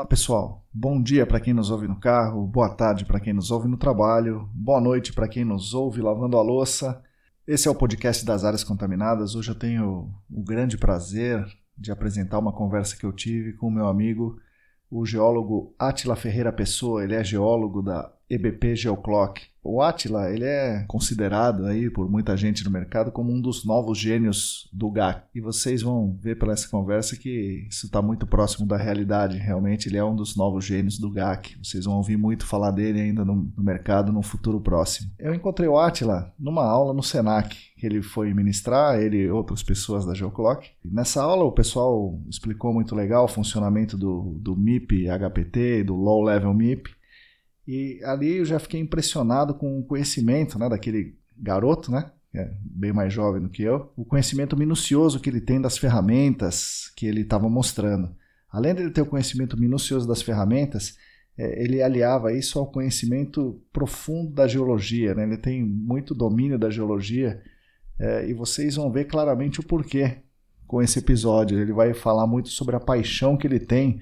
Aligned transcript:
Olá 0.00 0.06
pessoal, 0.06 0.66
bom 0.72 0.98
dia 1.02 1.26
para 1.26 1.38
quem 1.38 1.52
nos 1.52 1.70
ouve 1.70 1.86
no 1.86 2.00
carro, 2.00 2.46
boa 2.46 2.70
tarde 2.70 3.04
para 3.04 3.20
quem 3.20 3.34
nos 3.34 3.50
ouve 3.50 3.68
no 3.68 3.76
trabalho, 3.76 4.48
boa 4.54 4.80
noite 4.80 5.12
para 5.12 5.28
quem 5.28 5.44
nos 5.44 5.74
ouve 5.74 6.00
lavando 6.00 6.38
a 6.38 6.42
louça. 6.42 7.02
Esse 7.46 7.68
é 7.68 7.70
o 7.70 7.74
podcast 7.74 8.24
das 8.24 8.42
áreas 8.42 8.64
contaminadas. 8.64 9.34
Hoje 9.34 9.50
eu 9.50 9.54
tenho 9.54 10.10
o 10.30 10.42
grande 10.42 10.78
prazer 10.78 11.44
de 11.76 11.92
apresentar 11.92 12.38
uma 12.38 12.50
conversa 12.50 12.96
que 12.96 13.04
eu 13.04 13.12
tive 13.12 13.52
com 13.52 13.66
o 13.66 13.70
meu 13.70 13.88
amigo, 13.88 14.40
o 14.90 15.04
geólogo 15.04 15.74
Atila 15.78 16.16
Ferreira 16.16 16.50
Pessoa. 16.50 17.04
Ele 17.04 17.14
é 17.14 17.22
geólogo 17.22 17.82
da 17.82 18.10
EBP 18.30 18.76
Geoclock. 18.76 19.50
O 19.62 19.82
Atila, 19.82 20.30
ele 20.30 20.44
é 20.44 20.84
considerado 20.88 21.66
aí 21.66 21.90
por 21.90 22.10
muita 22.10 22.34
gente 22.34 22.64
no 22.64 22.70
mercado 22.70 23.12
como 23.12 23.30
um 23.30 23.40
dos 23.40 23.62
novos 23.64 23.98
gênios 23.98 24.66
do 24.72 24.90
GAC. 24.90 25.22
E 25.34 25.40
vocês 25.40 25.82
vão 25.82 26.16
ver 26.18 26.38
pela 26.38 26.54
essa 26.54 26.66
conversa 26.66 27.14
que 27.14 27.66
isso 27.68 27.84
está 27.84 28.00
muito 28.00 28.26
próximo 28.26 28.66
da 28.66 28.78
realidade. 28.78 29.36
Realmente 29.36 29.88
ele 29.88 29.98
é 29.98 30.04
um 30.04 30.16
dos 30.16 30.34
novos 30.34 30.64
gênios 30.64 30.98
do 30.98 31.10
GAC. 31.10 31.58
Vocês 31.62 31.84
vão 31.84 31.96
ouvir 31.96 32.16
muito 32.16 32.46
falar 32.46 32.70
dele 32.70 33.02
ainda 33.02 33.22
no, 33.22 33.52
no 33.54 33.62
mercado 33.62 34.10
no 34.10 34.22
futuro 34.22 34.58
próximo. 34.60 35.10
Eu 35.18 35.34
encontrei 35.34 35.68
o 35.68 35.78
Atila 35.78 36.32
numa 36.38 36.64
aula 36.64 36.94
no 36.94 37.02
Senac, 37.02 37.54
que 37.76 37.84
ele 37.84 38.00
foi 38.00 38.32
ministrar, 38.32 38.98
ele 38.98 39.18
e 39.18 39.30
outras 39.30 39.62
pessoas 39.62 40.06
da 40.06 40.14
Geoclock. 40.14 40.70
Nessa 40.82 41.22
aula 41.22 41.44
o 41.44 41.52
pessoal 41.52 42.18
explicou 42.30 42.72
muito 42.72 42.94
legal 42.94 43.26
o 43.26 43.28
funcionamento 43.28 43.98
do, 43.98 44.38
do 44.40 44.56
MIP 44.56 45.06
HPT, 45.06 45.84
do 45.84 45.94
Low 45.94 46.22
Level 46.22 46.54
MIP. 46.54 46.98
E 47.66 48.00
ali 48.04 48.38
eu 48.38 48.44
já 48.44 48.58
fiquei 48.58 48.80
impressionado 48.80 49.54
com 49.54 49.78
o 49.78 49.84
conhecimento 49.84 50.58
né, 50.58 50.68
daquele 50.68 51.14
garoto, 51.36 51.90
né? 51.90 52.10
É 52.32 52.48
bem 52.62 52.92
mais 52.92 53.12
jovem 53.12 53.42
do 53.42 53.48
que 53.48 53.62
eu, 53.62 53.92
o 53.96 54.04
conhecimento 54.04 54.56
minucioso 54.56 55.18
que 55.18 55.28
ele 55.28 55.40
tem 55.40 55.60
das 55.60 55.76
ferramentas 55.76 56.92
que 56.94 57.06
ele 57.06 57.22
estava 57.22 57.48
mostrando. 57.48 58.14
Além 58.48 58.74
de 58.74 58.82
ele 58.82 58.90
ter 58.90 59.02
o 59.02 59.06
conhecimento 59.06 59.58
minucioso 59.58 60.06
das 60.06 60.22
ferramentas, 60.22 60.96
é, 61.36 61.62
ele 61.62 61.82
aliava 61.82 62.32
isso 62.32 62.58
ao 62.58 62.66
conhecimento 62.66 63.60
profundo 63.72 64.32
da 64.32 64.46
geologia. 64.46 65.14
Né? 65.14 65.24
Ele 65.24 65.36
tem 65.36 65.64
muito 65.64 66.14
domínio 66.14 66.58
da 66.58 66.70
geologia 66.70 67.42
é, 67.98 68.28
e 68.28 68.34
vocês 68.34 68.76
vão 68.76 68.92
ver 68.92 69.06
claramente 69.06 69.58
o 69.58 69.62
porquê 69.62 70.18
com 70.66 70.80
esse 70.80 70.98
episódio. 70.98 71.58
Ele 71.58 71.72
vai 71.72 71.94
falar 71.94 72.26
muito 72.26 72.48
sobre 72.48 72.76
a 72.76 72.80
paixão 72.80 73.36
que 73.36 73.46
ele 73.46 73.58
tem 73.58 74.00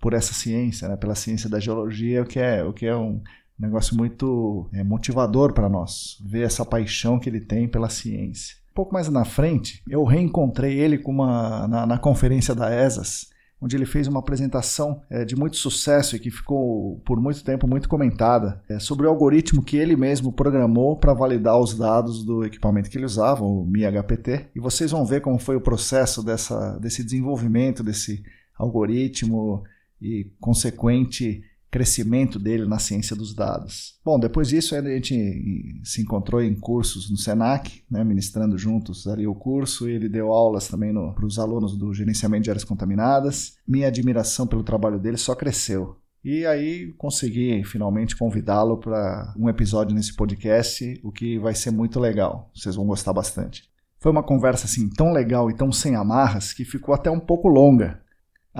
por 0.00 0.12
essa 0.12 0.32
ciência, 0.32 0.88
né, 0.88 0.96
pela 0.96 1.14
ciência 1.14 1.48
da 1.48 1.60
geologia, 1.60 2.22
o 2.22 2.26
que 2.26 2.38
é, 2.38 2.64
o 2.64 2.72
que 2.72 2.86
é 2.86 2.96
um 2.96 3.20
negócio 3.58 3.96
muito 3.96 4.68
é, 4.72 4.84
motivador 4.84 5.52
para 5.52 5.68
nós, 5.68 6.18
ver 6.24 6.42
essa 6.42 6.64
paixão 6.64 7.18
que 7.18 7.28
ele 7.28 7.40
tem 7.40 7.66
pela 7.66 7.88
ciência. 7.88 8.56
Um 8.70 8.74
pouco 8.74 8.94
mais 8.94 9.08
na 9.08 9.24
frente, 9.24 9.82
eu 9.88 10.04
reencontrei 10.04 10.78
ele 10.78 10.98
com 10.98 11.10
uma, 11.10 11.66
na, 11.66 11.86
na 11.86 11.98
conferência 11.98 12.54
da 12.54 12.72
ESAS, 12.72 13.28
onde 13.60 13.76
ele 13.76 13.86
fez 13.86 14.06
uma 14.06 14.20
apresentação 14.20 15.02
é, 15.10 15.24
de 15.24 15.34
muito 15.34 15.56
sucesso 15.56 16.14
e 16.14 16.20
que 16.20 16.30
ficou 16.30 17.00
por 17.04 17.20
muito 17.20 17.42
tempo 17.42 17.66
muito 17.66 17.88
comentada 17.88 18.62
é, 18.68 18.78
sobre 18.78 19.06
o 19.06 19.08
algoritmo 19.08 19.62
que 19.62 19.76
ele 19.76 19.96
mesmo 19.96 20.32
programou 20.32 20.96
para 20.96 21.12
validar 21.12 21.58
os 21.58 21.74
dados 21.74 22.24
do 22.24 22.44
equipamento 22.44 22.88
que 22.88 22.96
ele 22.96 23.04
usava, 23.04 23.44
o 23.44 23.66
MiHPT. 23.66 24.50
E 24.54 24.60
vocês 24.60 24.92
vão 24.92 25.04
ver 25.04 25.20
como 25.20 25.40
foi 25.40 25.56
o 25.56 25.60
processo 25.60 26.22
dessa, 26.22 26.78
desse 26.78 27.02
desenvolvimento 27.02 27.82
desse 27.82 28.22
algoritmo, 28.56 29.64
e 30.00 30.30
consequente 30.40 31.42
crescimento 31.70 32.38
dele 32.38 32.66
na 32.66 32.78
ciência 32.78 33.14
dos 33.14 33.34
dados. 33.34 33.98
Bom, 34.04 34.18
depois 34.18 34.48
disso 34.48 34.74
a 34.74 34.82
gente 34.82 35.80
se 35.84 36.00
encontrou 36.00 36.42
em 36.42 36.54
cursos 36.54 37.10
no 37.10 37.16
Senac, 37.16 37.82
né, 37.90 38.02
ministrando 38.02 38.56
juntos 38.56 39.06
ali 39.06 39.26
o 39.26 39.34
curso, 39.34 39.88
ele 39.88 40.08
deu 40.08 40.32
aulas 40.32 40.68
também 40.68 40.92
para 41.14 41.26
os 41.26 41.38
alunos 41.38 41.76
do 41.76 41.92
gerenciamento 41.92 42.44
de 42.44 42.50
áreas 42.50 42.64
contaminadas. 42.64 43.54
Minha 43.66 43.88
admiração 43.88 44.46
pelo 44.46 44.64
trabalho 44.64 44.98
dele 44.98 45.18
só 45.18 45.34
cresceu. 45.34 45.96
E 46.24 46.44
aí 46.44 46.92
consegui 46.98 47.62
finalmente 47.64 48.16
convidá-lo 48.16 48.78
para 48.78 49.32
um 49.38 49.48
episódio 49.48 49.94
nesse 49.94 50.14
podcast, 50.14 51.00
o 51.04 51.12
que 51.12 51.38
vai 51.38 51.54
ser 51.54 51.70
muito 51.70 52.00
legal. 52.00 52.50
Vocês 52.54 52.74
vão 52.74 52.86
gostar 52.86 53.12
bastante. 53.12 53.70
Foi 54.00 54.10
uma 54.10 54.22
conversa 54.22 54.66
assim 54.66 54.88
tão 54.88 55.12
legal 55.12 55.50
e 55.50 55.54
tão 55.54 55.70
sem 55.70 55.94
amarras 55.94 56.52
que 56.52 56.64
ficou 56.64 56.94
até 56.94 57.10
um 57.10 57.20
pouco 57.20 57.48
longa, 57.48 58.00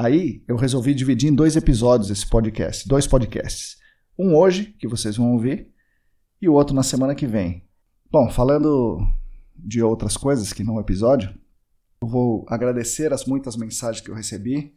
Aí 0.00 0.44
eu 0.46 0.54
resolvi 0.54 0.94
dividir 0.94 1.28
em 1.28 1.34
dois 1.34 1.56
episódios 1.56 2.08
esse 2.08 2.24
podcast, 2.24 2.86
dois 2.86 3.04
podcasts. 3.04 3.78
Um 4.16 4.36
hoje, 4.36 4.66
que 4.78 4.86
vocês 4.86 5.16
vão 5.16 5.32
ouvir, 5.32 5.72
e 6.40 6.48
o 6.48 6.52
outro 6.52 6.72
na 6.72 6.84
semana 6.84 7.16
que 7.16 7.26
vem. 7.26 7.64
Bom, 8.08 8.30
falando 8.30 9.04
de 9.56 9.82
outras 9.82 10.16
coisas 10.16 10.52
que 10.52 10.62
não 10.62 10.76
o 10.76 10.80
episódio, 10.80 11.36
eu 12.00 12.06
vou 12.06 12.46
agradecer 12.48 13.12
as 13.12 13.26
muitas 13.26 13.56
mensagens 13.56 14.00
que 14.00 14.08
eu 14.08 14.14
recebi. 14.14 14.72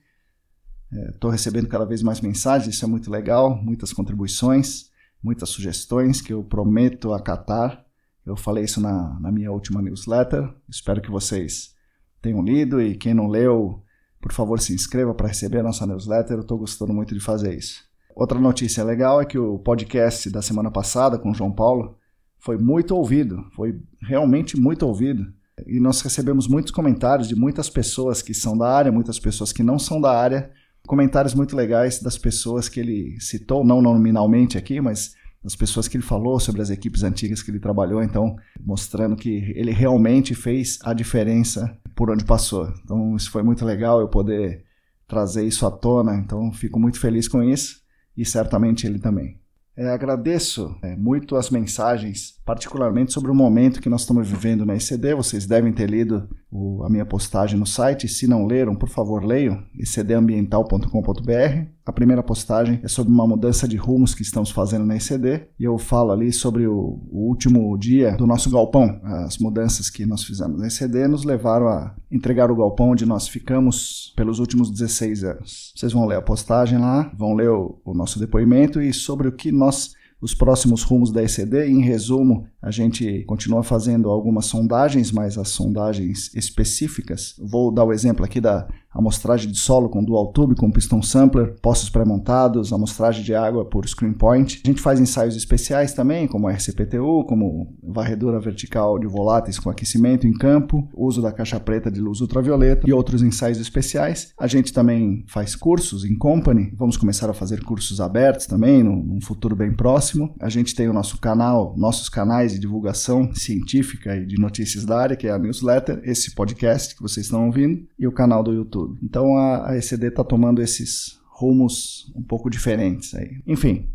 Estou 1.14 1.30
é, 1.30 1.34
recebendo 1.34 1.68
cada 1.68 1.86
vez 1.86 2.02
mais 2.02 2.20
mensagens, 2.20 2.74
isso 2.74 2.84
é 2.84 2.88
muito 2.88 3.12
legal, 3.12 3.56
muitas 3.56 3.94
contribuições, 3.94 4.90
muitas 5.22 5.50
sugestões 5.50 6.20
que 6.20 6.34
eu 6.34 6.44
prometo 6.44 7.14
acatar. 7.14 7.86
Eu 8.26 8.36
falei 8.36 8.64
isso 8.64 8.82
na, 8.82 9.20
na 9.20 9.32
minha 9.32 9.52
última 9.52 9.84
newsletter, 9.84 10.52
espero 10.68 11.00
que 11.00 11.12
vocês 11.12 11.76
tenham 12.24 12.42
lido 12.42 12.82
e 12.82 12.98
quem 12.98 13.14
não 13.14 13.28
leu, 13.28 13.84
por 14.22 14.32
favor, 14.32 14.60
se 14.60 14.74
inscreva 14.74 15.14
para 15.14 15.28
receber 15.28 15.60
a 15.60 15.64
nossa 15.64 15.86
newsletter. 15.86 16.38
Eu 16.38 16.42
estou 16.42 16.58
gostando 16.58 16.94
muito 16.94 17.14
de 17.14 17.20
fazer 17.20 17.58
isso. 17.58 17.84
Outra 18.16 18.40
notícia 18.40 18.84
legal 18.84 19.22
é 19.22 19.26
que 19.26 19.38
o 19.38 19.58
podcast 19.58 20.30
da 20.30 20.42
semana 20.42 20.70
passada 20.70 21.18
com 21.18 21.32
o 21.32 21.34
João 21.34 21.52
Paulo 21.52 21.98
foi 22.40 22.58
muito 22.58 22.96
ouvido, 22.96 23.44
foi 23.56 23.80
realmente 24.02 24.60
muito 24.60 24.86
ouvido. 24.86 25.26
E 25.66 25.80
nós 25.80 26.02
recebemos 26.02 26.48
muitos 26.48 26.72
comentários 26.72 27.28
de 27.28 27.36
muitas 27.36 27.70
pessoas 27.70 28.22
que 28.22 28.34
são 28.34 28.58
da 28.58 28.68
área, 28.68 28.92
muitas 28.92 29.20
pessoas 29.20 29.52
que 29.54 29.64
não 29.64 29.78
são 29.78 30.02
da 30.02 30.12
área, 30.12 30.52
comentários 30.88 31.34
muito 31.34 31.56
legais 31.56 32.02
das 32.02 32.18
pessoas 32.18 32.68
que 32.68 32.80
ele 32.80 33.20
citou, 33.20 33.64
não 33.64 33.82
nominalmente 33.82 34.58
aqui, 34.58 34.82
mas 34.82 35.14
das 35.44 35.56
pessoas 35.56 35.88
que 35.88 35.98
ele 35.98 36.04
falou 36.04 36.40
sobre 36.40 36.62
as 36.62 36.70
equipes 36.70 37.04
antigas 37.04 37.42
que 37.42 37.50
ele 37.50 37.60
trabalhou, 37.60 38.04
então 38.04 38.36
mostrando 38.64 39.16
que 39.16 39.52
ele 39.56 39.72
realmente 39.72 40.36
fez 40.36 40.78
a 40.84 40.94
diferença 40.94 41.76
por 41.96 42.12
onde 42.12 42.24
passou. 42.24 42.72
Então 42.84 43.16
isso 43.16 43.32
foi 43.32 43.42
muito 43.42 43.66
legal 43.66 44.00
eu 44.00 44.08
poder 44.08 44.64
trazer 45.08 45.46
isso 45.46 45.66
à 45.66 45.72
tona, 45.72 46.16
então 46.16 46.54
fico 46.54 46.80
muito 46.80 47.00
feliz 47.00 47.28
com 47.28 47.42
isso 47.42 47.82
e 48.16 48.24
certamente 48.24 48.86
ele 48.86 49.00
também. 49.00 49.41
É, 49.76 49.88
agradeço 49.90 50.76
é, 50.84 50.96
muito 50.96 51.36
as 51.36 51.50
mensagens, 51.50 52.36
particularmente 52.46 53.14
sobre 53.14 53.32
o 53.32 53.36
momento 53.36 53.82
que 53.82 53.90
nós 53.90 54.02
estamos 54.02 54.28
vivendo 54.28 54.66
na 54.66 54.76
ECD. 54.76 55.16
Vocês 55.16 55.46
devem 55.46 55.72
ter 55.72 55.90
lido 55.90 56.28
o, 56.52 56.84
a 56.84 56.90
minha 56.90 57.06
postagem 57.06 57.58
no 57.58 57.66
site. 57.66 58.08
Se 58.08 58.28
não 58.28 58.46
leram, 58.46 58.76
por 58.76 58.90
favor, 58.90 59.24
leiam 59.24 59.64
ecdambiental.com.br. 59.80 61.72
A 61.84 61.92
primeira 61.92 62.22
postagem 62.22 62.80
é 62.84 62.88
sobre 62.88 63.12
uma 63.12 63.26
mudança 63.26 63.68
de 63.68 63.76
rumos 63.76 64.14
que 64.14 64.22
estamos 64.22 64.52
fazendo 64.52 64.86
na 64.86 64.96
ECD 64.96 65.48
e 65.60 65.64
eu 65.64 65.78
falo 65.80 66.12
ali 66.12 66.32
sobre 66.32 66.68
o, 66.68 67.00
o 67.10 67.28
último 67.28 67.76
dia 67.78 68.16
do 68.16 68.28
nosso 68.28 68.52
galpão. 68.52 69.00
As 69.04 69.40
mudanças 69.40 69.90
que 69.90 70.06
nós 70.06 70.24
fizemos 70.24 70.60
na 70.60 70.68
ECD 70.68 71.08
nos 71.08 71.24
levaram 71.24 71.68
a 71.68 71.96
entregar 72.12 72.52
o 72.52 72.56
galpão 72.56 72.92
onde 72.92 73.06
nós 73.06 73.28
ficamos 73.28 74.14
pelos 74.16 74.38
últimos 74.38 74.70
16 74.70 75.24
anos. 75.24 75.74
Vocês 75.76 75.92
vão 75.92 76.06
ler 76.06 76.18
a 76.18 76.22
postagem 76.22 76.78
lá, 76.78 77.12
vão 77.18 77.34
ler 77.34 77.50
o, 77.50 77.82
o 77.84 77.94
nosso 77.96 78.20
depoimento 78.20 78.80
e 78.80 78.94
sobre 78.94 79.28
o 79.28 79.32
que 79.32 79.52
nós 79.62 79.94
os 80.22 80.36
próximos 80.36 80.84
rumos 80.84 81.12
da 81.12 81.24
ECD. 81.24 81.68
Em 81.68 81.82
resumo, 81.82 82.46
a 82.62 82.70
gente 82.70 83.24
continua 83.24 83.64
fazendo 83.64 84.10
algumas 84.10 84.46
sondagens, 84.46 85.12
mas 85.12 85.38
as 85.38 85.50
sondagens 85.50 86.34
específicas. 86.36 87.36
Vou 87.40 87.72
dar 87.72 87.84
o 87.84 87.92
exemplo 87.92 88.24
aqui 88.24 88.40
da, 88.40 88.68
amostragem 88.94 89.50
de 89.50 89.58
solo 89.58 89.90
com 89.90 90.04
dual 90.04 90.28
tube, 90.28 90.56
com 90.56 90.70
piston 90.70 91.02
sampler, 91.02 91.56
postos 91.62 91.90
pré-montados, 91.90 92.74
amostragem 92.74 93.24
de 93.24 93.34
água 93.34 93.66
por 93.66 93.88
screen 93.88 94.14
point. 94.14 94.62
A 94.64 94.68
gente 94.68 94.82
faz 94.82 95.00
ensaios 95.00 95.36
especiais 95.36 95.94
também, 95.94 96.28
como 96.28 96.50
RCPTU, 96.50 97.24
como 97.26 97.74
varredura 97.82 98.40
vertical 98.40 99.00
de 99.00 99.08
voláteis 99.08 99.58
com 99.58 99.70
aquecimento 99.70 100.28
em 100.28 100.34
campo, 100.34 100.88
uso 100.94 101.22
da 101.22 101.32
caixa 101.32 101.60
preta 101.60 101.90
de 101.90 102.02
luz 102.02 102.20
ultravioleta 102.22 102.88
e 102.88 102.94
outros 102.94 103.22
ensaios 103.22 103.60
especiais. 103.60 104.34
A 104.38 104.48
gente 104.48 104.74
também 104.74 105.24
faz 105.28 105.56
cursos 105.56 106.04
em 106.04 106.18
company, 106.18 106.74
vamos 106.78 106.98
começar 106.98 107.30
a 107.30 107.34
fazer 107.34 107.64
cursos 107.64 108.02
abertos 108.02 108.46
também, 108.46 108.84
num 108.84 109.22
futuro 109.22 109.56
bem 109.56 109.74
próximo. 109.74 110.36
A 110.40 110.50
gente 110.50 110.76
tem 110.76 110.90
o 110.90 110.94
nosso 110.94 111.20
canal, 111.20 111.74
nossos 111.78 112.10
canais 112.10 112.54
de 112.54 112.60
divulgação 112.60 113.34
científica 113.34 114.16
e 114.18 114.26
de 114.26 114.40
notícias 114.40 114.86
da 114.86 115.00
área, 115.00 115.16
que 115.16 115.28
é 115.28 115.32
a 115.32 115.40
newsletter, 115.40 116.02
esse 116.04 116.34
podcast 116.36 116.96
que 116.96 117.02
vocês 117.02 117.26
estão 117.28 117.46
ouvindo, 117.46 117.88
e 117.98 118.08
o 118.08 118.12
canal 118.12 118.44
do 118.44 118.54
YouTube 118.54 118.81
tudo. 118.82 118.98
Então 119.04 119.38
a, 119.38 119.72
a 119.72 119.78
ECD 119.78 120.08
está 120.08 120.24
tomando 120.24 120.62
esses 120.62 121.20
rumos 121.30 122.12
um 122.16 122.24
pouco 122.24 122.50
diferentes 122.50 123.14
aí. 123.14 123.42
Enfim, 123.46 123.90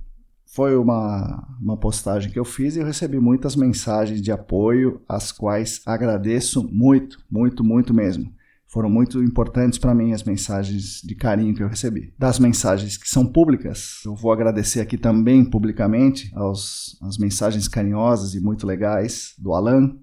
foi 0.45 0.77
uma, 0.77 1.47
uma 1.61 1.77
postagem 1.77 2.31
que 2.31 2.39
eu 2.39 2.45
fiz 2.45 2.77
e 2.77 2.81
eu 2.81 2.87
recebi 2.87 3.19
muitas 3.19 3.57
mensagens 3.57 4.23
de 4.23 4.33
apoio, 4.33 5.01
as 5.09 5.33
quais 5.33 5.81
agradeço 5.85 6.67
muito, 6.73 7.19
muito, 7.31 7.63
muito 7.63 7.93
mesmo. 7.93 8.35
Foram 8.67 8.91
muito 8.91 9.23
importantes 9.23 9.79
para 9.79 9.95
mim 9.95 10.13
as 10.13 10.25
mensagens 10.25 11.01
de 11.03 11.15
carinho 11.15 11.55
que 11.55 11.63
eu 11.63 11.69
recebi. 11.69 12.13
Das 12.19 12.39
mensagens 12.39 12.97
que 12.97 13.09
são 13.09 13.25
públicas, 13.25 14.01
eu 14.05 14.15
vou 14.15 14.33
agradecer 14.33 14.81
aqui 14.81 14.99
também 14.99 15.45
publicamente 15.45 16.31
aos, 16.35 16.99
as 17.03 17.17
mensagens 17.17 17.69
carinhosas 17.69 18.35
e 18.35 18.41
muito 18.41 18.67
legais 18.67 19.35
do 19.39 19.53
Alan, 19.55 19.97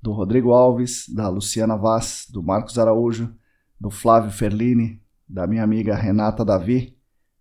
do 0.00 0.12
Rodrigo 0.12 0.52
Alves, 0.52 1.06
da 1.08 1.28
Luciana 1.28 1.76
Vaz, 1.76 2.26
do 2.30 2.42
Marcos 2.42 2.78
Araújo, 2.78 3.34
do 3.80 3.90
Flávio 3.90 4.30
Ferlini, 4.30 5.00
da 5.28 5.46
minha 5.46 5.62
amiga 5.62 5.94
Renata 5.94 6.44
Davi. 6.44 6.96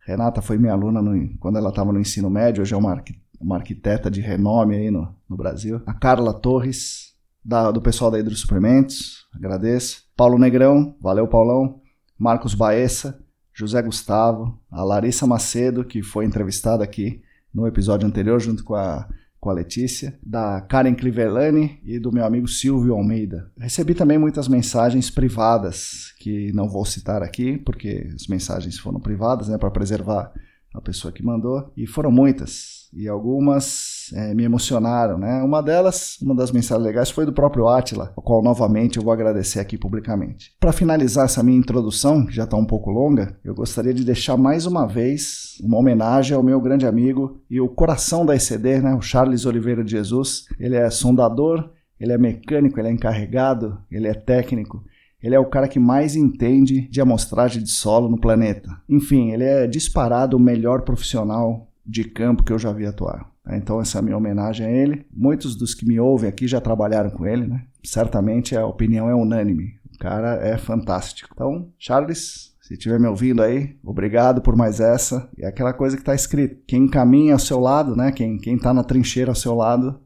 Renata 0.05 0.41
foi 0.41 0.57
minha 0.57 0.73
aluna 0.73 1.01
no, 1.01 1.37
quando 1.39 1.57
ela 1.57 1.69
estava 1.69 1.91
no 1.91 1.99
ensino 1.99 2.29
médio, 2.29 2.61
hoje 2.61 2.73
é 2.73 2.77
uma, 2.77 3.03
uma 3.39 3.55
arquiteta 3.57 4.09
de 4.09 4.21
renome 4.21 4.75
aí 4.75 4.91
no, 4.91 5.13
no 5.27 5.35
Brasil. 5.35 5.81
A 5.85 5.93
Carla 5.93 6.33
Torres, 6.33 7.15
da, 7.43 7.71
do 7.71 7.81
pessoal 7.81 8.11
da 8.11 8.19
Hidro 8.19 8.35
Suprimentos, 8.35 9.25
agradeço. 9.33 10.03
Paulo 10.15 10.37
Negrão, 10.37 10.95
valeu 11.01 11.27
Paulão. 11.27 11.81
Marcos 12.17 12.53
Baessa, 12.53 13.19
José 13.53 13.81
Gustavo, 13.81 14.59
a 14.71 14.83
Larissa 14.83 15.27
Macedo, 15.27 15.83
que 15.83 16.01
foi 16.01 16.25
entrevistada 16.25 16.83
aqui 16.83 17.21
no 17.53 17.67
episódio 17.67 18.07
anterior, 18.07 18.39
junto 18.39 18.63
com 18.63 18.75
a 18.75 19.07
com 19.45 19.51
a 19.51 19.53
Letícia, 19.53 20.17
da 20.25 20.59
Karen 20.59 20.95
Clivelani 20.95 21.79
e 21.85 21.99
do 21.99 22.11
meu 22.11 22.25
amigo 22.25 22.47
Silvio 22.47 22.95
Almeida. 22.95 23.51
Recebi 23.55 23.93
também 23.93 24.17
muitas 24.17 24.47
mensagens 24.47 25.11
privadas, 25.11 26.15
que 26.17 26.51
não 26.51 26.67
vou 26.67 26.83
citar 26.83 27.21
aqui, 27.21 27.55
porque 27.59 28.09
as 28.15 28.25
mensagens 28.25 28.79
foram 28.79 28.99
privadas, 28.99 29.47
né, 29.47 29.55
para 29.55 29.69
preservar 29.69 30.33
a 30.73 30.81
pessoa 30.81 31.13
que 31.13 31.23
mandou, 31.23 31.71
e 31.77 31.85
foram 31.85 32.11
muitas, 32.11 32.84
e 32.95 33.09
algumas 33.09 34.09
é, 34.13 34.33
me 34.33 34.43
emocionaram, 34.43 35.17
né? 35.17 35.43
Uma 35.43 35.61
delas, 35.61 36.17
uma 36.21 36.33
das 36.33 36.51
mensagens 36.51 36.85
legais 36.85 37.09
foi 37.09 37.25
do 37.25 37.33
próprio 37.33 37.67
Atila, 37.67 38.13
ao 38.15 38.23
qual 38.23 38.41
novamente 38.41 38.97
eu 38.97 39.03
vou 39.03 39.11
agradecer 39.11 39.59
aqui 39.59 39.77
publicamente. 39.77 40.53
Para 40.59 40.71
finalizar 40.71 41.25
essa 41.25 41.43
minha 41.43 41.57
introdução, 41.57 42.25
que 42.25 42.33
já 42.33 42.45
está 42.45 42.55
um 42.55 42.65
pouco 42.65 42.89
longa, 42.89 43.37
eu 43.43 43.53
gostaria 43.53 43.93
de 43.93 44.05
deixar 44.05 44.37
mais 44.37 44.65
uma 44.65 44.87
vez 44.87 45.57
uma 45.61 45.77
homenagem 45.77 46.35
ao 46.35 46.43
meu 46.43 46.61
grande 46.61 46.87
amigo 46.87 47.41
e 47.49 47.59
o 47.59 47.67
coração 47.67 48.25
da 48.25 48.35
ECD, 48.35 48.81
né? 48.81 48.93
O 48.93 49.01
Charles 49.01 49.45
Oliveira 49.45 49.83
de 49.83 49.91
Jesus. 49.91 50.45
Ele 50.57 50.75
é 50.75 50.89
sondador, 50.89 51.69
ele 51.99 52.13
é 52.13 52.17
mecânico, 52.17 52.79
ele 52.79 52.87
é 52.87 52.91
encarregado, 52.91 53.77
ele 53.91 54.07
é 54.07 54.13
técnico 54.13 54.83
ele 55.25 55.33
é 55.33 55.39
o 55.39 55.49
cara 55.49 55.67
que 55.67 55.79
mais 55.79 56.15
entende 56.15 56.87
de 56.87 57.01
amostragem 57.01 57.63
de 57.63 57.71
solo 57.71 58.07
no 58.07 58.21
planeta. 58.21 58.69
Enfim, 58.87 59.31
ele 59.31 59.43
é 59.43 59.65
disparado 59.65 60.37
o 60.37 60.39
melhor 60.39 60.83
profissional 60.83 61.67
de 61.85 62.03
campo 62.03 62.43
que 62.43 62.51
eu 62.51 62.59
já 62.59 62.71
vi 62.71 62.85
atuar. 62.85 63.29
Então, 63.47 63.79
essa 63.79 63.97
é 63.97 63.99
a 63.99 64.01
minha 64.01 64.17
homenagem 64.17 64.65
a 64.65 64.71
ele. 64.71 65.05
Muitos 65.13 65.55
dos 65.55 65.75
que 65.75 65.85
me 65.85 65.99
ouvem 65.99 66.27
aqui 66.27 66.47
já 66.47 66.59
trabalharam 66.59 67.11
com 67.11 67.25
ele, 67.25 67.45
né? 67.45 67.65
Certamente 67.83 68.55
a 68.57 68.65
opinião 68.65 69.07
é 69.07 69.13
unânime. 69.13 69.75
O 69.93 69.97
cara 69.99 70.35
é 70.35 70.57
fantástico. 70.57 71.29
Então, 71.31 71.69
Charles, 71.77 72.55
se 72.59 72.73
estiver 72.73 72.99
me 72.99 73.07
ouvindo 73.07 73.43
aí, 73.43 73.77
obrigado 73.83 74.41
por 74.41 74.55
mais 74.55 74.79
essa. 74.79 75.29
E 75.37 75.45
é 75.45 75.47
aquela 75.47 75.71
coisa 75.71 75.95
que 75.95 76.01
está 76.01 76.15
escrito: 76.15 76.63
quem 76.67 76.87
caminha 76.87 77.33
ao 77.33 77.39
seu 77.39 77.59
lado, 77.59 77.95
né? 77.95 78.11
Quem 78.11 78.39
está 78.43 78.73
na 78.73 78.83
trincheira 78.83 79.29
ao 79.29 79.35
seu 79.35 79.53
lado, 79.53 79.99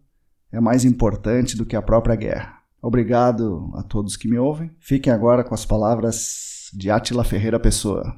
é 0.51 0.59
mais 0.59 0.83
importante 0.83 1.55
do 1.55 1.65
que 1.65 1.77
a 1.77 1.81
própria 1.81 2.15
guerra. 2.15 2.59
Obrigado 2.81 3.71
a 3.75 3.83
todos 3.83 4.17
que 4.17 4.27
me 4.27 4.37
ouvem. 4.37 4.69
Fiquem 4.79 5.11
agora 5.11 5.43
com 5.43 5.53
as 5.53 5.65
palavras 5.65 6.69
de 6.73 6.89
Atila 6.91 7.23
Ferreira 7.23 7.59
Pessoa. 7.59 8.15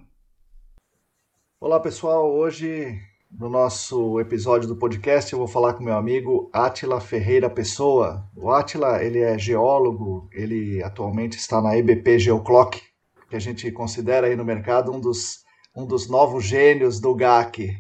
Olá 1.59 1.79
pessoal, 1.79 2.31
hoje 2.31 2.99
no 3.31 3.49
nosso 3.49 4.19
episódio 4.19 4.67
do 4.67 4.75
podcast 4.75 5.31
eu 5.31 5.39
vou 5.39 5.47
falar 5.47 5.73
com 5.73 5.83
meu 5.83 5.95
amigo 5.95 6.49
Atila 6.53 6.99
Ferreira 6.99 7.49
Pessoa. 7.49 8.29
O 8.35 8.51
Atila, 8.51 9.03
ele 9.03 9.19
é 9.19 9.37
geólogo, 9.37 10.29
ele 10.31 10.83
atualmente 10.83 11.37
está 11.37 11.61
na 11.61 11.77
EBP 11.77 12.19
Geoclock, 12.19 12.81
que 13.29 13.35
a 13.35 13.39
gente 13.39 13.71
considera 13.71 14.27
aí 14.27 14.35
no 14.35 14.45
mercado 14.45 14.91
um 14.91 14.99
dos, 14.99 15.43
um 15.75 15.85
dos 15.85 16.09
novos 16.09 16.43
gênios 16.43 16.99
do 16.99 17.15
GAC. 17.15 17.75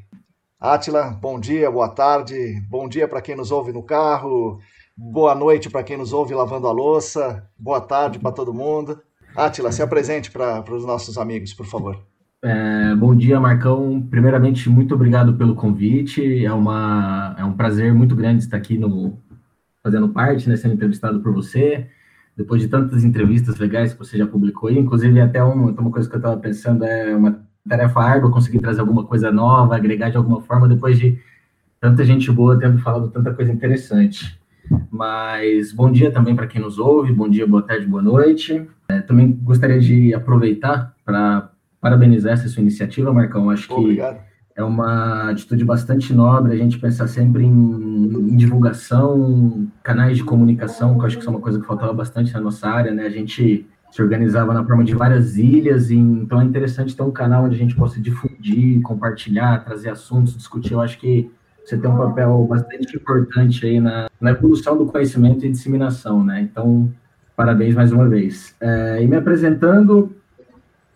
Atila, 0.59 1.09
bom 1.09 1.39
dia, 1.39 1.69
boa 1.69 1.89
tarde, 1.89 2.61
bom 2.69 2.87
dia 2.87 3.07
para 3.07 3.21
quem 3.21 3.35
nos 3.35 3.51
ouve 3.51 3.71
no 3.71 3.83
carro, 3.83 4.59
Boa 5.03 5.33
noite 5.33 5.69
para 5.69 5.83
quem 5.83 5.97
nos 5.97 6.13
ouve 6.13 6.35
lavando 6.35 6.67
a 6.67 6.71
louça. 6.71 7.49
Boa 7.57 7.81
tarde 7.81 8.19
para 8.19 8.31
todo 8.31 8.53
mundo. 8.53 9.01
Atila, 9.35 9.71
se 9.71 9.81
apresente 9.81 10.29
para 10.29 10.63
os 10.71 10.85
nossos 10.85 11.17
amigos, 11.17 11.53
por 11.53 11.65
favor. 11.65 12.10
É, 12.43 12.95
bom 12.95 13.15
dia, 13.15 13.39
Marcão. 13.39 14.01
Primeiramente, 14.09 14.67
muito 14.67 14.95
obrigado 14.95 15.35
pelo 15.35 15.55
convite. 15.55 16.43
É, 16.43 16.51
uma, 16.51 17.35
é 17.37 17.45
um 17.45 17.53
prazer 17.53 17.93
muito 17.93 18.15
grande 18.15 18.43
estar 18.43 18.57
aqui 18.57 18.77
no, 18.79 19.19
fazendo 19.83 20.09
parte, 20.09 20.49
né, 20.49 20.55
sendo 20.55 20.73
entrevistado 20.73 21.19
por 21.21 21.31
você. 21.33 21.87
Depois 22.35 22.61
de 22.61 22.67
tantas 22.67 23.03
entrevistas 23.03 23.57
legais 23.57 23.93
que 23.93 23.99
você 23.99 24.17
já 24.17 24.25
publicou 24.25 24.71
inclusive 24.71 25.19
até 25.19 25.43
uma, 25.43 25.71
uma 25.71 25.91
coisa 25.91 26.09
que 26.09 26.15
eu 26.15 26.19
estava 26.19 26.37
pensando 26.37 26.83
é 26.85 27.15
uma 27.15 27.41
tarefa 27.67 27.99
árdua 27.99 28.31
conseguir 28.31 28.59
trazer 28.59 28.79
alguma 28.79 29.03
coisa 29.03 29.31
nova, 29.31 29.75
agregar 29.75 30.09
de 30.09 30.17
alguma 30.17 30.41
forma, 30.41 30.67
depois 30.67 30.97
de 30.97 31.19
tanta 31.79 32.03
gente 32.05 32.31
boa 32.31 32.57
tendo 32.57 32.79
falado 32.79 33.09
tanta 33.09 33.33
coisa 33.33 33.51
interessante. 33.51 34.39
Mas 34.89 35.71
bom 35.73 35.91
dia 35.91 36.11
também 36.11 36.35
para 36.35 36.47
quem 36.47 36.61
nos 36.61 36.79
ouve, 36.79 37.13
bom 37.13 37.29
dia, 37.29 37.45
boa 37.45 37.61
tarde, 37.61 37.85
boa 37.85 38.01
noite. 38.01 38.65
É, 38.89 39.01
também 39.01 39.31
gostaria 39.31 39.79
de 39.79 40.13
aproveitar 40.13 40.95
para 41.05 41.51
parabenizar 41.81 42.33
essa 42.33 42.47
sua 42.47 42.61
iniciativa, 42.61 43.11
Marcão. 43.11 43.49
Acho 43.49 43.67
que 43.67 43.73
Obrigado. 43.73 44.19
é 44.55 44.63
uma 44.63 45.31
atitude 45.31 45.65
bastante 45.65 46.13
nobre 46.13 46.53
a 46.53 46.57
gente 46.57 46.77
pensar 46.77 47.07
sempre 47.07 47.43
em, 47.43 47.49
em, 47.51 48.37
divulgação, 48.37 49.67
canais 49.83 50.15
de 50.15 50.23
comunicação, 50.23 50.93
que 50.95 51.01
eu 51.01 51.05
acho 51.07 51.15
que 51.17 51.21
isso 51.21 51.29
é 51.29 51.33
uma 51.33 51.41
coisa 51.41 51.59
que 51.59 51.65
faltava 51.65 51.91
bastante 51.91 52.31
na 52.33 52.39
nossa 52.39 52.69
área, 52.69 52.93
né? 52.93 53.07
A 53.07 53.09
gente 53.09 53.65
se 53.91 54.01
organizava 54.01 54.53
na 54.53 54.63
forma 54.63 54.85
de 54.85 54.95
várias 54.95 55.37
ilhas, 55.37 55.89
e, 55.89 55.97
então 55.97 56.39
é 56.39 56.45
interessante 56.45 56.95
ter 56.95 57.03
um 57.03 57.11
canal 57.11 57.45
onde 57.45 57.55
a 57.55 57.59
gente 57.59 57.75
possa 57.75 57.99
difundir, 57.99 58.81
compartilhar, 58.81 59.65
trazer 59.65 59.89
assuntos, 59.89 60.37
discutir. 60.37 60.73
Eu 60.73 60.81
acho 60.81 60.97
que 60.97 61.29
você 61.65 61.77
tem 61.77 61.89
um 61.89 61.97
papel 61.97 62.45
bastante 62.49 62.95
importante 62.95 63.65
aí 63.65 63.79
na, 63.79 64.09
na 64.19 64.31
evolução 64.31 64.77
do 64.77 64.85
conhecimento 64.85 65.45
e 65.45 65.49
disseminação, 65.49 66.23
né? 66.23 66.41
Então, 66.41 66.91
parabéns 67.35 67.75
mais 67.75 67.91
uma 67.91 68.07
vez. 68.07 68.55
É, 68.61 69.03
e 69.03 69.07
me 69.07 69.15
apresentando, 69.17 70.15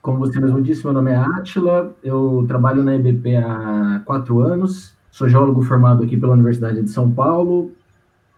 como 0.06 0.20
você 0.20 0.40
mesmo 0.40 0.62
disse, 0.62 0.84
meu 0.84 0.94
nome 0.94 1.10
é 1.10 1.16
Atila, 1.16 1.96
eu 2.04 2.46
trabalho 2.48 2.84
na 2.84 2.94
EBP 2.94 3.38
há 3.38 4.04
quatro 4.06 4.40
anos, 4.40 4.94
sou 5.10 5.28
geólogo 5.28 5.64
formado 5.64 6.04
aqui 6.04 6.16
pela 6.16 6.34
Universidade 6.34 6.80
de 6.80 6.92
São 6.92 7.10
Paulo, 7.10 7.72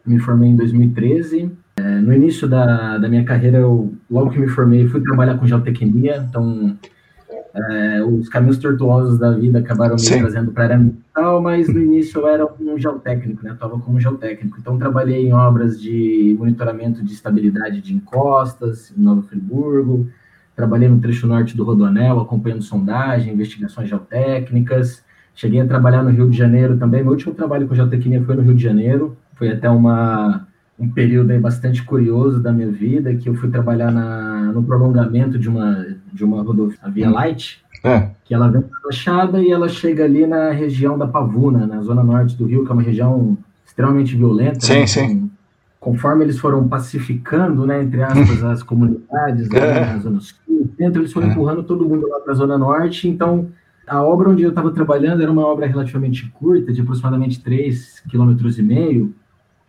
me 0.06 0.18
formei 0.18 0.50
em 0.50 0.56
2013. 0.56 1.52
É, 1.76 1.82
no 2.00 2.14
início 2.14 2.48
da, 2.48 2.98
da 2.98 3.10
minha 3.10 3.26
carreira, 3.26 3.58
eu, 3.58 3.94
logo 4.10 4.30
que 4.30 4.40
me 4.40 4.48
formei, 4.48 4.88
fui 4.88 5.02
trabalhar 5.02 5.38
com 5.38 5.46
geotecnia, 5.46 6.26
então 6.30 6.78
é, 7.54 8.02
os 8.02 8.30
caminhos 8.30 8.58
tortuosos 8.60 9.20
da 9.20 9.32
vida 9.32 9.60
acabaram 9.60 9.96
me 9.96 10.00
Sim. 10.00 10.20
trazendo 10.20 10.52
para 10.52 10.64
a 10.64 10.66
área 10.68 10.78
ambiental, 10.78 11.42
mas 11.42 11.68
no 11.68 11.82
início 11.82 12.22
eu 12.22 12.30
era 12.30 12.48
um 12.62 12.80
geotécnico, 12.80 13.44
né? 13.44 13.52
Estava 13.52 13.78
como 13.78 14.00
geotécnico. 14.00 14.58
Então 14.58 14.78
trabalhei 14.78 15.28
em 15.28 15.34
obras 15.34 15.82
de 15.82 16.34
monitoramento 16.40 17.04
de 17.04 17.12
estabilidade 17.12 17.82
de 17.82 17.94
encostas 17.94 18.94
em 18.98 19.02
Nova 19.02 19.22
Friburgo, 19.24 20.08
trabalhei 20.58 20.90
no 20.90 21.00
trecho 21.00 21.26
norte 21.26 21.56
do 21.56 21.64
Rodoanel, 21.64 22.20
acompanhando 22.20 22.64
sondagem, 22.64 23.34
investigações 23.34 23.88
geotécnicas. 23.88 25.02
Cheguei 25.34 25.62
a 25.62 25.68
trabalhar 25.68 26.04
no 26.04 26.10
Rio 26.10 26.30
de 26.30 26.38
Janeiro 26.38 26.76
também. 26.78 27.02
Meu 27.02 27.12
último 27.12 27.34
trabalho 27.34 27.68
com 27.68 27.76
geotecnia 27.76 28.22
foi 28.24 28.36
no 28.36 28.42
Rio 28.42 28.56
de 28.56 28.64
Janeiro. 28.64 29.16
Foi 29.36 29.50
até 29.50 29.70
uma 29.70 30.48
um 30.80 30.90
período 30.90 31.32
aí 31.32 31.40
bastante 31.40 31.84
curioso 31.84 32.40
da 32.40 32.52
minha 32.52 32.70
vida, 32.70 33.16
que 33.16 33.28
eu 33.28 33.34
fui 33.36 33.50
trabalhar 33.50 33.92
na, 33.92 34.52
no 34.54 34.62
prolongamento 34.62 35.40
de 35.40 35.50
uma, 35.50 35.88
de 36.14 36.24
uma 36.24 36.44
rodovia 36.44 36.78
Via 36.90 37.10
Light, 37.10 37.64
é. 37.84 38.10
que 38.24 38.34
ela 38.34 38.48
vem 38.48 38.62
da 38.62 38.68
Baixada 38.84 39.42
e 39.42 39.52
ela 39.52 39.68
chega 39.68 40.06
ali 40.06 40.28
na 40.28 40.52
região 40.52 40.98
da 40.98 41.08
Pavuna, 41.08 41.66
na 41.66 41.82
zona 41.82 42.04
norte 42.04 42.36
do 42.36 42.46
Rio, 42.46 42.64
que 42.64 42.72
é 42.72 42.74
uma 42.74 42.84
região 42.84 43.38
extremamente 43.66 44.16
violenta. 44.16 44.60
Sim, 44.60 44.80
né? 44.80 44.88
sim. 44.88 45.32
Conforme 45.80 46.26
eles 46.26 46.38
foram 46.38 46.68
pacificando, 46.68 47.66
né, 47.66 47.82
entre 47.82 48.04
aspas, 48.04 48.44
as 48.46 48.62
comunidades 48.62 49.50
é. 49.52 49.94
na 49.94 49.98
Zona 50.00 50.20
Sul, 50.20 50.38
dentro, 50.78 51.02
eles 51.02 51.14
foram 51.14 51.28
é. 51.28 51.32
empurrando 51.32 51.64
todo 51.64 51.88
mundo 51.88 52.08
lá 52.08 52.20
para 52.20 52.34
a 52.34 52.36
Zona 52.36 52.58
Norte. 52.58 53.08
Então, 53.08 53.48
a 53.88 54.04
obra 54.04 54.30
onde 54.30 54.44
eu 54.44 54.50
estava 54.50 54.72
trabalhando 54.72 55.22
era 55.22 55.32
uma 55.32 55.46
obra 55.46 55.66
relativamente 55.66 56.30
curta, 56.32 56.74
de 56.74 56.82
aproximadamente 56.82 57.40
3,5 57.40 58.10
km, 58.10 59.10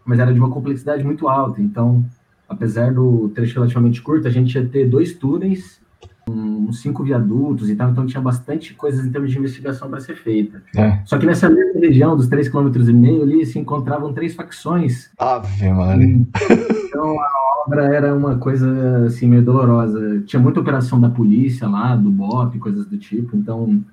mas 0.04 0.18
era 0.18 0.32
de 0.32 0.38
uma 0.40 0.50
complexidade 0.50 1.04
muito 1.04 1.28
alta. 1.28 1.62
Então, 1.62 2.04
apesar 2.48 2.92
do 2.92 3.28
trecho 3.34 3.54
relativamente 3.54 4.02
curto, 4.02 4.26
a 4.26 4.30
gente 4.30 4.54
ia 4.54 4.66
ter 4.66 4.88
dois 4.88 5.14
túneis, 5.14 5.80
uns 6.28 6.80
cinco 6.80 7.02
viadutos 7.02 7.70
e 7.70 7.76
tal, 7.76 7.90
então 7.90 8.06
tinha 8.06 8.20
bastante 8.20 8.74
coisas 8.74 9.06
em 9.06 9.10
termos 9.10 9.30
de 9.30 9.38
investigação 9.38 9.88
para 9.88 10.00
ser 10.00 10.16
feita. 10.16 10.62
É. 10.76 11.00
Só 11.04 11.16
que 11.18 11.26
nessa 11.26 11.48
mesma 11.48 11.80
região, 11.80 12.16
dos 12.16 12.28
3,5 12.28 12.72
km 12.72 13.22
ali, 13.22 13.46
se 13.46 13.58
encontravam 13.58 14.12
três 14.12 14.34
facções. 14.34 15.10
Ave, 15.18 15.72
mano. 15.72 16.26
Então 16.88 17.20
a 17.20 17.37
obra 17.68 17.84
era 17.94 18.14
uma 18.14 18.38
coisa 18.38 19.06
assim 19.06 19.26
meio 19.26 19.42
dolorosa. 19.42 20.22
Tinha 20.22 20.40
muita 20.40 20.60
operação 20.60 20.98
da 20.98 21.10
polícia 21.10 21.68
lá, 21.68 21.94
do 21.94 22.10
BOP, 22.10 22.58
coisas 22.58 22.86
do 22.86 22.96
tipo, 22.96 23.36
então 23.36 23.84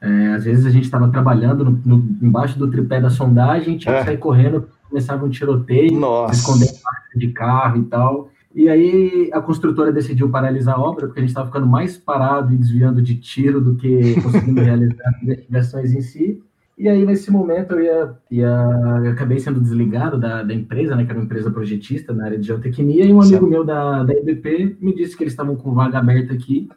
é, 0.00 0.34
às 0.34 0.44
vezes 0.44 0.64
a 0.66 0.70
gente 0.70 0.84
estava 0.84 1.08
trabalhando 1.08 1.64
no, 1.64 1.80
no, 1.84 2.16
embaixo 2.22 2.58
do 2.58 2.70
tripé 2.70 3.00
da 3.00 3.10
sondagem, 3.10 3.76
tinha 3.76 3.94
que 3.94 4.00
é. 4.00 4.04
sair 4.04 4.18
correndo, 4.18 4.68
começava 4.88 5.24
um 5.24 5.30
tiroteio, 5.30 5.98
Nossa. 5.98 6.34
esconder 6.34 6.70
de 7.14 7.28
carro 7.28 7.78
e 7.78 7.84
tal. 7.84 8.30
E 8.54 8.68
aí 8.68 9.30
a 9.32 9.40
construtora 9.40 9.92
decidiu 9.92 10.30
paralisar 10.30 10.76
a 10.76 10.80
obra, 10.80 11.06
porque 11.06 11.20
a 11.20 11.22
gente 11.22 11.30
estava 11.30 11.46
ficando 11.46 11.66
mais 11.66 11.96
parado 11.96 12.54
e 12.54 12.56
desviando 12.56 13.02
de 13.02 13.16
tiro 13.16 13.60
do 13.60 13.74
que 13.74 14.20
conseguindo 14.20 14.60
realizar 14.62 15.08
as 15.08 15.22
investigações 15.22 15.92
em 15.92 16.00
si. 16.00 16.42
E 16.76 16.88
aí, 16.88 17.06
nesse 17.06 17.30
momento, 17.30 17.72
eu, 17.74 17.80
ia, 17.82 18.14
ia, 18.30 19.00
eu 19.04 19.12
acabei 19.12 19.38
sendo 19.38 19.60
desligado 19.60 20.18
da, 20.18 20.42
da 20.42 20.52
empresa, 20.52 20.96
né, 20.96 21.04
que 21.04 21.10
era 21.10 21.18
uma 21.18 21.24
empresa 21.24 21.50
projetista 21.50 22.12
na 22.12 22.24
área 22.24 22.38
de 22.38 22.48
geotecnia, 22.48 23.04
e 23.04 23.12
um 23.12 23.22
amigo 23.22 23.46
meu 23.46 23.64
da, 23.64 24.02
da 24.02 24.12
EBP 24.12 24.76
me 24.80 24.94
disse 24.94 25.16
que 25.16 25.22
eles 25.22 25.32
estavam 25.32 25.54
com 25.54 25.72
vaga 25.72 25.98
aberta 25.98 26.34
aqui 26.34 26.68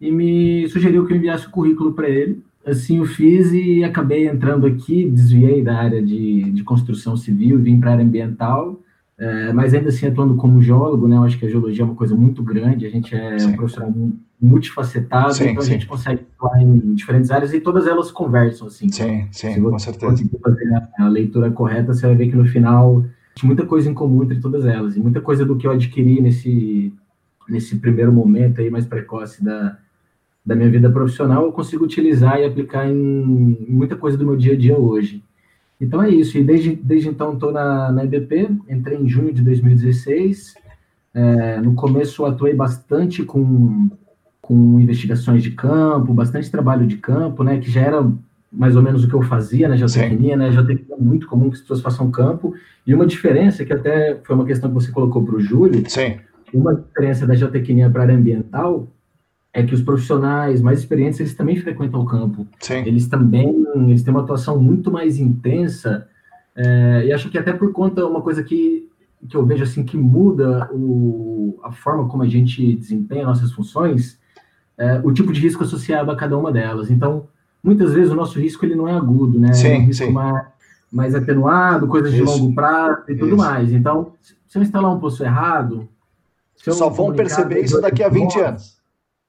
e 0.00 0.10
me 0.10 0.66
sugeriu 0.68 1.06
que 1.06 1.12
eu 1.12 1.16
enviasse 1.16 1.46
o 1.46 1.50
currículo 1.50 1.92
para 1.92 2.08
ele. 2.08 2.42
Assim 2.66 2.98
eu 2.98 3.04
fiz 3.04 3.52
e 3.52 3.84
acabei 3.84 4.26
entrando 4.26 4.66
aqui, 4.66 5.08
desviei 5.08 5.62
da 5.62 5.76
área 5.76 6.02
de, 6.02 6.50
de 6.50 6.64
construção 6.64 7.16
civil, 7.16 7.58
vim 7.58 7.78
para 7.78 7.90
a 7.90 7.92
área 7.94 8.04
ambiental, 8.04 8.80
é, 9.16 9.52
mas 9.52 9.72
ainda 9.72 9.90
assim 9.90 10.06
atuando 10.06 10.34
como 10.34 10.60
geólogo, 10.60 11.06
né? 11.06 11.16
Eu 11.16 11.22
acho 11.22 11.38
que 11.38 11.46
a 11.46 11.48
geologia 11.48 11.82
é 11.82 11.86
uma 11.86 11.94
coisa 11.94 12.16
muito 12.16 12.42
grande, 12.42 12.86
a 12.86 12.90
gente 12.90 13.14
é 13.14 13.38
sim. 13.38 13.50
um 13.50 13.56
profissional 13.56 13.94
multifacetado, 14.40 15.34
sim, 15.34 15.50
então 15.50 15.62
sim. 15.62 15.70
a 15.70 15.72
gente 15.72 15.86
consegue 15.86 16.22
atuar 16.36 16.60
em 16.60 16.94
diferentes 16.94 17.30
áreas 17.30 17.54
e 17.54 17.60
todas 17.60 17.86
elas 17.86 18.10
conversam, 18.10 18.66
assim. 18.66 18.88
Sim, 18.90 19.28
sim, 19.30 19.62
com 19.62 19.78
certeza. 19.78 20.16
Se 20.16 20.28
fazer 20.38 20.84
a, 20.98 21.08
leitura 21.08 21.50
correta, 21.50 21.94
você 21.94 22.06
vai 22.06 22.16
ver 22.16 22.28
que 22.28 22.36
no 22.36 22.44
final 22.44 23.04
tem 23.34 23.46
muita 23.46 23.64
coisa 23.64 23.88
em 23.88 23.94
comum 23.94 24.24
entre 24.24 24.40
todas 24.40 24.66
elas, 24.66 24.96
e 24.96 25.00
muita 25.00 25.20
coisa 25.20 25.44
do 25.44 25.56
que 25.56 25.66
eu 25.66 25.70
adquiri 25.70 26.20
nesse, 26.20 26.92
nesse 27.48 27.76
primeiro 27.76 28.12
momento 28.12 28.60
aí 28.60 28.68
mais 28.68 28.84
precoce 28.84 29.42
da, 29.44 29.78
da 30.44 30.56
minha 30.56 30.68
vida 30.68 30.90
profissional, 30.90 31.44
eu 31.44 31.52
consigo 31.52 31.84
utilizar 31.84 32.40
e 32.40 32.44
aplicar 32.44 32.88
em 32.88 32.94
muita 33.68 33.96
coisa 33.96 34.18
do 34.18 34.26
meu 34.26 34.36
dia 34.36 34.54
a 34.54 34.56
dia 34.56 34.76
hoje. 34.76 35.22
Então 35.80 36.02
é 36.02 36.08
isso, 36.08 36.38
e 36.38 36.44
desde, 36.44 36.74
desde 36.76 37.08
então 37.08 37.34
estou 37.34 37.52
na, 37.52 37.90
na 37.90 38.04
EBP, 38.04 38.48
entrei 38.68 38.98
em 38.98 39.08
junho 39.08 39.32
de 39.32 39.42
2016, 39.42 40.54
é, 41.12 41.60
no 41.60 41.74
começo 41.74 42.24
atuei 42.24 42.54
bastante 42.54 43.22
com, 43.22 43.90
com 44.40 44.80
investigações 44.80 45.42
de 45.42 45.50
campo, 45.50 46.14
bastante 46.14 46.50
trabalho 46.50 46.86
de 46.86 46.96
campo, 46.96 47.42
né, 47.42 47.58
que 47.58 47.70
já 47.70 47.82
era 47.82 48.08
mais 48.52 48.76
ou 48.76 48.82
menos 48.82 49.02
o 49.02 49.08
que 49.08 49.14
eu 49.14 49.22
fazia 49.22 49.68
na 49.68 49.76
geotecnia, 49.76 50.36
né, 50.36 50.52
geotecnia 50.52 50.94
é 50.96 51.02
muito 51.02 51.26
comum 51.26 51.48
que 51.50 51.56
as 51.56 51.60
pessoas 51.60 51.80
façam 51.80 52.10
campo, 52.10 52.54
e 52.86 52.94
uma 52.94 53.06
diferença, 53.06 53.64
que 53.64 53.72
até 53.72 54.20
foi 54.22 54.36
uma 54.36 54.46
questão 54.46 54.70
que 54.70 54.74
você 54.74 54.92
colocou 54.92 55.24
para 55.24 55.34
o 55.34 55.40
Júlio, 55.40 55.82
Sim. 55.88 56.18
uma 56.52 56.74
diferença 56.74 57.26
da 57.26 57.34
geotecnia 57.34 57.90
para 57.90 58.02
a 58.02 58.04
área 58.04 58.16
ambiental 58.16 58.88
é 59.54 59.62
que 59.62 59.72
os 59.72 59.80
profissionais 59.80 60.60
mais 60.60 60.80
experientes 60.80 61.20
eles 61.20 61.32
também 61.32 61.56
frequentam 61.56 62.00
o 62.00 62.04
campo. 62.04 62.44
Sim. 62.58 62.82
Eles 62.84 63.06
também 63.06 63.64
eles 63.76 64.02
têm 64.02 64.12
uma 64.12 64.22
atuação 64.22 64.58
muito 64.58 64.90
mais 64.90 65.16
intensa 65.16 66.08
é, 66.56 67.04
e 67.06 67.12
acho 67.12 67.30
que 67.30 67.38
até 67.38 67.52
por 67.52 67.72
conta 67.72 68.04
uma 68.04 68.20
coisa 68.20 68.42
que, 68.42 68.88
que 69.28 69.36
eu 69.36 69.46
vejo 69.46 69.62
assim 69.62 69.84
que 69.84 69.96
muda 69.96 70.68
o, 70.72 71.58
a 71.62 71.70
forma 71.70 72.08
como 72.08 72.24
a 72.24 72.28
gente 72.28 72.74
desempenha 72.74 73.24
nossas 73.24 73.52
funções, 73.52 74.18
é, 74.76 75.00
o 75.04 75.12
tipo 75.12 75.32
de 75.32 75.40
risco 75.40 75.62
associado 75.62 76.10
a 76.10 76.16
cada 76.16 76.36
uma 76.36 76.50
delas. 76.50 76.90
Então, 76.90 77.28
muitas 77.62 77.92
vezes 77.92 78.12
o 78.12 78.16
nosso 78.16 78.40
risco 78.40 78.64
ele 78.64 78.74
não 78.74 78.88
é 78.88 78.92
agudo, 78.92 79.38
né? 79.38 79.52
Sim, 79.52 79.68
é 79.68 79.78
um 79.78 79.86
risco 79.86 80.06
sim. 80.06 80.12
Mais, 80.12 80.46
mais 80.90 81.14
atenuado, 81.14 81.86
coisas 81.86 82.12
Isso. 82.12 82.24
de 82.24 82.28
longo 82.28 82.54
prazo 82.54 83.02
e 83.08 83.14
tudo 83.14 83.28
Isso. 83.28 83.36
mais. 83.36 83.72
Então, 83.72 84.14
se 84.20 84.58
eu 84.58 84.62
instalar 84.62 84.92
um 84.92 84.98
poço 84.98 85.22
errado, 85.22 85.88
só 86.56 86.88
vão 86.88 87.12
perceber 87.12 87.60
isso 87.60 87.80
daqui 87.80 88.02
a 88.02 88.08
20 88.08 88.40
anos 88.40 88.73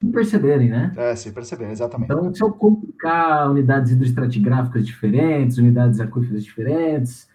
sem 0.02 0.12
perceberem, 0.12 0.68
né? 0.68 0.92
É, 0.96 1.14
sem 1.16 1.32
perceberem, 1.32 1.72
exatamente. 1.72 2.12
Então, 2.12 2.34
se 2.34 2.42
eu 2.42 2.52
complicar 2.52 3.50
unidades 3.50 3.92
hidroestratigráficas 3.92 4.86
diferentes, 4.86 5.58
unidades 5.58 6.00
aquíferas 6.00 6.44
diferentes, 6.44 7.28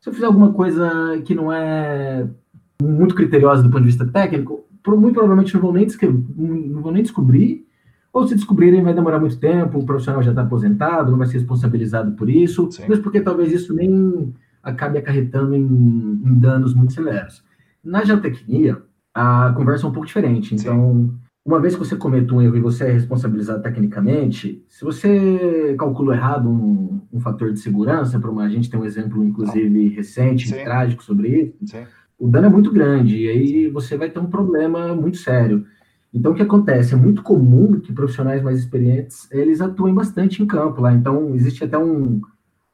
se 0.00 0.08
eu 0.08 0.12
fizer 0.12 0.26
alguma 0.26 0.52
coisa 0.52 1.20
que 1.24 1.34
não 1.34 1.52
é 1.52 2.26
muito 2.80 3.14
criteriosa 3.14 3.62
do 3.62 3.70
ponto 3.70 3.80
de 3.80 3.88
vista 3.88 4.06
técnico, 4.06 4.64
muito 4.86 5.14
provavelmente 5.14 5.52
não 5.54 5.60
vão 5.60 5.72
nem, 5.72 5.86
não 6.36 6.80
vão 6.80 6.92
nem 6.92 7.02
descobrir, 7.02 7.66
ou 8.10 8.26
se 8.26 8.34
descobrirem 8.34 8.82
vai 8.82 8.94
demorar 8.94 9.20
muito 9.20 9.38
tempo, 9.38 9.78
o 9.78 9.84
profissional 9.84 10.22
já 10.22 10.30
está 10.30 10.42
aposentado, 10.42 11.10
não 11.10 11.18
vai 11.18 11.26
ser 11.26 11.34
responsabilizado 11.34 12.12
por 12.12 12.30
isso, 12.30 12.70
Sim. 12.72 12.84
mas 12.88 12.98
porque 12.98 13.20
talvez 13.20 13.52
isso 13.52 13.74
nem 13.74 14.32
acabe 14.62 14.96
acarretando 14.96 15.54
em, 15.54 15.60
em 15.60 16.38
danos 16.38 16.72
muito 16.72 16.94
severos. 16.94 17.44
Na 17.84 18.02
geotecnia, 18.02 18.80
a 19.12 19.52
conversa 19.54 19.86
é 19.86 19.90
um 19.90 19.92
pouco 19.92 20.06
diferente, 20.06 20.54
então... 20.54 21.10
Sim 21.10 21.27
uma 21.48 21.58
vez 21.58 21.72
que 21.72 21.78
você 21.78 21.96
comete 21.96 22.30
um 22.34 22.42
erro 22.42 22.58
e 22.58 22.60
você 22.60 22.84
é 22.84 22.92
responsabilizado 22.92 23.62
tecnicamente, 23.62 24.62
se 24.68 24.84
você 24.84 25.74
calculou 25.78 26.12
errado 26.12 26.46
um, 26.46 27.00
um 27.10 27.18
fator 27.20 27.50
de 27.50 27.58
segurança, 27.58 28.20
para 28.20 28.30
uma 28.30 28.44
a 28.44 28.48
gente 28.50 28.68
tem 28.68 28.78
um 28.78 28.84
exemplo, 28.84 29.24
inclusive, 29.24 29.88
recente, 29.88 30.46
Sim. 30.46 30.62
trágico 30.62 31.02
sobre 31.02 31.28
isso, 31.28 31.54
Sim. 31.64 31.86
o 32.18 32.28
dano 32.28 32.48
é 32.48 32.50
muito 32.50 32.70
grande, 32.70 33.16
e 33.16 33.28
aí 33.30 33.68
você 33.70 33.96
vai 33.96 34.10
ter 34.10 34.18
um 34.18 34.26
problema 34.26 34.94
muito 34.94 35.16
sério. 35.16 35.64
Então, 36.12 36.32
o 36.32 36.34
que 36.34 36.42
acontece? 36.42 36.92
É 36.92 36.98
muito 36.98 37.22
comum 37.22 37.80
que 37.80 37.94
profissionais 37.94 38.42
mais 38.42 38.58
experientes, 38.58 39.26
eles 39.32 39.62
atuem 39.62 39.94
bastante 39.94 40.42
em 40.42 40.46
campo 40.46 40.82
lá. 40.82 40.92
Então, 40.92 41.34
existe 41.34 41.64
até 41.64 41.78
um, 41.78 42.20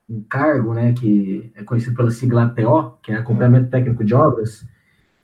um 0.08 0.20
cargo, 0.28 0.74
né, 0.74 0.92
que 0.92 1.48
é 1.54 1.62
conhecido 1.62 1.94
pela 1.94 2.10
sigla 2.10 2.46
ATO, 2.46 2.98
que 3.04 3.12
é 3.12 3.16
Acompanhamento 3.18 3.70
Técnico 3.70 4.04
de 4.04 4.14
Obras, 4.14 4.66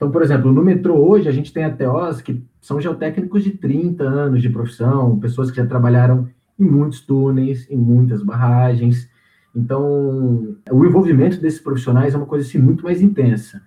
então, 0.01 0.09
por 0.09 0.23
exemplo, 0.23 0.51
no 0.51 0.63
metrô 0.63 0.95
hoje 0.95 1.29
a 1.29 1.31
gente 1.31 1.53
tem 1.53 1.63
ATOs 1.63 2.21
que 2.21 2.43
são 2.59 2.81
geotécnicos 2.81 3.43
de 3.43 3.51
30 3.51 4.03
anos 4.03 4.41
de 4.41 4.49
profissão, 4.49 5.19
pessoas 5.19 5.51
que 5.51 5.57
já 5.57 5.65
trabalharam 5.67 6.27
em 6.57 6.63
muitos 6.63 7.01
túneis, 7.01 7.69
em 7.69 7.77
muitas 7.77 8.23
barragens. 8.23 9.07
Então, 9.55 10.57
o 10.71 10.83
envolvimento 10.83 11.39
desses 11.39 11.59
profissionais 11.59 12.15
é 12.15 12.17
uma 12.17 12.25
coisa 12.25 12.47
assim, 12.47 12.57
muito 12.57 12.83
mais 12.83 12.99
intensa. 12.99 13.61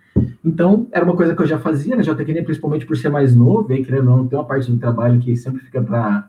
Então, 0.44 0.88
era 0.90 1.04
uma 1.04 1.14
coisa 1.14 1.36
que 1.36 1.40
eu 1.42 1.46
já 1.46 1.56
fazia 1.60 1.94
na 1.94 2.02
geotecnia, 2.02 2.42
principalmente 2.42 2.84
por 2.84 2.96
ser 2.96 3.10
mais 3.10 3.36
novo, 3.36 3.72
e 3.72 3.84
querendo 3.84 4.10
ou 4.10 4.16
não, 4.16 4.26
tem 4.26 4.36
uma 4.36 4.44
parte 4.44 4.68
do 4.68 4.76
trabalho 4.76 5.20
que 5.20 5.36
sempre 5.36 5.62
fica 5.62 5.80
para 5.82 6.28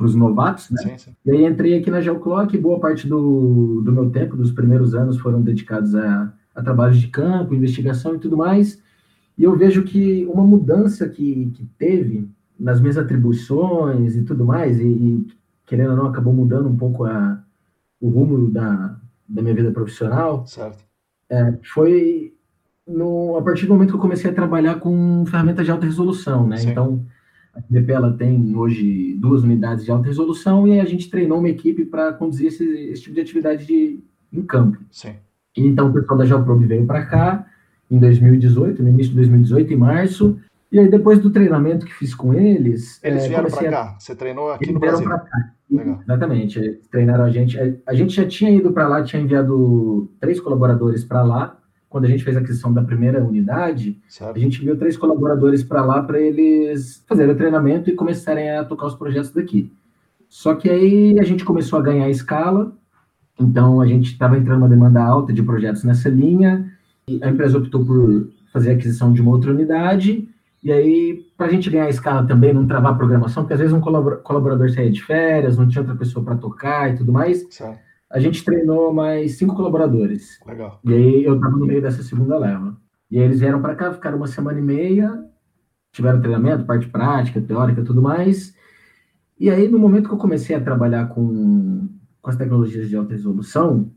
os 0.00 0.16
novatos, 0.16 0.68
né? 0.72 0.82
Sim, 0.82 0.98
sim. 0.98 1.16
E 1.24 1.30
aí 1.30 1.46
entrei 1.46 1.78
aqui 1.78 1.92
na 1.92 2.00
Geoclock, 2.00 2.58
boa 2.58 2.80
parte 2.80 3.06
do, 3.06 3.82
do 3.84 3.92
meu 3.92 4.10
tempo, 4.10 4.36
dos 4.36 4.50
primeiros 4.50 4.96
anos, 4.96 5.16
foram 5.16 5.40
dedicados 5.40 5.94
a, 5.94 6.32
a 6.56 6.60
trabalhos 6.60 6.98
de 6.98 7.06
campo, 7.06 7.54
investigação 7.54 8.16
e 8.16 8.18
tudo 8.18 8.36
mais. 8.36 8.82
E 9.36 9.44
eu 9.44 9.56
vejo 9.56 9.82
que 9.82 10.24
uma 10.26 10.44
mudança 10.44 11.08
que, 11.08 11.50
que 11.54 11.64
teve 11.78 12.28
nas 12.58 12.80
minhas 12.80 12.96
atribuições 12.96 14.16
e 14.16 14.22
tudo 14.22 14.44
mais, 14.44 14.78
e, 14.78 14.86
e 14.86 15.26
querendo 15.66 15.90
ou 15.90 15.96
não, 15.96 16.06
acabou 16.06 16.32
mudando 16.32 16.68
um 16.68 16.76
pouco 16.76 17.04
a, 17.04 17.42
o 18.00 18.08
rumo 18.08 18.50
da, 18.50 18.96
da 19.28 19.42
minha 19.42 19.54
vida 19.54 19.70
profissional, 19.70 20.44
é, 21.28 21.58
foi 21.62 22.34
no, 22.86 23.36
a 23.36 23.42
partir 23.42 23.66
do 23.66 23.72
momento 23.72 23.90
que 23.90 23.96
eu 23.96 24.00
comecei 24.00 24.30
a 24.30 24.34
trabalhar 24.34 24.76
com 24.76 25.24
ferramentas 25.26 25.64
de 25.64 25.70
alta 25.70 25.86
resolução, 25.86 26.46
né? 26.46 26.58
Sim. 26.58 26.70
Então, 26.70 27.04
a 27.54 27.60
DP 27.70 27.92
ela 27.92 28.12
tem 28.12 28.54
hoje 28.54 29.14
duas 29.14 29.42
unidades 29.42 29.84
de 29.84 29.90
alta 29.90 30.06
resolução 30.06 30.66
e 30.66 30.80
a 30.80 30.84
gente 30.84 31.08
treinou 31.08 31.38
uma 31.38 31.48
equipe 31.48 31.84
para 31.84 32.12
conduzir 32.12 32.48
esse, 32.48 32.64
esse, 32.64 33.02
tipo 33.02 33.14
de 33.14 33.20
atividade 33.20 33.66
de, 33.66 34.00
em 34.32 34.42
campo. 34.42 34.78
Sim. 34.90 35.14
Então, 35.56 35.88
o 35.88 35.92
pessoal 35.92 36.18
da 36.18 36.26
Geoprobe 36.26 36.66
veio 36.66 36.84
para 36.84 37.06
cá, 37.06 37.46
em 37.90 37.98
2018, 37.98 38.82
no 38.82 38.88
início 38.88 39.10
de 39.10 39.16
2018, 39.16 39.72
em 39.72 39.76
março. 39.76 40.38
E 40.70 40.78
aí, 40.78 40.88
depois 40.88 41.18
do 41.20 41.30
treinamento 41.30 41.86
que 41.86 41.94
fiz 41.94 42.14
com 42.14 42.34
eles. 42.34 43.00
Eles 43.02 43.24
é, 43.24 43.28
vieram 43.28 43.50
para 43.50 43.70
cá? 43.70 43.82
A... 43.82 44.00
Você 44.00 44.14
treinou 44.14 44.50
aqui 44.50 44.64
eles 44.64 44.74
no 44.74 44.80
Brasil? 44.80 45.08
Cá. 45.08 45.52
Legal. 45.70 46.00
Exatamente. 46.02 46.80
treinaram 46.90 47.24
a 47.24 47.30
gente. 47.30 47.58
A 47.86 47.94
gente 47.94 48.14
já 48.14 48.26
tinha 48.26 48.50
ido 48.50 48.72
para 48.72 48.88
lá, 48.88 49.02
tinha 49.02 49.22
enviado 49.22 50.10
três 50.20 50.40
colaboradores 50.40 51.04
para 51.04 51.22
lá. 51.22 51.58
Quando 51.88 52.06
a 52.06 52.08
gente 52.08 52.24
fez 52.24 52.36
a 52.36 52.40
aquisição 52.40 52.72
da 52.72 52.82
primeira 52.82 53.22
unidade, 53.22 54.00
certo. 54.08 54.36
a 54.36 54.40
gente 54.40 54.60
enviou 54.60 54.76
três 54.76 54.96
colaboradores 54.96 55.62
para 55.62 55.84
lá 55.84 56.02
para 56.02 56.18
eles 56.18 57.04
fazerem 57.06 57.32
o 57.32 57.36
treinamento 57.36 57.88
e 57.88 57.94
começarem 57.94 58.50
a 58.50 58.64
tocar 58.64 58.86
os 58.86 58.96
projetos 58.96 59.30
daqui. 59.30 59.72
Só 60.28 60.56
que 60.56 60.68
aí 60.68 61.20
a 61.20 61.22
gente 61.22 61.44
começou 61.44 61.78
a 61.78 61.82
ganhar 61.82 62.10
escala, 62.10 62.72
então 63.38 63.80
a 63.80 63.86
gente 63.86 64.10
estava 64.10 64.36
entrando 64.36 64.58
uma 64.58 64.68
demanda 64.68 65.00
alta 65.00 65.32
de 65.32 65.40
projetos 65.40 65.84
nessa 65.84 66.08
linha, 66.08 66.73
a 67.22 67.28
empresa 67.28 67.58
optou 67.58 67.84
por 67.84 68.30
fazer 68.52 68.70
a 68.70 68.74
aquisição 68.74 69.12
de 69.12 69.20
uma 69.20 69.32
outra 69.32 69.50
unidade, 69.50 70.28
E 70.64 70.72
aí, 70.72 71.26
para 71.36 71.48
a 71.48 71.50
gente 71.50 71.68
ganhar 71.68 71.90
escala 71.90 72.26
também, 72.26 72.54
não 72.54 72.66
travar 72.66 72.92
a 72.92 72.96
programação, 72.96 73.42
porque 73.42 73.52
às 73.52 73.60
vezes 73.60 73.74
um 73.74 73.82
colaborador 73.82 74.70
saía 74.70 74.90
de 74.90 75.02
férias, 75.02 75.58
não 75.58 75.68
tinha 75.68 75.82
outra 75.82 75.94
pessoa 75.94 76.24
para 76.24 76.36
tocar 76.36 76.90
e 76.90 76.96
tudo 76.96 77.12
mais. 77.12 77.46
Certo. 77.50 77.78
A 78.10 78.18
gente 78.18 78.42
treinou 78.42 78.90
mais 78.92 79.36
cinco 79.36 79.54
colaboradores. 79.54 80.40
Legal. 80.46 80.80
E 80.82 80.94
aí 80.94 81.24
eu 81.24 81.34
estava 81.34 81.54
no 81.54 81.66
meio 81.66 81.82
dessa 81.82 82.02
segunda 82.02 82.38
leva. 82.38 82.74
E 83.10 83.18
aí 83.18 83.24
eles 83.24 83.40
vieram 83.40 83.60
para 83.60 83.74
cá, 83.74 83.92
ficaram 83.92 84.16
uma 84.16 84.26
semana 84.26 84.58
e 84.58 84.62
meia, 84.62 85.22
tiveram 85.92 86.20
treinamento, 86.20 86.64
parte 86.64 86.88
prática, 86.88 87.42
teórica, 87.42 87.84
tudo 87.84 88.00
mais. 88.00 88.54
E 89.38 89.50
aí, 89.50 89.68
no 89.68 89.78
momento 89.78 90.08
que 90.08 90.14
eu 90.14 90.18
comecei 90.18 90.56
a 90.56 90.60
trabalhar 90.60 91.08
com, 91.08 91.88
com 92.22 92.30
as 92.30 92.36
tecnologias 92.36 92.88
de 92.88 92.96
alta 92.96 93.12
resolução, 93.12 93.90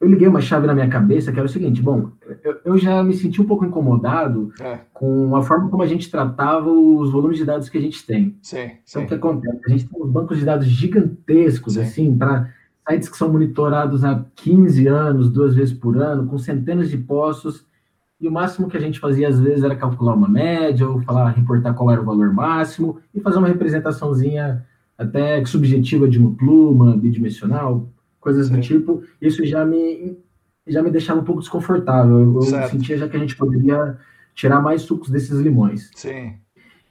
eu 0.00 0.08
liguei 0.08 0.28
uma 0.28 0.40
chave 0.40 0.66
na 0.66 0.74
minha 0.74 0.88
cabeça 0.88 1.32
que 1.32 1.38
era 1.38 1.46
o 1.46 1.50
seguinte: 1.50 1.80
bom, 1.80 2.10
eu, 2.44 2.60
eu 2.64 2.78
já 2.78 3.02
me 3.02 3.14
senti 3.14 3.40
um 3.40 3.46
pouco 3.46 3.64
incomodado 3.64 4.52
é. 4.60 4.80
com 4.92 5.34
a 5.34 5.42
forma 5.42 5.70
como 5.70 5.82
a 5.82 5.86
gente 5.86 6.10
tratava 6.10 6.70
os 6.70 7.10
volumes 7.10 7.38
de 7.38 7.44
dados 7.44 7.68
que 7.68 7.78
a 7.78 7.80
gente 7.80 8.04
tem. 8.04 8.36
Sim, 8.42 8.58
então, 8.58 8.80
sim. 8.84 9.04
o 9.04 9.06
que 9.06 9.14
acontece? 9.14 9.60
A 9.64 9.68
gente 9.70 9.88
tem 9.88 10.02
uns 10.02 10.10
bancos 10.10 10.38
de 10.38 10.44
dados 10.44 10.66
gigantescos, 10.66 11.74
sim. 11.74 11.80
assim, 11.80 12.16
para 12.16 12.52
sites 12.88 13.08
que 13.08 13.16
são 13.16 13.32
monitorados 13.32 14.04
há 14.04 14.24
15 14.36 14.86
anos, 14.86 15.30
duas 15.30 15.54
vezes 15.54 15.72
por 15.72 15.96
ano, 15.96 16.26
com 16.26 16.38
centenas 16.38 16.90
de 16.90 16.98
postos, 16.98 17.64
e 18.20 18.28
o 18.28 18.32
máximo 18.32 18.68
que 18.68 18.76
a 18.76 18.80
gente 18.80 19.00
fazia 19.00 19.28
às 19.28 19.40
vezes 19.40 19.64
era 19.64 19.74
calcular 19.74 20.14
uma 20.14 20.28
média, 20.28 20.88
ou 20.88 21.00
falar, 21.02 21.30
reportar 21.30 21.74
qual 21.74 21.90
era 21.90 22.00
o 22.00 22.04
valor 22.04 22.32
máximo, 22.32 22.98
e 23.14 23.20
fazer 23.20 23.38
uma 23.38 23.48
representaçãozinha 23.48 24.64
até 24.96 25.44
subjetiva 25.44 26.08
de 26.08 26.18
uma 26.18 26.34
pluma, 26.34 26.96
bidimensional, 26.96 27.88
coisas 28.26 28.48
Sim. 28.48 28.54
do 28.54 28.60
tipo. 28.60 29.04
Isso 29.22 29.46
já 29.46 29.64
me, 29.64 30.18
já 30.66 30.82
me 30.82 30.90
deixava 30.90 31.20
um 31.20 31.24
pouco 31.24 31.40
desconfortável. 31.40 32.18
Eu, 32.18 32.34
eu 32.34 32.68
sentia 32.68 32.98
já 32.98 33.08
que 33.08 33.16
a 33.16 33.20
gente 33.20 33.36
poderia 33.36 33.96
tirar 34.34 34.60
mais 34.60 34.82
sucos 34.82 35.08
desses 35.08 35.38
limões. 35.38 35.92
Sim. 35.94 36.34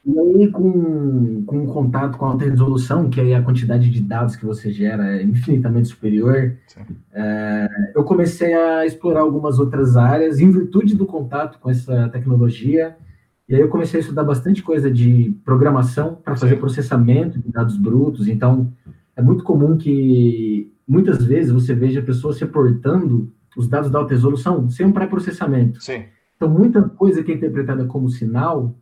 E 0.05 0.19
aí, 0.19 0.51
com, 0.51 1.43
com 1.45 1.57
um 1.57 1.65
contato 1.65 2.17
com 2.17 2.25
alta 2.25 2.45
resolução, 2.45 3.09
que 3.09 3.19
aí 3.19 3.33
a 3.33 3.41
quantidade 3.41 3.89
de 3.89 3.99
dados 3.99 4.35
que 4.35 4.45
você 4.45 4.71
gera 4.71 5.17
é 5.17 5.23
infinitamente 5.23 5.89
superior, 5.89 6.55
é, 7.11 7.67
eu 7.93 8.03
comecei 8.03 8.53
a 8.53 8.85
explorar 8.85 9.21
algumas 9.21 9.59
outras 9.59 9.97
áreas 9.97 10.39
em 10.39 10.51
virtude 10.51 10.95
do 10.95 11.05
contato 11.05 11.59
com 11.59 11.69
essa 11.69 12.07
tecnologia. 12.09 12.95
E 13.49 13.55
aí 13.55 13.61
eu 13.61 13.67
comecei 13.67 13.99
a 13.99 14.01
estudar 14.01 14.23
bastante 14.23 14.63
coisa 14.63 14.89
de 14.89 15.35
programação 15.43 16.15
para 16.23 16.35
fazer 16.37 16.53
Sim. 16.53 16.61
processamento 16.61 17.39
de 17.39 17.51
dados 17.51 17.75
brutos. 17.75 18.27
Então, 18.27 18.71
é 19.15 19.21
muito 19.21 19.43
comum 19.43 19.75
que 19.75 20.71
muitas 20.87 21.23
vezes 21.23 21.51
você 21.51 21.73
veja 21.73 22.01
pessoas 22.01 22.39
reportando 22.39 23.33
os 23.57 23.67
dados 23.67 23.89
da 23.89 23.99
alta 23.99 24.13
resolução 24.13 24.69
sem 24.69 24.85
um 24.85 24.91
pré-processamento. 24.91 25.81
Então, 26.35 26.49
muita 26.49 26.81
coisa 26.81 27.23
que 27.23 27.31
é 27.31 27.35
interpretada 27.35 27.85
como 27.85 28.09
sinal 28.09 28.75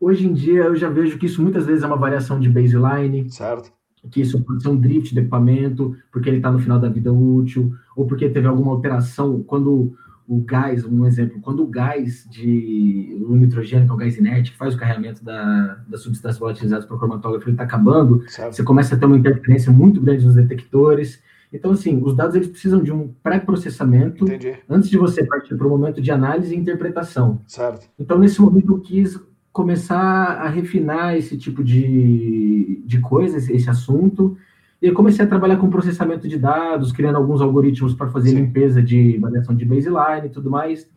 Hoje 0.00 0.26
em 0.26 0.32
dia 0.32 0.62
eu 0.62 0.74
já 0.74 0.88
vejo 0.88 1.18
que 1.18 1.26
isso 1.26 1.42
muitas 1.42 1.66
vezes 1.66 1.82
é 1.82 1.86
uma 1.86 1.96
variação 1.96 2.40
de 2.40 2.48
baseline. 2.48 3.30
Certo. 3.30 3.70
Que 4.10 4.22
isso 4.22 4.42
pode 4.42 4.62
ser 4.62 4.70
um 4.70 4.80
drift 4.80 5.12
de 5.12 5.20
equipamento, 5.20 5.94
porque 6.10 6.30
ele 6.30 6.38
está 6.38 6.50
no 6.50 6.58
final 6.58 6.80
da 6.80 6.88
vida 6.88 7.12
útil, 7.12 7.74
ou 7.94 8.06
porque 8.06 8.30
teve 8.30 8.46
alguma 8.46 8.72
alteração 8.72 9.42
quando 9.42 9.94
o 10.26 10.40
gás, 10.40 10.86
um 10.86 11.04
exemplo, 11.04 11.38
quando 11.42 11.62
o 11.62 11.66
gás 11.66 12.26
de 12.30 13.22
o 13.28 13.36
nitrogênio, 13.36 13.84
que 13.84 13.90
é 13.90 13.94
o 13.94 13.98
gás 13.98 14.16
inerte, 14.16 14.52
que 14.52 14.56
faz 14.56 14.74
o 14.74 14.78
carregamento 14.78 15.22
da, 15.22 15.84
das 15.86 16.00
substâncias 16.00 16.38
volatilizadas 16.38 16.86
para 16.86 16.96
o 16.96 16.98
cromatógrafo, 16.98 17.46
ele 17.46 17.54
está 17.54 17.64
acabando, 17.64 18.24
certo. 18.26 18.54
você 18.54 18.62
começa 18.62 18.94
a 18.94 18.98
ter 18.98 19.04
uma 19.04 19.18
interferência 19.18 19.70
muito 19.70 20.00
grande 20.00 20.24
nos 20.24 20.36
detectores. 20.36 21.20
Então, 21.52 21.72
assim, 21.72 22.00
os 22.02 22.14
dados 22.14 22.36
eles 22.36 22.48
precisam 22.48 22.82
de 22.82 22.92
um 22.92 23.08
pré-processamento 23.22 24.24
antes 24.68 24.88
de 24.88 24.96
você 24.96 25.24
partir 25.24 25.56
para 25.56 25.66
o 25.66 25.70
momento 25.70 26.00
de 26.00 26.10
análise 26.10 26.54
e 26.54 26.58
interpretação. 26.58 27.40
Certo. 27.46 27.88
Então, 27.98 28.18
nesse 28.18 28.40
momento, 28.40 28.72
eu 28.72 28.78
quis 28.80 29.18
começar 29.52 29.96
a 29.96 30.48
refinar 30.48 31.16
esse 31.16 31.36
tipo 31.36 31.64
de, 31.64 32.82
de 32.86 33.00
coisa, 33.00 33.36
esse, 33.36 33.52
esse 33.52 33.68
assunto. 33.68 34.36
E 34.80 34.86
eu 34.86 34.94
comecei 34.94 35.24
a 35.24 35.28
trabalhar 35.28 35.56
com 35.56 35.68
processamento 35.68 36.28
de 36.28 36.38
dados, 36.38 36.92
criando 36.92 37.16
alguns 37.16 37.40
algoritmos 37.40 37.94
para 37.94 38.08
fazer 38.08 38.30
Sim. 38.30 38.36
limpeza 38.36 38.80
de 38.80 39.18
variação 39.18 39.54
de 39.54 39.64
baseline 39.64 40.26
e 40.26 40.30
tudo 40.30 40.48
mais. 40.48 40.88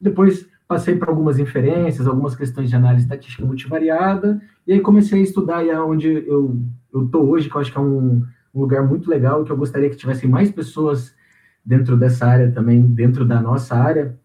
Depois 0.00 0.46
passei 0.68 0.96
para 0.96 1.10
algumas 1.10 1.38
inferências, 1.38 2.06
algumas 2.06 2.34
questões 2.34 2.68
de 2.68 2.76
análise 2.76 3.04
estatística 3.04 3.44
multivariada, 3.44 4.40
e 4.66 4.72
aí 4.72 4.80
comecei 4.80 5.20
a 5.20 5.22
estudar 5.22 5.64
e 5.64 5.70
é 5.70 5.80
onde 5.80 6.08
eu 6.26 6.60
estou 6.92 7.28
hoje, 7.28 7.48
que 7.48 7.56
eu 7.56 7.60
acho 7.60 7.72
que 7.72 7.78
é 7.78 7.80
um, 7.80 8.24
um 8.56 8.60
lugar 8.62 8.82
muito 8.86 9.10
legal, 9.10 9.44
que 9.44 9.52
eu 9.52 9.56
gostaria 9.56 9.90
que 9.90 9.96
tivessem 9.96 10.28
mais 10.28 10.50
pessoas 10.50 11.14
dentro 11.64 11.96
dessa 11.96 12.26
área 12.26 12.50
também, 12.50 12.80
dentro 12.80 13.24
da 13.24 13.40
nossa 13.40 13.76
área, 13.76 14.16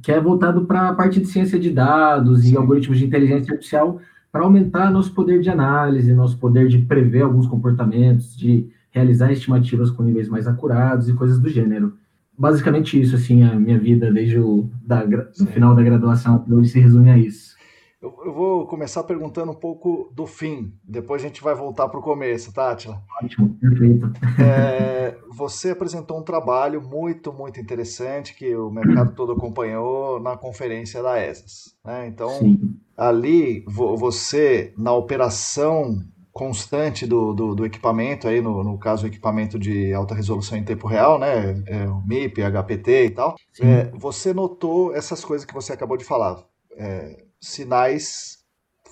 que 0.00 0.10
é 0.10 0.20
voltado 0.20 0.64
para 0.64 0.88
a 0.88 0.94
parte 0.94 1.20
de 1.20 1.26
ciência 1.26 1.58
de 1.58 1.70
dados 1.70 2.42
Sim. 2.42 2.54
e 2.54 2.56
algoritmos 2.56 2.98
de 2.98 3.04
inteligência 3.04 3.52
artificial 3.52 4.00
para 4.32 4.42
aumentar 4.42 4.90
nosso 4.90 5.12
poder 5.12 5.40
de 5.40 5.50
análise, 5.50 6.12
nosso 6.14 6.38
poder 6.38 6.68
de 6.68 6.78
prever 6.78 7.22
alguns 7.22 7.46
comportamentos, 7.46 8.36
de 8.36 8.68
realizar 8.90 9.30
estimativas 9.30 9.90
com 9.90 10.02
níveis 10.02 10.28
mais 10.28 10.46
acurados 10.46 11.08
e 11.08 11.14
coisas 11.14 11.38
do 11.38 11.48
gênero. 11.48 11.94
Basicamente 12.38 13.00
isso, 13.00 13.16
assim, 13.16 13.42
a 13.44 13.54
minha 13.54 13.78
vida 13.78 14.12
desde 14.12 14.38
o 14.38 14.70
da, 14.82 15.06
final 15.52 15.74
da 15.74 15.82
graduação, 15.82 16.44
hoje 16.50 16.70
se 16.70 16.80
resume 16.80 17.10
a 17.10 17.18
isso. 17.18 17.55
Eu, 18.00 18.14
eu, 18.26 18.32
vou 18.32 18.66
começar 18.66 19.02
perguntando 19.04 19.52
um 19.52 19.54
pouco 19.54 20.12
do 20.14 20.26
fim, 20.26 20.74
depois 20.84 21.22
a 21.22 21.26
gente 21.26 21.42
vai 21.42 21.54
voltar 21.54 21.88
para 21.88 21.98
o 21.98 22.02
começo, 22.02 22.52
tá, 22.52 22.70
Atila? 22.70 23.02
Ótimo, 23.22 23.54
perfeito. 23.58 24.12
É, 24.38 25.16
você 25.34 25.70
apresentou 25.70 26.18
um 26.18 26.22
trabalho 26.22 26.82
muito, 26.82 27.32
muito 27.32 27.58
interessante 27.58 28.34
que 28.34 28.54
o 28.54 28.70
mercado 28.70 29.14
todo 29.14 29.32
acompanhou 29.32 30.20
na 30.20 30.36
conferência 30.36 31.02
da 31.02 31.18
ESAS. 31.18 31.74
Né? 31.82 32.06
Então, 32.08 32.28
Sim. 32.30 32.76
ali, 32.94 33.64
você, 33.66 34.74
na 34.76 34.92
operação 34.92 35.98
constante 36.34 37.06
do, 37.06 37.32
do, 37.32 37.54
do, 37.54 37.64
equipamento, 37.64 38.28
aí 38.28 38.42
no, 38.42 38.62
no 38.62 38.78
caso 38.78 39.04
o 39.04 39.08
equipamento 39.08 39.58
de 39.58 39.94
alta 39.94 40.14
resolução 40.14 40.58
em 40.58 40.64
tempo 40.64 40.86
real, 40.86 41.18
né, 41.18 41.62
é, 41.66 41.88
o 41.88 42.02
MIP, 42.06 42.42
HPT 42.42 43.06
e 43.06 43.10
tal, 43.10 43.36
é, 43.58 43.90
você 43.94 44.34
notou 44.34 44.94
essas 44.94 45.24
coisas 45.24 45.46
que 45.46 45.54
você 45.54 45.72
acabou 45.72 45.96
de 45.96 46.04
falar. 46.04 46.44
É, 46.76 47.25
sinais 47.40 48.38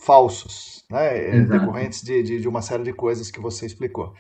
falsos, 0.05 0.85
né, 0.91 1.37
Exato. 1.37 1.61
decorrentes 1.61 2.03
de, 2.03 2.23
de, 2.23 2.41
de 2.41 2.49
uma 2.49 2.61
série 2.61 2.83
de 2.83 2.93
coisas 2.93 3.31
que 3.31 3.41
você 3.41 3.65
explicou. 3.67 4.13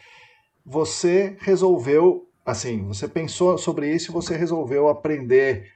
Você 0.65 1.37
resolveu, 1.41 2.27
assim, 2.45 2.87
você 2.87 3.07
pensou 3.07 3.59
sobre 3.59 3.95
isso 3.95 4.11
e 4.11 4.15
você 4.15 4.37
resolveu 4.37 4.89
aprender 4.89 5.67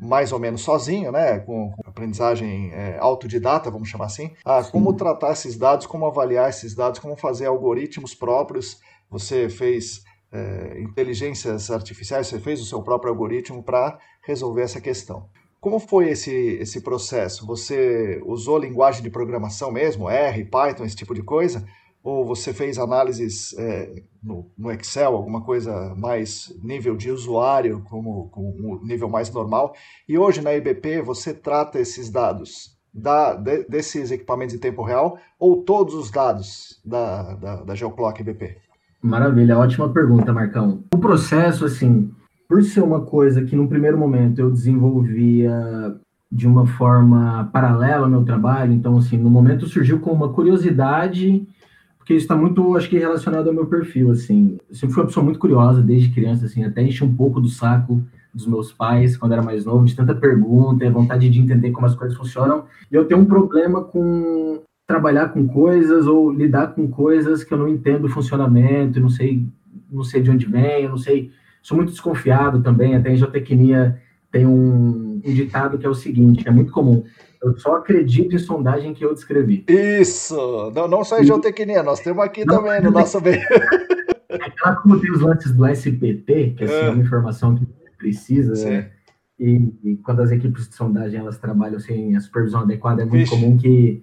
mais 0.00 0.32
ou 0.32 0.38
menos 0.38 0.62
sozinho, 0.62 1.12
né, 1.12 1.38
com, 1.40 1.70
com 1.70 1.88
aprendizagem 1.88 2.72
é, 2.72 2.96
autodidata, 2.98 3.70
vamos 3.70 3.88
chamar 3.88 4.06
assim, 4.06 4.34
a 4.44 4.64
como 4.64 4.94
tratar 4.94 5.32
esses 5.32 5.56
dados, 5.56 5.86
como 5.86 6.06
avaliar 6.06 6.48
esses 6.48 6.74
dados, 6.74 6.98
como 6.98 7.14
fazer 7.14 7.46
algoritmos 7.46 8.14
próprios. 8.14 8.80
Você 9.10 9.50
fez 9.50 10.02
é, 10.32 10.80
inteligências 10.80 11.70
artificiais, 11.70 12.26
você 12.26 12.40
fez 12.40 12.60
o 12.60 12.64
seu 12.64 12.82
próprio 12.82 13.10
algoritmo 13.10 13.62
para 13.62 13.98
resolver 14.22 14.62
essa 14.62 14.80
questão. 14.80 15.28
Como 15.62 15.78
foi 15.78 16.08
esse, 16.10 16.34
esse 16.60 16.80
processo? 16.80 17.46
Você 17.46 18.20
usou 18.26 18.58
linguagem 18.58 19.00
de 19.00 19.08
programação 19.08 19.70
mesmo, 19.70 20.10
R, 20.10 20.44
Python, 20.44 20.84
esse 20.84 20.96
tipo 20.96 21.14
de 21.14 21.22
coisa? 21.22 21.64
Ou 22.02 22.26
você 22.26 22.52
fez 22.52 22.80
análises 22.80 23.56
é, 23.56 24.02
no, 24.20 24.50
no, 24.58 24.72
Excel, 24.72 25.14
alguma 25.14 25.40
coisa 25.40 25.94
mais 25.94 26.52
nível 26.64 26.96
de 26.96 27.12
usuário, 27.12 27.80
como, 27.88 28.28
como 28.30 28.74
um 28.74 28.84
nível 28.84 29.08
mais 29.08 29.32
normal? 29.32 29.72
E 30.08 30.18
hoje 30.18 30.42
na 30.42 30.52
IBP 30.52 31.00
você 31.00 31.32
trata 31.32 31.78
esses 31.78 32.10
dados 32.10 32.76
da, 32.92 33.32
de, 33.36 33.62
desses 33.68 34.10
equipamentos 34.10 34.56
em 34.56 34.58
tempo 34.58 34.82
real 34.82 35.16
ou 35.38 35.62
todos 35.62 35.94
os 35.94 36.10
dados 36.10 36.82
da, 36.84 37.34
da, 37.34 37.62
da 37.62 37.74
Geoclock 37.76 38.20
IBP? 38.20 38.56
Maravilha, 39.00 39.56
ótima 39.56 39.88
pergunta, 39.92 40.32
Marcão. 40.32 40.82
O 40.92 40.98
processo, 40.98 41.64
assim, 41.64 42.12
por 42.52 42.62
ser 42.62 42.82
uma 42.82 43.00
coisa 43.00 43.42
que 43.42 43.56
no 43.56 43.66
primeiro 43.66 43.96
momento 43.96 44.38
eu 44.38 44.50
desenvolvia 44.50 45.96
de 46.30 46.46
uma 46.46 46.66
forma 46.66 47.48
paralela 47.50 48.04
ao 48.04 48.10
meu 48.10 48.24
trabalho, 48.24 48.74
então 48.74 48.98
assim, 48.98 49.16
no 49.16 49.30
momento 49.30 49.66
surgiu 49.66 50.00
com 50.00 50.10
uma 50.12 50.28
curiosidade, 50.28 51.48
porque 51.96 52.12
isso 52.12 52.24
está 52.24 52.36
muito, 52.36 52.76
acho 52.76 52.90
que 52.90 52.98
relacionado 52.98 53.48
ao 53.48 53.54
meu 53.54 53.64
perfil, 53.64 54.10
assim, 54.10 54.58
eu 54.68 54.76
sempre 54.76 54.92
fui 54.92 55.02
uma 55.02 55.06
pessoa 55.06 55.24
muito 55.24 55.38
curiosa 55.38 55.80
desde 55.80 56.12
criança, 56.12 56.44
assim, 56.44 56.62
até 56.62 56.82
enchi 56.82 57.02
um 57.02 57.16
pouco 57.16 57.40
do 57.40 57.48
saco 57.48 58.02
dos 58.34 58.46
meus 58.46 58.70
pais 58.70 59.16
quando 59.16 59.32
era 59.32 59.42
mais 59.42 59.64
novo, 59.64 59.86
de 59.86 59.96
tanta 59.96 60.14
pergunta, 60.14 60.90
vontade 60.90 61.30
de 61.30 61.40
entender 61.40 61.70
como 61.70 61.86
as 61.86 61.94
coisas 61.94 62.14
funcionam, 62.14 62.64
e 62.90 62.94
eu 62.94 63.06
tenho 63.06 63.22
um 63.22 63.24
problema 63.24 63.82
com 63.82 64.60
trabalhar 64.86 65.30
com 65.30 65.48
coisas 65.48 66.06
ou 66.06 66.30
lidar 66.30 66.74
com 66.74 66.86
coisas 66.86 67.42
que 67.42 67.54
eu 67.54 67.56
não 67.56 67.66
entendo 67.66 68.04
o 68.04 68.10
funcionamento, 68.10 69.00
não 69.00 69.08
sei, 69.08 69.42
não 69.90 70.04
sei 70.04 70.20
de 70.20 70.30
onde 70.30 70.44
vem, 70.44 70.84
eu 70.84 70.90
não 70.90 70.98
sei 70.98 71.30
Sou 71.62 71.76
muito 71.76 71.90
desconfiado 71.90 72.62
também, 72.62 72.94
até 72.96 73.12
em 73.12 73.16
geotecnia 73.16 74.00
tem 74.30 74.46
um, 74.46 75.20
um 75.24 75.34
ditado 75.34 75.78
que 75.78 75.84
é 75.84 75.88
o 75.88 75.94
seguinte, 75.94 76.48
é 76.48 76.50
muito 76.50 76.72
comum, 76.72 77.04
eu 77.42 77.56
só 77.58 77.76
acredito 77.76 78.34
em 78.34 78.38
sondagem 78.38 78.94
que 78.94 79.04
eu 79.04 79.12
descrevi. 79.12 79.64
Isso! 79.68 80.72
Não, 80.74 80.88
não 80.88 81.04
só 81.04 81.20
em 81.20 81.24
geotecnia, 81.24 81.82
nós 81.82 82.00
temos 82.00 82.24
aqui 82.24 82.44
não, 82.44 82.56
também 82.56 82.80
no 82.82 82.90
nosso 82.90 83.20
meio. 83.20 83.40
É 84.32 84.48
claro 84.48 84.80
como 84.80 84.98
tem 84.98 85.12
os 85.12 85.20
lances 85.20 85.52
do 85.52 85.66
SPT, 85.66 86.54
que 86.56 86.64
é, 86.64 86.64
assim, 86.64 86.86
é. 86.86 86.90
uma 86.90 87.02
informação 87.02 87.54
que 87.54 87.66
precisa, 87.98 88.54
né? 88.66 88.90
e, 89.38 89.72
e, 89.84 89.96
quando 89.98 90.22
as 90.22 90.30
equipes 90.30 90.68
de 90.68 90.74
sondagem 90.74 91.20
elas 91.20 91.36
trabalham 91.36 91.78
sem 91.78 92.16
a 92.16 92.20
supervisão 92.20 92.60
adequada, 92.60 93.02
é 93.02 93.04
muito 93.04 93.18
Vixe. 93.18 93.30
comum 93.30 93.58
que 93.58 94.02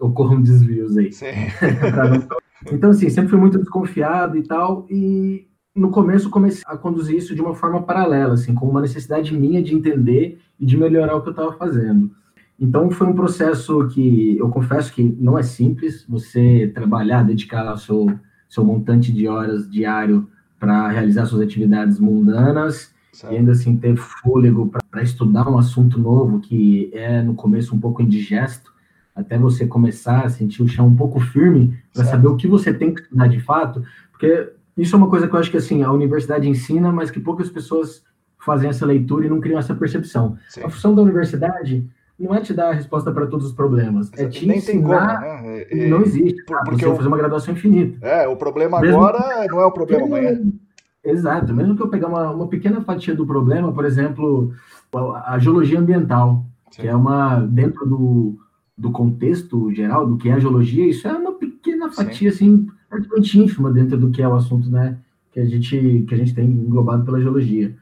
ocorram 0.00 0.40
desvios 0.40 0.96
aí. 0.96 1.10
então, 2.72 2.88
assim, 2.88 3.10
sempre 3.10 3.28
fui 3.28 3.38
muito 3.38 3.58
desconfiado 3.58 4.38
e 4.38 4.42
tal, 4.42 4.86
e 4.88 5.46
no 5.76 5.90
começo 5.90 6.30
comecei 6.30 6.64
a 6.66 6.76
conduzir 6.76 7.16
isso 7.16 7.34
de 7.34 7.40
uma 7.40 7.54
forma 7.54 7.82
paralela, 7.82 8.34
assim, 8.34 8.54
com 8.54 8.66
uma 8.66 8.80
necessidade 8.80 9.36
minha 9.36 9.62
de 9.62 9.74
entender 9.74 10.40
e 10.58 10.64
de 10.64 10.76
melhorar 10.76 11.14
o 11.14 11.22
que 11.22 11.28
eu 11.28 11.32
estava 11.32 11.52
fazendo. 11.52 12.10
Então 12.58 12.90
foi 12.90 13.06
um 13.06 13.14
processo 13.14 13.86
que 13.88 14.38
eu 14.38 14.48
confesso 14.48 14.92
que 14.92 15.02
não 15.02 15.38
é 15.38 15.42
simples 15.42 16.04
você 16.08 16.72
trabalhar, 16.74 17.22
dedicar 17.22 17.74
o 17.74 17.76
seu, 17.76 18.10
seu 18.48 18.64
montante 18.64 19.12
de 19.12 19.28
horas 19.28 19.70
diário 19.70 20.26
para 20.58 20.88
realizar 20.88 21.26
suas 21.26 21.42
atividades 21.42 22.00
mundanas 22.00 22.94
certo. 23.12 23.34
e 23.34 23.36
ainda 23.36 23.52
assim 23.52 23.76
ter 23.76 23.94
fôlego 23.96 24.72
para 24.90 25.02
estudar 25.02 25.46
um 25.48 25.58
assunto 25.58 26.00
novo 26.00 26.40
que 26.40 26.90
é 26.94 27.20
no 27.22 27.34
começo 27.34 27.74
um 27.74 27.78
pouco 27.78 28.00
indigesto, 28.00 28.72
até 29.14 29.36
você 29.36 29.66
começar 29.66 30.24
a 30.24 30.30
sentir 30.30 30.62
o 30.62 30.68
chão 30.68 30.86
um 30.86 30.96
pouco 30.96 31.20
firme 31.20 31.78
para 31.92 32.04
saber 32.04 32.28
o 32.28 32.36
que 32.36 32.46
você 32.46 32.72
tem 32.72 32.94
que 32.94 33.02
estudar 33.02 33.26
de 33.26 33.40
fato, 33.40 33.82
porque 34.10 34.50
isso 34.76 34.94
é 34.94 34.98
uma 34.98 35.08
coisa 35.08 35.26
que 35.26 35.34
eu 35.34 35.38
acho 35.38 35.50
que 35.50 35.56
assim 35.56 35.82
a 35.82 35.90
universidade 35.90 36.48
ensina, 36.48 36.92
mas 36.92 37.10
que 37.10 37.20
poucas 37.20 37.48
pessoas 37.48 38.04
fazem 38.38 38.68
essa 38.68 38.84
leitura 38.86 39.26
e 39.26 39.28
não 39.28 39.40
criam 39.40 39.58
essa 39.58 39.74
percepção. 39.74 40.36
Sim. 40.48 40.62
A 40.62 40.68
função 40.68 40.94
da 40.94 41.02
universidade 41.02 41.88
não 42.18 42.34
é 42.34 42.40
te 42.40 42.54
dar 42.54 42.70
a 42.70 42.72
resposta 42.72 43.12
para 43.12 43.26
todos 43.26 43.46
os 43.46 43.52
problemas, 43.52 44.10
é 44.14 44.26
te 44.28 44.46
Nem 44.46 44.58
ensinar. 44.58 45.20
Tem 45.20 45.30
como, 45.30 45.80
né? 45.80 45.88
Não 45.88 46.02
existe. 46.02 46.42
Por, 46.44 46.62
porque 46.64 46.84
eu... 46.84 46.94
fazer 46.96 47.08
uma 47.08 47.16
graduação 47.16 47.52
infinita. 47.54 48.06
É, 48.06 48.28
o 48.28 48.36
problema 48.36 48.80
mesmo 48.80 48.96
agora 48.96 49.46
não 49.48 49.60
é 49.60 49.66
o 49.66 49.72
problema 49.72 50.06
amanhã. 50.06 50.40
Exato. 51.04 51.54
Mesmo 51.54 51.76
que 51.76 51.82
eu 51.82 51.88
pegar 51.88 52.08
uma, 52.08 52.30
uma 52.30 52.48
pequena 52.48 52.80
fatia 52.80 53.14
do 53.14 53.26
problema, 53.26 53.72
por 53.72 53.84
exemplo, 53.84 54.52
a 55.24 55.38
geologia 55.38 55.78
ambiental, 55.78 56.44
Sim. 56.70 56.82
que 56.82 56.88
é 56.88 56.94
uma 56.94 57.40
dentro 57.40 57.86
do, 57.86 58.38
do 58.76 58.90
contexto 58.90 59.72
geral 59.72 60.06
do 60.06 60.16
que 60.16 60.28
é 60.28 60.32
a 60.32 60.38
geologia, 60.38 60.86
isso 60.86 61.06
é 61.06 61.12
uma 61.12 61.32
pequena 61.32 61.90
fatia 61.92 62.32
Sim. 62.32 62.34
assim 62.34 62.75
praticamente 62.96 63.38
ínfima 63.38 63.70
dentro 63.70 63.96
do 63.96 64.10
que 64.10 64.22
é 64.22 64.28
o 64.28 64.34
assunto, 64.34 64.70
né, 64.70 64.98
que 65.32 65.40
a 65.40 65.44
gente 65.44 66.04
que 66.08 66.14
a 66.14 66.18
gente 66.18 66.34
tem 66.34 66.46
englobado 66.46 67.04
pela 67.04 67.20
geologia 67.20 67.74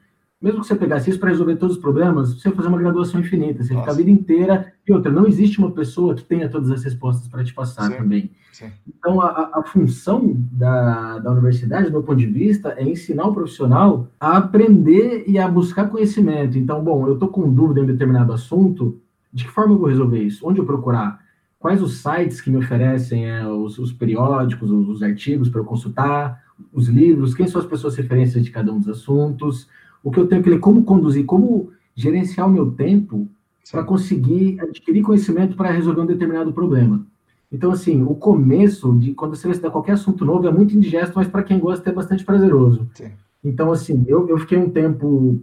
mesmo 0.44 0.61
que 0.61 0.66
você 0.66 0.74
pegasse 0.74 1.09
isso 1.09 1.18
para 1.18 1.31
resolver 1.31 1.57
todos 1.57 1.77
os 1.77 1.81
problemas, 1.81 2.35
você 2.35 2.50
fazer 2.50 2.68
uma 2.68 2.77
graduação 2.77 3.18
infinita, 3.18 3.62
você 3.62 3.74
fica 3.74 3.90
a 3.90 3.94
vida 3.94 4.11
inteira. 4.11 4.74
E 4.87 4.92
outra, 4.92 5.11
não 5.11 5.27
existe 5.27 5.59
uma 5.59 5.70
pessoa 5.70 6.14
que 6.14 6.22
tenha 6.22 6.50
todas 6.50 6.70
as 6.70 6.85
respostas 6.85 7.27
para 7.27 7.42
te 7.42 7.55
passar 7.55 7.90
sim, 7.90 7.96
também. 7.96 8.31
Sim. 8.53 8.70
Então, 8.87 9.22
a, 9.22 9.53
a, 9.55 9.62
função 9.62 10.37
da, 10.53 11.18
da 11.18 11.33
universidade, 11.33 11.87
do 11.87 11.92
meu 11.92 12.03
ponto 12.03 12.18
de 12.18 12.27
vista, 12.27 12.74
é 12.77 12.87
ensinar 12.87 13.24
o 13.24 13.33
profissional 13.33 14.07
a 14.20 14.37
aprender 14.37 15.24
e 15.27 15.38
a 15.38 15.48
buscar 15.48 15.88
conhecimento. 15.88 16.59
Então, 16.59 16.85
bom, 16.85 17.07
eu 17.09 17.14
estou 17.14 17.31
com 17.31 17.50
dúvida 17.50 17.81
em 17.81 17.87
determinado 17.87 18.31
assunto, 18.31 19.00
de 19.33 19.44
que 19.44 19.50
forma 19.50 19.72
eu 19.72 19.79
vou 19.79 19.88
resolver 19.88 20.22
isso? 20.22 20.46
Onde 20.46 20.61
eu 20.61 20.66
procurar? 20.66 21.23
Quais 21.64 21.81
os 21.81 22.03
sites 22.03 22.42
que 22.42 22.50
me 22.50 22.59
oferecem 22.59 23.27
é, 23.27 23.46
os, 23.46 23.79
os 23.79 23.90
periódicos, 23.90 24.70
os, 24.70 24.88
os 24.88 25.03
artigos 25.03 25.48
para 25.48 25.61
eu 25.61 25.64
consultar, 25.64 26.44
os 26.70 26.88
livros, 26.88 27.35
quem 27.35 27.46
são 27.46 27.59
as 27.59 27.66
pessoas 27.66 27.96
referências 27.96 28.44
de 28.44 28.50
cada 28.50 28.70
um 28.70 28.79
dos 28.79 28.88
assuntos? 28.88 29.66
o 30.05 30.11
que 30.11 30.20
eu 30.20 30.27
tenho 30.27 30.42
que 30.42 30.50
ler, 30.50 30.61
como 30.61 30.85
conduzir, 30.85 31.24
como 31.24 31.72
gerenciar 31.94 32.46
o 32.46 32.53
meu 32.53 32.70
tempo 32.70 33.27
para 33.72 33.83
conseguir 33.83 34.61
adquirir 34.61 35.03
conhecimento 35.03 35.57
para 35.57 35.70
resolver 35.70 36.03
um 36.03 36.07
determinado 36.07 36.53
problema. 36.53 37.07
Então, 37.50 37.72
assim, 37.72 38.03
o 38.03 38.14
começo 38.14 38.92
de 38.98 39.14
quando 39.14 39.35
você 39.35 39.46
vai 39.46 39.53
estudar 39.53 39.70
qualquer 39.70 39.92
assunto 39.92 40.24
novo 40.24 40.46
é 40.46 40.53
muito 40.53 40.77
indigesto, 40.77 41.14
mas 41.16 41.27
para 41.27 41.42
quem 41.42 41.59
gosta 41.59 41.88
é 41.88 41.92
bastante 41.92 42.24
prazeroso. 42.24 42.87
Sim. 42.92 43.12
Então, 43.42 43.72
assim, 43.72 44.05
eu, 44.07 44.29
eu 44.29 44.37
fiquei 44.38 44.59
um 44.59 44.68
tempo. 44.68 45.40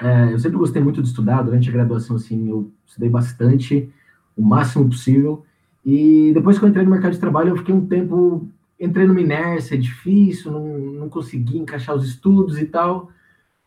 É, 0.00 0.32
eu 0.32 0.38
sempre 0.40 0.58
gostei 0.58 0.82
muito 0.82 1.00
de 1.00 1.08
estudar, 1.08 1.42
durante 1.42 1.68
a 1.68 1.72
graduação, 1.72 2.16
assim, 2.16 2.48
eu 2.48 2.72
estudei 2.84 3.08
bastante, 3.08 3.88
o 4.36 4.42
máximo 4.42 4.88
possível. 4.88 5.44
E 5.84 6.32
depois 6.32 6.58
que 6.58 6.64
eu 6.64 6.68
entrei 6.68 6.84
no 6.84 6.90
mercado 6.90 7.12
de 7.12 7.18
trabalho, 7.18 7.50
eu 7.50 7.56
fiquei 7.56 7.74
um 7.74 7.86
tempo. 7.86 8.48
Entrei 8.78 9.06
numa 9.06 9.20
inércia 9.20 9.78
difícil, 9.78 10.50
não, 10.50 10.78
não 10.78 11.08
consegui 11.08 11.58
encaixar 11.58 11.94
os 11.94 12.04
estudos 12.06 12.58
e 12.58 12.64
tal 12.64 13.10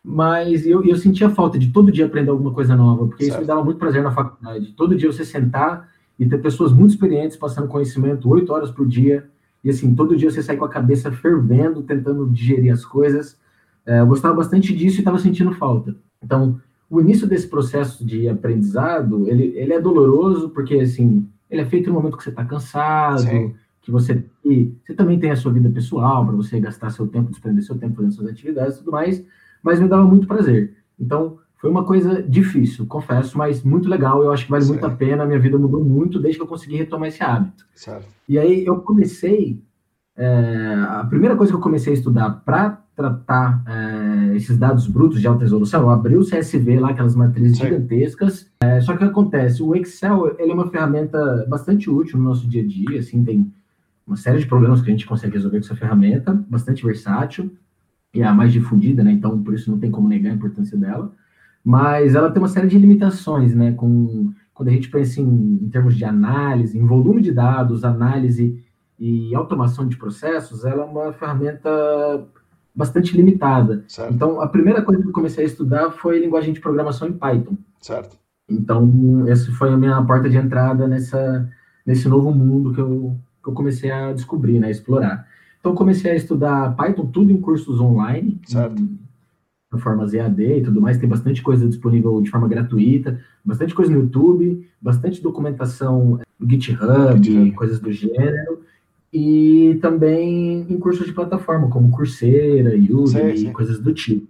mas 0.08 0.64
eu, 0.64 0.84
eu 0.84 0.94
sentia 0.94 1.28
falta 1.28 1.58
de 1.58 1.72
todo 1.72 1.90
dia 1.90 2.06
aprender 2.06 2.30
alguma 2.30 2.52
coisa 2.52 2.76
nova, 2.76 3.08
porque 3.08 3.24
certo. 3.24 3.32
isso 3.32 3.40
me 3.40 3.46
dava 3.48 3.64
muito 3.64 3.78
prazer 3.78 4.04
na 4.04 4.12
faculdade. 4.12 4.72
Todo 4.76 4.94
dia 4.94 5.10
você 5.10 5.24
sentar 5.24 5.88
e 6.16 6.24
ter 6.24 6.38
pessoas 6.38 6.72
muito 6.72 6.90
experientes 6.90 7.36
passando 7.36 7.66
conhecimento 7.66 8.28
oito 8.30 8.52
horas 8.52 8.70
por 8.70 8.86
dia, 8.86 9.28
e 9.64 9.68
assim, 9.68 9.92
todo 9.96 10.16
dia 10.16 10.30
você 10.30 10.44
sai 10.44 10.56
com 10.56 10.64
a 10.64 10.68
cabeça 10.68 11.10
fervendo, 11.10 11.82
tentando 11.82 12.24
digerir 12.30 12.72
as 12.72 12.84
coisas. 12.84 13.36
É, 13.84 13.98
eu 13.98 14.06
gostava 14.06 14.32
bastante 14.32 14.72
disso 14.72 14.98
e 14.98 15.00
estava 15.00 15.18
sentindo 15.18 15.50
falta. 15.50 15.96
Então, 16.22 16.60
o 16.88 17.00
início 17.00 17.26
desse 17.26 17.48
processo 17.48 18.06
de 18.06 18.28
aprendizado, 18.28 19.28
ele, 19.28 19.54
ele 19.56 19.72
é 19.72 19.80
doloroso, 19.80 20.50
porque 20.50 20.76
assim, 20.76 21.28
ele 21.50 21.62
é 21.62 21.64
feito 21.64 21.88
no 21.88 21.94
momento 21.94 22.16
que 22.16 22.24
você 22.24 22.30
está 22.30 22.44
cansado, 22.44 23.20
Sim. 23.20 23.54
que 23.80 23.90
você, 23.90 24.24
e 24.44 24.74
você 24.84 24.94
também 24.94 25.18
tem 25.18 25.30
a 25.30 25.36
sua 25.36 25.52
vida 25.52 25.70
pessoal, 25.70 26.26
para 26.26 26.34
você 26.34 26.58
gastar 26.60 26.90
seu 26.90 27.06
tempo, 27.06 27.30
desprender 27.30 27.64
seu 27.64 27.78
tempo 27.78 27.96
fazendo 27.96 28.12
suas 28.12 28.28
atividades 28.28 28.76
e 28.76 28.78
tudo 28.78 28.92
mais, 28.92 29.24
mas 29.62 29.80
me 29.80 29.88
dava 29.88 30.04
muito 30.04 30.26
prazer. 30.26 30.76
Então, 30.98 31.38
foi 31.58 31.70
uma 31.70 31.84
coisa 31.84 32.22
difícil, 32.22 32.86
confesso, 32.86 33.36
mas 33.36 33.62
muito 33.62 33.88
legal. 33.88 34.22
Eu 34.22 34.32
acho 34.32 34.44
que 34.44 34.50
vale 34.50 34.64
certo. 34.64 34.80
muito 34.80 34.92
a 34.92 34.96
pena. 34.96 35.24
Minha 35.24 35.38
vida 35.38 35.58
mudou 35.58 35.82
muito 35.82 36.20
desde 36.20 36.38
que 36.38 36.44
eu 36.44 36.48
consegui 36.48 36.76
retomar 36.76 37.08
esse 37.08 37.22
hábito. 37.22 37.66
Certo. 37.74 38.06
E 38.28 38.38
aí 38.38 38.64
eu 38.64 38.80
comecei. 38.80 39.62
É, 40.18 40.74
a 40.88 41.04
primeira 41.04 41.36
coisa 41.36 41.52
que 41.52 41.56
eu 41.56 41.62
comecei 41.62 41.92
a 41.92 41.96
estudar 41.96 42.30
para 42.44 42.82
tratar 42.96 43.62
é, 43.66 44.36
esses 44.36 44.56
dados 44.56 44.86
brutos 44.86 45.20
de 45.20 45.26
alta 45.28 45.42
resolução, 45.42 45.82
eu 45.82 45.90
abri 45.90 46.16
o 46.16 46.24
CSV 46.24 46.80
lá, 46.80 46.90
aquelas 46.90 47.14
matrizes 47.14 47.58
certo. 47.58 47.74
gigantescas. 47.74 48.50
É, 48.60 48.80
só 48.80 48.92
que 48.92 48.96
o 48.96 49.00
que 49.00 49.10
acontece? 49.10 49.62
O 49.62 49.76
Excel 49.76 50.34
ele 50.38 50.50
é 50.50 50.54
uma 50.54 50.70
ferramenta 50.70 51.46
bastante 51.46 51.90
útil 51.90 52.18
no 52.18 52.24
nosso 52.24 52.48
dia 52.48 52.62
a 52.62 52.66
dia. 52.66 52.98
Assim, 52.98 53.22
tem 53.22 53.52
uma 54.06 54.16
série 54.16 54.38
de 54.38 54.46
problemas 54.46 54.80
que 54.80 54.88
a 54.88 54.92
gente 54.92 55.06
consegue 55.06 55.34
resolver 55.34 55.58
com 55.58 55.66
essa 55.66 55.76
ferramenta, 55.76 56.32
bastante 56.48 56.84
versátil 56.84 57.52
e 58.14 58.22
é 58.22 58.24
a 58.24 58.32
mais 58.32 58.50
difundida, 58.50 59.04
né? 59.04 59.12
Então, 59.12 59.42
por 59.42 59.52
isso 59.52 59.70
não 59.70 59.78
tem 59.78 59.90
como 59.90 60.08
negar 60.08 60.30
a 60.30 60.34
importância 60.34 60.78
dela. 60.78 61.12
Mas 61.62 62.14
ela 62.14 62.30
tem 62.30 62.40
uma 62.40 62.48
série 62.48 62.68
de 62.68 62.78
limitações, 62.78 63.54
né? 63.54 63.72
Com, 63.72 64.32
quando 64.54 64.70
a 64.70 64.72
gente 64.72 64.88
pensa 64.88 65.20
em, 65.20 65.60
em 65.62 65.68
termos 65.68 65.94
de 65.94 66.04
análise, 66.04 66.78
em 66.78 66.86
volume 66.86 67.20
de 67.20 67.30
dados, 67.30 67.84
análise 67.84 68.58
e 68.98 69.34
automação 69.34 69.86
de 69.86 69.98
processos, 69.98 70.64
ela 70.64 70.84
é 70.84 70.86
uma 70.86 71.12
ferramenta 71.12 71.68
bastante 72.76 73.16
limitada. 73.16 73.82
Certo. 73.88 74.12
Então, 74.12 74.40
a 74.40 74.46
primeira 74.46 74.82
coisa 74.82 75.00
que 75.00 75.08
eu 75.08 75.12
comecei 75.12 75.44
a 75.44 75.46
estudar 75.46 75.90
foi 75.92 76.18
linguagem 76.18 76.52
de 76.52 76.60
programação 76.60 77.08
em 77.08 77.12
Python. 77.14 77.56
Certo. 77.80 78.18
Então, 78.48 79.26
essa 79.26 79.50
foi 79.52 79.72
a 79.72 79.76
minha 79.76 80.00
porta 80.02 80.28
de 80.28 80.36
entrada 80.36 80.86
nessa, 80.86 81.50
nesse 81.86 82.06
novo 82.06 82.30
mundo 82.32 82.74
que 82.74 82.80
eu, 82.80 83.16
que 83.42 83.48
eu 83.48 83.54
comecei 83.54 83.90
a 83.90 84.12
descobrir, 84.12 84.60
né, 84.60 84.68
a 84.68 84.70
explorar. 84.70 85.26
Então, 85.58 85.74
comecei 85.74 86.10
a 86.10 86.14
estudar 86.14 86.76
Python 86.76 87.06
tudo 87.06 87.32
em 87.32 87.40
cursos 87.40 87.80
online, 87.80 88.38
certo. 88.44 88.80
Em, 88.80 89.06
formas 89.78 90.14
EAD 90.14 90.40
e 90.42 90.62
tudo 90.62 90.80
mais. 90.80 90.96
Tem 90.96 91.08
bastante 91.08 91.42
coisa 91.42 91.66
disponível 91.68 92.22
de 92.22 92.30
forma 92.30 92.48
gratuita, 92.48 93.20
bastante 93.44 93.74
coisa 93.74 93.92
no 93.92 93.98
YouTube, 93.98 94.66
bastante 94.80 95.22
documentação 95.22 96.18
no 96.38 96.50
GitHub, 96.50 97.22
GitHub. 97.22 97.52
coisas 97.52 97.78
do 97.78 97.92
gênero. 97.92 98.62
E 99.18 99.78
também 99.80 100.66
em 100.68 100.78
cursos 100.78 101.06
de 101.06 101.12
plataforma, 101.14 101.70
como 101.70 101.90
Coursera, 101.90 102.76
Udemy, 102.76 103.50
coisas 103.50 103.78
do 103.78 103.94
tipo. 103.94 104.26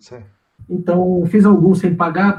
Então, 0.70 1.24
fiz 1.26 1.44
alguns 1.44 1.80
sem 1.80 1.92
pagar, 1.92 2.38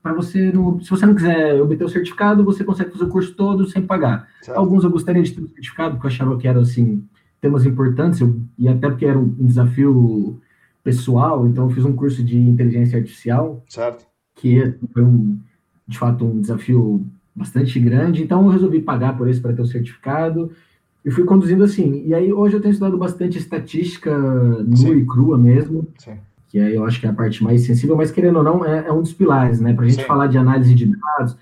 para 0.00 0.12
você, 0.12 0.52
não, 0.52 0.80
se 0.80 0.88
você 0.88 1.04
não 1.04 1.14
quiser 1.16 1.60
obter 1.60 1.82
o 1.82 1.88
certificado, 1.88 2.44
você 2.44 2.62
consegue 2.62 2.92
fazer 2.92 3.02
o 3.02 3.08
curso 3.08 3.34
todo 3.34 3.66
sem 3.66 3.82
pagar. 3.82 4.28
Alguns 4.54 4.84
eu 4.84 4.90
gostaria 4.90 5.24
de 5.24 5.32
ter 5.32 5.40
o 5.40 5.48
certificado, 5.48 5.96
porque 5.96 6.06
eu 6.06 6.10
achava 6.10 6.38
que 6.38 6.46
era, 6.46 6.60
assim, 6.60 7.02
temas 7.40 7.66
importantes, 7.66 8.20
eu, 8.20 8.40
e 8.56 8.68
até 8.68 8.88
porque 8.88 9.04
era 9.04 9.18
um 9.18 9.28
desafio 9.28 10.40
pessoal, 10.84 11.48
então 11.48 11.64
eu 11.64 11.70
fiz 11.70 11.84
um 11.84 11.96
curso 11.96 12.22
de 12.22 12.38
inteligência 12.38 12.96
artificial, 12.96 13.60
certo. 13.68 14.06
que 14.36 14.72
foi 14.92 15.02
um, 15.02 15.36
de 15.86 15.98
fato 15.98 16.24
um 16.24 16.40
desafio 16.40 17.04
bastante 17.34 17.80
grande, 17.80 18.22
então 18.22 18.44
eu 18.44 18.50
resolvi 18.50 18.80
pagar 18.80 19.16
por 19.16 19.28
isso 19.28 19.42
para 19.42 19.52
ter 19.52 19.62
o 19.62 19.66
certificado, 19.66 20.52
e 21.08 21.10
fui 21.10 21.24
conduzindo 21.24 21.64
assim. 21.64 22.02
E 22.04 22.14
aí 22.14 22.30
hoje 22.30 22.54
eu 22.54 22.60
tenho 22.60 22.72
estudado 22.72 22.98
bastante 22.98 23.38
estatística 23.38 24.14
nua 24.14 24.94
e 24.94 25.06
crua 25.06 25.38
mesmo, 25.38 25.88
Sim. 25.96 26.18
que 26.48 26.60
aí 26.60 26.74
eu 26.74 26.84
acho 26.84 27.00
que 27.00 27.06
é 27.06 27.08
a 27.08 27.14
parte 27.14 27.42
mais 27.42 27.62
sensível, 27.62 27.96
mas 27.96 28.10
querendo 28.10 28.36
ou 28.36 28.42
não, 28.42 28.62
é, 28.62 28.86
é 28.86 28.92
um 28.92 29.00
dos 29.00 29.14
pilares, 29.14 29.58
né? 29.58 29.72
Para 29.72 29.86
a 29.86 29.88
gente 29.88 30.02
Sim. 30.02 30.06
falar 30.06 30.26
de 30.26 30.36
análise 30.36 30.74
de 30.74 30.84
dados, 30.84 31.34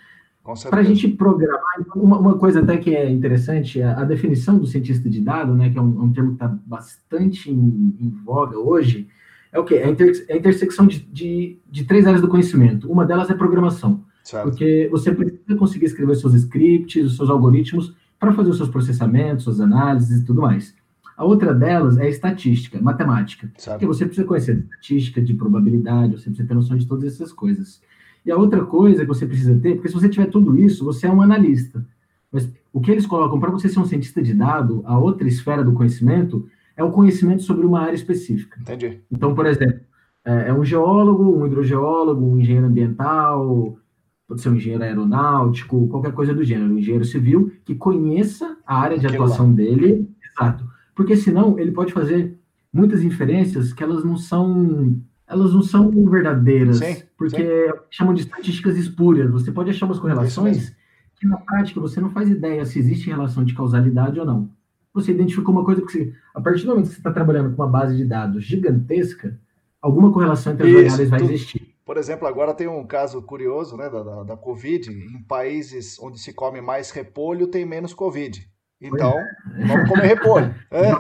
para 0.71 0.81
a 0.81 0.85
gente 0.85 1.09
programar, 1.09 1.81
então, 1.81 2.01
uma, 2.01 2.17
uma, 2.17 2.39
coisa 2.39 2.61
até 2.61 2.77
que 2.77 2.95
é 2.95 3.11
interessante, 3.11 3.83
a, 3.83 4.03
a 4.03 4.05
definição 4.05 4.57
do 4.57 4.69
cientista 4.69 5.11
de 5.11 5.21
dados, 5.21 5.57
né, 5.57 5.69
que 5.69 5.77
é 5.77 5.83
um, 5.83 6.05
um 6.05 6.13
termo 6.13 6.29
que 6.29 6.37
está 6.37 6.57
bastante 6.65 7.51
em, 7.51 7.97
em, 8.01 8.09
voga 8.25 8.57
hoje, 8.57 9.09
é 9.51 9.59
o 9.59 9.65
quê? 9.65 9.75
É 9.77 9.87
a, 9.87 9.91
inter, 9.91 10.25
é 10.29 10.35
a 10.35 10.37
intersecção 10.37 10.87
de, 10.87 11.01
de, 11.01 11.59
de, 11.69 11.83
três 11.83 12.07
áreas 12.07 12.23
do 12.23 12.29
conhecimento. 12.29 12.89
Uma 12.89 13.05
delas 13.05 13.29
é 13.29 13.35
programação, 13.35 14.05
certo. 14.23 14.45
porque 14.45 14.87
você 14.93 15.11
precisa 15.11 15.57
conseguir 15.59 15.87
escrever 15.87 16.15
seus 16.15 16.35
scripts, 16.35 17.05
os 17.05 17.17
seus 17.17 17.29
algoritmos, 17.29 17.93
para 18.27 18.35
fazer 18.35 18.51
os 18.51 18.57
seus 18.57 18.69
processamentos, 18.69 19.45
suas 19.45 19.61
análises 19.61 20.21
e 20.21 20.25
tudo 20.25 20.43
mais. 20.43 20.75
A 21.17 21.25
outra 21.25 21.55
delas 21.55 21.97
é 21.97 22.09
estatística, 22.09 22.81
matemática, 22.81 23.51
certo. 23.57 23.79
porque 23.79 23.87
você 23.87 24.05
precisa 24.05 24.27
conhecer 24.27 24.59
estatística, 24.59 25.23
de 25.23 25.33
probabilidade, 25.33 26.19
você 26.19 26.25
precisa 26.25 26.47
ter 26.47 26.55
noção 26.55 26.77
de 26.77 26.87
todas 26.87 27.05
essas 27.05 27.33
coisas. 27.33 27.81
E 28.25 28.31
a 28.31 28.37
outra 28.37 28.65
coisa 28.65 29.03
que 29.03 29.07
você 29.07 29.25
precisa 29.25 29.57
ter, 29.59 29.75
porque 29.75 29.89
se 29.89 29.95
você 29.95 30.09
tiver 30.09 30.27
tudo 30.27 30.57
isso, 30.57 30.85
você 30.85 31.07
é 31.07 31.11
um 31.11 31.23
analista. 31.23 31.87
Mas 32.31 32.51
o 32.73 32.81
que 32.81 32.91
eles 32.91 33.07
colocam 33.07 33.39
para 33.39 33.51
você 33.51 33.69
ser 33.69 33.79
um 33.79 33.87
cientista 33.87 34.21
de 34.21 34.35
dado, 34.35 34.83
a 34.85 34.99
outra 34.99 35.27
esfera 35.29 35.63
do 35.63 35.73
conhecimento 35.73 36.47
é 36.77 36.83
o 36.83 36.91
conhecimento 36.91 37.45
sobre 37.45 37.65
uma 37.65 37.81
área 37.81 37.95
específica. 37.95 38.61
Entendi. 38.61 39.01
Então, 39.11 39.35
por 39.35 39.47
exemplo, 39.47 39.81
é, 40.25 40.49
é 40.49 40.53
um 40.53 40.65
geólogo, 40.65 41.39
um 41.39 41.47
hidrogeólogo, 41.47 42.27
um 42.27 42.39
engenheiro 42.39 42.67
ambiental, 42.67 43.79
pode 44.27 44.41
ser 44.41 44.49
um 44.49 44.57
engenheiro 44.57 44.83
aeronáutico, 44.83 45.89
qualquer 45.89 46.13
coisa 46.13 46.35
do 46.35 46.43
gênero, 46.43 46.73
um 46.73 46.79
engenheiro 46.79 47.05
civil 47.05 47.53
que 47.65 47.75
conheça 47.75 48.57
a 48.67 48.79
área 48.79 48.99
de 48.99 49.07
Aquilo 49.07 49.25
atuação 49.25 49.49
lá. 49.49 49.53
dele, 49.55 50.09
exato. 50.25 50.67
Porque 50.95 51.17
senão 51.17 51.59
ele 51.59 51.71
pode 51.71 51.93
fazer 51.93 52.37
muitas 52.73 53.03
inferências 53.03 53.73
que 53.73 53.83
elas 53.83 54.05
não 54.05 54.17
são 54.17 55.01
elas 55.29 55.53
não 55.53 55.63
são 55.63 55.91
verdadeiras, 56.09 56.79
sim, 56.79 57.03
porque 57.19 57.43
sim. 57.43 57.79
chamam 57.91 58.15
de 58.15 58.21
estatísticas 58.21 58.77
espúrias. 58.77 59.29
Você 59.31 59.51
pode 59.51 59.71
achar 59.71 59.87
umas 59.87 59.99
correlações 59.99 60.73
que 61.17 61.27
na 61.27 61.37
prática 61.39 61.81
você 61.81 62.01
não 62.01 62.11
faz 62.11 62.29
ideia 62.29 62.65
se 62.65 62.79
existe 62.79 63.11
relação 63.11 63.45
de 63.45 63.55
causalidade 63.55 64.21
ou 64.21 64.27
não. 64.27 64.49
Você 64.95 65.13
identificou 65.13 65.53
uma 65.53 65.65
coisa 65.65 65.83
que 65.83 65.91
você, 65.91 66.15
a 66.35 66.41
partir 66.41 66.63
do 66.63 66.69
momento 66.69 66.87
que 66.87 66.93
você 66.93 67.01
está 67.01 67.13
trabalhando 67.13 67.55
com 67.55 67.63
uma 67.63 67.69
base 67.69 67.97
de 67.97 68.05
dados 68.05 68.45
gigantesca, 68.45 69.39
alguma 69.83 70.13
correlação 70.13 70.53
entre 70.53 70.69
as 70.69 70.73
variáveis 70.73 71.11
vai 71.11 71.23
existir. 71.23 71.76
Por 71.87 71.97
exemplo, 71.97 72.27
agora 72.27 72.53
tem 72.53 72.67
um 72.67 72.85
caso 72.85 73.23
curioso 73.23 73.77
né, 73.77 73.89
da, 73.89 74.03
da, 74.03 74.23
da, 74.25 74.37
Covid. 74.37 74.91
Em 74.91 75.23
países 75.23 75.97
onde 76.01 76.19
se 76.19 76.33
come 76.33 76.61
mais 76.61 76.91
repolho, 76.91 77.47
tem 77.47 77.65
menos 77.65 77.95
Covid. 77.95 78.45
Então, 78.83 79.13
é. 79.13 79.67
vamos 79.69 79.89
comer 79.89 80.07
repolho. 80.09 80.53
É. 80.73 80.91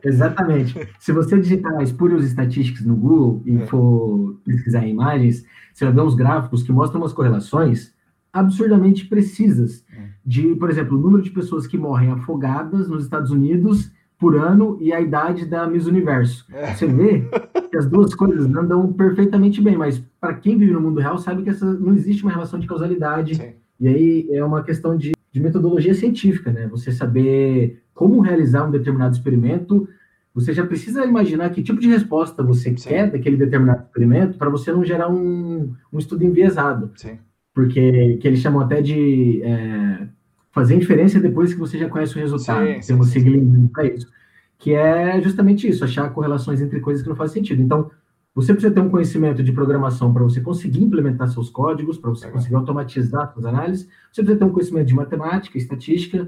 Exatamente. 0.02 0.88
Se 0.98 1.12
você 1.12 1.38
digitar 1.38 1.78
espúrios 1.82 2.24
estatísticos 2.24 2.86
no 2.86 2.96
Google 2.96 3.42
e 3.44 3.58
é. 3.58 3.66
for 3.66 4.40
pesquisar 4.46 4.86
imagens, 4.86 5.44
você 5.74 5.84
vai 5.84 5.92
ver 5.92 6.00
uns 6.00 6.14
gráficos 6.14 6.62
que 6.62 6.72
mostram 6.72 7.02
umas 7.02 7.12
correlações 7.12 7.94
absurdamente 8.32 9.04
precisas 9.04 9.84
é. 9.92 10.08
de, 10.24 10.54
por 10.56 10.70
exemplo, 10.70 10.96
o 10.96 11.00
número 11.00 11.22
de 11.22 11.30
pessoas 11.30 11.66
que 11.66 11.76
morrem 11.76 12.10
afogadas 12.12 12.88
nos 12.88 13.04
Estados 13.04 13.30
Unidos 13.30 13.92
por 14.18 14.36
ano 14.36 14.78
e 14.80 14.92
a 14.92 15.00
idade 15.00 15.44
da 15.44 15.66
Miss 15.66 15.86
Universo. 15.86 16.46
É. 16.52 16.74
Você 16.74 16.86
vê 16.86 17.28
que 17.70 17.76
as 17.76 17.86
duas 17.86 18.14
coisas 18.14 18.46
andam 18.46 18.92
perfeitamente 18.92 19.60
bem, 19.60 19.76
mas 19.76 19.98
para 20.20 20.34
quem 20.34 20.56
vive 20.56 20.72
no 20.72 20.80
mundo 20.80 21.00
real 21.00 21.18
sabe 21.18 21.42
que 21.42 21.50
essa, 21.50 21.66
não 21.66 21.94
existe 21.94 22.22
uma 22.22 22.32
relação 22.32 22.58
de 22.58 22.66
causalidade. 22.66 23.36
Sim. 23.36 23.52
E 23.78 23.88
aí 23.88 24.28
é 24.32 24.42
uma 24.42 24.62
questão 24.62 24.96
de, 24.96 25.12
de 25.30 25.40
metodologia 25.40 25.94
científica, 25.94 26.50
né? 26.50 26.66
Você 26.68 26.90
saber 26.90 27.82
como 27.92 28.20
realizar 28.20 28.66
um 28.66 28.70
determinado 28.70 29.14
experimento, 29.14 29.86
você 30.34 30.52
já 30.52 30.66
precisa 30.66 31.04
imaginar 31.04 31.50
que 31.50 31.62
tipo 31.62 31.80
de 31.80 31.88
resposta 31.88 32.42
você 32.42 32.76
Sim. 32.76 32.88
quer 32.88 33.10
daquele 33.10 33.36
determinado 33.36 33.84
experimento 33.84 34.38
para 34.38 34.50
você 34.50 34.72
não 34.72 34.84
gerar 34.84 35.08
um, 35.08 35.74
um 35.92 35.98
estudo 35.98 36.24
enviesado. 36.24 36.90
Sim. 36.96 37.18
Porque 37.54 38.18
que 38.18 38.28
eles 38.28 38.40
chamam 38.40 38.60
até 38.60 38.82
de 38.82 39.42
é, 39.42 40.08
fazer 40.56 40.74
inferência 40.74 41.20
depois 41.20 41.52
que 41.52 41.60
você 41.60 41.76
já 41.76 41.86
conhece 41.86 42.16
o 42.16 42.18
resultado. 42.18 42.82
Sim, 42.82 42.94
uma 42.94 43.04
sigla 43.04 43.68
para 43.74 43.84
isso. 43.84 44.10
Que 44.58 44.72
é 44.72 45.20
justamente 45.20 45.68
isso, 45.68 45.84
achar 45.84 46.08
correlações 46.08 46.62
entre 46.62 46.80
coisas 46.80 47.02
que 47.02 47.08
não 47.10 47.14
fazem 47.14 47.42
sentido. 47.42 47.60
Então, 47.60 47.90
você 48.34 48.54
precisa 48.54 48.72
ter 48.72 48.80
um 48.80 48.88
conhecimento 48.88 49.42
de 49.42 49.52
programação 49.52 50.14
para 50.14 50.22
você 50.22 50.40
conseguir 50.40 50.82
implementar 50.82 51.28
seus 51.28 51.50
códigos, 51.50 51.98
para 51.98 52.08
você 52.08 52.30
conseguir 52.30 52.54
automatizar 52.54 53.30
suas 53.34 53.44
análises. 53.44 53.86
Você 54.10 54.22
precisa 54.22 54.38
ter 54.38 54.44
um 54.46 54.50
conhecimento 54.50 54.86
de 54.86 54.94
matemática, 54.94 55.58
estatística, 55.58 56.26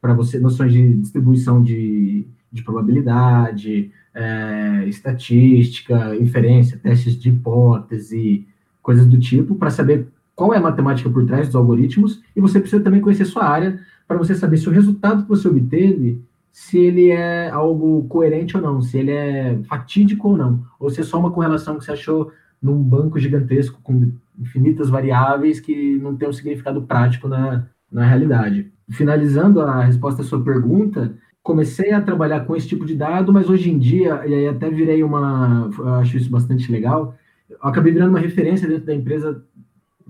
para 0.00 0.12
você, 0.12 0.40
noções 0.40 0.72
de 0.72 0.94
distribuição 0.94 1.62
de, 1.62 2.26
de 2.50 2.64
probabilidade, 2.64 3.92
é, 4.12 4.86
estatística, 4.88 6.16
inferência, 6.16 6.76
testes 6.82 7.16
de 7.16 7.28
hipótese, 7.28 8.44
coisas 8.82 9.06
do 9.06 9.20
tipo, 9.20 9.54
para 9.54 9.70
saber 9.70 10.08
qual 10.38 10.54
é 10.54 10.56
a 10.56 10.60
matemática 10.60 11.10
por 11.10 11.26
trás 11.26 11.48
dos 11.48 11.56
algoritmos, 11.56 12.22
e 12.36 12.40
você 12.40 12.60
precisa 12.60 12.80
também 12.80 13.00
conhecer 13.00 13.24
sua 13.24 13.42
área 13.42 13.80
para 14.06 14.16
você 14.16 14.36
saber 14.36 14.56
se 14.56 14.68
o 14.68 14.70
resultado 14.72 15.24
que 15.24 15.28
você 15.28 15.48
obteve, 15.48 16.22
se 16.52 16.78
ele 16.78 17.10
é 17.10 17.50
algo 17.50 18.04
coerente 18.04 18.56
ou 18.56 18.62
não, 18.62 18.80
se 18.80 18.98
ele 18.98 19.10
é 19.10 19.58
fatídico 19.68 20.28
ou 20.28 20.36
não, 20.36 20.62
ou 20.78 20.90
se 20.90 21.00
é 21.00 21.02
só 21.02 21.18
uma 21.18 21.32
correlação 21.32 21.76
que 21.76 21.84
você 21.84 21.90
achou 21.90 22.30
num 22.62 22.80
banco 22.80 23.18
gigantesco 23.18 23.80
com 23.82 24.12
infinitas 24.38 24.88
variáveis 24.88 25.58
que 25.58 25.98
não 25.98 26.14
tem 26.14 26.28
um 26.28 26.32
significado 26.32 26.82
prático 26.82 27.26
na, 27.26 27.66
na 27.90 28.04
realidade. 28.06 28.70
Finalizando 28.90 29.60
a 29.60 29.82
resposta 29.82 30.22
à 30.22 30.24
sua 30.24 30.40
pergunta, 30.40 31.16
comecei 31.42 31.90
a 31.90 32.00
trabalhar 32.00 32.44
com 32.44 32.54
esse 32.54 32.68
tipo 32.68 32.86
de 32.86 32.94
dado, 32.94 33.32
mas 33.32 33.50
hoje 33.50 33.72
em 33.72 33.78
dia, 33.78 34.22
e 34.24 34.32
aí 34.32 34.46
até 34.46 34.70
virei 34.70 35.02
uma, 35.02 35.68
acho 36.00 36.16
isso 36.16 36.30
bastante 36.30 36.70
legal, 36.70 37.16
acabei 37.60 37.92
virando 37.92 38.10
uma 38.10 38.20
referência 38.20 38.68
dentro 38.68 38.86
da 38.86 38.94
empresa 38.94 39.42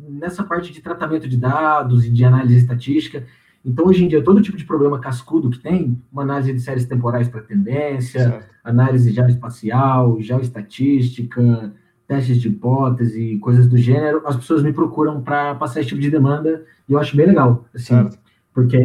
nessa 0.08 0.44
parte 0.44 0.72
de 0.72 0.80
tratamento 0.80 1.28
de 1.28 1.37
dados 1.37 2.04
e 2.04 2.11
de 2.11 2.24
análise 2.24 2.58
estatística. 2.58 3.24
Então, 3.64 3.87
hoje 3.87 4.04
em 4.04 4.08
dia, 4.08 4.22
todo 4.22 4.40
tipo 4.40 4.56
de 4.56 4.64
problema 4.64 4.98
cascudo 4.98 5.50
que 5.50 5.58
tem, 5.58 6.00
uma 6.12 6.22
análise 6.22 6.52
de 6.52 6.61
séries 6.61 6.87
temporais 6.87 7.28
para 7.28 7.42
tendência, 7.42 8.20
certo. 8.20 8.46
análise 8.62 9.11
geoespacial, 9.11 10.20
geoestatística, 10.20 11.72
testes 12.06 12.40
de 12.40 12.48
hipótese, 12.48 13.38
coisas 13.38 13.68
do 13.68 13.76
gênero, 13.76 14.22
as 14.24 14.37
pessoas 14.37 14.62
me 14.62 14.72
procuram 14.72 15.20
para 15.20 15.54
passar 15.56 15.80
esse 15.80 15.90
tipo 15.90 16.00
de 16.00 16.11
demanda 16.11 16.64
e 16.88 16.94
eu 16.94 16.98
acho 16.98 17.14
bem 17.14 17.26
legal, 17.26 17.66
assim, 17.74 17.94
certo. 17.94 18.18
porque 18.54 18.76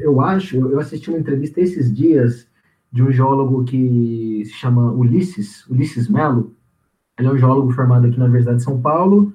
eu 0.00 0.20
acho, 0.20 0.56
eu 0.56 0.80
assisti 0.80 1.08
uma 1.08 1.20
entrevista 1.20 1.60
esses 1.60 1.94
dias 1.94 2.48
de 2.90 3.02
um 3.02 3.12
geólogo 3.12 3.64
que 3.64 4.42
se 4.44 4.52
chama 4.54 4.90
Ulisses, 4.90 5.64
Ulisses 5.68 6.08
Melo, 6.08 6.56
ele 7.16 7.28
é 7.28 7.30
um 7.30 7.38
geólogo 7.38 7.70
formado 7.70 8.06
aqui 8.06 8.18
na 8.18 8.24
Universidade 8.24 8.58
de 8.58 8.64
São 8.64 8.80
Paulo, 8.80 9.32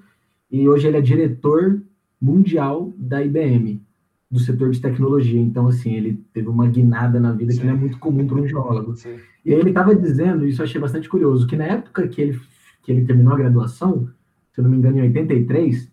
e 0.49 0.67
hoje 0.67 0.88
ele 0.88 0.97
é 0.97 1.01
diretor 1.01 1.81
mundial 2.19 2.93
da 2.97 3.23
IBM, 3.23 3.81
do 4.29 4.39
setor 4.39 4.71
de 4.71 4.81
tecnologia. 4.81 5.39
Então, 5.39 5.67
assim, 5.67 5.93
ele 5.93 6.23
teve 6.33 6.47
uma 6.47 6.67
guinada 6.67 7.19
na 7.19 7.31
vida 7.31 7.51
Sim. 7.51 7.60
que 7.60 7.65
não 7.65 7.73
é 7.73 7.77
muito 7.77 7.99
comum 7.99 8.27
para 8.27 8.38
um 8.38 8.47
geólogo. 8.47 8.95
Sim. 8.95 9.17
E 9.45 9.53
aí 9.53 9.60
ele 9.60 9.69
estava 9.69 9.95
dizendo, 9.95 10.45
isso 10.45 10.62
eu 10.62 10.65
achei 10.65 10.79
bastante 10.79 11.07
curioso, 11.07 11.47
que 11.47 11.55
na 11.55 11.65
época 11.65 12.07
que 12.07 12.21
ele, 12.21 12.39
que 12.83 12.91
ele 12.91 13.05
terminou 13.05 13.33
a 13.33 13.38
graduação, 13.38 14.10
se 14.51 14.60
eu 14.60 14.63
não 14.63 14.71
me 14.71 14.77
engano, 14.77 14.97
em 14.97 15.03
83, 15.03 15.91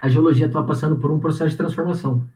a 0.00 0.08
geologia 0.08 0.46
estava 0.46 0.66
passando 0.66 0.96
por 0.96 1.10
um 1.10 1.18
processo 1.18 1.50
de 1.50 1.56
transformação, 1.56 2.26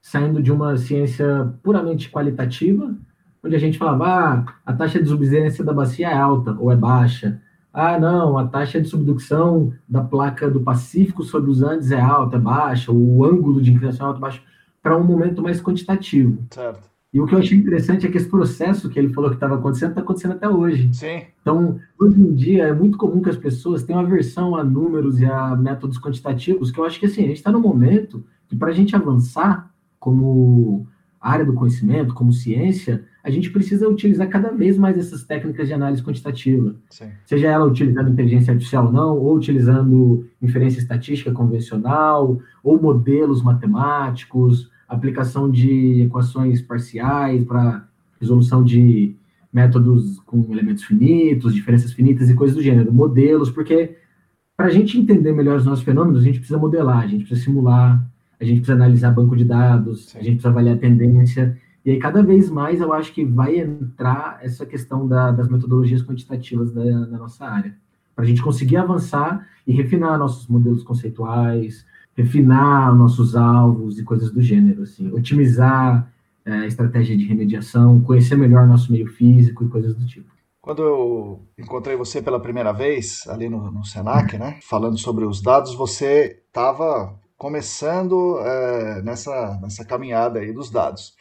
saindo 0.00 0.42
de 0.42 0.50
uma 0.50 0.76
ciência 0.76 1.52
puramente 1.62 2.10
qualitativa, 2.10 2.96
onde 3.42 3.56
a 3.56 3.58
gente 3.58 3.78
falava, 3.78 4.04
ah, 4.06 4.54
a 4.64 4.72
taxa 4.72 5.02
de 5.02 5.08
subsidência 5.08 5.64
da 5.64 5.72
bacia 5.72 6.08
é 6.08 6.14
alta 6.14 6.56
ou 6.58 6.70
é 6.70 6.76
baixa, 6.76 7.40
ah, 7.72 7.98
não, 7.98 8.36
a 8.36 8.46
taxa 8.46 8.80
de 8.80 8.88
subducção 8.88 9.72
da 9.88 10.02
placa 10.02 10.50
do 10.50 10.60
Pacífico 10.60 11.22
sobre 11.22 11.50
os 11.50 11.62
Andes 11.62 11.92
é 11.92 12.00
alta, 12.00 12.36
é 12.36 12.40
baixa, 12.40 12.90
o 12.90 13.24
ângulo 13.24 13.60
de 13.62 13.72
inclinação 13.72 14.06
é 14.06 14.08
alto, 14.08 14.20
baixo, 14.20 14.42
para 14.82 14.96
um 14.96 15.04
momento 15.04 15.42
mais 15.42 15.60
quantitativo. 15.60 16.44
Certo. 16.50 16.90
E 17.12 17.20
o 17.20 17.26
que 17.26 17.34
eu 17.34 17.38
achei 17.38 17.58
interessante 17.58 18.06
é 18.06 18.10
que 18.10 18.16
esse 18.16 18.28
processo 18.28 18.88
que 18.88 18.98
ele 18.98 19.12
falou 19.12 19.30
que 19.30 19.36
estava 19.36 19.56
acontecendo, 19.56 19.90
está 19.90 20.00
acontecendo 20.00 20.32
até 20.32 20.48
hoje. 20.48 20.90
Sim. 20.92 21.22
Então, 21.42 21.80
hoje 21.98 22.20
em 22.20 22.34
dia, 22.34 22.68
é 22.68 22.72
muito 22.72 22.96
comum 22.96 23.20
que 23.20 23.30
as 23.30 23.36
pessoas 23.36 23.82
tenham 23.82 24.00
aversão 24.00 24.54
a 24.54 24.62
números 24.62 25.20
e 25.20 25.26
a 25.26 25.56
métodos 25.56 25.98
quantitativos, 25.98 26.70
que 26.70 26.78
eu 26.78 26.84
acho 26.84 27.00
que 27.00 27.06
assim, 27.06 27.24
a 27.24 27.26
gente 27.26 27.38
está 27.38 27.50
no 27.50 27.60
momento 27.60 28.24
que 28.48 28.54
para 28.54 28.70
a 28.70 28.72
gente 28.72 28.94
avançar 28.94 29.70
como 29.98 30.86
área 31.20 31.44
do 31.44 31.52
conhecimento, 31.52 32.14
como 32.14 32.32
ciência, 32.32 33.04
a 33.22 33.30
gente 33.30 33.50
precisa 33.50 33.88
utilizar 33.88 34.28
cada 34.28 34.50
vez 34.50 34.78
mais 34.78 34.96
essas 34.96 35.22
técnicas 35.24 35.68
de 35.68 35.74
análise 35.74 36.02
quantitativa. 36.02 36.74
Sim. 36.88 37.10
Seja 37.24 37.48
ela 37.48 37.66
utilizando 37.66 38.10
inteligência 38.10 38.52
artificial 38.52 38.86
ou 38.86 38.92
não, 38.92 39.18
ou 39.18 39.36
utilizando 39.36 40.26
inferência 40.40 40.78
estatística 40.78 41.30
convencional, 41.30 42.38
ou 42.62 42.80
modelos 42.80 43.42
matemáticos, 43.42 44.70
aplicação 44.88 45.50
de 45.50 46.02
equações 46.02 46.62
parciais 46.62 47.44
para 47.44 47.86
resolução 48.20 48.64
de 48.64 49.14
métodos 49.52 50.20
com 50.20 50.46
elementos 50.50 50.84
finitos, 50.84 51.54
diferenças 51.54 51.92
finitas 51.92 52.30
e 52.30 52.34
coisas 52.34 52.56
do 52.56 52.62
gênero, 52.62 52.92
modelos, 52.92 53.50
porque 53.50 53.96
para 54.56 54.66
a 54.66 54.70
gente 54.70 54.98
entender 54.98 55.32
melhor 55.32 55.56
os 55.56 55.64
nossos 55.64 55.84
fenômenos, 55.84 56.20
a 56.20 56.24
gente 56.24 56.38
precisa 56.38 56.58
modelar, 56.58 57.02
a 57.02 57.06
gente 57.06 57.24
precisa 57.24 57.44
simular, 57.44 58.04
a 58.38 58.44
gente 58.44 58.58
precisa 58.58 58.74
analisar 58.74 59.10
banco 59.10 59.36
de 59.36 59.44
dados, 59.44 60.10
Sim. 60.10 60.18
a 60.18 60.22
gente 60.22 60.34
precisa 60.34 60.48
avaliar 60.50 60.76
a 60.76 60.78
tendência, 60.78 61.56
e 61.84 61.92
aí, 61.92 61.98
cada 61.98 62.22
vez 62.22 62.50
mais, 62.50 62.80
eu 62.80 62.92
acho 62.92 63.12
que 63.12 63.24
vai 63.24 63.58
entrar 63.58 64.38
essa 64.42 64.66
questão 64.66 65.08
da, 65.08 65.30
das 65.30 65.48
metodologias 65.48 66.02
quantitativas 66.02 66.72
da, 66.72 66.82
da 66.82 67.18
nossa 67.18 67.46
área, 67.46 67.74
para 68.14 68.24
a 68.24 68.28
gente 68.28 68.42
conseguir 68.42 68.76
avançar 68.76 69.46
e 69.66 69.72
refinar 69.72 70.18
nossos 70.18 70.46
modelos 70.46 70.82
conceituais, 70.82 71.86
refinar 72.14 72.94
nossos 72.94 73.34
alvos 73.34 73.98
e 73.98 74.04
coisas 74.04 74.30
do 74.30 74.42
gênero, 74.42 74.82
assim, 74.82 75.10
otimizar 75.10 76.12
é, 76.44 76.52
a 76.52 76.66
estratégia 76.66 77.16
de 77.16 77.24
remediação, 77.24 78.00
conhecer 78.02 78.36
melhor 78.36 78.66
nosso 78.66 78.92
meio 78.92 79.06
físico 79.06 79.64
e 79.64 79.68
coisas 79.68 79.94
do 79.94 80.06
tipo. 80.06 80.30
Quando 80.60 80.82
eu 80.82 81.42
encontrei 81.58 81.96
você 81.96 82.20
pela 82.20 82.38
primeira 82.38 82.72
vez 82.72 83.24
ali 83.26 83.48
no, 83.48 83.70
no 83.70 83.84
Senac, 83.84 84.36
né, 84.36 84.58
falando 84.62 84.98
sobre 84.98 85.24
os 85.24 85.40
dados, 85.40 85.74
você 85.74 86.42
estava 86.46 87.18
começando 87.38 88.38
é, 88.40 89.00
nessa, 89.00 89.58
nessa 89.62 89.82
caminhada 89.82 90.40
aí 90.40 90.52
dos 90.52 90.70
dados. 90.70 91.14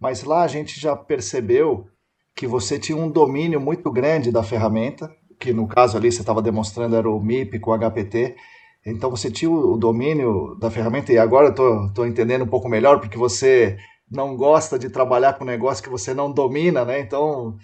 Mas 0.00 0.24
lá 0.24 0.42
a 0.42 0.48
gente 0.48 0.78
já 0.78 0.94
percebeu 0.94 1.86
que 2.34 2.46
você 2.46 2.78
tinha 2.78 2.96
um 2.96 3.10
domínio 3.10 3.60
muito 3.60 3.90
grande 3.90 4.30
da 4.30 4.42
ferramenta, 4.42 5.10
que 5.38 5.52
no 5.52 5.66
caso 5.66 5.96
ali 5.96 6.12
você 6.12 6.20
estava 6.20 6.42
demonstrando 6.42 6.96
era 6.96 7.08
o 7.08 7.20
MIP 7.20 7.58
com 7.58 7.70
o 7.70 7.78
HPT. 7.78 8.36
Então 8.84 9.10
você 9.10 9.30
tinha 9.30 9.50
o 9.50 9.76
domínio 9.76 10.54
da 10.60 10.70
ferramenta, 10.70 11.12
e 11.12 11.18
agora 11.18 11.52
eu 11.56 11.86
estou 11.86 12.06
entendendo 12.06 12.42
um 12.42 12.48
pouco 12.48 12.68
melhor, 12.68 13.00
porque 13.00 13.18
você 13.18 13.76
não 14.08 14.36
gosta 14.36 14.78
de 14.78 14.88
trabalhar 14.88 15.32
com 15.32 15.42
um 15.42 15.46
negócio 15.46 15.82
que 15.82 15.90
você 15.90 16.14
não 16.14 16.30
domina, 16.30 16.84
né? 16.84 17.00
Então 17.00 17.56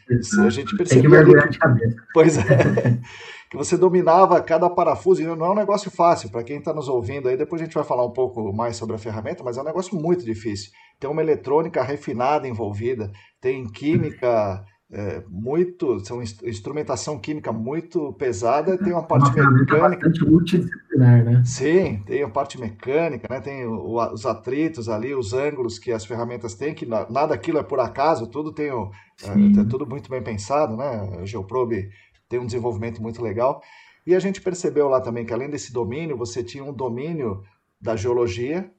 a 0.44 0.50
gente 0.50 0.76
percebeu. 0.76 0.86
Tem 0.86 1.02
que 1.02 1.08
mergulhar 1.08 1.48
de 1.48 1.58
cabeça. 1.58 1.96
Pois 2.12 2.38
é. 2.38 2.98
que 3.48 3.56
você 3.56 3.76
dominava 3.76 4.40
cada 4.40 4.68
parafuso, 4.70 5.20
e 5.20 5.26
não 5.26 5.44
é 5.44 5.50
um 5.50 5.54
negócio 5.54 5.90
fácil, 5.90 6.30
para 6.30 6.42
quem 6.42 6.56
está 6.56 6.72
nos 6.72 6.88
ouvindo 6.88 7.28
aí, 7.28 7.36
depois 7.36 7.60
a 7.60 7.66
gente 7.66 7.74
vai 7.74 7.84
falar 7.84 8.02
um 8.02 8.10
pouco 8.10 8.50
mais 8.50 8.76
sobre 8.76 8.96
a 8.96 8.98
ferramenta, 8.98 9.44
mas 9.44 9.58
é 9.58 9.60
um 9.60 9.64
negócio 9.64 9.94
muito 9.94 10.24
difícil. 10.24 10.72
Tem 11.02 11.10
uma 11.10 11.20
eletrônica 11.20 11.82
refinada 11.82 12.46
envolvida, 12.46 13.10
tem 13.40 13.66
química 13.66 14.64
é, 14.88 15.20
muito, 15.28 15.98
são 16.06 16.22
instrumentação 16.22 17.18
química 17.18 17.52
muito 17.52 18.12
pesada, 18.12 18.78
tem 18.78 18.92
uma 18.92 19.02
parte 19.02 19.36
uma 19.36 19.50
mecânica. 19.50 20.08
Bastante 20.08 20.24
multidisciplinar, 20.24 21.24
né? 21.24 21.42
Sim, 21.44 22.04
tem 22.06 22.22
a 22.22 22.28
parte 22.28 22.60
mecânica, 22.60 23.26
né? 23.28 23.40
Tem 23.40 23.66
o, 23.66 23.96
os 24.12 24.24
atritos 24.24 24.88
ali, 24.88 25.12
os 25.12 25.32
ângulos 25.32 25.76
que 25.76 25.90
as 25.90 26.04
ferramentas 26.04 26.54
têm, 26.54 26.72
que 26.72 26.86
nada 26.86 27.34
aquilo 27.34 27.58
é 27.58 27.64
por 27.64 27.80
acaso, 27.80 28.28
tudo 28.28 28.52
tem 28.52 28.70
o, 28.70 28.92
é, 29.24 29.60
é, 29.60 29.64
tudo 29.64 29.84
muito 29.84 30.08
bem 30.08 30.22
pensado, 30.22 30.76
né? 30.76 31.18
A 31.20 31.24
Geoprobe 31.24 31.90
tem 32.28 32.38
um 32.38 32.46
desenvolvimento 32.46 33.02
muito 33.02 33.20
legal. 33.20 33.60
E 34.06 34.14
a 34.14 34.20
gente 34.20 34.40
percebeu 34.40 34.88
lá 34.88 35.00
também 35.00 35.26
que 35.26 35.34
além 35.34 35.50
desse 35.50 35.72
domínio, 35.72 36.16
você 36.16 36.44
tinha 36.44 36.62
um 36.62 36.72
domínio 36.72 37.42
da 37.80 37.96
geologia, 37.96 38.70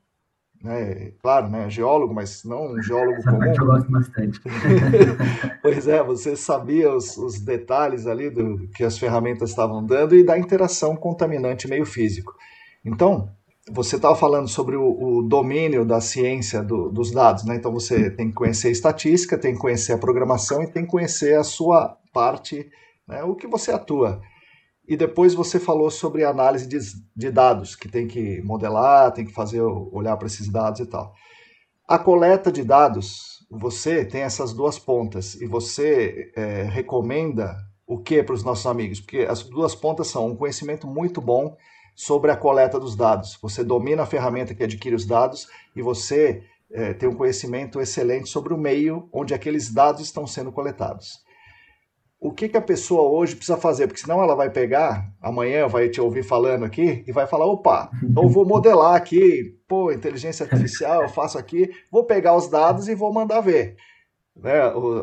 né? 0.63 1.12
Claro, 1.21 1.49
né? 1.49 1.69
Geólogo, 1.69 2.13
mas 2.13 2.43
não 2.45 2.73
um 2.73 2.82
geólogo 2.82 3.17
Essa 3.17 3.32
comum. 3.32 3.43
eu 3.43 3.65
gosto 3.65 3.91
bastante. 3.91 4.39
pois 5.62 5.88
é, 5.88 6.02
você 6.02 6.36
sabia 6.36 6.95
os, 6.95 7.17
os, 7.17 7.39
detalhes 7.41 8.08
ali 8.08 8.30
do 8.30 8.67
que 8.69 8.84
as 8.84 8.97
ferramentas 8.97 9.49
estavam 9.49 9.86
dando 9.86 10.15
e 10.15 10.23
da 10.23 10.38
interação 10.38 10.95
contaminante 10.95 11.67
meio 11.67 11.86
físico. 11.86 12.34
Então, 12.86 13.30
você 13.71 13.97
estava 13.97 14.15
falando 14.15 14.47
sobre 14.47 14.76
o, 14.76 14.84
o, 14.84 15.23
domínio 15.23 15.86
da 15.86 15.99
ciência 15.99 16.63
do, 16.63 16.89
dos 16.89 17.12
dados, 17.12 17.43
né? 17.43 17.56
Então 17.56 17.71
você 17.71 18.10
tem 18.10 18.30
que 18.30 18.34
conhecer 18.34 18.69
a 18.69 18.71
estatística, 18.71 19.38
tem 19.38 19.54
que 19.54 19.60
conhecer 19.60 19.93
a 19.93 19.97
programação 19.97 20.63
e 20.63 20.67
tem 20.67 20.84
que 20.84 20.91
conhecer 20.91 21.38
a 21.38 21.43
sua 21.43 21.97
parte 22.13 22.69
né, 23.08 23.23
o 23.23 23.36
que 23.36 23.47
você 23.47 23.71
atua. 23.71 24.21
E 24.88 24.98
depois 24.98 25.34
você 25.34 25.60
falou 25.60 25.89
sobre 25.89 26.26
análise 26.26 26.67
de, 26.67 26.78
de 27.15 27.32
dados, 27.32 27.76
que 27.76 27.88
tem 27.88 28.08
que 28.08 28.41
modelar, 28.41 29.13
tem 29.13 29.26
que 29.26 29.34
fazer 29.34 29.62
olhar 29.62 30.17
para 30.17 30.28
esses 30.28 30.50
dados 30.50 30.82
e 30.82 30.86
tal. 30.86 31.13
A 31.88 31.98
coleta 31.98 32.52
de 32.52 32.63
dados, 32.63 33.46
você 33.50 34.04
tem 34.04 34.22
essas 34.22 34.54
duas 34.54 34.78
pontas 34.78 35.36
e 35.36 35.46
você 35.46 36.32
é, 36.36 36.63
recomenda 36.63 37.56
o 37.88 37.98
que 37.98 38.22
para 38.24 38.36
os 38.36 38.43
nossos 38.43 38.65
amigos? 38.65 39.00
Porque 39.00 39.26
as 39.30 39.43
duas 39.43 39.74
pontas 39.74 40.08
são 40.08 40.28
um 40.28 40.36
conhecimento 40.36 40.86
muito 40.86 41.22
bom 41.22 41.56
sobre 41.96 42.32
a 42.32 42.36
coleta 42.36 42.80
dos 42.80 42.96
dados. 42.96 43.38
Você 43.41 43.63
domina 43.63 44.04
a 44.04 44.08
ferramenta 44.08 44.54
que 44.54 44.63
adquire 44.63 44.96
os 44.96 45.06
dados 45.06 45.48
e 45.76 45.82
você 45.82 46.43
é, 46.72 46.93
tem 46.93 47.08
um 47.08 47.15
conhecimento 47.15 47.80
excelente 47.80 48.28
sobre 48.28 48.54
o 48.54 48.58
meio 48.58 49.08
onde 49.13 49.34
aqueles 49.34 49.72
dados 49.72 50.02
estão 50.02 50.28
sendo 50.28 50.52
coletados 50.52 51.22
o 52.23 52.31
que, 52.31 52.47
que 52.47 52.55
a 52.55 52.62
pessoa 52.62 53.09
hoje 53.09 53.36
precisa 53.36 53.57
fazer, 53.57 53.86
porque 53.86 53.99
senão 53.99 54.23
ela 54.23 54.33
vai 54.33 54.49
pegar, 54.49 55.12
amanhã 55.21 55.67
vai 55.67 55.89
te 55.89 55.99
ouvir 55.99 56.23
falando 56.23 56.63
aqui 56.63 57.03
e 57.05 57.12
vai 57.12 57.27
falar, 57.27 57.45
opa, 57.45 57.91
então 58.01 58.23
eu 58.23 58.29
vou 58.29 58.45
modelar 58.45 58.95
aqui, 58.95 59.59
pô, 59.67 59.91
inteligência 59.91 60.45
artificial, 60.45 61.03
eu 61.03 61.09
faço 61.09 61.38
aqui, 61.38 61.69
vou 61.91 62.05
pegar 62.05 62.33
os 62.33 62.47
dados 62.47 62.88
e 62.88 62.95
vou 62.95 63.12
mandar 63.12 63.41
ver. 63.41 63.75
Né, 64.33 64.53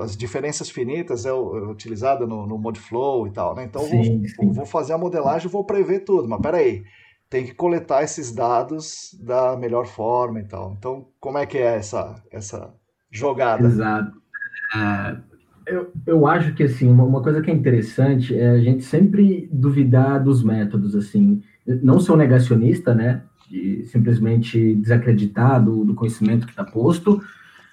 as 0.00 0.16
diferenças 0.16 0.70
finitas 0.70 1.26
é, 1.26 1.32
utilizada 1.32 2.26
no, 2.26 2.46
no 2.46 2.56
Modflow 2.56 3.26
e 3.26 3.30
tal, 3.30 3.54
né? 3.54 3.64
Então 3.64 3.82
sim, 3.82 4.20
vou, 4.20 4.28
sim. 4.28 4.52
vou 4.52 4.66
fazer 4.66 4.94
a 4.94 4.98
modelagem 4.98 5.46
e 5.46 5.52
vou 5.52 5.62
prever 5.62 6.00
tudo, 6.00 6.26
mas 6.26 6.40
peraí, 6.40 6.84
tem 7.28 7.44
que 7.44 7.54
coletar 7.54 8.02
esses 8.02 8.32
dados 8.32 9.14
da 9.20 9.56
melhor 9.58 9.86
forma 9.86 10.40
e 10.40 10.44
tal. 10.44 10.74
Então, 10.76 11.06
como 11.20 11.36
é 11.36 11.44
que 11.44 11.58
é 11.58 11.76
essa, 11.76 12.20
essa 12.32 12.74
jogada? 13.10 13.66
Exato. 13.66 14.10
Uh 14.74 15.29
eu, 15.70 15.92
eu 16.06 16.26
acho 16.26 16.54
que, 16.54 16.64
assim, 16.64 16.88
uma, 16.88 17.04
uma, 17.04 17.22
coisa 17.22 17.40
que 17.40 17.50
é 17.50 17.54
interessante 17.54 18.36
é 18.36 18.50
a 18.50 18.60
gente 18.60 18.84
sempre 18.84 19.48
duvidar 19.52 20.22
dos 20.22 20.42
métodos, 20.42 20.94
assim. 20.94 21.42
Não 21.66 22.00
ser 22.00 22.12
um 22.12 22.16
negacionista, 22.16 22.94
né? 22.94 23.22
De 23.48 23.84
simplesmente 23.86 24.74
desacreditar 24.76 25.64
do, 25.64 25.84
do 25.84 25.94
conhecimento 25.94 26.46
que 26.46 26.52
está 26.52 26.64
posto, 26.64 27.20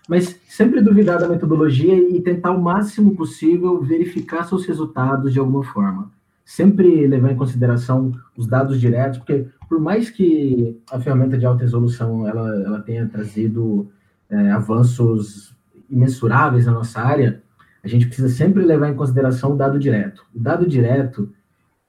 mas 0.07 0.39
sempre 0.47 0.81
duvidar 0.81 1.19
da 1.19 1.27
metodologia 1.27 1.95
e 1.95 2.21
tentar 2.21 2.51
o 2.51 2.61
máximo 2.61 3.15
possível 3.15 3.81
verificar 3.81 4.43
seus 4.43 4.65
resultados 4.65 5.33
de 5.33 5.39
alguma 5.39 5.63
forma. 5.63 6.11
Sempre 6.45 7.05
levar 7.07 7.31
em 7.31 7.35
consideração 7.35 8.11
os 8.35 8.47
dados 8.47 8.79
diretos, 8.79 9.17
porque 9.17 9.47
por 9.67 9.79
mais 9.79 10.09
que 10.09 10.79
a 10.89 10.99
ferramenta 10.99 11.37
de 11.37 11.45
alta 11.45 11.63
resolução 11.63 12.25
ela, 12.25 12.63
ela 12.63 12.79
tenha 12.79 13.05
trazido 13.07 13.89
é, 14.29 14.51
avanços 14.51 15.53
imensuráveis 15.89 16.65
na 16.65 16.71
nossa 16.71 17.01
área, 17.01 17.41
a 17.87 17.89
gente 17.89 18.07
precisa 18.07 18.29
sempre 18.29 18.63
levar 18.63 18.89
em 18.89 18.95
consideração 18.95 19.53
o 19.53 19.55
dado 19.55 19.79
direto. 19.79 20.25
O 20.35 20.39
dado 20.39 20.67
direto, 20.67 21.31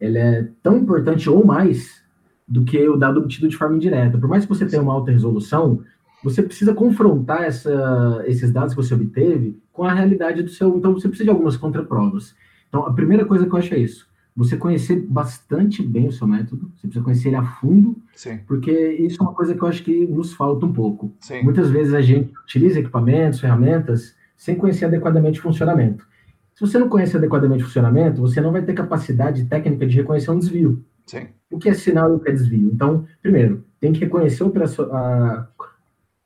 ele 0.00 0.16
é 0.16 0.48
tão 0.62 0.76
importante 0.78 1.28
ou 1.28 1.44
mais 1.44 2.02
do 2.46 2.64
que 2.64 2.88
o 2.88 2.96
dado 2.96 3.20
obtido 3.20 3.48
de 3.48 3.56
forma 3.56 3.76
indireta. 3.76 4.16
Por 4.16 4.28
mais 4.28 4.44
que 4.44 4.48
você 4.48 4.64
tenha 4.64 4.80
uma 4.80 4.92
alta 4.92 5.10
resolução, 5.10 5.82
você 6.22 6.42
precisa 6.42 6.72
confrontar 6.72 7.42
essa, 7.42 8.22
esses 8.26 8.52
dados 8.52 8.74
que 8.74 8.82
você 8.82 8.94
obteve 8.94 9.60
com 9.72 9.84
a 9.84 9.92
realidade 9.92 10.42
do 10.42 10.50
seu. 10.50 10.76
Então, 10.76 10.92
você 10.92 11.08
precisa 11.08 11.24
de 11.24 11.30
algumas 11.30 11.56
contraprovas. 11.56 12.34
Então, 12.68 12.86
a 12.86 12.92
primeira 12.92 13.24
coisa 13.24 13.46
que 13.46 13.52
eu 13.52 13.58
acho 13.58 13.74
é 13.74 13.78
isso. 13.78 14.08
Você 14.36 14.56
conhecer 14.56 15.04
bastante 15.08 15.82
bem 15.82 16.06
o 16.06 16.12
seu 16.12 16.26
método, 16.26 16.70
você 16.76 16.86
precisa 16.86 17.04
conhecer 17.04 17.28
ele 17.28 17.36
a 17.36 17.42
fundo, 17.42 17.96
Sim. 18.14 18.38
porque 18.46 18.70
isso 18.70 19.20
é 19.20 19.24
uma 19.24 19.34
coisa 19.34 19.52
que 19.52 19.60
eu 19.60 19.66
acho 19.66 19.82
que 19.82 20.06
nos 20.06 20.32
falta 20.32 20.64
um 20.64 20.72
pouco. 20.72 21.12
Sim. 21.18 21.42
Muitas 21.42 21.70
vezes 21.70 21.92
a 21.92 22.00
gente 22.00 22.32
utiliza 22.44 22.78
equipamentos, 22.78 23.40
ferramentas, 23.40 24.14
sem 24.38 24.54
conhecer 24.54 24.86
adequadamente 24.86 25.40
o 25.40 25.42
funcionamento. 25.42 26.06
Se 26.54 26.60
você 26.60 26.78
não 26.78 26.88
conhece 26.88 27.16
adequadamente 27.16 27.62
o 27.62 27.66
funcionamento, 27.66 28.20
você 28.20 28.40
não 28.40 28.52
vai 28.52 28.62
ter 28.62 28.72
capacidade 28.72 29.44
técnica 29.44 29.86
de 29.86 29.96
reconhecer 29.96 30.30
um 30.30 30.38
desvio. 30.38 30.82
Sim. 31.04 31.26
O 31.50 31.58
que 31.58 31.68
é 31.68 31.74
sinal 31.74 32.12
e 32.12 32.16
o 32.16 32.20
que 32.20 32.28
é 32.28 32.32
desvio? 32.32 32.70
Então, 32.72 33.04
primeiro, 33.20 33.64
tem 33.80 33.92
que 33.92 34.00
reconhecer 34.00 34.44
a, 34.92 35.46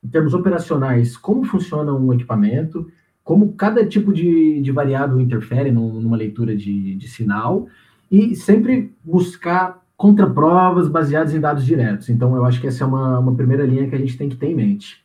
em 0.04 0.08
termos 0.08 0.34
operacionais 0.34 1.16
como 1.16 1.44
funciona 1.44 1.92
um 1.92 2.12
equipamento, 2.12 2.90
como 3.24 3.52
cada 3.54 3.84
tipo 3.86 4.12
de, 4.12 4.60
de 4.60 4.72
variável 4.72 5.20
interfere 5.20 5.70
numa 5.70 6.16
leitura 6.16 6.56
de, 6.56 6.96
de 6.96 7.08
sinal, 7.08 7.68
e 8.10 8.34
sempre 8.34 8.94
buscar 9.02 9.82
contraprovas 9.96 10.88
baseadas 10.88 11.32
em 11.32 11.40
dados 11.40 11.64
diretos. 11.64 12.08
Então, 12.08 12.34
eu 12.36 12.44
acho 12.44 12.60
que 12.60 12.66
essa 12.66 12.84
é 12.84 12.86
uma, 12.86 13.18
uma 13.18 13.34
primeira 13.34 13.64
linha 13.64 13.88
que 13.88 13.94
a 13.94 13.98
gente 13.98 14.18
tem 14.18 14.28
que 14.28 14.36
ter 14.36 14.48
em 14.48 14.54
mente. 14.54 15.01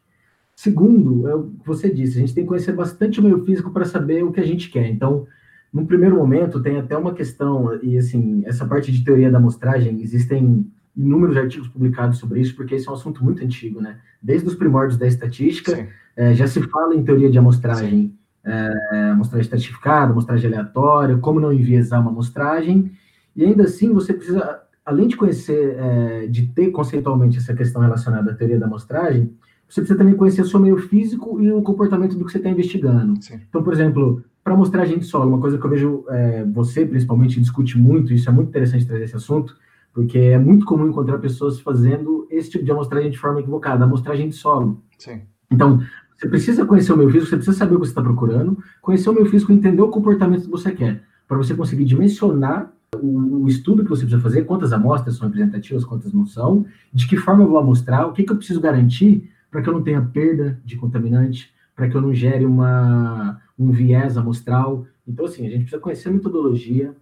Segundo, 0.58 1.28
é 1.28 1.36
o 1.36 1.44
que 1.44 1.68
você 1.68 1.88
disse, 1.88 2.18
a 2.18 2.22
gente 2.22 2.34
tem 2.34 2.44
que 2.44 2.48
conhecer 2.48 2.72
bastante 2.72 3.20
o 3.20 3.24
meio 3.24 3.46
físico 3.46 3.70
para 3.70 3.86
saber 3.86 4.24
o 4.24 4.32
que 4.32 4.40
a 4.40 4.46
gente 4.46 4.72
quer. 4.72 4.88
Então, 4.90 5.28
no 5.72 5.86
primeiro 5.86 6.16
momento, 6.16 6.60
tem 6.60 6.80
até 6.80 6.98
uma 6.98 7.14
questão, 7.14 7.78
e 7.84 7.96
assim, 7.96 8.42
essa 8.44 8.66
parte 8.66 8.92
de 8.92 9.06
teoria 9.06 9.30
da 9.30 9.38
amostragem, 9.38 10.02
existem 10.02 10.66
inúmeros 10.96 11.38
artigos 11.38 11.68
publicados 11.68 12.18
sobre 12.18 12.42
isso, 12.42 12.56
porque 12.56 12.74
esse 12.74 12.88
é 12.88 12.92
um 12.92 12.96
assunto 12.96 13.24
muito 13.24 13.44
antigo, 13.44 13.80
né? 13.80 14.00
Desde 14.20 14.48
os 14.48 14.56
primórdios 14.56 14.98
da 14.98 15.06
estatística, 15.06 15.88
é, 16.16 16.34
já 16.34 16.48
se 16.48 16.60
fala 16.64 16.96
em 16.96 17.04
teoria 17.04 17.30
de 17.30 17.38
amostragem, 17.38 18.18
é, 18.44 19.12
amostragem 19.12 19.44
estratificada, 19.44 20.12
amostragem 20.12 20.52
aleatória, 20.52 21.20
como 21.20 21.40
não 21.40 21.54
enviesar 21.54 22.02
uma 22.02 22.10
amostragem, 22.10 22.92
e 23.36 23.46
ainda 23.46 23.66
assim 23.66 23.94
você 23.94 24.12
precisa, 24.12 24.60
além 24.84 25.08
de 25.08 25.16
conhecer, 25.16 25.78
é, 25.78 26.26
de 26.26 26.48
ter 26.48 26.72
conceitualmente 26.72 27.38
essa 27.38 27.54
questão 27.54 27.80
relacionada 27.80 28.32
à 28.32 28.34
teoria 28.34 28.58
da 28.58 28.66
amostragem, 28.66 29.32
você 29.68 29.82
precisa 29.82 29.98
também 29.98 30.16
conhecer 30.16 30.42
o 30.42 30.48
seu 30.48 30.60
meio 30.60 30.78
físico 30.78 31.42
e 31.42 31.52
o 31.52 31.62
comportamento 31.62 32.16
do 32.18 32.26
que 32.26 32.32
você 32.32 32.38
está 32.38 32.50
investigando. 32.50 33.22
Sim. 33.22 33.40
Então, 33.50 33.62
por 33.62 33.74
exemplo, 33.74 34.24
para 34.44 34.56
mostrar 34.56 34.86
gente 34.86 35.06
solo, 35.06 35.30
uma 35.30 35.42
coisa 35.42 35.58
que 35.58 35.66
eu 35.66 35.70
vejo 35.70 36.06
é, 36.10 36.46
você, 36.46 36.86
principalmente, 36.86 37.40
discute 37.40 37.78
muito, 37.78 38.14
isso 38.14 38.30
é 38.30 38.32
muito 38.32 38.50
interessante 38.50 38.86
trazer 38.86 39.04
esse 39.04 39.16
assunto, 39.16 39.58
porque 39.94 40.18
é 40.18 40.38
muito 40.38 40.66
comum 40.66 40.88
encontrar 40.88 41.18
pessoas 41.18 41.60
fazendo 41.60 42.28
esse 42.30 42.52
tipo 42.52 42.64
de 42.64 42.72
amostragem 42.72 43.12
de 43.12 43.18
forma 43.18 43.42
equivocada, 43.42 43.84
amostragem 43.84 44.30
de 44.30 44.36
solo. 44.36 44.82
Sim. 44.98 45.22
Então, 45.52 45.82
você 46.18 46.30
precisa 46.30 46.66
conhecer 46.66 46.94
o 46.94 46.98
meio 46.98 47.10
físico, 47.10 47.30
você 47.30 47.36
precisa 47.36 47.58
saber 47.58 47.76
o 47.76 47.80
que 47.80 47.86
você 47.86 47.92
está 47.92 48.02
procurando, 48.02 48.58
conhecer 48.82 49.10
o 49.10 49.14
meio 49.14 49.26
físico 49.26 49.52
e 49.52 49.56
entender 49.56 49.82
o 49.82 49.90
comportamento 49.90 50.44
que 50.44 50.50
você 50.50 50.72
quer, 50.72 51.04
para 51.28 51.38
você 51.38 51.54
conseguir 51.54 51.84
dimensionar 51.84 52.72
o, 52.96 53.44
o, 53.44 53.48
estudo 53.48 53.84
que 53.84 53.90
você 53.90 54.04
precisa 54.04 54.22
fazer, 54.22 54.44
quantas 54.44 54.72
amostras 54.72 55.16
são 55.18 55.28
representativas, 55.28 55.84
quantas 55.84 56.14
não 56.14 56.26
são, 56.26 56.66
de 56.94 57.06
que 57.06 57.18
forma 57.18 57.44
eu 57.44 57.50
vou 57.50 57.58
amostrar, 57.58 58.08
o 58.08 58.14
que, 58.14 58.24
que 58.24 58.32
eu 58.32 58.38
preciso 58.38 58.62
garantir 58.62 59.30
para 59.50 59.62
que 59.62 59.70
eu 59.70 59.74
não 59.74 59.84
tenha 59.84 60.02
perda 60.02 60.60
de 60.64 60.76
contaminante, 60.78 61.54
para 61.76 61.88
que 61.88 61.96
eu 61.96 62.02
não 62.02 62.14
gere 62.14 62.46
uma, 62.46 63.42
um 63.58 63.72
viés 63.72 64.18
amostral. 64.18 64.86
Então, 65.08 65.26
assim, 65.26 65.46
a 65.46 65.50
gente 65.50 65.62
precisa 65.62 65.82
conhecer 65.82 66.10
a 66.10 66.12
metodologia, 66.12 66.96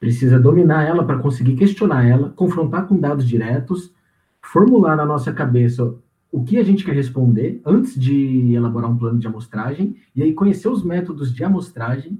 precisa 0.00 0.38
dominar 0.38 0.84
ela 0.84 1.04
para 1.04 1.18
conseguir 1.18 1.56
questionar 1.56 2.06
ela, 2.06 2.30
confrontar 2.30 2.86
com 2.86 2.98
dados 2.98 3.26
diretos, 3.26 3.94
formular 4.42 4.96
na 4.96 5.04
nossa 5.04 5.32
cabeça 5.32 5.94
o 6.30 6.44
que 6.44 6.58
a 6.58 6.62
gente 6.62 6.84
quer 6.84 6.94
responder 6.94 7.60
antes 7.64 7.98
de 7.98 8.52
elaborar 8.54 8.90
um 8.90 8.96
plano 8.96 9.18
de 9.18 9.26
amostragem, 9.26 9.96
e 10.14 10.22
aí 10.22 10.34
conhecer 10.34 10.68
os 10.68 10.82
métodos 10.82 11.32
de 11.32 11.42
amostragem 11.44 12.18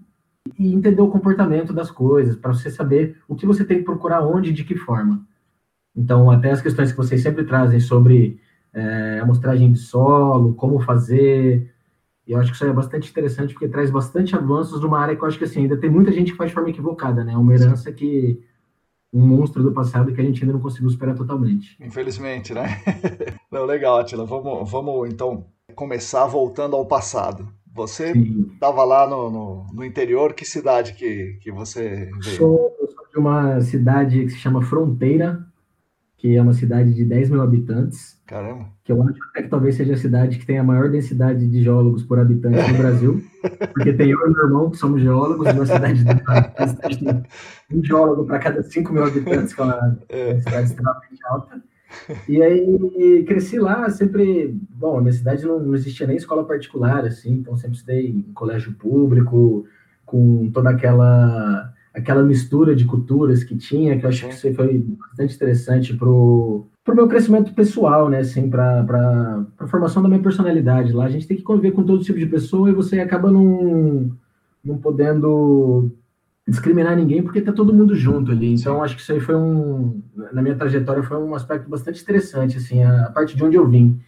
e 0.59 0.73
entender 0.73 1.03
o 1.03 1.11
comportamento 1.11 1.73
das 1.73 1.91
coisas, 1.91 2.37
para 2.37 2.53
você 2.53 2.71
saber 2.71 3.17
o 3.29 3.35
que 3.35 3.47
você 3.47 3.65
tem 3.65 3.79
que 3.79 3.85
procurar 3.85 4.25
onde 4.25 4.51
e 4.51 4.53
de 4.53 4.65
que 4.65 4.77
forma. 4.77 5.27
Então, 5.95 6.31
até 6.31 6.51
as 6.51 6.63
questões 6.63 6.93
que 6.93 6.97
vocês 6.97 7.23
sempre 7.23 7.45
trazem 7.45 7.81
sobre 7.81 8.39
é, 8.77 9.21
amostragem 9.21 9.73
de 9.73 9.79
solo, 9.79 10.55
como 10.55 10.79
fazer, 10.79 11.73
e 12.27 12.33
eu 12.33 12.39
acho 12.39 12.51
que 12.51 12.57
isso 12.57 12.67
é 12.67 12.73
bastante 12.73 13.11
interessante, 13.11 13.55
porque 13.55 13.69
traz 13.69 13.91
bastante 13.91 14.35
avanços 14.35 14.81
numa 14.81 14.99
área 14.99 15.17
que 15.17 15.23
eu 15.23 15.29
acho 15.29 15.39
que 15.39 15.45
assim, 15.45 15.63
ainda 15.63 15.77
tem 15.77 15.89
muita 15.89 16.13
gente 16.13 16.33
que 16.33 16.37
faz 16.37 16.51
de 16.51 16.55
forma 16.55 16.71
equivocada, 16.71 17.23
né? 17.23 17.37
Uma 17.37 17.55
herança 17.55 17.93
que. 17.93 18.43
um 19.13 19.25
monstro 19.25 19.63
do 19.63 19.73
passado 19.73 20.13
que 20.13 20.21
a 20.21 20.25
gente 20.25 20.43
ainda 20.43 20.53
não 20.53 20.61
conseguiu 20.61 20.91
superar 20.91 21.15
totalmente. 21.15 21.77
Infelizmente, 21.81 22.53
né? 22.53 22.83
não, 23.51 23.65
legal, 23.65 23.99
Atila. 23.99 24.27
Vamos, 24.27 24.69
vamos 24.69 25.09
então 25.09 25.47
começar 25.75 26.27
voltando 26.27 26.75
ao 26.75 26.85
passado. 26.85 27.49
Você 27.73 28.11
estava 28.11 28.83
lá 28.85 29.09
no, 29.09 29.31
no, 29.31 29.67
no, 29.73 29.85
interior, 29.85 30.35
que 30.35 30.45
cidade 30.45 30.95
que, 30.95 31.39
que 31.41 31.53
você 31.53 32.11
veio? 32.21 32.37
Sou, 32.37 32.77
eu 32.81 32.89
sou 32.89 33.07
de 33.13 33.19
uma 33.19 33.61
cidade 33.61 34.25
que 34.25 34.31
se 34.31 34.39
chama 34.39 34.63
Fronteira, 34.63 35.46
que 36.27 36.35
é 36.35 36.43
uma 36.43 36.55
cidade 36.55 36.93
de 36.93 37.05
10 37.05 37.31
mil 37.31 37.41
habitantes. 37.41 38.21
Caramba. 38.27 38.67
Que 38.83 38.91
eu 38.91 39.01
acho 39.01 39.17
até 39.31 39.43
que 39.43 39.49
talvez 39.49 39.77
seja 39.77 39.95
a 39.95 39.97
cidade 39.97 40.39
que 40.41 40.45
tem 40.45 40.59
a 40.59 40.65
maior 40.65 40.91
densidade 40.91 41.47
de 41.47 41.63
geólogos 41.63 42.03
por 42.03 42.19
habitante 42.19 42.73
no 42.73 42.79
Brasil. 42.79 43.23
Porque 43.73 43.93
tem 43.93 44.11
eu 44.11 44.19
e 44.19 44.33
meu 44.33 44.45
irmão, 44.45 44.69
que 44.69 44.77
somos 44.77 45.01
geólogos, 45.01 45.47
uma 45.47 45.65
cidade, 45.65 46.03
de, 46.03 46.11
uma 46.11 46.67
cidade 46.67 46.99
tem 46.99 47.79
um 47.79 47.85
geólogo 47.85 48.27
para 48.27 48.41
cada 48.41 48.61
5 48.61 48.93
mil 48.93 49.05
habitantes, 49.05 49.55
que 49.55 49.61
é 49.61 49.65
uma 49.65 50.01
cidade 50.41 50.67
extremamente 50.67 51.27
alta. 51.29 51.63
E 52.29 52.43
aí 52.43 53.25
cresci 53.25 53.61
lá, 53.61 53.89
sempre. 53.89 54.59
Bom, 54.71 54.99
a 54.99 55.01
minha 55.01 55.13
cidade 55.13 55.47
não, 55.47 55.61
não 55.61 55.77
existia 55.77 56.09
nem 56.09 56.17
escola 56.17 56.45
particular, 56.45 57.05
assim, 57.05 57.35
então 57.35 57.57
sempre 57.57 57.77
estudei 57.77 58.09
em 58.09 58.23
colégio 58.33 58.73
público, 58.73 59.65
com 60.05 60.51
toda 60.51 60.71
aquela 60.71 61.73
aquela 61.97 62.23
mistura 62.23 62.77
de 62.77 62.85
culturas 62.85 63.43
que 63.43 63.57
tinha, 63.57 63.99
que 63.99 64.05
eu 64.05 64.11
acho 64.11 64.29
que 64.29 64.35
isso 64.35 64.53
foi 64.55 64.85
bastante 65.09 65.35
interessante 65.35 65.97
pro, 65.97 66.67
pro 66.85 66.95
meu 66.95 67.09
crescimento 67.09 67.55
pessoal, 67.55 68.11
né, 68.11 68.19
assim, 68.19 68.51
pra, 68.51 68.85
pra 68.85 69.67
formação 69.67 70.03
da 70.03 70.09
minha 70.09 70.21
personalidade 70.21 70.93
lá. 70.93 71.07
A 71.07 71.09
gente 71.09 71.27
tem 71.27 71.39
que 71.39 71.43
conviver 71.43 71.73
com 71.73 71.83
todo 71.83 72.05
tipo 72.05 72.19
de 72.19 72.27
pessoa 72.27 72.69
e 72.69 72.75
você 72.75 73.01
acaba 73.01 73.31
não, 73.33 74.11
não 74.63 74.77
podendo 74.77 75.91
discriminar 76.47 76.95
ninguém 76.95 77.23
porque 77.23 77.41
tá 77.41 77.51
todo 77.51 77.73
mundo 77.73 77.95
junto 77.95 78.31
ali. 78.31 78.53
Então, 78.53 78.83
acho 78.83 78.95
que 78.95 79.01
isso 79.01 79.13
aí 79.13 79.19
foi 79.19 79.35
um, 79.35 80.03
na 80.35 80.43
minha 80.43 80.55
trajetória, 80.55 81.03
foi 81.03 81.17
um 81.17 81.35
aspecto 81.35 81.69
bastante 81.69 82.03
interessante, 82.03 82.59
assim, 82.59 82.83
a, 82.85 83.07
a 83.07 83.11
parte 83.11 83.35
de 83.35 83.43
onde 83.43 83.57
eu 83.57 83.67
vim. 83.67 83.99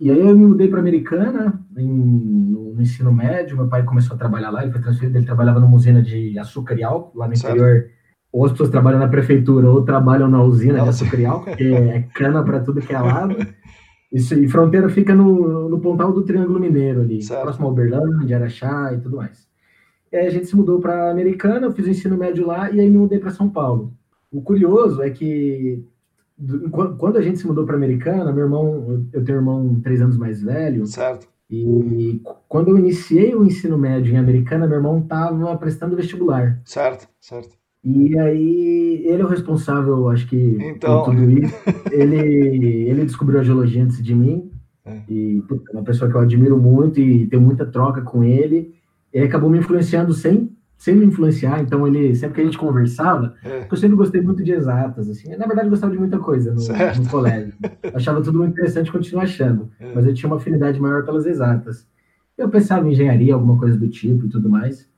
E 0.00 0.10
aí 0.10 0.18
eu 0.18 0.36
me 0.36 0.46
mudei 0.46 0.68
para 0.68 0.78
Americana 0.78 1.60
em, 1.76 1.88
no, 1.88 2.74
no, 2.74 2.82
ensino 2.82 3.12
médio. 3.12 3.56
Meu 3.56 3.68
pai 3.68 3.82
começou 3.82 4.14
a 4.14 4.18
trabalhar 4.18 4.50
lá, 4.50 4.62
ele 4.62 4.72
foi 4.72 4.80
transferido, 4.80 5.18
ele 5.18 5.26
trabalhava 5.26 5.58
numa 5.58 5.76
usina 5.76 6.00
de 6.00 6.38
açúcar 6.38 6.76
e 6.78 6.84
álcool 6.84 7.18
lá 7.18 7.26
no 7.26 7.36
certo. 7.36 7.56
interior. 7.56 7.90
Ou 8.30 8.44
as 8.44 8.52
pessoas 8.52 8.70
trabalham 8.70 9.00
na 9.00 9.08
prefeitura 9.08 9.68
ou 9.68 9.82
trabalham 9.84 10.28
na 10.28 10.42
usina 10.42 10.78
Nossa. 10.78 10.84
de 10.84 11.04
açúcar 11.04 11.20
e 11.20 11.26
álcool, 11.26 11.56
que 11.56 11.64
é 11.74 12.02
cana 12.14 12.44
para 12.44 12.60
tudo 12.60 12.80
que 12.80 12.94
é 12.94 13.00
lado. 13.00 13.36
Isso, 14.12 14.34
e 14.34 14.48
fronteira 14.48 14.88
fica 14.88 15.14
no, 15.14 15.68
no 15.68 15.80
pontal 15.80 16.12
do 16.12 16.22
Triângulo 16.22 16.60
Mineiro 16.60 17.02
ali, 17.02 17.20
certo. 17.20 17.42
próximo 17.42 17.66
a 17.66 17.70
Uberlândia, 17.70 18.36
Araxá 18.36 18.92
e 18.94 19.00
tudo 19.00 19.16
mais. 19.16 19.46
E 20.10 20.16
aí 20.16 20.26
a 20.26 20.30
gente 20.30 20.46
se 20.46 20.56
mudou 20.56 20.80
para 20.80 21.10
Americana, 21.10 21.66
eu 21.66 21.72
fiz 21.72 21.86
o 21.86 21.90
ensino 21.90 22.16
médio 22.16 22.46
lá 22.46 22.70
e 22.70 22.80
aí 22.80 22.88
me 22.88 22.96
mudei 22.96 23.18
para 23.18 23.30
São 23.30 23.50
Paulo. 23.50 23.92
O 24.30 24.40
curioso 24.40 25.02
é 25.02 25.10
que 25.10 25.84
quando 26.70 27.16
a 27.16 27.22
gente 27.22 27.38
se 27.38 27.46
mudou 27.46 27.66
para 27.66 27.76
Americana, 27.76 28.32
meu 28.32 28.44
irmão, 28.44 29.04
eu 29.12 29.24
tenho 29.24 29.38
um 29.38 29.40
irmão 29.40 29.80
três 29.82 30.00
anos 30.00 30.16
mais 30.16 30.40
velho. 30.40 30.86
Certo. 30.86 31.28
E 31.50 32.20
quando 32.46 32.68
eu 32.68 32.78
iniciei 32.78 33.34
o 33.34 33.42
ensino 33.42 33.78
médio 33.78 34.12
em 34.12 34.18
Americana, 34.18 34.66
meu 34.66 34.76
irmão 34.76 35.00
estava 35.00 35.56
prestando 35.56 35.96
vestibular. 35.96 36.60
Certo, 36.64 37.08
certo. 37.20 37.56
E 37.82 38.18
aí, 38.18 39.02
ele 39.06 39.22
é 39.22 39.24
o 39.24 39.28
responsável, 39.28 40.08
acho 40.10 40.28
que, 40.28 40.58
então... 40.60 41.04
por 41.04 41.14
tudo 41.14 41.30
isso. 41.30 41.54
Ele, 41.90 42.88
ele 42.88 43.04
descobriu 43.04 43.40
a 43.40 43.44
geologia 43.44 43.82
antes 43.82 44.02
de 44.02 44.14
mim. 44.14 44.50
É. 44.84 45.00
E 45.08 45.42
é 45.70 45.72
uma 45.72 45.84
pessoa 45.84 46.10
que 46.10 46.16
eu 46.16 46.20
admiro 46.20 46.58
muito 46.58 47.00
e 47.00 47.26
tenho 47.26 47.40
muita 47.40 47.64
troca 47.64 48.02
com 48.02 48.22
ele. 48.22 48.74
Ele 49.12 49.24
acabou 49.24 49.48
me 49.48 49.58
influenciando 49.58 50.12
sem 50.12 50.54
sem 50.78 50.94
me 50.94 51.04
influenciar, 51.04 51.60
então 51.60 51.86
ele, 51.86 52.14
sempre 52.14 52.36
que 52.36 52.40
a 52.40 52.44
gente 52.44 52.56
conversava, 52.56 53.34
é. 53.44 53.66
eu 53.68 53.76
sempre 53.76 53.96
gostei 53.96 54.20
muito 54.20 54.44
de 54.44 54.52
exatas, 54.52 55.10
assim, 55.10 55.34
na 55.36 55.44
verdade 55.44 55.68
gostava 55.68 55.92
de 55.92 55.98
muita 55.98 56.20
coisa 56.20 56.54
no, 56.54 56.60
no 56.60 57.10
colégio, 57.10 57.52
achava 57.92 58.22
tudo 58.22 58.38
muito 58.38 58.52
interessante, 58.52 58.92
continuo 58.92 59.20
achando, 59.20 59.68
é. 59.80 59.92
mas 59.92 60.06
eu 60.06 60.14
tinha 60.14 60.30
uma 60.30 60.36
afinidade 60.36 60.80
maior 60.80 61.04
pelas 61.04 61.26
exatas. 61.26 61.84
Eu 62.38 62.48
pensava 62.48 62.86
em 62.86 62.92
engenharia, 62.92 63.34
alguma 63.34 63.58
coisa 63.58 63.76
do 63.76 63.88
tipo 63.88 64.26
e 64.26 64.28
tudo 64.28 64.48
mais, 64.48 64.88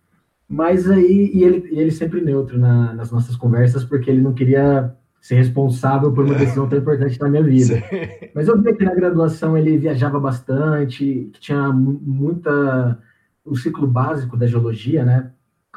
mas 0.46 0.90
aí, 0.90 1.30
e 1.32 1.42
ele, 1.42 1.66
e 1.72 1.80
ele 1.80 1.90
sempre 1.90 2.20
neutro 2.20 2.58
na, 2.58 2.92
nas 2.92 3.10
nossas 3.10 3.34
conversas, 3.34 3.82
porque 3.82 4.10
ele 4.10 4.20
não 4.20 4.34
queria 4.34 4.94
ser 5.18 5.36
responsável 5.36 6.12
por 6.12 6.26
uma 6.26 6.34
é. 6.34 6.38
decisão 6.38 6.68
tão 6.68 6.78
importante 6.78 7.18
na 7.18 7.28
minha 7.28 7.42
vida. 7.42 7.76
Sim. 7.76 7.82
Mas 8.34 8.48
eu 8.48 8.60
vi 8.60 8.74
que 8.74 8.84
na 8.84 8.94
graduação 8.94 9.56
ele 9.56 9.78
viajava 9.78 10.18
bastante, 10.18 11.30
que 11.32 11.40
tinha 11.40 11.70
muita 11.72 12.98
o 13.44 13.56
ciclo 13.56 13.86
básico 13.86 14.36
da 14.36 14.46
geologia, 14.46 15.04
né? 15.04 15.30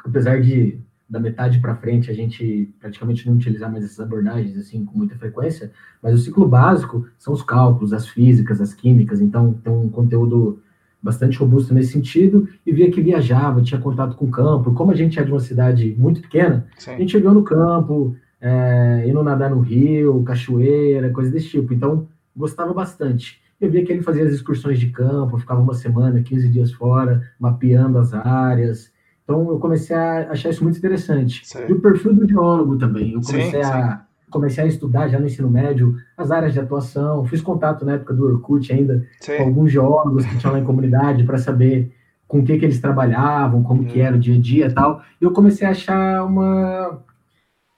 Apesar 0.04 0.42
de 0.42 0.80
da 1.10 1.20
metade 1.20 1.60
para 1.60 1.76
frente 1.76 2.10
a 2.10 2.14
gente 2.14 2.74
praticamente 2.80 3.28
não 3.28 3.36
utilizar 3.36 3.72
mais 3.72 3.84
essas 3.84 4.00
abordagens 4.00 4.58
assim 4.58 4.84
com 4.84 4.98
muita 4.98 5.16
frequência, 5.16 5.72
mas 6.02 6.16
o 6.16 6.18
ciclo 6.18 6.48
básico 6.48 7.06
são 7.20 7.34
os 7.34 7.44
cálculos, 7.44 7.94
as 7.94 8.08
físicas, 8.08 8.60
as 8.60 8.74
químicas, 8.74 9.22
então 9.22 9.54
tem 9.54 9.72
um 9.72 9.90
conteúdo 9.90 10.60
bastante 11.02 11.38
robusto 11.38 11.74
nesse 11.74 11.92
sentido, 11.92 12.48
e 12.66 12.72
via 12.72 12.90
que 12.90 13.02
viajava, 13.02 13.62
tinha 13.62 13.80
contato 13.80 14.16
com 14.16 14.26
o 14.26 14.32
campo, 14.32 14.74
como 14.74 14.92
a 14.92 14.96
gente 14.96 15.20
é 15.20 15.24
de 15.24 15.30
uma 15.30 15.40
cidade 15.40 15.94
muito 16.00 16.22
pequena, 16.22 16.66
Sim. 16.78 16.92
a 16.92 16.98
gente 16.98 17.12
chegou 17.12 17.34
no 17.34 17.44
campo, 17.44 18.16
é, 18.40 19.04
indo 19.06 19.22
nadar 19.22 19.50
no 19.50 19.60
rio, 19.60 20.24
cachoeira, 20.24 21.10
coisa 21.10 21.30
desse 21.30 21.50
tipo, 21.50 21.74
então 21.74 22.08
gostava 22.36 22.74
bastante. 22.74 23.42
Eu 23.60 23.70
via 23.70 23.84
que 23.86 23.92
ele 23.92 24.02
fazia 24.02 24.24
as 24.24 24.34
excursões 24.34 24.80
de 24.80 24.90
campo, 24.90 25.38
ficava 25.38 25.62
uma 25.62 25.74
semana, 25.74 26.22
15 26.22 26.50
dias 26.50 26.72
fora, 26.72 27.30
mapeando 27.40 27.98
as 27.98 28.14
áreas, 28.14 28.92
então 29.24 29.50
eu 29.50 29.60
comecei 29.60 29.96
a 29.96 30.32
achar 30.32 30.50
isso 30.50 30.64
muito 30.64 30.78
interessante. 30.78 31.42
Sim. 31.46 31.66
E 31.70 31.74
o 31.74 31.80
perfil 31.80 32.14
do 32.14 32.28
geólogo 32.28 32.78
também. 32.78 33.14
Eu 33.14 33.22
comecei 33.22 33.64
sim, 33.64 33.70
a 33.70 33.98
sim. 33.98 34.32
comecei 34.32 34.64
a 34.64 34.68
estudar 34.68 35.08
já 35.08 35.20
no 35.20 35.26
ensino 35.26 35.50
médio 35.50 35.96
as 36.18 36.32
áreas 36.32 36.54
de 36.54 36.60
atuação. 36.60 37.26
Fiz 37.26 37.42
contato 37.42 37.86
na 37.86 37.94
época 37.94 38.14
do 38.14 38.26
Orkut 38.26 38.72
ainda 38.72 39.06
com 39.26 39.44
alguns 39.44 39.72
geólogos 39.72 40.26
que 40.26 40.38
tinham 40.38 40.54
lá 40.54 40.60
em 40.60 40.66
comunidade 40.66 41.24
para 41.24 41.38
saber 41.38 41.92
com 42.28 42.40
o 42.40 42.44
que, 42.44 42.58
que 42.58 42.66
eles 42.66 42.82
trabalhavam, 42.82 43.64
como 43.64 43.86
que 43.86 44.02
era 44.02 44.16
o 44.16 44.20
dia 44.20 44.36
a 44.36 44.40
dia 44.40 44.68
e 44.68 44.74
tal. 44.74 45.02
E 45.22 45.26
eu 45.26 45.32
comecei 45.32 45.68
a 45.68 45.72
achar 45.72 46.26
uma 46.26 47.00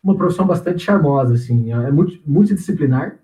uma 0.05 0.15
profissão 0.15 0.45
bastante 0.45 0.83
charmosa, 0.83 1.33
assim, 1.33 1.73
é 1.73 1.91
muito, 1.91 2.19
multidisciplinar, 2.27 3.17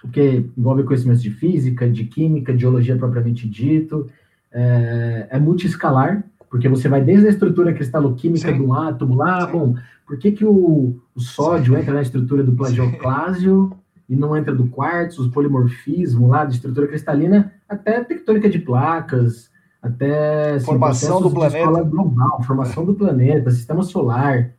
porque 0.00 0.46
envolve 0.56 0.84
conhecimentos 0.84 1.20
de 1.20 1.32
física, 1.32 1.90
de 1.90 2.04
química, 2.04 2.54
de 2.54 2.60
geologia 2.60 2.96
propriamente 2.96 3.48
dito, 3.48 4.08
é, 4.52 5.26
é 5.30 5.38
multiescalar, 5.40 6.22
porque 6.52 6.68
você 6.68 6.86
vai 6.86 7.00
desde 7.00 7.28
a 7.28 7.30
estrutura 7.30 7.72
cristaloquímica 7.72 8.52
do 8.52 8.74
átomo 8.74 9.14
lá, 9.14 9.46
Sim. 9.46 9.52
bom, 9.52 9.74
por 10.06 10.18
que, 10.18 10.32
que 10.32 10.44
o, 10.44 11.00
o 11.14 11.20
sódio 11.20 11.72
Sim. 11.72 11.80
entra 11.80 11.94
na 11.94 12.02
estrutura 12.02 12.42
do 12.44 12.52
plagioclásio 12.52 13.72
e 14.06 14.14
não 14.14 14.36
entra 14.36 14.54
do 14.54 14.66
quartzo, 14.66 15.22
os 15.22 15.28
polimorfismo 15.28 16.28
lá 16.28 16.44
de 16.44 16.56
estrutura 16.56 16.86
cristalina, 16.86 17.54
até 17.66 18.04
tectônica 18.04 18.50
de 18.50 18.58
placas, 18.58 19.50
até 19.80 20.56
assim, 20.56 20.66
formação 20.66 21.22
do 21.22 21.30
planeta 21.30 21.82
global, 21.84 22.42
formação 22.42 22.84
do 22.84 22.94
planeta, 22.94 23.50
sistema 23.50 23.82
solar. 23.82 24.50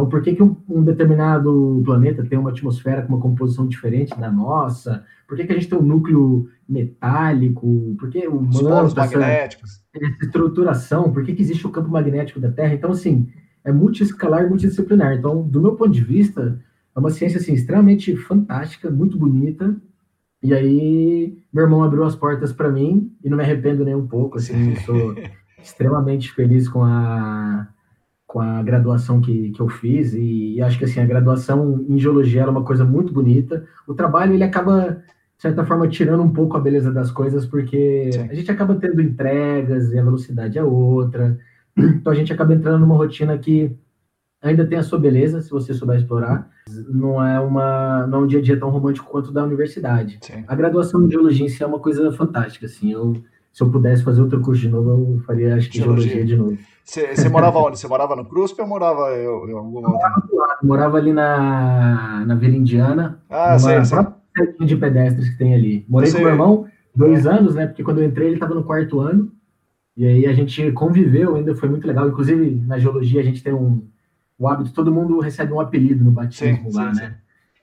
Então, 0.00 0.08
por 0.08 0.22
que, 0.22 0.34
que 0.34 0.42
um, 0.42 0.56
um, 0.66 0.82
determinado 0.82 1.82
planeta 1.84 2.24
tem 2.24 2.38
uma 2.38 2.48
atmosfera 2.48 3.02
com 3.02 3.12
uma 3.12 3.20
composição 3.20 3.66
diferente 3.66 4.18
da 4.18 4.32
nossa? 4.32 5.04
Por 5.28 5.36
que, 5.36 5.44
que 5.44 5.52
a 5.52 5.54
gente 5.54 5.68
tem 5.68 5.78
um 5.78 5.82
núcleo 5.82 6.48
metálico? 6.66 7.94
Por 7.98 8.08
que 8.08 8.26
o 8.26 8.40
Os 8.40 8.62
polos 8.62 8.94
magnéticos. 8.94 9.82
Essa 9.92 10.24
estruturação, 10.24 11.12
por 11.12 11.22
que, 11.22 11.34
que 11.34 11.42
existe 11.42 11.66
o 11.66 11.70
campo 11.70 11.90
magnético 11.90 12.40
da 12.40 12.50
Terra? 12.50 12.72
Então, 12.72 12.92
assim, 12.92 13.28
é 13.62 13.70
multiescalar, 13.70 14.48
multidisciplinar. 14.48 15.16
Então, 15.16 15.42
do 15.42 15.60
meu 15.60 15.74
ponto 15.74 15.90
de 15.90 16.02
vista, 16.02 16.58
é 16.96 16.98
uma 16.98 17.10
ciência 17.10 17.38
assim, 17.38 17.52
extremamente 17.52 18.16
fantástica, 18.16 18.90
muito 18.90 19.18
bonita. 19.18 19.76
E 20.42 20.54
aí, 20.54 21.36
meu 21.52 21.64
irmão 21.64 21.82
abriu 21.82 22.04
as 22.04 22.16
portas 22.16 22.54
para 22.54 22.70
mim 22.70 23.14
e 23.22 23.28
não 23.28 23.36
me 23.36 23.42
arrependo 23.42 23.84
nem 23.84 23.94
um 23.94 24.06
pouco. 24.06 24.38
Assim, 24.38 24.74
sou 24.76 25.14
extremamente 25.62 26.32
feliz 26.32 26.70
com 26.70 26.82
a 26.82 27.68
com 28.30 28.40
a 28.40 28.62
graduação 28.62 29.20
que, 29.20 29.50
que 29.50 29.60
eu 29.60 29.68
fiz 29.68 30.14
e, 30.14 30.54
e, 30.54 30.62
acho 30.62 30.78
que 30.78 30.84
assim 30.84 31.00
a 31.00 31.04
graduação 31.04 31.84
em 31.88 31.98
geologia 31.98 32.42
era 32.42 32.50
uma 32.50 32.62
coisa 32.62 32.84
muito 32.84 33.12
bonita. 33.12 33.66
O 33.88 33.92
trabalho 33.92 34.34
ele 34.34 34.44
acaba 34.44 35.02
de 35.36 35.42
certa 35.42 35.64
forma 35.64 35.88
tirando 35.88 36.22
um 36.22 36.32
pouco 36.32 36.56
a 36.56 36.60
beleza 36.60 36.92
das 36.92 37.10
coisas 37.10 37.44
porque 37.44 38.08
Sim. 38.12 38.28
a 38.30 38.34
gente 38.34 38.48
acaba 38.48 38.76
tendo 38.76 39.02
entregas 39.02 39.90
e 39.90 39.98
a 39.98 40.04
velocidade 40.04 40.56
é 40.56 40.62
outra. 40.62 41.36
Então 41.76 42.12
a 42.12 42.14
gente 42.14 42.32
acaba 42.32 42.54
entrando 42.54 42.78
numa 42.78 42.94
rotina 42.96 43.36
que 43.36 43.76
ainda 44.40 44.64
tem 44.64 44.78
a 44.78 44.82
sua 44.84 45.00
beleza 45.00 45.40
se 45.40 45.50
você 45.50 45.74
souber 45.74 45.96
explorar. 45.96 46.48
Não 46.88 47.24
é 47.26 47.40
uma 47.40 48.06
não 48.06 48.20
é 48.20 48.22
um 48.22 48.26
dia 48.28 48.38
a 48.38 48.42
dia 48.42 48.60
tão 48.60 48.70
romântico 48.70 49.10
quanto 49.10 49.32
da 49.32 49.42
universidade. 49.42 50.20
Sim. 50.22 50.44
A 50.46 50.54
graduação 50.54 51.04
em 51.04 51.10
geologia 51.10 51.46
em 51.46 51.48
si 51.48 51.64
é 51.64 51.66
uma 51.66 51.80
coisa 51.80 52.12
fantástica 52.12 52.66
assim. 52.66 52.92
Eu 52.92 53.20
se 53.52 53.62
eu 53.62 53.70
pudesse 53.70 54.04
fazer 54.04 54.20
outro 54.20 54.40
curso 54.40 54.60
de 54.60 54.68
novo, 54.68 54.90
eu 54.90 55.20
faria 55.26 55.56
acho 55.56 55.68
que 55.68 55.78
geologia, 55.78 56.12
geologia 56.12 56.24
de 56.24 56.36
novo. 56.36 56.58
Você 56.84 57.28
morava 57.28 57.58
onde? 57.58 57.78
Você 57.78 57.86
morava 57.86 58.16
no 58.16 58.24
CRUSP 58.24 58.60
ou 58.60 58.66
morava 58.66 59.16
em? 59.16 59.26
Morava, 59.26 60.58
morava 60.62 60.96
ali 60.98 61.12
na, 61.12 62.24
na 62.26 62.34
Vila 62.34 62.56
Indiana. 62.56 63.20
Ah, 63.28 63.58
sei, 63.58 63.84
sei. 63.84 63.98
de 64.66 64.76
pedestres 64.76 65.28
que 65.30 65.38
tem 65.38 65.54
ali. 65.54 65.84
Morei 65.88 66.10
com 66.10 66.18
meu 66.18 66.28
irmão 66.28 66.66
dois 66.94 67.26
anos, 67.26 67.54
né? 67.54 67.66
Porque 67.66 67.84
quando 67.84 67.98
eu 67.98 68.04
entrei 68.04 68.28
ele 68.28 68.34
estava 68.34 68.54
no 68.54 68.64
quarto 68.64 69.00
ano. 69.00 69.30
E 69.96 70.06
aí 70.06 70.26
a 70.26 70.32
gente 70.32 70.72
conviveu, 70.72 71.36
ainda 71.36 71.54
foi 71.54 71.68
muito 71.68 71.86
legal. 71.86 72.08
Inclusive, 72.08 72.62
na 72.66 72.78
geologia 72.78 73.20
a 73.20 73.24
gente 73.24 73.42
tem 73.42 73.52
um 73.52 73.82
o 74.40 74.48
hábito, 74.48 74.72
todo 74.72 74.90
mundo 74.90 75.20
recebe 75.20 75.52
um 75.52 75.60
apelido 75.60 76.02
no 76.02 76.10
batismo 76.10 76.70
sim, 76.70 76.76
lá, 76.76 76.94
sim, 76.94 77.00
né? 77.00 77.08
Sim. 77.08 77.14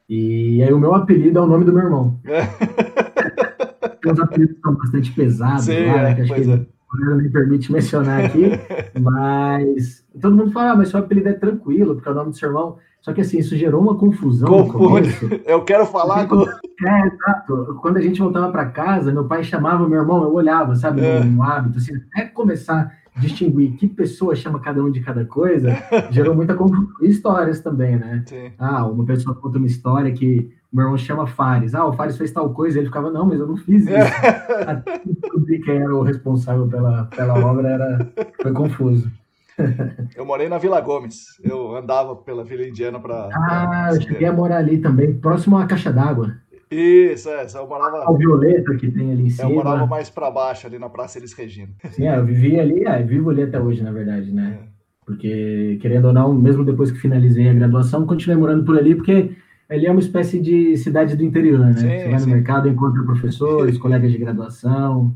E 0.07 0.63
aí 0.63 0.72
o 0.72 0.80
meu 0.80 0.93
apelido 0.93 1.39
é 1.39 1.41
o 1.41 1.47
nome 1.47 1.65
do 1.65 1.74
meu 1.74 1.84
irmão. 1.84 2.20
Tem 3.99 4.11
uns 4.11 4.20
apelidos 4.20 4.55
que 4.55 4.61
são 4.61 4.76
bastante 4.76 5.11
pesados 5.11 5.65
sim, 5.65 5.86
lá, 5.88 6.03
né? 6.03 6.13
Que 6.15 6.22
acho 6.22 6.34
que 6.36 6.51
é 6.51 6.65
não 6.95 7.17
me 7.17 7.29
permite 7.29 7.71
mencionar 7.71 8.25
aqui, 8.25 8.51
mas 8.99 10.05
todo 10.19 10.35
mundo 10.35 10.51
fala, 10.51 10.71
ah, 10.71 10.75
mas 10.75 10.89
seu 10.89 10.99
apelido 10.99 11.29
é 11.29 11.33
tranquilo, 11.33 11.95
porque 11.95 12.07
é 12.07 12.11
o 12.11 12.15
nome 12.15 12.31
do 12.31 12.38
seu 12.38 12.49
irmão. 12.49 12.77
Só 13.01 13.13
que 13.13 13.21
assim, 13.21 13.38
isso 13.38 13.55
gerou 13.55 13.81
uma 13.81 13.95
confusão 13.95 14.67
Confunde. 14.67 15.09
Eu 15.45 15.63
quero 15.63 15.85
falar 15.85 16.27
com. 16.27 16.41
É, 16.41 17.07
exato. 17.07 17.77
Quando 17.81 17.97
a 17.97 18.01
gente 18.01 18.19
voltava 18.19 18.51
para 18.51 18.65
casa, 18.65 19.11
meu 19.11 19.25
pai 19.25 19.43
chamava 19.43 19.88
meu 19.88 19.99
irmão, 19.99 20.23
eu 20.23 20.33
olhava, 20.33 20.75
sabe, 20.75 21.01
é. 21.01 21.23
no, 21.23 21.41
hábito, 21.41 21.77
assim, 21.77 21.95
até 21.95 22.25
começar 22.25 22.93
a 23.15 23.19
distinguir 23.19 23.71
que 23.77 23.88
pessoa 23.88 24.35
chama 24.35 24.59
cada 24.59 24.83
um 24.83 24.91
de 24.91 24.99
cada 24.99 25.25
coisa, 25.25 25.75
gerou 26.11 26.35
muita 26.35 26.53
confusão. 26.53 26.88
E 27.01 27.07
histórias 27.07 27.61
também, 27.61 27.95
né? 27.95 28.23
Sim. 28.27 28.51
Ah, 28.59 28.85
uma 28.85 29.05
pessoa 29.05 29.33
conta 29.35 29.57
uma 29.57 29.67
história 29.67 30.11
que 30.11 30.51
meu 30.72 30.86
irmão 30.86 30.97
chama 30.97 31.28
Fares. 31.28 31.74
Ah, 31.74 31.86
o 31.86 31.93
Fares 31.93 32.18
fez 32.18 32.32
tal 32.32 32.53
coisa. 32.53 32.78
Ele 32.78 32.88
ficava, 32.88 33.09
não, 33.09 33.26
mas 33.26 33.39
eu 33.39 33.47
não 33.47 33.57
fiz 33.57 33.84
isso. 33.84 33.93
Até 34.68 35.01
descobrir 35.05 35.59
quem 35.59 35.78
era 35.78 35.95
o 35.95 36.03
responsável 36.03 36.68
pela, 36.68 37.05
pela 37.05 37.39
obra, 37.45 37.70
era, 37.70 38.11
foi 38.41 38.51
confuso. 38.51 39.09
Eu 40.15 40.24
morei 40.24 40.47
na 40.47 40.59
Vila 40.59 40.80
Gomes. 40.80 41.26
Eu 41.43 41.76
andava 41.76 42.15
pela 42.15 42.43
Vila 42.43 42.68
Indiana 42.68 42.99
para. 42.99 43.30
Ah, 43.34 43.89
eu 43.91 44.01
cheguei 44.01 44.28
a 44.28 44.32
morar 44.32 44.57
ali 44.57 44.78
também, 44.78 45.15
próximo 45.15 45.57
à 45.57 45.65
caixa 45.65 45.91
d'água. 45.91 46.38
Isso, 46.70 47.30
é. 47.30 47.47
Eu 47.55 47.68
morava. 47.68 48.11
O 48.11 48.18
Violeta 48.18 48.76
que 48.76 48.91
tem 48.91 49.11
ali 49.11 49.28
em 49.28 49.30
cima. 49.30 49.49
Eu 49.49 49.55
morava 49.55 49.88
mais 49.88 50.09
para 50.09 50.30
baixo, 50.30 50.68
ali 50.68 50.78
na 50.78 50.89
Praça 50.89 51.18
Elis 51.18 51.34
Regina. 51.34 51.70
Sim, 51.91 52.07
é, 52.07 52.18
eu 52.18 52.26
vivi 52.26 52.59
ali, 52.59 52.84
é, 52.86 53.01
vivo 53.01 53.30
ali 53.30 53.43
até 53.43 53.59
hoje, 53.59 53.82
na 53.82 53.91
verdade, 53.91 54.32
né? 54.32 54.59
É. 54.61 54.68
Porque, 55.05 55.80
querendo 55.82 56.05
ou 56.05 56.13
não, 56.13 56.34
mesmo 56.34 56.65
depois 56.65 56.91
que 56.91 56.99
finalizei 56.99 57.49
a 57.49 57.53
graduação, 57.53 58.05
continuei 58.05 58.38
morando 58.38 58.65
por 58.65 58.78
ali, 58.78 58.93
porque 58.93 59.32
ele 59.70 59.86
é 59.86 59.91
uma 59.91 59.99
espécie 59.99 60.39
de 60.39 60.78
cidade 60.78 61.15
do 61.15 61.24
interior, 61.24 61.59
né? 61.59 61.74
Sim, 61.74 61.88
Você 61.88 62.09
vai 62.09 62.20
no 62.20 62.28
mercado, 62.28 62.70
encontra 62.70 63.03
professores, 63.03 63.78
colegas 63.80 64.11
de 64.11 64.18
graduação. 64.18 65.13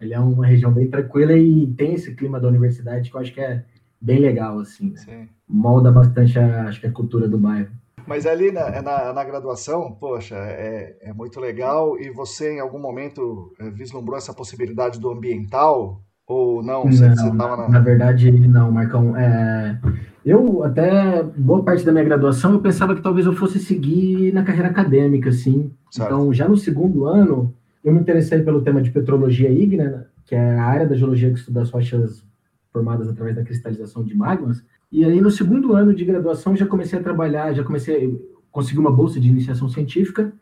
Ele 0.00 0.12
é 0.12 0.18
uma 0.18 0.46
região 0.46 0.72
bem 0.72 0.88
tranquila 0.88 1.32
e 1.32 1.66
tem 1.68 1.94
esse 1.94 2.14
clima 2.14 2.40
da 2.40 2.48
universidade 2.48 3.10
que 3.10 3.16
eu 3.16 3.20
acho 3.20 3.32
que 3.32 3.40
é 3.40 3.64
bem 4.00 4.18
legal, 4.18 4.58
assim. 4.58 4.94
Né? 5.06 5.28
Molda 5.48 5.92
bastante, 5.92 6.38
a, 6.38 6.64
acho 6.68 6.80
que 6.80 6.86
a 6.86 6.92
cultura 6.92 7.28
do 7.28 7.38
bairro. 7.38 7.70
Mas 8.06 8.26
ali 8.26 8.52
na, 8.52 8.82
na, 8.82 9.12
na 9.12 9.24
graduação, 9.24 9.92
poxa, 9.92 10.34
é, 10.36 10.96
é, 11.00 11.12
muito 11.12 11.40
legal. 11.40 11.98
E 11.98 12.10
você, 12.10 12.52
em 12.52 12.60
algum 12.60 12.78
momento, 12.78 13.52
é, 13.58 13.70
vislumbrou 13.70 14.16
essa 14.16 14.34
possibilidade 14.34 15.00
do 15.00 15.10
ambiental? 15.10 16.02
Ou 16.26 16.62
não? 16.62 16.84
Você, 16.84 17.08
não, 17.08 17.16
você 17.16 17.32
na... 17.32 17.68
na... 17.68 17.80
verdade, 17.80 18.30
não, 18.30 18.70
Marcão. 18.70 19.16
É, 19.16 19.78
eu, 20.24 20.62
até 20.62 21.22
boa 21.22 21.62
parte 21.62 21.84
da 21.84 21.92
minha 21.92 22.04
graduação, 22.04 22.52
eu 22.52 22.60
pensava 22.60 22.94
que 22.94 23.02
talvez 23.02 23.26
eu 23.26 23.34
fosse 23.34 23.58
seguir 23.58 24.32
na 24.32 24.42
carreira 24.42 24.68
acadêmica, 24.68 25.28
assim. 25.28 25.70
Certo. 25.90 26.08
Então, 26.08 26.32
já 26.32 26.48
no 26.48 26.56
segundo 26.56 27.04
ano, 27.04 27.54
eu 27.84 27.92
me 27.92 28.00
interessei 28.00 28.40
pelo 28.40 28.62
tema 28.62 28.80
de 28.80 28.90
petrologia 28.90 29.50
ígnea, 29.50 30.06
que 30.24 30.34
é 30.34 30.58
a 30.58 30.64
área 30.64 30.88
da 30.88 30.96
geologia 30.96 31.30
que 31.30 31.38
estuda 31.38 31.60
as 31.60 31.70
rochas 31.70 32.24
formadas 32.72 33.06
através 33.08 33.36
da 33.36 33.44
cristalização 33.44 34.02
de 34.02 34.16
magmas. 34.16 34.64
E 34.90 35.04
aí, 35.04 35.20
no 35.20 35.30
segundo 35.30 35.74
ano 35.74 35.94
de 35.94 36.04
graduação, 36.04 36.56
já 36.56 36.64
comecei 36.64 36.98
a 36.98 37.02
trabalhar, 37.02 37.52
já 37.52 37.62
comecei 37.62 38.06
a 38.06 38.10
conseguir 38.50 38.78
uma 38.78 38.90
bolsa 38.90 39.20
de 39.20 39.28
iniciação 39.28 39.68
científica. 39.68 40.32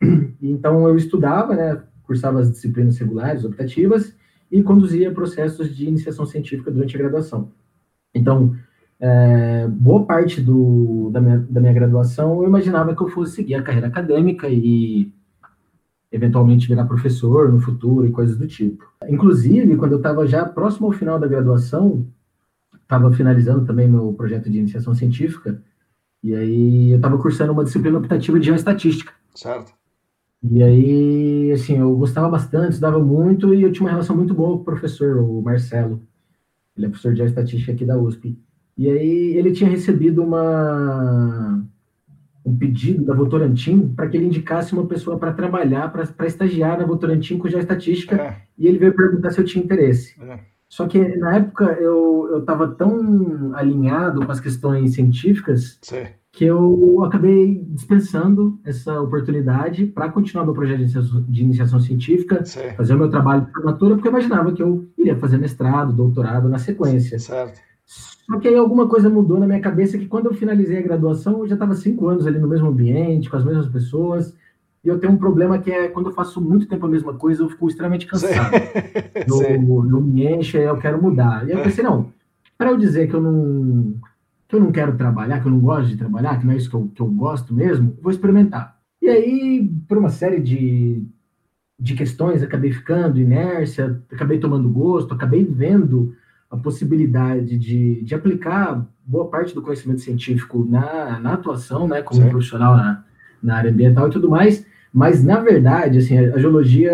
Então, 0.46 0.86
eu 0.86 0.94
estudava, 0.94 1.54
né, 1.54 1.80
cursava 2.02 2.38
as 2.38 2.50
disciplinas 2.50 2.98
regulares, 2.98 3.46
optativas, 3.46 4.14
e 4.52 4.62
conduzia 4.62 5.10
processos 5.10 5.74
de 5.74 5.86
iniciação 5.86 6.26
científica 6.26 6.70
durante 6.70 6.94
a 6.94 6.98
graduação. 6.98 7.50
Então, 8.14 8.54
é, 9.06 9.68
boa 9.68 10.06
parte 10.06 10.40
do, 10.40 11.10
da, 11.10 11.20
minha, 11.20 11.38
da 11.38 11.60
minha 11.60 11.74
graduação 11.74 12.40
eu 12.40 12.48
imaginava 12.48 12.96
que 12.96 13.02
eu 13.02 13.08
fosse 13.10 13.34
seguir 13.34 13.54
a 13.54 13.62
carreira 13.62 13.88
acadêmica 13.88 14.48
e 14.48 15.12
eventualmente 16.10 16.66
virar 16.66 16.86
professor 16.86 17.52
no 17.52 17.60
futuro 17.60 18.06
e 18.06 18.10
coisas 18.10 18.38
do 18.38 18.46
tipo. 18.46 18.82
Inclusive, 19.06 19.76
quando 19.76 19.92
eu 19.92 19.98
estava 19.98 20.26
já 20.26 20.46
próximo 20.46 20.86
ao 20.86 20.92
final 20.92 21.18
da 21.18 21.26
graduação, 21.26 22.06
estava 22.80 23.12
finalizando 23.12 23.66
também 23.66 23.86
meu 23.86 24.14
projeto 24.14 24.48
de 24.48 24.58
iniciação 24.58 24.94
científica, 24.94 25.60
e 26.22 26.34
aí 26.34 26.90
eu 26.92 26.96
estava 26.96 27.18
cursando 27.18 27.52
uma 27.52 27.64
disciplina 27.64 27.98
optativa 27.98 28.40
de 28.40 28.46
geoestatística. 28.46 29.12
Certo. 29.34 29.74
E 30.50 30.62
aí, 30.62 31.52
assim, 31.52 31.78
eu 31.78 31.94
gostava 31.94 32.30
bastante, 32.30 32.70
estudava 32.70 33.00
muito, 33.00 33.52
e 33.52 33.62
eu 33.62 33.72
tinha 33.72 33.84
uma 33.84 33.90
relação 33.90 34.16
muito 34.16 34.32
boa 34.32 34.56
com 34.56 34.62
o 34.62 34.64
professor, 34.64 35.18
o 35.18 35.42
Marcelo. 35.42 36.00
Ele 36.74 36.86
é 36.86 36.88
professor 36.88 37.12
de 37.12 37.18
geoestatística 37.18 37.72
aqui 37.72 37.84
da 37.84 37.98
USP. 37.98 38.38
E 38.76 38.90
aí 38.90 39.36
ele 39.36 39.52
tinha 39.52 39.70
recebido 39.70 40.22
uma, 40.22 41.64
um 42.44 42.56
pedido 42.56 43.04
da 43.04 43.14
Votorantim 43.14 43.88
para 43.94 44.08
que 44.08 44.16
ele 44.16 44.26
indicasse 44.26 44.72
uma 44.72 44.86
pessoa 44.86 45.18
para 45.18 45.32
trabalhar, 45.32 45.92
para 45.92 46.26
estagiar 46.26 46.78
na 46.78 46.84
Votorantim 46.84 47.38
com 47.38 47.48
geoestatística, 47.48 48.16
é. 48.16 48.36
e 48.58 48.66
ele 48.66 48.78
veio 48.78 48.94
perguntar 48.94 49.30
se 49.30 49.40
eu 49.40 49.44
tinha 49.44 49.64
interesse. 49.64 50.20
É. 50.20 50.38
Só 50.68 50.88
que 50.88 50.98
na 51.16 51.36
época 51.36 51.64
eu 51.80 52.38
estava 52.40 52.66
tão 52.66 53.54
alinhado 53.54 54.26
com 54.26 54.32
as 54.32 54.40
questões 54.40 54.94
científicas 54.94 55.78
Sim. 55.80 56.06
que 56.32 56.44
eu 56.44 57.04
acabei 57.04 57.64
dispensando 57.68 58.58
essa 58.64 59.00
oportunidade 59.00 59.86
para 59.86 60.10
continuar 60.10 60.44
meu 60.44 60.52
projeto 60.52 60.78
de 60.78 60.82
iniciação, 60.82 61.24
de 61.28 61.42
iniciação 61.42 61.78
científica, 61.78 62.44
Sim. 62.44 62.70
fazer 62.76 62.94
o 62.94 62.98
meu 62.98 63.08
trabalho 63.08 63.46
de 63.46 63.52
formatura, 63.52 63.94
porque 63.94 64.08
eu 64.08 64.12
imaginava 64.12 64.52
que 64.52 64.62
eu 64.62 64.88
iria 64.98 65.16
fazer 65.16 65.38
mestrado, 65.38 65.92
doutorado 65.92 66.48
na 66.48 66.58
sequência. 66.58 67.20
Certo. 67.20 67.60
Só 68.26 68.38
que 68.38 68.48
aí 68.48 68.56
alguma 68.56 68.88
coisa 68.88 69.10
mudou 69.10 69.38
na 69.38 69.46
minha 69.46 69.60
cabeça 69.60 69.98
que 69.98 70.06
quando 70.06 70.26
eu 70.26 70.34
finalizei 70.34 70.78
a 70.78 70.82
graduação, 70.82 71.40
eu 71.40 71.46
já 71.46 71.54
estava 71.54 71.74
cinco 71.74 72.08
anos 72.08 72.26
ali 72.26 72.38
no 72.38 72.48
mesmo 72.48 72.68
ambiente, 72.68 73.28
com 73.28 73.36
as 73.36 73.44
mesmas 73.44 73.68
pessoas, 73.68 74.34
e 74.82 74.88
eu 74.88 74.98
tenho 74.98 75.12
um 75.12 75.18
problema 75.18 75.58
que 75.58 75.70
é 75.70 75.88
quando 75.88 76.10
eu 76.10 76.14
faço 76.14 76.40
muito 76.40 76.66
tempo 76.66 76.86
a 76.86 76.88
mesma 76.88 77.14
coisa, 77.14 77.42
eu 77.42 77.48
fico 77.48 77.68
extremamente 77.68 78.06
cansado. 78.06 78.52
eu, 79.28 79.88
eu 79.90 80.00
me 80.00 80.26
encho 80.26 80.56
eu 80.56 80.76
quero 80.78 81.02
mudar. 81.02 81.46
E 81.46 81.52
aí 81.52 81.58
eu 81.58 81.62
pensei, 81.62 81.84
não, 81.84 82.12
para 82.56 82.70
eu 82.70 82.76
dizer 82.76 83.08
que 83.08 83.14
eu 83.14 83.20
não 83.20 83.94
que 84.46 84.54
eu 84.54 84.60
não 84.60 84.70
quero 84.70 84.96
trabalhar, 84.96 85.40
que 85.40 85.46
eu 85.46 85.52
não 85.52 85.58
gosto 85.58 85.88
de 85.88 85.96
trabalhar, 85.96 86.38
que 86.38 86.46
não 86.46 86.52
é 86.52 86.56
isso 86.56 86.68
que 86.68 86.76
eu, 86.76 86.90
que 86.94 87.00
eu 87.00 87.06
gosto 87.06 87.54
mesmo, 87.54 87.96
vou 88.00 88.12
experimentar. 88.12 88.78
E 89.00 89.08
aí, 89.08 89.70
por 89.88 89.98
uma 89.98 90.10
série 90.10 90.40
de, 90.40 91.02
de 91.78 91.94
questões, 91.94 92.42
acabei 92.42 92.70
ficando, 92.70 93.18
inércia, 93.18 94.00
acabei 94.12 94.38
tomando 94.38 94.68
gosto, 94.68 95.14
acabei 95.14 95.44
vendo 95.44 96.14
a 96.50 96.56
possibilidade 96.56 97.58
de, 97.58 98.02
de 98.02 98.14
aplicar 98.14 98.86
boa 99.04 99.28
parte 99.28 99.54
do 99.54 99.62
conhecimento 99.62 100.00
científico 100.00 100.66
na, 100.68 101.18
na 101.20 101.34
atuação, 101.34 101.86
né, 101.86 102.02
como 102.02 102.28
profissional 102.28 102.76
na, 102.76 103.04
na 103.42 103.56
área 103.56 103.70
ambiental 103.70 104.08
e 104.08 104.10
tudo 104.10 104.28
mais, 104.28 104.66
mas 104.92 105.24
na 105.24 105.40
verdade, 105.40 105.98
assim, 105.98 106.16
a, 106.16 106.34
a 106.34 106.38
geologia 106.38 106.92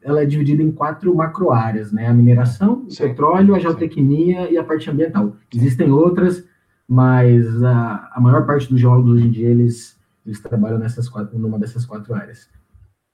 ela 0.00 0.22
é 0.22 0.26
dividida 0.26 0.62
em 0.62 0.72
quatro 0.72 1.14
macro 1.14 1.52
áreas, 1.52 1.92
né, 1.92 2.06
a 2.06 2.14
mineração, 2.14 2.86
o 2.88 2.96
petróleo, 2.96 3.54
a 3.54 3.58
geotecnia 3.58 4.50
e 4.50 4.58
a 4.58 4.64
parte 4.64 4.90
ambiental. 4.90 5.36
Existem 5.54 5.90
outras, 5.90 6.44
mas 6.88 7.62
a, 7.62 8.10
a 8.14 8.20
maior 8.20 8.46
parte 8.46 8.68
dos 8.68 8.80
geólogos 8.80 9.12
hoje 9.12 9.26
em 9.26 9.30
dia, 9.30 9.48
eles, 9.48 9.98
eles 10.26 10.40
trabalham 10.40 10.78
nessas 10.78 11.08
quatro, 11.08 11.38
numa 11.38 11.58
dessas 11.58 11.86
quatro 11.86 12.14
áreas. 12.14 12.48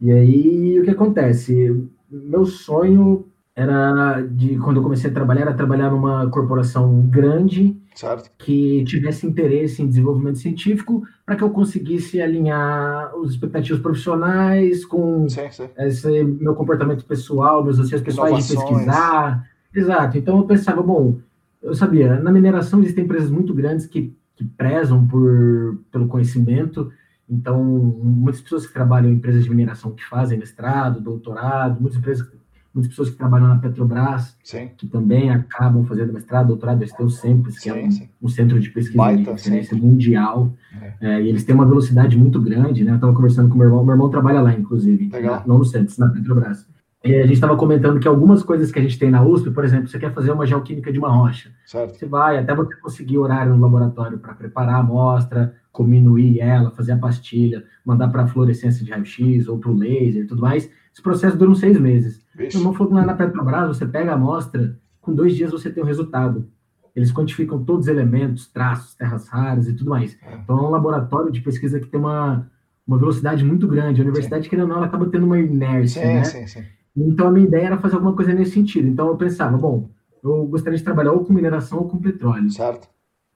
E 0.00 0.10
aí, 0.10 0.80
o 0.80 0.84
que 0.84 0.90
acontece? 0.90 1.88
Meu 2.10 2.46
sonho 2.46 3.26
era 3.58 4.20
de 4.20 4.56
quando 4.58 4.76
eu 4.76 4.82
comecei 4.84 5.10
a 5.10 5.12
trabalhar, 5.12 5.40
era 5.40 5.52
trabalhar 5.52 5.90
numa 5.90 6.30
corporação 6.30 7.00
grande 7.08 7.76
certo. 7.92 8.30
que 8.38 8.84
tivesse 8.84 9.26
interesse 9.26 9.82
em 9.82 9.88
desenvolvimento 9.88 10.38
científico 10.38 11.02
para 11.26 11.34
que 11.34 11.42
eu 11.42 11.50
conseguisse 11.50 12.22
alinhar 12.22 13.12
os 13.16 13.32
expectativas 13.32 13.82
profissionais 13.82 14.84
com 14.84 15.28
sim, 15.28 15.50
sim. 15.50 15.68
esse 15.76 16.22
meu 16.22 16.54
comportamento 16.54 17.04
pessoal, 17.04 17.64
meus 17.64 17.80
anseios 17.80 18.00
pessoais 18.00 18.46
de 18.46 18.54
pesquisar. 18.54 19.44
Exato. 19.74 20.16
Então 20.16 20.38
eu 20.38 20.44
pensava, 20.44 20.80
bom, 20.80 21.18
eu 21.60 21.74
sabia, 21.74 22.20
na 22.20 22.30
mineração 22.30 22.78
existem 22.78 23.06
empresas 23.06 23.28
muito 23.28 23.52
grandes 23.52 23.86
que, 23.86 24.16
que 24.36 24.44
prezam 24.44 25.04
por, 25.04 25.80
pelo 25.90 26.06
conhecimento. 26.06 26.92
Então, 27.28 27.60
muitas 27.60 28.40
pessoas 28.40 28.68
que 28.68 28.72
trabalham 28.72 29.10
em 29.10 29.14
empresas 29.14 29.42
de 29.42 29.50
mineração 29.50 29.90
que 29.90 30.04
fazem 30.04 30.38
mestrado, 30.38 31.00
doutorado, 31.00 31.80
muitas 31.80 31.98
empresas 31.98 32.37
muitas 32.74 32.90
pessoas 32.90 33.10
que 33.10 33.16
trabalham 33.16 33.48
na 33.48 33.56
Petrobras, 33.56 34.36
sim. 34.42 34.70
que 34.76 34.86
também 34.86 35.30
acabam 35.30 35.84
fazendo 35.84 36.12
mestrado, 36.12 36.48
doutorado, 36.48 36.82
eles 36.82 36.92
têm 36.92 37.06
o 37.06 37.10
SEMPES, 37.10 37.58
que 37.58 37.70
é 37.70 37.72
sim, 37.72 37.80
é 37.80 37.84
um, 37.84 37.90
sim. 37.90 38.08
um, 38.22 38.28
centro 38.28 38.60
de 38.60 38.70
pesquisa 38.70 38.96
Baita, 38.96 39.22
de 39.22 39.30
referência 39.30 39.76
mundial, 39.76 40.52
é. 40.80 40.94
É, 41.00 41.22
e 41.22 41.28
eles 41.28 41.44
têm 41.44 41.54
uma 41.54 41.66
velocidade 41.66 42.16
muito 42.16 42.40
grande, 42.40 42.84
né? 42.84 42.92
Eu 42.92 42.96
estava 42.96 43.12
conversando 43.12 43.48
com 43.48 43.54
o 43.54 43.58
meu 43.58 43.68
irmão, 43.68 43.84
meu 43.84 43.94
irmão 43.94 44.10
trabalha 44.10 44.40
lá, 44.40 44.52
inclusive, 44.52 45.08
Legal. 45.08 45.42
não 45.46 45.58
no 45.58 45.64
SEMPES, 45.64 45.98
na 45.98 46.08
Petrobras. 46.08 46.66
E 47.04 47.14
a 47.14 47.22
gente 47.22 47.34
estava 47.34 47.56
comentando 47.56 48.00
que 48.00 48.08
algumas 48.08 48.42
coisas 48.42 48.72
que 48.72 48.78
a 48.78 48.82
gente 48.82 48.98
tem 48.98 49.08
na 49.08 49.24
USP, 49.24 49.52
por 49.52 49.64
exemplo, 49.64 49.86
você 49.86 50.00
quer 50.00 50.12
fazer 50.12 50.32
uma 50.32 50.44
geoquímica 50.44 50.92
de 50.92 50.98
uma 50.98 51.08
rocha. 51.08 51.50
Certo. 51.64 51.96
Você 51.96 52.06
vai 52.06 52.38
até 52.38 52.52
você 52.54 52.74
conseguir 52.76 53.18
horário 53.18 53.54
no 53.54 53.60
laboratório 53.60 54.18
para 54.18 54.34
preparar 54.34 54.74
a 54.74 54.78
amostra, 54.78 55.54
diminuir 55.78 56.40
ela, 56.40 56.72
fazer 56.72 56.92
a 56.92 56.98
pastilha, 56.98 57.64
mandar 57.84 58.08
para 58.08 58.24
a 58.24 58.26
fluorescência 58.26 58.84
de 58.84 58.90
raio-x 58.90 59.46
ou 59.46 59.58
para 59.58 59.70
o 59.70 59.76
laser 59.76 60.24
e 60.24 60.26
tudo 60.26 60.42
mais. 60.42 60.68
Esse 60.92 61.02
processo 61.02 61.36
dura 61.36 61.50
uns 61.50 61.60
seis 61.60 61.78
meses. 61.78 62.20
Vixe. 62.38 62.62
Não 62.62 62.72
falou 62.72 62.94
na 62.94 63.14
Petrobras, 63.14 63.76
você 63.76 63.84
pega 63.84 64.12
a 64.12 64.14
amostra, 64.14 64.78
com 65.00 65.12
dois 65.12 65.34
dias 65.34 65.50
você 65.50 65.68
tem 65.68 65.82
o 65.82 65.86
resultado. 65.86 66.46
Eles 66.94 67.12
quantificam 67.12 67.62
todos 67.64 67.86
os 67.86 67.88
elementos, 67.88 68.46
traços, 68.46 68.94
terras 68.94 69.28
raras 69.28 69.68
e 69.68 69.72
tudo 69.74 69.90
mais. 69.90 70.16
É. 70.22 70.36
Então 70.36 70.56
é 70.58 70.62
um 70.62 70.70
laboratório 70.70 71.32
de 71.32 71.40
pesquisa 71.40 71.80
que 71.80 71.86
tem 71.86 71.98
uma, 71.98 72.48
uma 72.86 72.96
velocidade 72.96 73.44
muito 73.44 73.66
grande. 73.66 74.00
A 74.00 74.04
universidade, 74.04 74.44
sim. 74.44 74.50
querendo 74.50 74.64
ou 74.64 74.68
não, 74.68 74.76
ela 74.76 74.86
acaba 74.86 75.06
tendo 75.06 75.26
uma 75.26 75.38
inércia, 75.38 76.02
sim, 76.02 76.08
né? 76.08 76.24
Sim, 76.24 76.46
sim. 76.46 76.64
Então 76.96 77.28
a 77.28 77.30
minha 77.30 77.46
ideia 77.46 77.66
era 77.66 77.78
fazer 77.78 77.96
alguma 77.96 78.14
coisa 78.14 78.32
nesse 78.32 78.52
sentido. 78.52 78.88
Então 78.88 79.08
eu 79.08 79.16
pensava, 79.16 79.56
bom, 79.56 79.90
eu 80.22 80.46
gostaria 80.46 80.78
de 80.78 80.84
trabalhar 80.84 81.12
ou 81.12 81.24
com 81.24 81.32
mineração 81.32 81.78
ou 81.78 81.88
com 81.88 81.98
petróleo. 81.98 82.50
Certo. 82.50 82.88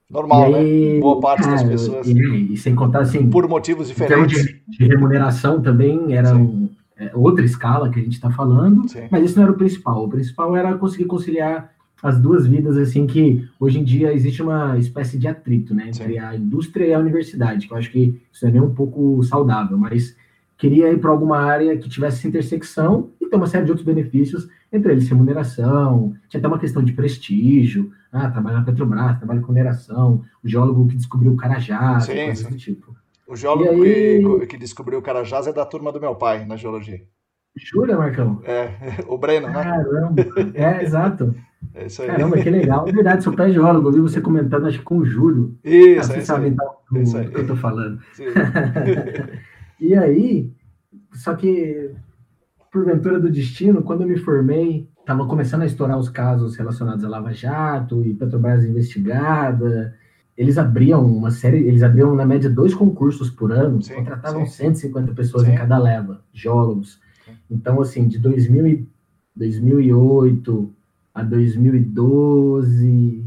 Normal, 0.09 0.53
aí, 0.55 0.95
né? 0.95 0.99
Boa 0.99 1.19
parte 1.19 1.47
das 1.47 1.63
pessoas. 1.63 2.07
E, 2.07 2.53
e, 2.53 2.57
sem 2.57 2.75
contar 2.75 2.99
assim. 2.99 3.29
Por 3.29 3.47
motivos 3.47 3.87
diferentes. 3.87 4.43
De, 4.43 4.61
de 4.77 4.85
remuneração 4.85 5.61
também 5.61 6.15
era 6.15 6.35
um, 6.35 6.69
é, 6.97 7.11
outra 7.13 7.43
escala 7.43 7.89
que 7.89 7.99
a 7.99 8.03
gente 8.03 8.13
está 8.13 8.29
falando, 8.29 8.87
Sim. 8.87 9.07
mas 9.09 9.25
isso 9.25 9.35
não 9.35 9.43
era 9.43 9.51
o 9.51 9.57
principal. 9.57 10.05
O 10.05 10.09
principal 10.09 10.55
era 10.55 10.77
conseguir 10.77 11.05
conciliar 11.05 11.71
as 12.01 12.19
duas 12.19 12.45
vidas, 12.45 12.77
assim, 12.77 13.07
que 13.07 13.47
hoje 13.57 13.79
em 13.79 13.83
dia 13.83 14.13
existe 14.13 14.43
uma 14.43 14.77
espécie 14.77 15.17
de 15.17 15.27
atrito, 15.27 15.73
né? 15.73 15.87
Entre 15.87 16.13
Sim. 16.13 16.19
a 16.19 16.35
indústria 16.35 16.85
e 16.85 16.93
a 16.93 16.99
universidade, 16.99 17.65
que 17.65 17.73
eu 17.73 17.77
acho 17.77 17.89
que 17.89 18.21
isso 18.31 18.45
é 18.45 18.51
nem 18.51 18.61
um 18.61 18.73
pouco 18.73 19.23
saudável, 19.23 19.77
mas 19.77 20.15
queria 20.57 20.91
ir 20.91 20.99
para 20.99 21.09
alguma 21.09 21.37
área 21.37 21.77
que 21.77 21.89
tivesse 21.89 22.19
essa 22.19 22.27
intersecção 22.27 23.09
e 23.21 23.27
ter 23.27 23.35
uma 23.37 23.47
série 23.47 23.65
de 23.65 23.71
outros 23.71 23.85
benefícios, 23.85 24.49
entre 24.71 24.91
eles 24.91 25.07
remuneração, 25.07 26.13
tinha 26.27 26.39
até 26.39 26.47
uma 26.47 26.59
questão 26.59 26.83
de 26.83 26.91
prestígio, 26.91 27.91
ah, 28.11 28.29
trabalha 28.29 28.57
na 28.57 28.63
Petrobras, 28.63 29.17
trabalha 29.17 29.41
com 29.41 29.51
mineração, 29.51 30.23
o 30.43 30.47
geólogo 30.47 30.87
que 30.87 30.97
descobriu 30.97 31.31
o 31.31 31.37
Carajás, 31.37 32.05
coisas 32.05 32.47
do 32.47 32.57
tipo. 32.57 32.95
O 33.33 33.35
geólogo 33.35 33.81
aí... 33.81 34.23
que, 34.41 34.45
que, 34.45 34.57
descobriu 34.57 34.99
o 34.99 35.01
Carajás 35.01 35.47
é 35.47 35.51
da 35.51 35.65
turma 35.65 35.91
do 35.91 35.99
meu 35.99 36.13
pai, 36.13 36.45
na 36.45 36.55
geologia. 36.55 37.01
Jura, 37.57 37.97
Marcão? 37.97 38.39
É, 38.43 38.69
o 39.09 39.17
Breno, 39.17 39.47
né? 39.47 39.53
Caramba, 39.53 40.21
é, 40.53 40.83
exato. 40.85 41.33
É 41.73 41.87
isso 41.87 42.03
aí. 42.03 42.09
Caramba, 42.09 42.37
que 42.37 42.49
legal. 42.51 42.87
É 42.87 42.91
verdade, 42.91 43.23
seu 43.23 43.33
pai 43.33 43.49
é 43.49 43.53
geólogo, 43.53 43.89
eu 43.89 43.93
vi 43.93 43.99
você 44.01 44.21
comentando, 44.21 44.67
acho 44.67 44.77
que 44.77 44.85
com 44.85 44.99
o 44.99 45.05
Júlio. 45.05 45.57
Isso, 45.63 46.11
ah, 46.11 46.15
é 46.15 46.19
isso, 46.19 46.35
aí. 46.35 46.51
Do, 46.51 46.99
isso 46.99 47.17
aí. 47.17 47.27
que 47.27 47.39
eu 47.39 47.47
tô 47.47 47.55
falando. 47.55 47.99
e 49.81 49.95
aí, 49.95 50.53
só 51.13 51.33
que, 51.33 51.89
porventura 52.71 53.19
do 53.19 53.31
destino, 53.31 53.81
quando 53.81 54.01
eu 54.01 54.07
me 54.07 54.17
formei, 54.17 54.87
estava 54.99 55.25
começando 55.25 55.63
a 55.63 55.65
estourar 55.65 55.97
os 55.97 56.07
casos 56.07 56.55
relacionados 56.55 57.03
à 57.03 57.09
Lava 57.09 57.33
Jato 57.33 58.05
e 58.05 58.13
Petrobras 58.13 58.63
investigada. 58.63 59.95
Eles 60.37 60.57
abriam 60.57 61.05
uma 61.05 61.31
série, 61.31 61.67
eles 61.67 61.83
abriam 61.83 62.15
na 62.15 62.25
média 62.25 62.49
dois 62.49 62.73
concursos 62.73 63.29
por 63.29 63.51
ano, 63.51 63.81
sim, 63.81 63.93
contratavam 63.93 64.45
sim. 64.45 64.63
150 64.63 65.13
pessoas 65.13 65.45
sim. 65.45 65.51
em 65.51 65.55
cada 65.55 65.77
leva, 65.77 66.21
geólogos. 66.33 66.99
Então, 67.49 67.81
assim, 67.81 68.07
de 68.07 68.17
2000 68.17 68.87
2008 69.35 70.73
a 71.13 71.23
2012, 71.23 73.23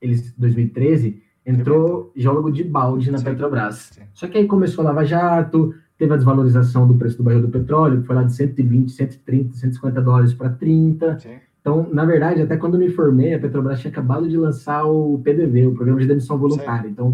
eles 0.00 0.32
2013, 0.36 1.22
entrou 1.44 2.12
geólogo 2.14 2.50
de 2.50 2.64
balde 2.64 3.10
na 3.10 3.20
Petrobras. 3.20 3.98
Só 4.12 4.28
que 4.28 4.38
aí 4.38 4.46
começou 4.46 4.82
a 4.82 4.88
Lava 4.88 5.04
Jato, 5.04 5.74
teve 5.98 6.12
a 6.12 6.16
desvalorização 6.16 6.86
do 6.86 6.94
preço 6.94 7.18
do 7.18 7.22
barril 7.22 7.42
do 7.42 7.48
petróleo, 7.48 8.00
que 8.00 8.06
foi 8.06 8.16
lá 8.16 8.22
de 8.22 8.34
120, 8.34 8.90
130, 8.90 9.56
150 9.56 10.02
dólares 10.02 10.34
para 10.34 10.50
30. 10.50 11.18
Sim. 11.18 11.36
Então, 11.66 11.88
na 11.92 12.04
verdade, 12.04 12.40
até 12.40 12.56
quando 12.56 12.78
me 12.78 12.88
formei, 12.88 13.34
a 13.34 13.40
Petrobras 13.40 13.80
tinha 13.80 13.90
acabado 13.90 14.28
de 14.28 14.36
lançar 14.36 14.84
o 14.84 15.18
PDV, 15.18 15.66
o 15.66 15.74
Programa 15.74 15.98
de 15.98 16.06
Demissão 16.06 16.38
Voluntária. 16.38 16.88
Então, 16.88 17.12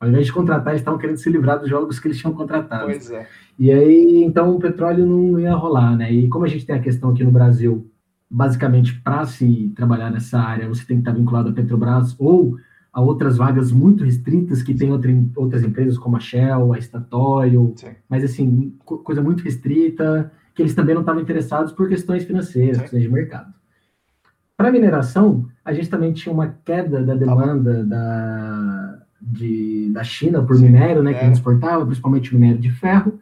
ao 0.00 0.08
invés 0.08 0.24
de 0.24 0.32
contratar, 0.32 0.68
eles 0.68 0.80
estavam 0.80 0.98
querendo 0.98 1.18
se 1.18 1.28
livrar 1.28 1.60
dos 1.60 1.68
jogos 1.68 2.00
que 2.00 2.08
eles 2.08 2.16
tinham 2.16 2.32
contratado. 2.32 2.86
Pois 2.86 3.10
é. 3.10 3.26
E 3.58 3.70
aí, 3.70 4.24
então, 4.24 4.56
o 4.56 4.58
petróleo 4.58 5.04
não 5.04 5.38
ia 5.38 5.52
rolar, 5.52 5.94
né? 5.98 6.10
E 6.10 6.28
como 6.28 6.46
a 6.46 6.48
gente 6.48 6.64
tem 6.64 6.76
a 6.76 6.80
questão 6.80 7.10
aqui 7.10 7.22
no 7.22 7.30
Brasil, 7.30 7.90
basicamente, 8.30 8.98
para 9.02 9.26
se 9.26 9.70
trabalhar 9.76 10.10
nessa 10.10 10.40
área, 10.40 10.66
você 10.66 10.82
tem 10.86 10.96
que 10.96 11.02
estar 11.02 11.12
vinculado 11.12 11.50
à 11.50 11.52
Petrobras 11.52 12.16
ou 12.18 12.56
a 12.90 13.02
outras 13.02 13.36
vagas 13.36 13.70
muito 13.70 14.02
restritas 14.02 14.62
que 14.62 14.72
tem 14.72 14.90
outra, 14.90 15.14
outras 15.36 15.62
empresas 15.62 15.98
como 15.98 16.16
a 16.16 16.20
Shell, 16.20 16.72
a 16.72 16.80
Statoil, 16.80 17.74
Sim. 17.76 17.88
mas 18.08 18.24
assim, 18.24 18.74
co 18.82 18.96
coisa 18.96 19.20
muito 19.20 19.44
restrita, 19.44 20.32
que 20.54 20.62
eles 20.62 20.74
também 20.74 20.94
não 20.94 21.02
estavam 21.02 21.20
interessados 21.20 21.70
por 21.70 21.86
questões 21.86 22.24
financeiras, 22.24 22.78
Sim. 22.78 22.82
questões 22.84 23.02
de 23.02 23.10
mercado. 23.10 23.59
Para 24.60 24.70
mineração, 24.70 25.46
a 25.64 25.72
gente 25.72 25.88
também 25.88 26.12
tinha 26.12 26.30
uma 26.30 26.54
queda 26.66 27.02
da 27.02 27.14
demanda 27.14 27.82
da, 27.82 28.98
de, 29.18 29.90
da 29.90 30.04
China 30.04 30.42
por 30.42 30.54
Sim. 30.54 30.66
minério, 30.66 31.02
né, 31.02 31.14
que 31.14 31.24
é. 31.24 31.32
exportava, 31.32 31.86
principalmente 31.86 32.34
minério 32.34 32.58
de 32.60 32.70
ferro. 32.70 33.18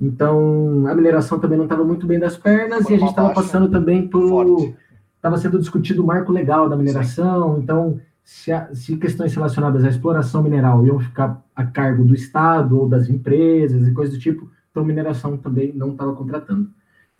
Então, 0.00 0.86
a 0.86 0.94
mineração 0.94 1.40
também 1.40 1.58
não 1.58 1.64
estava 1.64 1.82
muito 1.82 2.06
bem 2.06 2.20
das 2.20 2.36
pernas 2.36 2.84
Foi 2.84 2.92
e 2.92 2.94
a 2.94 2.98
gente 3.00 3.08
estava 3.08 3.34
passando 3.34 3.68
também 3.68 4.06
por... 4.06 4.72
Estava 5.16 5.38
sendo 5.38 5.58
discutido 5.58 6.04
o 6.04 6.06
marco 6.06 6.30
legal 6.30 6.68
da 6.68 6.76
mineração, 6.76 7.58
então 7.58 7.98
se, 8.22 8.52
a, 8.52 8.72
se, 8.72 8.96
questões 8.96 9.34
relacionadas 9.34 9.82
à 9.82 9.88
exploração 9.88 10.40
mineral 10.40 10.86
iam 10.86 11.00
ficar 11.00 11.44
a 11.56 11.66
cargo 11.66 12.04
do 12.04 12.14
Estado 12.14 12.78
ou 12.78 12.88
das 12.88 13.08
empresas 13.08 13.88
e 13.88 13.90
coisas 13.90 14.14
do 14.14 14.20
tipo, 14.20 14.48
então 14.70 14.84
mineração 14.84 15.36
também 15.36 15.72
não 15.74 15.90
estava 15.90 16.14
contratando. 16.14 16.70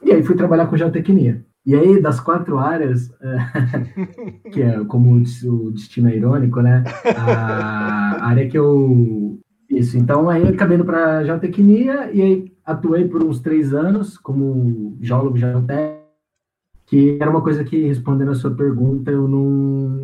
E 0.05 0.13
aí 0.13 0.23
fui 0.23 0.37
trabalhar 0.37 0.69
com 0.69 0.77
geotecnia. 0.77 1.45
E 1.65 1.75
aí, 1.75 2.01
das 2.01 2.19
quatro 2.21 2.59
áreas, 2.59 3.13
que 4.53 4.63
é 4.63 4.85
como 4.85 5.13
o 5.15 5.71
destino 5.71 6.09
é 6.09 6.17
irônico, 6.17 6.61
né? 6.61 6.85
A 7.17 8.27
área 8.27 8.49
que 8.49 8.59
eu. 8.59 9.39
Isso, 9.69 9.97
então 9.97 10.29
aí 10.29 10.49
acabei 10.49 10.77
indo 10.77 10.85
para 10.85 11.23
geotecnia 11.23 12.11
e 12.13 12.21
aí 12.21 12.53
atuei 12.65 13.07
por 13.07 13.23
uns 13.23 13.41
três 13.41 13.73
anos 13.73 14.19
como 14.19 14.97
geólogo 15.01 15.37
geotécnico 15.37 16.01
que 16.91 17.19
era 17.21 17.31
uma 17.31 17.41
coisa 17.41 17.63
que, 17.63 17.87
respondendo 17.87 18.33
a 18.33 18.35
sua 18.35 18.51
pergunta, 18.51 19.13
eu 19.13 19.29
não, 19.29 19.49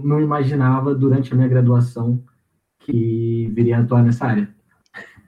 não 0.05 0.21
imaginava 0.21 0.95
durante 0.95 1.33
a 1.33 1.37
minha 1.37 1.49
graduação 1.49 2.23
que 2.79 3.51
viria 3.53 3.79
a 3.79 3.81
atuar 3.81 4.05
nessa 4.05 4.25
área. 4.25 4.56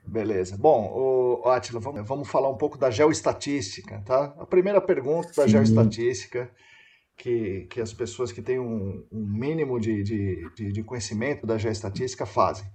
Beleza. 0.08 0.56
Bom, 0.56 1.42
o 1.44 1.48
Atila, 1.50 1.80
vamos, 1.80 2.06
vamos 2.06 2.28
falar 2.28 2.48
um 2.48 2.56
pouco 2.56 2.78
da 2.78 2.90
geoestatística, 2.90 4.02
tá? 4.04 4.34
A 4.38 4.46
primeira 4.46 4.80
pergunta 4.80 5.28
da 5.36 5.44
Sim. 5.44 5.48
geoestatística, 5.48 6.50
que, 7.16 7.66
que 7.68 7.80
as 7.80 7.92
pessoas 7.92 8.32
que 8.32 8.40
têm 8.40 8.58
um, 8.58 9.04
um 9.12 9.26
mínimo 9.26 9.78
de, 9.78 10.02
de, 10.02 10.50
de, 10.54 10.72
de 10.72 10.82
conhecimento 10.82 11.46
da 11.46 11.58
geoestatística 11.58 12.24
fazem 12.24 12.66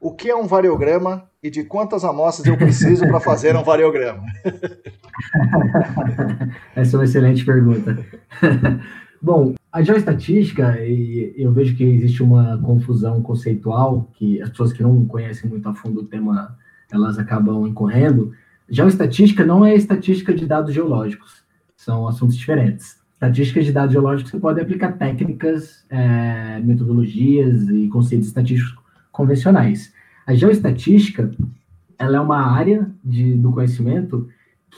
o 0.00 0.14
que 0.14 0.30
é 0.30 0.36
um 0.36 0.46
variograma 0.46 1.28
e 1.42 1.50
de 1.50 1.64
quantas 1.64 2.04
amostras 2.04 2.46
eu 2.46 2.56
preciso 2.56 3.06
para 3.06 3.20
fazer 3.20 3.54
um 3.56 3.62
variograma? 3.62 4.22
Essa 6.76 6.96
é 6.96 6.98
uma 6.98 7.04
excelente 7.04 7.44
pergunta. 7.44 7.98
Bom, 9.20 9.54
a 9.76 9.82
geoestatística, 9.82 10.74
eu 11.36 11.52
vejo 11.52 11.76
que 11.76 11.84
existe 11.84 12.22
uma 12.22 12.56
confusão 12.56 13.20
conceitual, 13.20 14.10
que 14.14 14.40
as 14.40 14.48
pessoas 14.48 14.72
que 14.72 14.82
não 14.82 15.04
conhecem 15.04 15.50
muito 15.50 15.68
a 15.68 15.74
fundo 15.74 16.00
o 16.00 16.04
tema, 16.04 16.56
elas 16.90 17.18
acabam 17.18 17.66
incorrendo. 17.66 18.32
Geoestatística 18.70 19.44
não 19.44 19.66
é 19.66 19.74
estatística 19.74 20.32
de 20.32 20.46
dados 20.46 20.72
geológicos, 20.72 21.44
são 21.76 22.08
assuntos 22.08 22.38
diferentes. 22.38 22.98
Estatística 23.12 23.62
de 23.62 23.70
dados 23.70 23.92
geológicos, 23.92 24.30
você 24.30 24.40
pode 24.40 24.62
aplicar 24.62 24.92
técnicas, 24.92 25.84
é, 25.90 26.58
metodologias 26.60 27.68
e 27.68 27.86
conceitos 27.88 28.28
estatísticos 28.28 28.82
convencionais. 29.12 29.92
A 30.26 30.34
geoestatística, 30.34 31.30
ela 31.98 32.16
é 32.16 32.20
uma 32.20 32.50
área 32.50 32.90
de, 33.04 33.34
do 33.34 33.52
conhecimento 33.52 34.26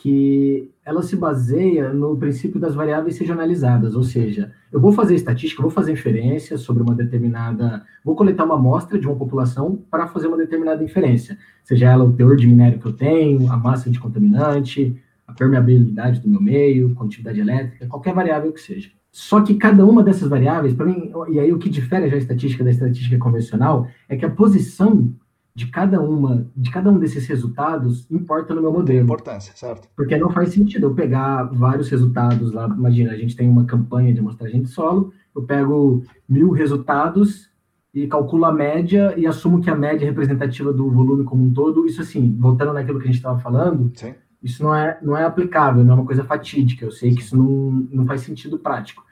que 0.01 0.71
ela 0.85 1.03
se 1.03 1.17
baseia 1.17 1.93
no 1.93 2.17
princípio 2.17 2.61
das 2.61 2.75
variáveis 2.75 3.19
regionalizadas, 3.19 3.95
ou 3.95 4.03
seja, 4.03 4.53
eu 4.73 4.81
vou 4.81 4.93
fazer 4.93 5.15
estatística, 5.15 5.61
vou 5.61 5.71
fazer 5.71 5.93
inferência 5.93 6.57
sobre 6.57 6.83
uma 6.83 6.95
determinada, 6.95 7.85
vou 8.05 8.15
coletar 8.15 8.45
uma 8.45 8.55
amostra 8.55 8.99
de 8.99 9.07
uma 9.07 9.17
população 9.17 9.83
para 9.91 10.07
fazer 10.07 10.29
uma 10.29 10.37
determinada 10.37 10.83
inferência, 10.85 11.37
seja 11.65 11.91
ela 11.91 12.05
o 12.05 12.13
teor 12.13 12.37
de 12.37 12.47
minério 12.47 12.79
que 12.79 12.87
eu 12.87 12.93
tenho, 12.93 13.51
a 13.51 13.57
massa 13.57 13.91
de 13.91 13.99
contaminante, 13.99 14.97
a 15.27 15.33
permeabilidade 15.33 16.21
do 16.21 16.29
meu 16.29 16.41
meio, 16.41 16.95
condutividade 16.95 17.41
elétrica, 17.41 17.87
qualquer 17.87 18.15
variável 18.15 18.53
que 18.53 18.61
seja. 18.61 18.91
Só 19.11 19.41
que 19.41 19.55
cada 19.55 19.85
uma 19.85 20.03
dessas 20.03 20.29
variáveis, 20.29 20.75
para 20.75 20.87
mim, 20.87 21.11
e 21.29 21.41
aí 21.41 21.53
o 21.53 21.59
que 21.59 21.69
difere 21.69 22.09
já 22.09 22.15
a 22.15 22.19
estatística 22.19 22.63
da 22.63 22.71
estatística 22.71 23.19
convencional 23.19 23.89
é 24.09 24.17
que 24.17 24.25
a 24.25 24.31
posição 24.31 25.13
de 25.59 25.67
cada 25.67 26.01
uma, 26.01 26.47
de 26.57 26.71
cada 26.71 26.89
um 26.89 27.01
desses 27.01 27.27
resultados 27.27 28.07
importa 28.09 28.55
no 28.55 28.63
meu 28.63 28.73
modelo. 28.73 29.03
Importância, 29.03 29.53
certo? 29.57 29.89
Porque 29.97 30.17
não 30.17 30.31
faz 30.31 30.51
sentido 30.51 30.87
eu 30.87 30.95
pegar 30.95 31.43
vários 31.47 31.89
resultados 31.89 32.53
lá. 32.53 32.67
Imagina, 32.67 33.11
a 33.11 33.17
gente 33.17 33.35
tem 33.35 33.49
uma 33.49 33.65
campanha 33.65 34.15
de 34.15 34.21
amostragem 34.21 34.63
de 34.63 34.69
solo, 34.69 35.13
eu 35.35 35.43
pego 35.43 36.05
mil 36.29 36.53
resultados 36.53 37.51
e 37.93 38.07
calculo 38.07 38.45
a 38.45 38.53
média 38.53 39.13
e 39.17 39.27
assumo 39.27 39.61
que 39.61 39.69
a 39.69 39.75
média 39.75 40.05
é 40.05 40.09
representativa 40.09 40.73
do 40.73 40.89
volume 40.89 41.25
como 41.25 41.43
um 41.43 41.53
todo. 41.53 41.87
Isso 41.87 42.01
assim, 42.01 42.37
voltando 42.39 42.73
naquilo 42.73 43.01
que 43.01 43.05
a 43.05 43.09
gente 43.09 43.17
estava 43.17 43.41
falando, 43.41 43.91
Sim. 43.97 44.15
Isso 44.41 44.63
não 44.63 44.73
é, 44.73 44.97
não 45.03 45.17
é 45.17 45.25
aplicável, 45.25 45.83
não 45.83 45.95
é 45.95 45.95
uma 45.97 46.07
coisa 46.07 46.23
fatídica. 46.23 46.85
Eu 46.85 46.93
sei 46.93 47.13
que 47.13 47.23
isso 47.23 47.37
não, 47.37 47.89
não 47.91 48.07
faz 48.07 48.21
sentido 48.21 48.57
prático. 48.57 49.05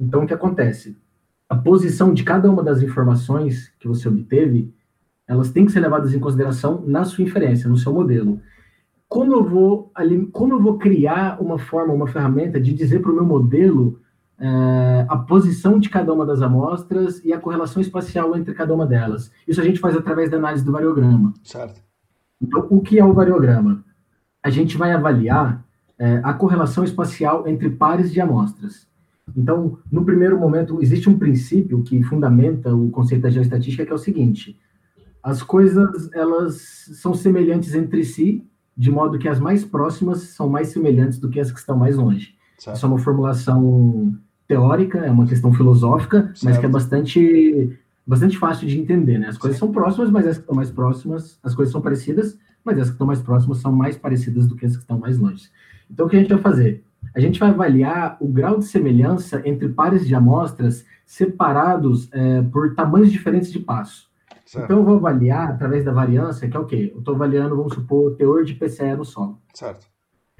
Então, 0.00 0.24
o 0.24 0.26
que 0.26 0.32
acontece? 0.32 0.96
A 1.46 1.54
posição 1.54 2.14
de 2.14 2.24
cada 2.24 2.50
uma 2.50 2.62
das 2.62 2.80
informações 2.80 3.70
que 3.78 3.86
você 3.86 4.08
obteve, 4.08 4.72
elas 5.26 5.50
têm 5.50 5.64
que 5.64 5.72
ser 5.72 5.80
levadas 5.80 6.12
em 6.12 6.18
consideração 6.18 6.82
na 6.86 7.04
sua 7.04 7.24
inferência, 7.24 7.68
no 7.68 7.76
seu 7.76 7.92
modelo. 7.92 8.40
Como 9.08 9.32
eu 9.34 9.44
vou, 9.44 9.92
como 10.32 10.54
eu 10.54 10.60
vou 10.60 10.78
criar 10.78 11.40
uma 11.40 11.58
forma, 11.58 11.92
uma 11.92 12.06
ferramenta 12.06 12.60
de 12.60 12.72
dizer 12.72 13.00
para 13.00 13.12
o 13.12 13.14
meu 13.14 13.24
modelo 13.24 14.00
é, 14.38 15.06
a 15.08 15.16
posição 15.16 15.78
de 15.78 15.88
cada 15.88 16.12
uma 16.12 16.24
das 16.24 16.40
amostras 16.40 17.22
e 17.24 17.32
a 17.32 17.38
correlação 17.38 17.82
espacial 17.82 18.36
entre 18.36 18.54
cada 18.54 18.74
uma 18.74 18.86
delas? 18.86 19.30
Isso 19.46 19.60
a 19.60 19.64
gente 19.64 19.80
faz 19.80 19.96
através 19.96 20.30
da 20.30 20.38
análise 20.38 20.64
do 20.64 20.72
variograma. 20.72 21.34
Certo. 21.44 21.80
Então, 22.40 22.66
o 22.70 22.80
que 22.80 22.98
é 22.98 23.04
o 23.04 23.12
variograma? 23.12 23.84
A 24.42 24.50
gente 24.50 24.76
vai 24.76 24.92
avaliar 24.92 25.64
é, 25.98 26.20
a 26.24 26.32
correlação 26.32 26.82
espacial 26.82 27.46
entre 27.46 27.70
pares 27.70 28.10
de 28.10 28.20
amostras. 28.20 28.88
Então, 29.36 29.78
no 29.90 30.04
primeiro 30.04 30.38
momento, 30.38 30.82
existe 30.82 31.08
um 31.08 31.18
princípio 31.18 31.82
que 31.82 32.02
fundamenta 32.02 32.74
o 32.74 32.90
conceito 32.90 33.22
da 33.22 33.30
geoestatística, 33.30 33.86
que 33.86 33.92
é 33.92 33.94
o 33.94 33.98
seguinte: 33.98 34.58
as 35.22 35.42
coisas 35.42 36.10
elas 36.12 36.56
são 36.94 37.14
semelhantes 37.14 37.74
entre 37.74 38.04
si, 38.04 38.44
de 38.76 38.90
modo 38.90 39.18
que 39.18 39.28
as 39.28 39.38
mais 39.38 39.64
próximas 39.64 40.20
são 40.20 40.48
mais 40.48 40.68
semelhantes 40.68 41.18
do 41.18 41.28
que 41.28 41.38
as 41.38 41.52
que 41.52 41.58
estão 41.58 41.76
mais 41.76 41.96
longe. 41.96 42.34
Certo. 42.58 42.76
Isso 42.76 42.86
é 42.86 42.88
uma 42.88 42.98
formulação 42.98 44.14
teórica, 44.48 44.98
é 44.98 45.10
uma 45.10 45.26
questão 45.26 45.52
filosófica, 45.52 46.22
certo. 46.22 46.44
mas 46.44 46.58
que 46.58 46.66
é 46.66 46.68
bastante 46.68 47.78
bastante 48.04 48.36
fácil 48.36 48.66
de 48.66 48.80
entender, 48.80 49.18
né? 49.18 49.28
As 49.28 49.38
coisas 49.38 49.58
são 49.58 49.70
próximas, 49.70 50.10
mas 50.10 50.26
as 50.26 50.36
que 50.36 50.42
estão 50.42 50.56
mais 50.56 50.70
próximas, 50.70 51.38
as 51.42 51.54
coisas 51.54 51.70
são 51.70 51.80
parecidas, 51.80 52.36
mas 52.64 52.78
as 52.78 52.88
que 52.88 52.94
estão 52.94 53.06
mais 53.06 53.22
próximas 53.22 53.58
são 53.58 53.70
mais 53.70 53.96
parecidas 53.96 54.46
do 54.46 54.56
que 54.56 54.66
as 54.66 54.76
que 54.76 54.82
estão 54.82 54.98
mais 54.98 55.18
longe. 55.18 55.48
Então, 55.88 56.06
o 56.06 56.08
que 56.08 56.16
a 56.16 56.18
gente 56.18 56.32
vai 56.32 56.42
fazer? 56.42 56.84
A 57.14 57.20
gente 57.20 57.38
vai 57.38 57.50
avaliar 57.50 58.16
o 58.20 58.26
grau 58.26 58.58
de 58.58 58.64
semelhança 58.64 59.42
entre 59.44 59.68
pares 59.68 60.06
de 60.06 60.14
amostras 60.14 60.84
separados 61.06 62.08
é, 62.12 62.42
por 62.42 62.74
tamanhos 62.74 63.12
diferentes 63.12 63.52
de 63.52 63.58
passo. 63.58 64.10
Certo. 64.52 64.66
Então, 64.66 64.78
eu 64.80 64.84
vou 64.84 64.96
avaliar 64.96 65.48
através 65.48 65.82
da 65.82 65.92
variância, 65.92 66.46
que 66.46 66.54
é 66.54 66.60
o 66.60 66.66
quê? 66.66 66.90
Eu 66.92 66.98
estou 66.98 67.14
avaliando, 67.14 67.56
vamos 67.56 67.72
supor, 67.72 68.12
o 68.12 68.14
teor 68.14 68.44
de 68.44 68.52
PCE 68.52 68.94
no 68.94 69.02
solo. 69.02 69.40
Certo. 69.54 69.86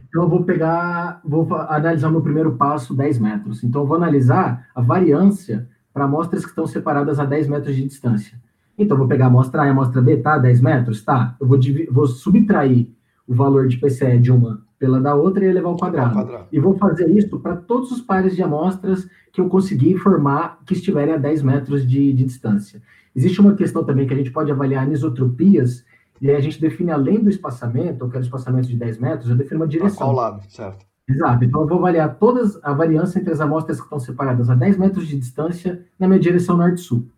Então, 0.07 0.25
eu 0.25 0.29
vou 0.29 0.45
pegar, 0.45 1.23
vou 1.25 1.49
analisar 1.55 2.09
o 2.09 2.13
meu 2.13 2.21
primeiro 2.21 2.55
passo, 2.57 2.95
10 2.95 3.19
metros. 3.19 3.65
Então, 3.65 3.81
eu 3.81 3.87
vou 3.87 3.97
analisar 3.97 4.69
a 4.75 4.83
variância 4.83 5.67
para 5.95 6.05
amostras 6.05 6.43
que 6.45 6.51
estão 6.51 6.67
separadas 6.67 7.19
a 7.19 7.25
10 7.25 7.49
metros 7.49 7.75
de 7.75 7.87
distância. 7.87 8.39
Então, 8.77 8.99
vou 8.99 9.09
pegar 9.09 9.25
a 9.25 9.29
amostra 9.29 9.63
A 9.63 9.65
e 9.65 9.69
a 9.71 9.73
amostra 9.73 10.03
B, 10.03 10.19
tá? 10.19 10.37
10 10.37 10.61
metros? 10.61 11.03
Tá. 11.03 11.35
Eu 11.41 11.47
vou, 11.47 11.59
vou 11.91 12.07
subtrair 12.07 12.91
o 13.27 13.35
valor 13.35 13.67
de 13.67 13.79
PCE 13.79 14.19
de 14.19 14.31
uma 14.31 14.61
pela 14.79 15.01
da 15.01 15.15
outra 15.15 15.43
e 15.43 15.49
elevar 15.49 15.73
ao 15.73 15.79
quadrado. 15.79 16.13
quadrado. 16.13 16.47
E 16.53 16.61
vou 16.61 16.77
fazer 16.77 17.09
isso 17.09 17.39
para 17.39 17.57
todos 17.57 17.91
os 17.93 18.03
pares 18.03 18.37
de 18.37 18.43
amostras 18.43 19.09
que 19.33 19.41
eu 19.41 19.49
conseguir 19.49 19.93
informar 19.93 20.59
que 20.67 20.75
estiverem 20.75 21.15
a 21.15 21.17
10 21.17 21.43
metros 21.43 21.89
de, 21.89 22.13
de 22.13 22.25
distância. 22.25 22.83
Existe 23.15 23.41
uma 23.41 23.55
questão 23.55 23.85
também 23.85 24.07
que 24.07 24.15
a 24.15 24.17
gente 24.17 24.31
pode 24.31 24.51
avaliar 24.51 24.85
anisotropias, 24.85 25.85
e 26.21 26.31
aí 26.31 26.37
a 26.37 26.41
gente 26.41 26.61
define 26.61 26.91
além 26.91 27.23
do 27.23 27.29
espaçamento, 27.29 28.05
eu 28.05 28.09
quero 28.09 28.25
espaçamento 28.25 28.69
de 28.69 28.77
10 28.77 28.99
metros, 28.99 29.31
eu 29.31 29.37
defino 29.37 29.61
uma 29.61 29.69
direção. 29.69 29.97
Para 29.97 30.07
qual 30.07 30.15
lado, 30.15 30.43
certo? 30.49 30.87
Exato. 31.09 31.45
Então 31.45 31.63
eu 31.63 31.67
vou 31.67 31.79
avaliar 31.79 32.17
todas 32.17 32.59
a 32.63 32.73
variância 32.73 33.19
entre 33.19 33.33
as 33.33 33.41
amostras 33.41 33.79
que 33.79 33.85
estão 33.85 33.99
separadas 33.99 34.49
a 34.49 34.55
10 34.55 34.77
metros 34.79 35.07
de 35.07 35.19
distância 35.19 35.85
na 35.99 36.07
minha 36.07 36.21
direção 36.21 36.57
norte-sul. 36.57 37.09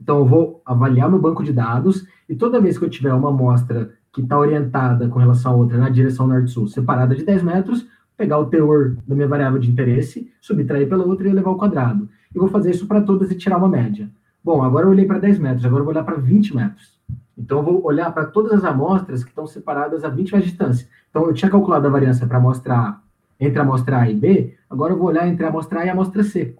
Então 0.00 0.18
eu 0.18 0.26
vou 0.26 0.62
avaliar 0.64 1.08
meu 1.08 1.20
banco 1.20 1.42
de 1.42 1.52
dados 1.52 2.06
e 2.28 2.34
toda 2.34 2.60
vez 2.60 2.78
que 2.78 2.84
eu 2.84 2.90
tiver 2.90 3.12
uma 3.14 3.30
amostra 3.30 3.92
que 4.12 4.20
está 4.20 4.38
orientada 4.38 5.08
com 5.08 5.18
relação 5.18 5.52
a 5.52 5.56
outra 5.56 5.78
na 5.78 5.88
direção 5.88 6.26
norte-sul, 6.26 6.68
separada 6.68 7.14
de 7.14 7.24
10 7.24 7.42
metros, 7.42 7.86
pegar 8.16 8.38
o 8.38 8.46
teor 8.46 8.96
da 9.06 9.14
minha 9.14 9.26
variável 9.26 9.58
de 9.58 9.70
interesse, 9.70 10.30
subtrair 10.40 10.88
pela 10.88 11.04
outra 11.04 11.26
e 11.26 11.30
elevar 11.30 11.52
ao 11.52 11.58
quadrado. 11.58 12.08
E 12.34 12.38
vou 12.38 12.48
fazer 12.48 12.70
isso 12.70 12.86
para 12.86 13.00
todas 13.00 13.30
e 13.30 13.34
tirar 13.34 13.56
uma 13.56 13.68
média. 13.68 14.10
Bom, 14.44 14.62
agora 14.62 14.86
eu 14.86 14.90
olhei 14.90 15.04
para 15.04 15.18
10 15.18 15.38
metros, 15.38 15.64
agora 15.64 15.80
eu 15.80 15.84
vou 15.84 15.94
olhar 15.94 16.04
para 16.04 16.16
20 16.16 16.54
metros. 16.56 16.98
Então 17.36 17.58
eu 17.58 17.64
vou 17.64 17.84
olhar 17.84 18.12
para 18.12 18.26
todas 18.26 18.52
as 18.52 18.64
amostras 18.64 19.22
que 19.22 19.30
estão 19.30 19.46
separadas 19.46 20.04
a 20.04 20.08
20 20.08 20.32
metros 20.32 20.44
de 20.44 20.50
distância. 20.50 20.88
Então 21.10 21.26
eu 21.26 21.32
tinha 21.32 21.50
calculado 21.50 21.86
a 21.86 21.90
variância 21.90 22.26
para 22.26 22.38
A 22.38 23.00
entre 23.40 23.58
a 23.58 23.62
amostra 23.62 24.00
A 24.00 24.08
e 24.08 24.14
B, 24.14 24.54
agora 24.70 24.92
eu 24.92 24.98
vou 24.98 25.08
olhar 25.08 25.26
entre 25.26 25.44
a 25.44 25.48
amostra 25.48 25.80
A 25.80 25.86
e 25.86 25.88
a 25.88 25.92
amostra 25.92 26.22
C. 26.22 26.54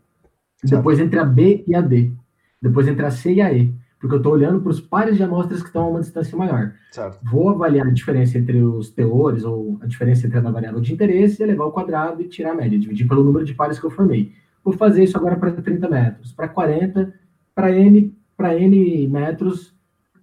Depois 0.65 0.99
entre 0.99 1.19
a 1.19 1.25
B 1.25 1.65
e 1.67 1.75
a 1.75 1.81
D. 1.81 2.13
Depois 2.61 2.87
entre 2.87 3.05
a 3.05 3.11
C 3.11 3.35
e 3.35 3.41
a 3.41 3.53
E 3.53 3.75
porque 4.03 4.17
eu 4.17 4.19
estou 4.19 4.33
olhando 4.33 4.61
para 4.61 4.71
os 4.71 4.81
pares 4.81 5.17
de 5.17 5.23
amostras 5.23 5.61
que 5.61 5.69
estão 5.69 5.85
a 5.85 5.89
uma 5.91 6.01
distância 6.01 6.37
maior. 6.37 6.73
Certo. 6.91 7.21
Vou 7.23 7.51
avaliar 7.51 7.87
a 7.87 7.91
diferença 7.91 8.37
entre 8.37 8.61
os 8.61 8.91
teores, 8.91 9.45
ou 9.45 9.79
a 9.81 9.87
diferença 9.87 10.27
entre 10.27 10.39
a 10.39 10.41
variável 10.41 10.81
de 10.81 10.93
interesse, 10.93 11.41
elevar 11.41 11.67
ao 11.67 11.73
quadrado 11.73 12.21
e 12.21 12.27
tirar 12.27 12.51
a 12.51 12.55
média, 12.55 12.77
dividir 12.77 13.07
pelo 13.07 13.23
número 13.23 13.45
de 13.45 13.55
pares 13.55 13.79
que 13.79 13.87
eu 13.87 13.93
formei. 13.93 14.33
Vou 14.65 14.75
fazer 14.75 15.05
isso 15.05 15.17
agora 15.17 15.37
para 15.37 15.53
30 15.53 15.89
metros, 15.89 16.33
para 16.33 16.49
40, 16.49 17.15
para 17.55 17.71
N, 17.71 18.15
para 18.37 18.59
N 18.59 19.09
metros, 19.09 19.75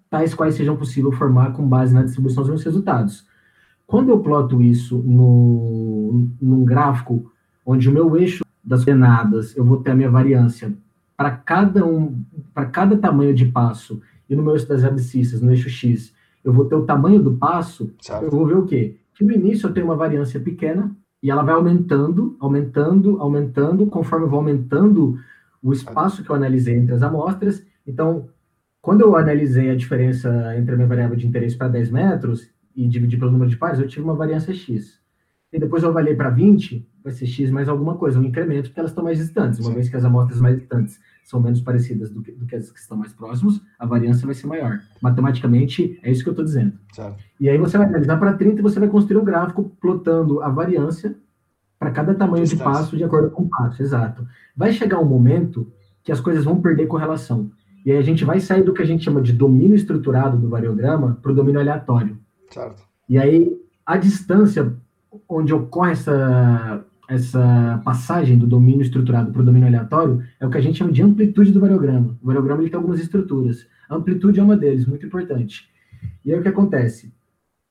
tais 0.10 0.34
quais 0.34 0.56
sejam 0.56 0.76
possível 0.76 1.12
formar 1.12 1.54
com 1.54 1.68
base 1.68 1.94
na 1.94 2.04
distribuição 2.04 2.44
dos 2.44 2.50
meus 2.50 2.64
resultados. 2.64 3.28
Quando 3.86 4.10
eu 4.10 4.20
ploto 4.20 4.62
isso 4.62 4.98
no, 5.00 6.28
num 6.42 6.64
gráfico 6.64 7.32
onde 7.66 7.90
o 7.90 7.92
meu 7.92 8.18
eixo 8.18 8.44
das 8.64 8.84
coordenadas, 8.84 9.56
eu 9.56 9.64
vou 9.64 9.78
ter 9.78 9.92
a 9.92 9.96
minha 9.96 10.10
variância 10.10 10.74
para 11.16 11.32
cada 11.32 11.86
um, 11.86 12.24
para 12.54 12.66
cada 12.66 12.98
tamanho 12.98 13.34
de 13.34 13.46
passo, 13.46 14.02
e 14.30 14.36
no 14.36 14.44
meu 14.44 14.54
eixo 14.54 14.68
das 14.68 14.84
abscissas, 14.84 15.42
no 15.42 15.52
eixo 15.52 15.70
X, 15.70 16.14
eu 16.44 16.54
vou 16.54 16.66
ter 16.66 16.76
o 16.76 16.86
tamanho 16.86 17.22
do 17.22 17.34
passo, 17.34 17.92
certo. 18.00 18.24
eu 18.24 18.32
vou 18.32 18.46
ver 18.46 18.58
o 18.58 18.66
quê? 18.66 18.96
Que 19.14 19.24
no 19.24 19.34
início 19.34 19.68
eu 19.68 19.74
tenho 19.74 19.88
uma 19.88 19.96
variância 19.96 20.40
pequena, 20.40 20.96
e 21.22 21.30
ela 21.30 21.44
vai 21.44 21.54
aumentando, 21.54 22.38
aumentando, 22.40 23.20
aumentando, 23.20 23.86
conforme 23.88 24.26
eu 24.26 24.30
vou 24.30 24.40
aumentando 24.40 25.20
o 25.62 25.74
espaço 25.74 26.24
que 26.24 26.30
eu 26.30 26.36
analisei 26.36 26.76
entre 26.76 26.93
as 26.93 27.01
amostras. 27.01 27.66
Então, 27.86 28.30
quando 28.82 29.01
eu 29.01 29.16
analisei 29.16 29.70
a 29.70 29.76
diferença 29.76 30.55
entre 30.57 30.74
a 30.74 30.76
minha 30.76 30.88
variável 30.88 31.16
de 31.16 31.28
interesse 31.28 31.57
para 31.57 31.68
10 31.68 31.91
metros 31.91 32.49
e 32.76 32.88
dividi 32.88 33.18
pelo 33.18 33.32
número 33.32 33.49
de 33.49 33.57
pares, 33.57 33.80
eu 33.80 33.88
tive 33.88 34.03
uma 34.03 34.16
variância 34.16 34.53
X. 34.53 34.99
E 35.51 35.60
depois 35.60 35.82
eu 35.82 35.89
avaliei 35.89 36.16
para 36.16 36.30
20, 36.30 36.88
vai 37.03 37.12
ser 37.12 37.26
X 37.26 37.49
mais 37.49 37.68
alguma 37.68 37.95
coisa, 37.95 38.20
um 38.20 38.24
incremento, 38.24 38.70
porque 38.70 38.80
elas 38.80 38.91
estão 38.91 39.03
mais 39.03 39.18
distantes. 39.18 39.60
Uma 39.60 39.70
Sim. 39.70 39.76
vez 39.76 39.89
que 39.89 39.97
as 39.97 40.05
amostras 40.05 40.39
mais 40.39 40.57
distantes 40.57 40.99
são 41.24 41.41
menos 41.41 41.60
parecidas 41.60 42.12
do 42.12 42.22
que, 42.22 42.32
do 42.32 42.45
que 42.45 42.55
as 42.55 42.72
que 42.72 42.80
estão 42.80 42.97
mais 42.97 43.14
próximas, 43.14 43.60
a 43.78 43.86
variância 43.86 44.26
vai 44.26 44.36
ser 44.36 44.47
maior. 44.47 44.80
Matematicamente, 45.01 45.99
é 46.03 46.12
isso 46.12 46.24
que 46.24 46.30
eu 46.30 46.34
estou 46.34 46.45
dizendo. 46.45 46.74
E 47.39 47.49
aí 47.49 47.57
você 47.57 47.78
vai 47.78 47.88
analisar 47.88 48.18
para 48.18 48.34
30 48.34 48.60
e 48.60 48.64
você 48.64 48.80
vai 48.80 48.89
construir 48.89 49.18
um 49.18 49.26
gráfico 49.26 49.76
plotando 49.82 50.41
a 50.41 50.49
variância 50.49 51.16
para 51.80 51.91
cada 51.91 52.14
tamanho 52.14 52.43
Distância. 52.43 52.66
de 52.66 52.78
passo 52.78 52.97
de 52.97 53.03
acordo 53.03 53.32
com 53.32 53.43
o 53.43 53.49
passo, 53.49 53.82
exato. 53.82 54.28
Vai 54.60 54.74
chegar 54.74 54.99
um 54.99 55.05
momento 55.05 55.72
que 56.03 56.12
as 56.12 56.20
coisas 56.20 56.43
vão 56.43 56.62
perder 56.62 56.86
correlação. 56.86 57.49
E 57.86 57.91
aí 57.93 57.97
a 57.97 58.01
gente 58.01 58.26
vai 58.26 58.41
sair 58.41 58.62
do 58.62 58.74
que 58.74 58.82
a 58.82 58.86
gente 58.86 59.05
chama 59.05 59.22
de 59.22 59.32
domínio 59.32 59.74
estruturado 59.74 60.38
do 60.38 60.49
variograma 60.49 61.18
para 61.22 61.32
o 61.32 61.34
domínio 61.34 61.62
aleatório. 61.62 62.20
Certo. 62.51 62.84
E 63.07 63.18
aí 63.18 63.57
a 63.86 63.95
distância 63.95 64.74
onde 65.30 65.53
ocorre 65.53 65.93
essa, 65.93 66.86
essa 67.07 67.82
passagem 67.86 68.38
do 68.38 68.45
domínio 68.45 68.82
estruturado 68.82 69.32
para 69.32 69.41
o 69.41 69.45
domínio 69.45 69.70
aleatório 69.70 70.22
é 70.38 70.45
o 70.45 70.49
que 70.49 70.57
a 70.57 70.62
gente 70.62 70.78
chama 70.78 70.91
de 70.91 71.01
amplitude 71.01 71.53
do 71.53 71.62
variograma. 71.62 72.18
O 72.22 72.28
variograma 72.28 72.62
ele 72.62 72.70
tem 72.70 72.78
algumas 72.78 72.99
estruturas. 72.99 73.66
A 73.89 73.95
amplitude 73.95 74.41
é 74.41 74.43
uma 74.43 74.57
deles, 74.57 74.86
muito 74.86 75.05
importante. 75.05 75.70
E 76.26 76.34
aí 76.34 76.38
o 76.38 76.41
que 76.41 76.49
acontece? 76.49 77.14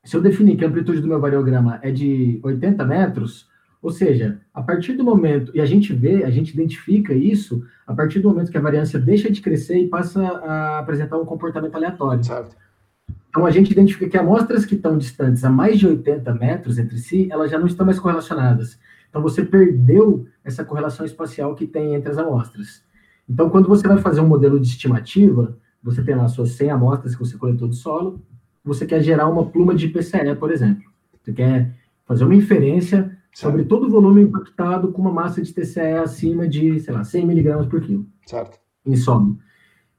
Se 0.04 0.16
eu 0.16 0.22
definir 0.22 0.56
que 0.56 0.64
a 0.64 0.68
amplitude 0.68 1.02
do 1.02 1.08
meu 1.08 1.20
variograma 1.20 1.80
é 1.82 1.90
de 1.90 2.40
80 2.42 2.82
metros, 2.86 3.46
ou 3.80 3.90
seja, 3.90 4.40
a 4.52 4.60
partir 4.60 4.94
do 4.94 5.04
momento, 5.04 5.52
e 5.54 5.60
a 5.60 5.66
gente 5.66 5.92
vê, 5.92 6.24
a 6.24 6.30
gente 6.30 6.52
identifica 6.52 7.14
isso 7.14 7.64
a 7.86 7.94
partir 7.94 8.18
do 8.18 8.28
momento 8.28 8.50
que 8.50 8.58
a 8.58 8.60
variância 8.60 8.98
deixa 8.98 9.30
de 9.30 9.40
crescer 9.40 9.78
e 9.78 9.88
passa 9.88 10.20
a 10.20 10.78
apresentar 10.80 11.16
um 11.16 11.24
comportamento 11.24 11.74
aleatório. 11.74 12.24
Certo. 12.24 12.56
Então, 13.28 13.46
a 13.46 13.50
gente 13.50 13.70
identifica 13.70 14.08
que 14.08 14.16
amostras 14.16 14.64
que 14.64 14.74
estão 14.74 14.98
distantes 14.98 15.44
a 15.44 15.50
mais 15.50 15.78
de 15.78 15.86
80 15.86 16.34
metros 16.34 16.78
entre 16.78 16.98
si, 16.98 17.28
elas 17.30 17.50
já 17.50 17.58
não 17.58 17.66
estão 17.66 17.86
mais 17.86 18.00
correlacionadas. 18.00 18.78
Então, 19.08 19.22
você 19.22 19.44
perdeu 19.44 20.26
essa 20.44 20.64
correlação 20.64 21.06
espacial 21.06 21.54
que 21.54 21.66
tem 21.66 21.94
entre 21.94 22.10
as 22.10 22.18
amostras. 22.18 22.82
Então, 23.28 23.48
quando 23.48 23.68
você 23.68 23.86
vai 23.86 23.98
fazer 23.98 24.20
um 24.20 24.26
modelo 24.26 24.58
de 24.58 24.66
estimativa, 24.66 25.56
você 25.82 26.02
tem 26.02 26.14
lá 26.14 26.26
suas 26.28 26.52
100 26.52 26.70
amostras 26.70 27.14
que 27.14 27.20
você 27.20 27.36
coletou 27.36 27.68
de 27.68 27.76
solo, 27.76 28.20
você 28.64 28.84
quer 28.84 29.02
gerar 29.02 29.28
uma 29.28 29.46
pluma 29.46 29.74
de 29.74 29.88
PCE, 29.88 30.34
por 30.38 30.50
exemplo. 30.50 30.84
Você 31.22 31.32
quer 31.32 31.70
fazer 32.06 32.24
uma 32.24 32.34
inferência 32.34 33.17
sobre 33.34 33.64
todo 33.64 33.86
o 33.86 33.90
volume 33.90 34.22
impactado 34.22 34.92
com 34.92 35.02
uma 35.02 35.12
massa 35.12 35.40
de 35.40 35.52
TCE 35.52 35.80
acima 36.02 36.48
de, 36.48 36.80
sei 36.80 36.92
lá, 36.92 37.04
100 37.04 37.26
miligramas 37.26 37.66
por 37.66 37.80
quilo. 37.80 38.06
Certo. 38.26 38.58
Em 38.84 38.96
solo. 38.96 39.38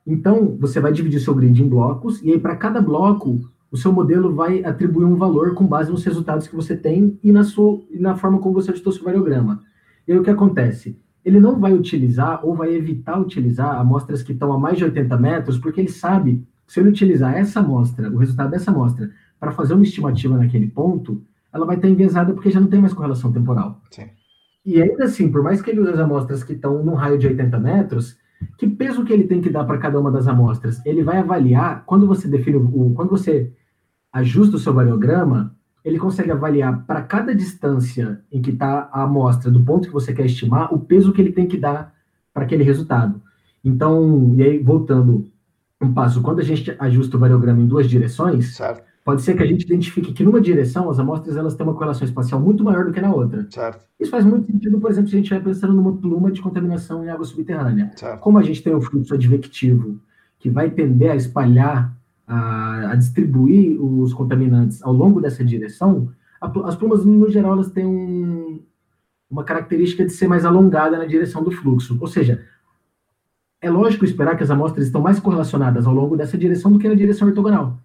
Então, 0.06 0.58
você 0.60 0.80
vai 0.80 0.92
dividir 0.92 1.20
seu 1.20 1.36
grid 1.36 1.62
em 1.62 1.68
blocos, 1.68 2.22
e 2.24 2.32
aí 2.32 2.40
para 2.40 2.56
cada 2.56 2.82
bloco, 2.82 3.40
o 3.72 3.78
seu 3.78 3.92
modelo 3.92 4.34
vai 4.34 4.64
atribuir 4.64 5.06
um 5.06 5.16
valor 5.16 5.54
com 5.54 5.66
base 5.66 5.92
nos 5.92 6.04
resultados 6.04 6.48
que 6.48 6.56
você 6.56 6.76
tem 6.76 7.20
e 7.24 7.32
na, 7.32 7.44
sua, 7.44 7.80
e 7.92 8.00
na 8.00 8.16
forma 8.16 8.40
como 8.40 8.56
você 8.56 8.72
ajustou 8.72 8.92
seu 8.92 9.04
variograma. 9.04 9.62
E 10.08 10.12
aí 10.12 10.18
o 10.18 10.24
que 10.24 10.30
acontece? 10.30 10.98
Ele 11.24 11.40
não 11.40 11.60
vai 11.60 11.74
utilizar 11.74 12.44
ou 12.44 12.56
vai 12.56 12.74
evitar 12.74 13.20
utilizar 13.20 13.80
amostras 13.80 14.24
que 14.24 14.32
estão 14.32 14.52
a 14.52 14.58
mais 14.58 14.78
de 14.78 14.86
80 14.86 15.16
metros, 15.18 15.60
porque 15.60 15.82
ele 15.82 15.90
sabe 15.90 16.44
que 16.66 16.74
se 16.74 16.80
ele 16.80 16.90
utilizar 16.90 17.36
essa 17.36 17.60
amostra, 17.60 18.10
o 18.10 18.18
resultado 18.18 18.50
dessa 18.50 18.72
amostra, 18.72 19.12
para 19.40 19.52
fazer 19.52 19.76
uma 19.76 19.84
estimativa 19.84 20.38
naquele 20.38 20.68
ponto, 20.68 21.22
ela 21.54 21.66
vai 21.66 21.76
estar 21.76 21.88
enviesada 21.88 22.34
porque 22.34 22.52
já 22.52 22.60
não 22.60 22.68
tem 22.68 22.80
mais 22.80 22.94
correlação 22.94 23.32
temporal. 23.32 23.82
Sim. 23.92 24.10
E 24.66 24.82
ainda 24.82 25.06
assim, 25.06 25.32
por 25.32 25.42
mais 25.42 25.62
que 25.62 25.70
ele 25.70 25.80
use 25.80 25.90
as 25.90 26.00
amostras 26.00 26.44
que 26.44 26.54
estão 26.54 26.84
num 26.84 26.94
raio 26.94 27.18
de 27.18 27.28
80 27.28 27.60
metros, 27.60 28.18
que 28.58 28.68
peso 28.68 29.04
que 29.04 29.12
ele 29.12 29.24
tem 29.24 29.42
que 29.42 29.50
dar 29.50 29.64
para 29.66 29.78
cada 29.78 30.00
uma 30.00 30.12
das 30.12 30.28
amostras? 30.28 30.84
Ele 30.86 31.04
vai 31.04 31.18
avaliar, 31.18 31.84
quando 31.86 32.08
você 32.08 32.28
define 32.28 32.58
o. 32.58 32.94
Quando 32.94 33.10
você 33.10 33.52
ajusta 34.12 34.56
o 34.56 34.60
seu 34.60 34.74
variograma, 34.74 35.56
ele 35.84 35.98
consegue 35.98 36.32
avaliar 36.32 36.86
para 36.86 37.02
cada 37.02 37.34
distância 37.34 38.22
em 38.32 38.42
que 38.42 38.52
está 38.52 38.90
a 38.92 39.04
amostra, 39.04 39.52
do 39.52 39.64
ponto 39.64 39.88
que 39.88 39.94
você 39.94 40.14
quer 40.14 40.26
estimar, 40.26 40.74
o 40.74 40.80
peso 40.80 41.14
que 41.14 41.22
ele 41.22 41.32
tem 41.32 41.48
que 41.48 41.58
dar 41.58 41.94
para 42.34 42.44
aquele 42.44 42.64
resultado. 42.64 43.22
Então, 43.64 44.34
e 44.36 44.44
aí, 44.44 44.60
voltando 44.60 45.30
um 45.82 45.94
passo, 45.94 46.22
quando 46.22 46.40
a 46.40 46.44
gente 46.44 46.76
ajusta 46.80 47.18
o 47.18 47.20
variograma 47.20 47.62
em 47.62 47.68
duas 47.68 47.90
direções, 47.90 48.56
certo. 48.56 48.84
Pode 49.10 49.24
ser 49.24 49.36
que 49.36 49.42
a 49.42 49.46
gente 49.48 49.64
identifique 49.64 50.14
que 50.14 50.24
numa 50.24 50.40
direção 50.40 50.88
as 50.88 51.00
amostras 51.00 51.36
elas 51.36 51.56
têm 51.56 51.66
uma 51.66 51.74
correlação 51.74 52.06
espacial 52.08 52.40
muito 52.40 52.64
maior 52.64 52.86
do 52.86 52.92
que 52.92 53.02
na 53.02 53.12
outra. 53.12 53.48
Certo. 53.50 53.84
Isso 54.00 54.12
faz 54.12 54.24
muito 54.24 54.46
sentido, 54.46 54.80
por 54.80 54.92
exemplo, 54.92 55.10
se 55.10 55.16
a 55.16 55.18
gente 55.18 55.32
vai 55.32 55.40
pensando 55.40 55.74
numa 55.74 55.98
pluma 55.98 56.32
de 56.32 56.40
contaminação 56.40 57.04
em 57.04 57.10
água 57.10 57.26
subterrânea. 57.26 57.92
Certo. 57.96 58.20
Como 58.20 58.38
a 58.38 58.44
gente 58.44 58.62
tem 58.62 58.76
um 58.76 58.80
fluxo 58.80 59.16
advectivo 59.16 60.00
que 60.38 60.48
vai 60.48 60.70
tender 60.70 61.10
a 61.10 61.16
espalhar, 61.16 61.92
a, 62.28 62.92
a 62.92 62.96
distribuir 62.96 63.82
os 63.82 64.14
contaminantes 64.14 64.84
ao 64.84 64.94
longo 64.94 65.20
dessa 65.20 65.44
direção, 65.44 66.10
a, 66.40 66.46
as 66.68 66.76
plumas, 66.76 67.04
no 67.04 67.32
geral, 67.32 67.54
elas 67.54 67.72
têm 67.72 67.88
um, 67.88 68.62
uma 69.28 69.44
característica 69.44 70.06
de 70.06 70.12
ser 70.12 70.28
mais 70.28 70.46
alongada 70.46 71.00
na 71.00 71.06
direção 71.06 71.44
do 71.44 71.50
fluxo. 71.50 71.98
Ou 72.00 72.08
seja, 72.08 72.46
é 73.60 73.72
lógico 73.72 74.06
esperar 74.06 74.38
que 74.38 74.44
as 74.44 74.52
amostras 74.52 74.86
estão 74.86 75.02
mais 75.02 75.20
correlacionadas 75.20 75.88
ao 75.88 75.96
longo 75.96 76.16
dessa 76.16 76.38
direção 76.38 76.72
do 76.72 76.78
que 76.78 76.88
na 76.88 76.94
direção 76.94 77.28
ortogonal. 77.28 77.80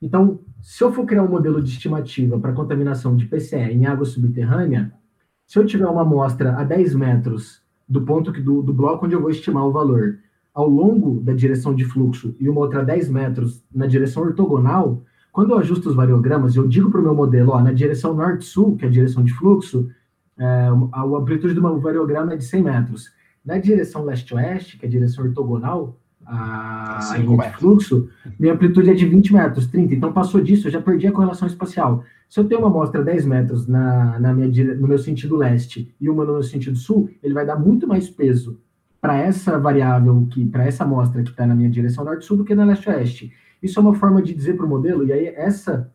Então, 0.00 0.40
se 0.60 0.82
eu 0.82 0.92
for 0.92 1.04
criar 1.04 1.22
um 1.22 1.30
modelo 1.30 1.62
de 1.62 1.70
estimativa 1.70 2.38
para 2.38 2.52
contaminação 2.52 3.14
de 3.14 3.26
PCE 3.26 3.56
em 3.56 3.86
água 3.86 4.04
subterrânea, 4.04 4.92
se 5.46 5.58
eu 5.58 5.66
tiver 5.66 5.86
uma 5.86 6.02
amostra 6.02 6.56
a 6.56 6.64
10 6.64 6.94
metros 6.94 7.62
do 7.88 8.02
ponto 8.02 8.32
que, 8.32 8.40
do, 8.40 8.62
do 8.62 8.72
bloco 8.72 9.04
onde 9.04 9.14
eu 9.14 9.20
vou 9.20 9.30
estimar 9.30 9.66
o 9.66 9.72
valor, 9.72 10.18
ao 10.54 10.68
longo 10.68 11.20
da 11.20 11.32
direção 11.32 11.74
de 11.74 11.84
fluxo 11.84 12.34
e 12.38 12.48
uma 12.48 12.60
outra 12.60 12.80
a 12.80 12.84
10 12.84 13.08
metros 13.08 13.62
na 13.72 13.86
direção 13.86 14.22
ortogonal, 14.22 15.02
quando 15.32 15.52
eu 15.52 15.58
ajusto 15.58 15.88
os 15.88 15.94
variogramas, 15.94 16.56
eu 16.56 16.66
digo 16.66 16.90
para 16.90 17.00
o 17.00 17.02
meu 17.02 17.14
modelo, 17.14 17.52
ó, 17.52 17.62
na 17.62 17.72
direção 17.72 18.14
norte-sul, 18.14 18.76
que 18.76 18.84
é 18.84 18.88
a 18.88 18.90
direção 18.90 19.22
de 19.22 19.32
fluxo, 19.32 19.88
é, 20.38 20.68
a 20.92 21.02
amplitude 21.02 21.54
do 21.54 21.62
meu 21.62 21.78
variograma 21.78 22.32
é 22.32 22.36
de 22.36 22.44
100 22.44 22.62
metros. 22.62 23.12
Na 23.44 23.58
direção 23.58 24.04
leste-oeste, 24.04 24.76
que 24.78 24.84
é 24.84 24.88
a 24.88 24.90
direção 24.90 25.24
ortogonal, 25.24 25.99
a, 26.26 27.12
a 27.12 27.18
linha 27.18 27.36
de 27.36 27.56
fluxo, 27.56 28.08
minha 28.38 28.54
amplitude 28.54 28.90
é 28.90 28.94
de 28.94 29.06
20 29.06 29.32
metros, 29.32 29.66
30. 29.66 29.94
Então, 29.94 30.12
passou 30.12 30.40
disso, 30.40 30.68
eu 30.68 30.72
já 30.72 30.80
perdi 30.80 31.06
a 31.06 31.12
correlação 31.12 31.48
espacial. 31.48 32.04
Se 32.28 32.38
eu 32.38 32.44
tenho 32.44 32.60
uma 32.60 32.68
amostra 32.68 33.02
10 33.02 33.26
metros 33.26 33.66
na, 33.66 34.18
na 34.18 34.32
minha, 34.32 34.74
no 34.76 34.86
meu 34.86 34.98
sentido 34.98 35.36
leste 35.36 35.92
e 36.00 36.08
uma 36.08 36.24
no 36.24 36.34
meu 36.34 36.42
sentido 36.42 36.76
sul, 36.76 37.10
ele 37.22 37.34
vai 37.34 37.44
dar 37.44 37.58
muito 37.58 37.88
mais 37.88 38.08
peso 38.08 38.60
para 39.00 39.16
essa 39.16 39.58
variável, 39.58 40.26
que 40.30 40.46
para 40.46 40.64
essa 40.64 40.84
amostra 40.84 41.22
que 41.22 41.30
está 41.30 41.46
na 41.46 41.54
minha 41.54 41.70
direção 41.70 42.04
norte-sul 42.04 42.36
do 42.36 42.44
que 42.44 42.54
na 42.54 42.64
leste-oeste. 42.64 43.32
Isso 43.62 43.78
é 43.78 43.82
uma 43.82 43.94
forma 43.94 44.22
de 44.22 44.34
dizer 44.34 44.56
para 44.56 44.66
o 44.66 44.68
modelo, 44.68 45.04
e 45.04 45.12
aí 45.12 45.26
essa 45.26 45.90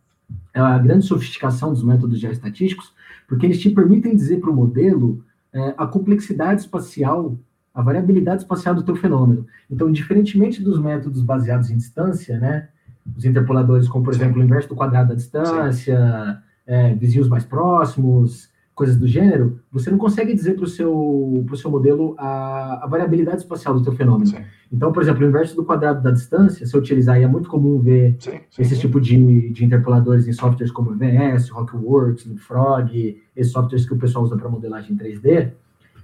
é 0.53 0.59
a 0.59 0.77
grande 0.77 1.05
sofisticação 1.05 1.71
dos 1.71 1.83
métodos 1.83 2.19
geoestatísticos, 2.19 2.93
porque 3.27 3.45
eles 3.45 3.59
te 3.59 3.69
permitem 3.69 4.15
dizer 4.15 4.39
para 4.39 4.49
o 4.49 4.55
modelo 4.55 5.23
é, 5.53 5.73
a 5.77 5.85
complexidade 5.87 6.61
espacial, 6.61 7.37
a 7.75 7.81
variabilidade 7.81 8.43
espacial 8.43 8.73
do 8.73 8.83
teu 8.83 8.95
fenômeno. 8.95 9.45
Então, 9.69 9.91
diferentemente 9.91 10.63
dos 10.63 10.79
métodos 10.79 11.21
baseados 11.21 11.69
em 11.69 11.75
distância, 11.75 12.39
né, 12.39 12.69
os 13.15 13.25
interpoladores, 13.25 13.87
como 13.89 14.05
por 14.05 14.13
Sim. 14.13 14.21
exemplo 14.21 14.41
o 14.41 14.45
inverso 14.45 14.69
do 14.69 14.75
quadrado 14.75 15.09
da 15.09 15.15
distância, 15.15 16.41
é, 16.65 16.95
vizinhos 16.95 17.27
mais 17.27 17.43
próximos, 17.43 18.49
coisas 18.73 18.97
do 18.97 19.07
gênero, 19.07 19.59
você 19.71 19.89
não 19.89 19.97
consegue 19.97 20.33
dizer 20.33 20.55
para 20.55 20.65
o 20.65 20.67
seu, 20.67 21.45
seu 21.55 21.71
modelo 21.71 22.13
a, 22.17 22.83
a, 22.83 22.87
variabilidade 22.87 23.37
espacial 23.37 23.73
do 23.73 23.81
teu 23.81 23.93
fenômeno. 23.93 24.27
Sim. 24.27 24.43
Então, 24.71 24.91
por 24.91 25.01
exemplo, 25.01 25.25
o 25.25 25.29
inverso 25.29 25.55
do 25.55 25.63
quadrado 25.63 26.01
da 26.01 26.11
distância, 26.11 26.65
se 26.65 26.75
eu 26.75 26.81
utilizar, 26.81 27.17
e 27.19 27.23
é 27.23 27.27
muito 27.27 27.47
comum 27.47 27.79
ver 27.79 28.17
sim, 28.19 28.31
sim, 28.49 28.61
esse 28.61 28.77
tipo 28.77 28.99
de, 28.99 29.49
de 29.49 29.63
interpoladores 29.63 30.27
em 30.27 30.33
softwares 30.33 30.71
como 30.71 30.93
VS, 30.93 31.49
Rockworks, 31.49 32.27
Frog, 32.37 33.21
esses 33.33 33.53
softwares 33.53 33.85
que 33.85 33.93
o 33.93 33.97
pessoal 33.97 34.25
usa 34.25 34.35
para 34.35 34.49
modelagem 34.49 34.97
3D, 34.97 35.51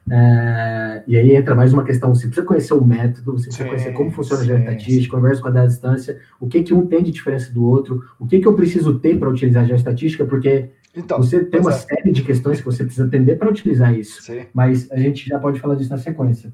é, 0.10 1.04
e 1.08 1.18
aí 1.18 1.36
entra 1.36 1.56
mais 1.56 1.74
uma 1.74 1.84
questão, 1.84 2.14
você 2.14 2.28
precisa 2.28 2.46
conhecer 2.46 2.74
o 2.74 2.84
método, 2.84 3.34
você 3.34 3.46
precisa 3.46 3.64
sim, 3.64 3.70
conhecer 3.70 3.94
como 3.94 4.12
funciona 4.12 4.42
a 4.42 4.46
geoestatística, 4.46 5.16
o 5.16 5.20
inverso 5.20 5.42
quadrado 5.42 5.68
da 5.68 5.72
distância, 5.74 6.20
o 6.40 6.48
que, 6.48 6.64
que 6.64 6.74
um 6.74 6.86
tem 6.88 7.04
de 7.04 7.12
diferença 7.12 7.52
do 7.54 7.64
outro, 7.64 8.04
o 8.20 8.26
que, 8.26 8.40
que 8.40 8.48
eu 8.48 8.54
preciso 8.54 9.00
ter 9.00 9.18
para 9.18 9.30
utilizar 9.30 9.64
a 9.64 9.68
geoestatística, 9.68 10.26
porque 10.26 10.70
então, 10.96 11.18
você 11.18 11.44
tem 11.46 11.62
uma 11.62 11.72
é. 11.72 11.74
série 11.74 12.12
de 12.12 12.24
questões 12.24 12.60
que 12.60 12.66
você 12.66 12.84
precisa 12.84 13.08
atender 13.08 13.38
para 13.38 13.50
utilizar 13.50 13.98
isso. 13.98 14.22
Sim. 14.22 14.46
Mas 14.54 14.92
a 14.92 14.98
gente 14.98 15.28
já 15.28 15.40
pode 15.40 15.60
falar 15.60 15.76
disso 15.76 15.90
na 15.90 15.98
sequência. 15.98 16.52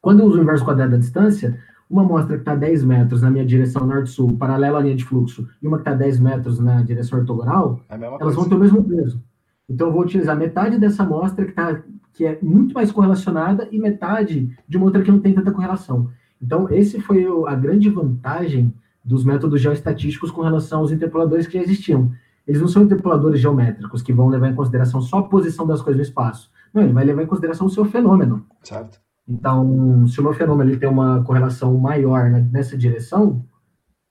Quando 0.00 0.20
eu 0.20 0.26
uso 0.26 0.38
o 0.38 0.42
inverso 0.42 0.64
quadrado 0.64 0.92
da 0.92 0.98
distância, 0.98 1.58
uma 1.90 2.02
amostra 2.02 2.36
que 2.36 2.42
está 2.42 2.54
10 2.54 2.84
metros 2.84 3.22
na 3.22 3.30
minha 3.30 3.44
direção 3.44 3.86
norte-sul, 3.86 4.36
paralela 4.36 4.78
à 4.78 4.82
linha 4.82 4.94
de 4.94 5.04
fluxo, 5.04 5.48
e 5.60 5.66
uma 5.66 5.78
que 5.78 5.82
está 5.82 5.94
10 5.94 6.20
metros 6.20 6.60
na 6.60 6.82
direção 6.82 7.18
ortogonal, 7.18 7.80
é 7.88 7.94
elas 7.94 8.18
coisa. 8.18 8.36
vão 8.36 8.48
ter 8.48 8.54
o 8.54 8.58
mesmo 8.58 8.84
peso. 8.84 9.22
Então, 9.68 9.88
eu 9.88 9.92
vou 9.92 10.02
utilizar 10.02 10.36
metade 10.36 10.78
dessa 10.78 11.02
amostra 11.02 11.44
que, 11.44 11.52
tá, 11.52 11.82
que 12.16 12.24
é 12.24 12.38
muito 12.42 12.74
mais 12.74 12.90
correlacionada 12.90 13.68
e 13.70 13.78
metade 13.78 14.56
de 14.66 14.76
uma 14.76 14.86
outra 14.86 15.02
que 15.02 15.10
não 15.10 15.20
tem 15.20 15.34
tanta 15.34 15.52
correlação. 15.52 16.10
Então, 16.40 16.68
esse 16.70 17.00
foi 17.00 17.26
a 17.46 17.54
grande 17.54 17.88
vantagem 17.90 18.72
dos 19.04 19.24
métodos 19.24 19.60
geoestatísticos 19.60 20.30
com 20.30 20.42
relação 20.42 20.80
aos 20.80 20.90
interpoladores 20.90 21.46
que 21.46 21.58
já 21.58 21.62
existiam 21.62 22.12
eles 22.46 22.60
não 22.60 22.68
são 22.68 22.84
interpoladores 22.84 23.40
geométricos 23.40 24.02
que 24.02 24.12
vão 24.12 24.28
levar 24.28 24.48
em 24.48 24.54
consideração 24.54 25.00
só 25.00 25.18
a 25.18 25.28
posição 25.28 25.66
das 25.66 25.82
coisas 25.82 25.96
no 25.96 26.08
espaço. 26.08 26.50
Não, 26.72 26.82
ele 26.82 26.92
vai 26.92 27.04
levar 27.04 27.22
em 27.22 27.26
consideração 27.26 27.66
o 27.66 27.70
seu 27.70 27.84
fenômeno. 27.84 28.46
Certo. 28.62 29.00
Então, 29.28 30.06
se 30.06 30.20
o 30.20 30.22
meu 30.22 30.32
fenômeno 30.32 30.70
ele 30.70 30.78
tem 30.78 30.88
uma 30.88 31.24
correlação 31.24 31.76
maior 31.76 32.30
nessa 32.30 32.76
direção, 32.76 33.44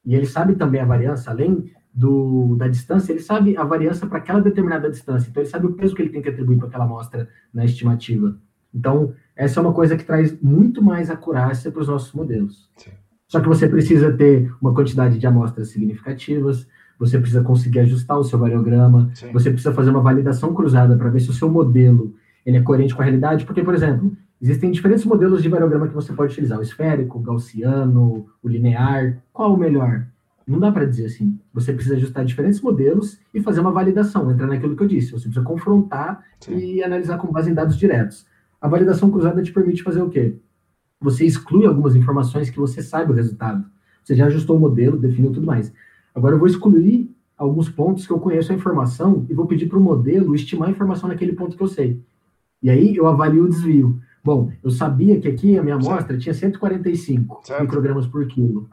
e 0.06 0.14
ele 0.14 0.26
sabe 0.26 0.56
também 0.56 0.82
a 0.82 0.86
variância, 0.86 1.32
além 1.32 1.72
do, 1.96 2.56
da 2.58 2.68
distância, 2.68 3.14
ele 3.14 3.22
sabe 3.22 3.56
a 3.56 3.64
variância 3.64 4.06
para 4.06 4.18
aquela 4.18 4.42
determinada 4.42 4.90
distância. 4.90 5.30
Então, 5.30 5.42
ele 5.42 5.50
sabe 5.50 5.66
o 5.66 5.74
peso 5.74 5.96
que 5.96 6.02
ele 6.02 6.10
tem 6.10 6.22
que 6.22 6.28
atribuir 6.28 6.58
para 6.58 6.68
aquela 6.68 6.84
amostra 6.84 7.30
na 7.54 7.64
estimativa. 7.64 8.36
Então, 8.74 9.14
essa 9.34 9.60
é 9.60 9.64
uma 9.64 9.72
coisa 9.72 9.96
que 9.96 10.04
traz 10.04 10.38
muito 10.42 10.84
mais 10.84 11.10
acurácia 11.10 11.72
para 11.72 11.82
os 11.82 11.88
nossos 11.88 12.12
modelos. 12.12 12.70
Sim. 12.76 12.92
Só 13.30 13.40
que 13.40 13.48
você 13.48 13.68
precisa 13.70 14.12
ter 14.12 14.54
uma 14.62 14.74
quantidade 14.74 15.18
de 15.18 15.26
amostras 15.26 15.70
significativas, 15.70 16.68
você 17.00 17.18
precisa 17.18 17.42
conseguir 17.42 17.80
ajustar 17.80 18.20
o 18.20 18.24
seu 18.24 18.38
variograma, 18.38 19.10
Sim. 19.14 19.32
você 19.32 19.50
precisa 19.50 19.74
fazer 19.74 19.90
uma 19.90 20.02
validação 20.02 20.54
cruzada 20.54 20.98
para 20.98 21.10
ver 21.10 21.22
se 21.22 21.30
o 21.30 21.34
seu 21.34 21.50
modelo 21.50 22.14
ele 22.46 22.58
é 22.58 22.62
coerente 22.62 22.94
com 22.94 23.02
a 23.02 23.06
realidade, 23.06 23.46
porque, 23.46 23.64
por 23.64 23.74
exemplo, 23.74 24.16
existem 24.40 24.70
diferentes 24.70 25.06
modelos 25.06 25.42
de 25.42 25.50
variograma 25.50 25.88
que 25.88 25.94
você 25.94 26.14
pode 26.14 26.34
utilizar, 26.34 26.60
o 26.60 26.62
esférico, 26.62 27.18
o 27.18 27.22
gaussiano, 27.22 28.28
o 28.44 28.48
linear, 28.48 29.18
qual 29.34 29.54
o 29.54 29.58
melhor? 29.58 30.06
Não 30.48 30.60
dá 30.60 30.72
para 30.72 30.86
dizer 30.86 31.06
assim. 31.06 31.40
Você 31.54 31.74
precisa 31.74 31.96
ajustar 31.96 32.24
diferentes 32.24 32.62
modelos 32.62 33.20
e 33.34 33.42
fazer 33.42 33.62
uma 33.62 33.72
validação, 33.72 34.30
entrar 34.32 34.48
naquilo 34.48 34.76
que 34.76 34.84
eu 34.84 34.88
disse. 34.88 35.12
Você 35.12 35.24
precisa 35.24 35.44
confrontar 35.44 36.24
Sim. 36.40 36.58
e 36.58 36.84
analisar 36.84 37.18
com 37.18 37.32
base 37.32 37.50
em 37.50 37.54
dados 37.54 37.78
diretos. 37.78 38.28
A 38.62 38.68
validação 38.68 39.10
cruzada 39.10 39.42
te 39.42 39.52
permite 39.52 39.82
fazer 39.82 40.02
o 40.02 40.10
quê? 40.10 40.38
Você 41.02 41.26
exclui 41.26 41.66
algumas 41.66 41.96
informações 41.96 42.50
que 42.50 42.60
você 42.60 42.82
sabe 42.82 43.12
o 43.12 43.16
resultado. 43.16 43.66
Você 44.04 44.16
já 44.16 44.28
ajustou 44.28 44.56
o 44.56 44.60
modelo, 44.60 44.98
definiu 44.98 45.32
tudo 45.32 45.48
mais. 45.48 45.74
Agora 46.14 46.36
eu 46.36 46.40
vou 46.40 46.48
excluir 46.48 47.12
alguns 47.38 47.68
pontos 47.68 48.06
que 48.06 48.14
eu 48.14 48.20
conheço 48.20 48.52
a 48.52 48.56
informação 48.56 49.26
e 49.30 49.34
vou 49.34 49.46
pedir 49.46 49.68
para 49.68 49.78
o 49.78 49.82
modelo 49.82 50.36
estimar 50.36 50.70
a 50.70 50.72
informação 50.72 51.10
naquele 51.10 51.34
ponto 51.34 51.58
que 51.58 51.64
eu 51.64 51.68
sei. 51.68 52.02
E 52.62 52.70
aí 52.70 52.96
eu 52.96 53.08
avalio 53.08 53.44
o 53.44 53.50
desvio. 53.50 54.00
Bom, 54.24 54.52
eu 54.64 54.70
sabia 54.70 55.20
que 55.20 55.28
aqui 55.28 55.58
a 55.58 55.62
minha 55.62 55.76
amostra 55.76 56.08
certo. 56.08 56.22
tinha 56.22 56.34
145 56.34 57.42
certo. 57.44 57.62
microgramas 57.62 58.08
por 58.08 58.26
quilo. 58.28 58.70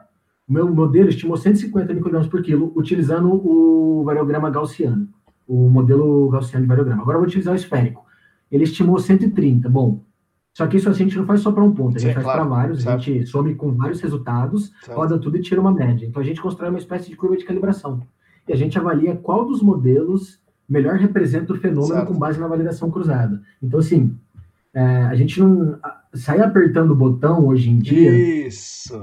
O 0.47 0.53
meu 0.53 0.73
modelo 0.73 1.09
estimou 1.09 1.37
150 1.37 1.93
microgramas 1.93 2.27
por 2.27 2.41
quilo 2.41 2.71
utilizando 2.75 3.31
o 3.31 4.03
variograma 4.03 4.49
gaussiano, 4.49 5.07
o 5.47 5.69
modelo 5.69 6.29
gaussiano 6.29 6.63
de 6.63 6.67
variograma. 6.67 7.01
Agora 7.01 7.15
eu 7.15 7.21
vou 7.21 7.27
utilizar 7.27 7.53
o 7.53 7.57
esférico. 7.57 8.05
Ele 8.51 8.63
estimou 8.63 8.99
130. 8.99 9.69
Bom, 9.69 10.03
só 10.53 10.67
que 10.67 10.77
isso 10.77 10.89
assim, 10.89 11.03
a 11.03 11.07
gente 11.07 11.17
não 11.17 11.25
faz 11.25 11.41
só 11.41 11.51
para 11.51 11.63
um 11.63 11.73
ponto, 11.73 11.97
a 11.97 11.99
gente 11.99 12.09
Sim, 12.09 12.13
faz 12.13 12.25
claro, 12.25 12.41
para 12.41 12.49
vários, 12.49 12.83
certo. 12.83 12.95
a 12.95 12.99
gente 12.99 13.25
some 13.25 13.55
com 13.55 13.71
vários 13.71 13.99
resultados, 14.01 14.71
certo. 14.83 14.97
roda 14.97 15.17
tudo 15.17 15.37
e 15.37 15.41
tira 15.41 15.59
uma 15.59 15.73
média. 15.73 16.05
Então 16.05 16.21
a 16.21 16.25
gente 16.25 16.41
constrói 16.41 16.69
uma 16.69 16.77
espécie 16.77 17.09
de 17.09 17.15
curva 17.15 17.35
de 17.35 17.45
calibração. 17.45 18.01
E 18.47 18.53
a 18.53 18.55
gente 18.55 18.77
avalia 18.77 19.15
qual 19.15 19.45
dos 19.45 19.61
modelos 19.61 20.39
melhor 20.69 20.97
representa 20.97 21.53
o 21.53 21.57
fenômeno 21.57 21.95
certo. 21.95 22.07
com 22.07 22.19
base 22.19 22.39
na 22.39 22.47
validação 22.47 22.91
cruzada. 22.91 23.41
Então, 23.61 23.79
assim, 23.79 24.15
é, 24.73 24.85
a 24.85 25.15
gente 25.15 25.39
não 25.39 25.79
sair 26.13 26.41
apertando 26.41 26.91
o 26.91 26.95
botão 26.95 27.45
hoje 27.45 27.69
em 27.69 27.79
dia. 27.79 28.11
Isso! 28.47 28.93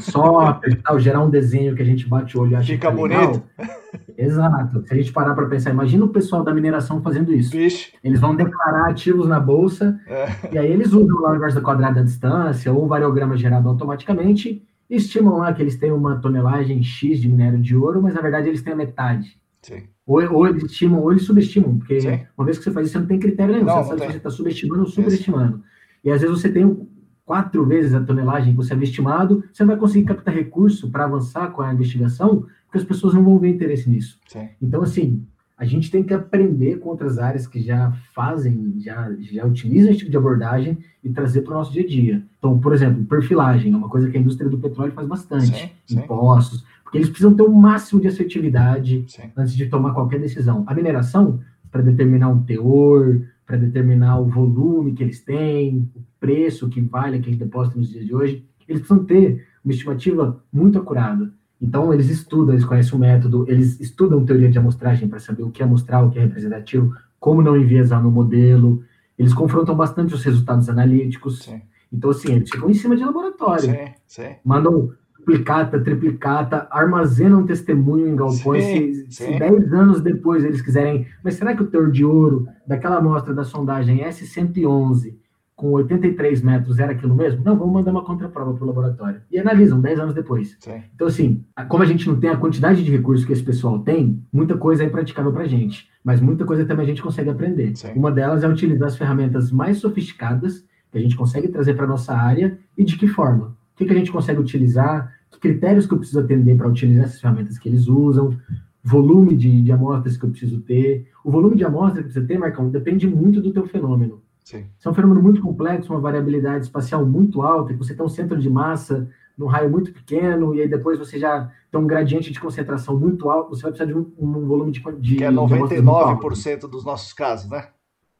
Só 0.00 0.40
apertar, 0.40 0.98
gerar 0.98 1.22
um 1.22 1.30
desenho 1.30 1.74
que 1.74 1.82
a 1.82 1.84
gente 1.84 2.08
bate 2.08 2.36
o 2.36 2.42
olho 2.42 2.52
e 2.52 2.56
acha 2.56 2.72
Fica 2.72 2.88
que 2.88 2.92
tá 2.94 3.00
bonito. 3.00 3.42
Legal. 3.58 3.76
Exato. 4.16 4.84
Se 4.86 4.94
a 4.94 4.96
gente 4.96 5.12
parar 5.12 5.34
para 5.34 5.46
pensar, 5.46 5.70
imagina 5.70 6.04
o 6.04 6.08
pessoal 6.08 6.42
da 6.42 6.54
mineração 6.54 7.02
fazendo 7.02 7.32
isso. 7.32 7.50
Vixe. 7.50 7.92
Eles 8.02 8.20
vão 8.20 8.34
declarar 8.34 8.90
ativos 8.90 9.28
na 9.28 9.38
bolsa, 9.38 9.98
é. 10.06 10.54
e 10.54 10.58
aí 10.58 10.70
eles 10.70 10.92
usam 10.92 11.20
lá 11.20 11.32
o 11.32 11.36
inverso 11.36 11.56
da 11.56 11.62
quadrada 11.62 11.96
da 11.96 12.02
distância 12.02 12.72
ou 12.72 12.84
o 12.84 12.88
variograma 12.88 13.36
gerado 13.36 13.68
automaticamente, 13.68 14.62
e 14.88 14.96
estimam 14.96 15.38
lá 15.38 15.52
que 15.52 15.62
eles 15.62 15.76
têm 15.76 15.92
uma 15.92 16.16
tonelagem 16.16 16.82
X 16.82 17.20
de 17.20 17.28
minério 17.28 17.58
de 17.58 17.76
ouro, 17.76 18.02
mas 18.02 18.14
na 18.14 18.20
verdade 18.20 18.48
eles 18.48 18.62
têm 18.62 18.72
a 18.72 18.76
metade. 18.76 19.38
Sim. 19.62 19.84
Ou, 20.06 20.22
ou 20.32 20.46
eles 20.46 20.62
estimam 20.64 21.00
ou 21.00 21.10
eles 21.10 21.24
subestimam, 21.24 21.78
porque 21.78 22.00
Sim. 22.00 22.20
uma 22.36 22.44
vez 22.44 22.58
que 22.58 22.64
você 22.64 22.70
faz 22.70 22.86
isso, 22.86 22.92
você 22.92 22.98
não 23.00 23.06
tem 23.06 23.18
critério 23.18 23.54
nenhum. 23.54 23.66
Não, 23.66 23.74
você 23.74 23.80
não 23.80 23.86
sabe 23.86 24.00
tem. 24.00 24.08
se 24.08 24.12
você 24.12 24.18
está 24.18 24.30
subestimando 24.30 24.82
ou 24.82 24.88
superestimando. 24.88 25.56
Isso. 25.56 25.73
E 26.04 26.10
às 26.10 26.20
vezes 26.20 26.40
você 26.40 26.48
tem 26.48 26.86
quatro 27.24 27.64
vezes 27.64 27.94
a 27.94 28.02
tonelagem 28.02 28.52
que 28.52 28.56
você 28.56 28.74
havia 28.74 28.84
estimado, 28.84 29.42
você 29.52 29.62
não 29.62 29.68
vai 29.68 29.78
conseguir 29.78 30.04
captar 30.04 30.34
recurso 30.34 30.90
para 30.90 31.04
avançar 31.04 31.50
com 31.50 31.62
a 31.62 31.72
investigação, 31.72 32.46
porque 32.66 32.78
as 32.78 32.84
pessoas 32.84 33.14
não 33.14 33.24
vão 33.24 33.38
ver 33.38 33.48
interesse 33.48 33.88
nisso. 33.88 34.18
Sim. 34.28 34.48
Então, 34.60 34.82
assim, 34.82 35.24
a 35.56 35.64
gente 35.64 35.90
tem 35.90 36.02
que 36.02 36.12
aprender 36.12 36.78
com 36.78 36.88
outras 36.88 37.18
áreas 37.18 37.46
que 37.46 37.60
já 37.60 37.92
fazem, 38.12 38.74
já, 38.78 39.10
já 39.20 39.46
utilizam 39.46 39.90
esse 39.90 40.00
tipo 40.00 40.10
de 40.10 40.16
abordagem 40.16 40.78
e 41.02 41.08
trazer 41.10 41.42
para 41.42 41.54
o 41.54 41.58
nosso 41.58 41.72
dia 41.72 41.82
a 41.82 41.86
dia. 41.86 42.22
Então, 42.38 42.58
por 42.58 42.72
exemplo, 42.72 43.04
perfilagem 43.04 43.72
é 43.72 43.76
uma 43.76 43.88
coisa 43.88 44.10
que 44.10 44.16
a 44.16 44.20
indústria 44.20 44.50
do 44.50 44.58
petróleo 44.58 44.92
faz 44.92 45.06
bastante, 45.06 45.56
sim, 45.56 45.70
sim. 45.86 45.98
impostos, 45.98 46.64
porque 46.82 46.98
eles 46.98 47.08
precisam 47.08 47.34
ter 47.34 47.42
o 47.42 47.48
um 47.48 47.54
máximo 47.54 48.00
de 48.00 48.08
assertividade 48.08 49.04
sim. 49.06 49.22
antes 49.36 49.56
de 49.56 49.66
tomar 49.66 49.94
qualquer 49.94 50.20
decisão. 50.20 50.64
A 50.66 50.74
mineração, 50.74 51.40
para 51.70 51.82
determinar 51.82 52.28
um 52.28 52.42
teor, 52.42 53.22
para 53.46 53.56
determinar 53.56 54.18
o 54.18 54.26
volume 54.26 54.92
que 54.92 55.02
eles 55.02 55.20
têm, 55.20 55.90
o 55.94 56.02
preço 56.18 56.68
que 56.68 56.80
vale 56.80 57.18
aquele 57.18 57.36
depósito 57.36 57.78
nos 57.78 57.90
dias 57.90 58.06
de 58.06 58.14
hoje, 58.14 58.44
eles 58.68 58.80
precisam 58.80 59.04
ter 59.04 59.46
uma 59.64 59.72
estimativa 59.72 60.42
muito 60.52 60.78
acurada. 60.78 61.32
Então, 61.60 61.92
eles 61.92 62.08
estudam, 62.08 62.54
eles 62.54 62.64
conhecem 62.64 62.94
o 62.94 62.98
método, 62.98 63.44
eles 63.48 63.80
estudam 63.80 64.24
teoria 64.24 64.50
de 64.50 64.58
amostragem 64.58 65.08
para 65.08 65.18
saber 65.18 65.42
o 65.42 65.50
que 65.50 65.62
é 65.62 65.64
amostral, 65.64 66.06
o 66.06 66.10
que 66.10 66.18
é 66.18 66.22
representativo, 66.22 66.94
como 67.18 67.42
não 67.42 67.56
enviesar 67.56 68.02
no 68.02 68.10
modelo. 68.10 68.82
Eles 69.18 69.32
confrontam 69.32 69.74
bastante 69.74 70.14
os 70.14 70.22
resultados 70.24 70.68
analíticos. 70.68 71.42
Sim. 71.42 71.62
Então, 71.92 72.10
assim, 72.10 72.34
eles 72.34 72.50
ficam 72.50 72.68
em 72.68 72.74
cima 72.74 72.96
de 72.96 73.04
laboratório. 73.04 73.70
Sim, 73.70 73.94
sim. 74.06 74.36
Mandam 74.44 74.92
duplicata, 75.24 75.80
triplicata, 75.80 76.68
armazenam 76.70 77.46
testemunho 77.46 78.06
em 78.06 78.14
galpões. 78.14 78.64
Sim, 78.64 79.06
se, 79.08 79.24
se 79.24 79.38
10 79.38 79.72
anos 79.72 80.00
depois 80.02 80.44
eles 80.44 80.60
quiserem. 80.60 81.06
Mas 81.22 81.34
será 81.34 81.56
que 81.56 81.62
o 81.62 81.66
teor 81.66 81.90
de 81.90 82.04
ouro 82.04 82.46
daquela 82.66 82.98
amostra 82.98 83.32
da 83.32 83.42
sondagem 83.42 84.04
S111 84.04 85.14
com 85.56 85.70
83 85.72 86.42
metros 86.42 86.78
era 86.78 86.92
aquilo 86.92 87.14
mesmo? 87.14 87.42
Não, 87.42 87.56
vamos 87.56 87.72
mandar 87.72 87.90
uma 87.90 88.04
contraprova 88.04 88.52
para 88.52 88.64
o 88.64 88.66
laboratório. 88.66 89.22
E 89.30 89.38
analisam 89.38 89.80
10 89.80 89.98
anos 89.98 90.14
depois. 90.14 90.56
Sim. 90.60 90.82
Então, 90.94 91.06
assim, 91.06 91.42
como 91.68 91.82
a 91.82 91.86
gente 91.86 92.06
não 92.06 92.20
tem 92.20 92.30
a 92.30 92.36
quantidade 92.36 92.84
de 92.84 92.90
recursos 92.90 93.24
que 93.24 93.32
esse 93.32 93.42
pessoal 93.42 93.78
tem, 93.78 94.22
muita 94.32 94.56
coisa 94.56 94.84
é 94.84 94.88
praticável 94.88 95.32
para 95.32 95.44
a 95.44 95.48
gente. 95.48 95.88
Mas 96.04 96.20
muita 96.20 96.44
coisa 96.44 96.66
também 96.66 96.84
a 96.84 96.88
gente 96.88 97.02
consegue 97.02 97.30
aprender. 97.30 97.74
Sim. 97.76 97.92
Uma 97.96 98.12
delas 98.12 98.44
é 98.44 98.48
utilizar 98.48 98.88
as 98.88 98.96
ferramentas 98.96 99.50
mais 99.50 99.78
sofisticadas 99.78 100.64
que 100.92 100.98
a 100.98 101.00
gente 101.00 101.16
consegue 101.16 101.48
trazer 101.48 101.74
para 101.74 101.86
a 101.86 101.88
nossa 101.88 102.14
área 102.14 102.58
e 102.76 102.84
de 102.84 102.96
que 102.96 103.08
forma. 103.08 103.56
O 103.74 103.76
que, 103.76 103.84
que 103.86 103.92
a 103.92 103.96
gente 103.96 104.12
consegue 104.12 104.38
utilizar, 104.38 105.12
critérios 105.44 105.86
que 105.86 105.92
eu 105.92 105.98
preciso 105.98 106.20
atender 106.20 106.56
para 106.56 106.66
utilizar 106.66 107.04
essas 107.04 107.20
ferramentas 107.20 107.58
que 107.58 107.68
eles 107.68 107.86
usam, 107.86 108.34
volume 108.82 109.36
de, 109.36 109.60
de 109.60 109.70
amostras 109.70 110.16
que 110.16 110.24
eu 110.24 110.30
preciso 110.30 110.58
ter. 110.62 111.06
O 111.22 111.30
volume 111.30 111.54
de 111.54 111.64
amostras 111.64 112.06
que 112.06 112.12
você 112.14 112.22
tem, 112.22 112.38
Marcão, 112.38 112.70
depende 112.70 113.06
muito 113.06 113.42
do 113.42 113.52
teu 113.52 113.66
fenômeno. 113.66 114.22
Sim. 114.42 114.66
é 114.84 114.88
um 114.90 114.94
fenômeno 114.94 115.22
muito 115.22 115.40
complexo, 115.40 115.90
uma 115.90 116.00
variabilidade 116.00 116.64
espacial 116.64 117.04
muito 117.04 117.40
alta, 117.40 117.72
que 117.72 117.78
você 117.78 117.94
tem 117.94 118.04
um 118.04 118.10
centro 118.10 118.38
de 118.38 118.50
massa 118.50 119.08
num 119.38 119.46
raio 119.46 119.70
muito 119.70 119.90
pequeno, 119.92 120.54
e 120.54 120.60
aí 120.60 120.68
depois 120.68 120.98
você 120.98 121.18
já 121.18 121.50
tem 121.70 121.80
um 121.80 121.86
gradiente 121.86 122.30
de 122.30 122.38
concentração 122.38 122.98
muito 122.98 123.30
alto, 123.30 123.50
você 123.50 123.62
vai 123.62 123.72
precisar 123.72 123.90
de 123.90 123.98
um, 123.98 124.12
um 124.18 124.46
volume 124.46 124.70
de, 124.70 124.82
de. 125.00 125.16
Que 125.16 125.24
é 125.24 125.30
99% 125.30 126.68
dos 126.70 126.84
nossos 126.84 127.12
casos, 127.12 127.50
né? 127.50 127.68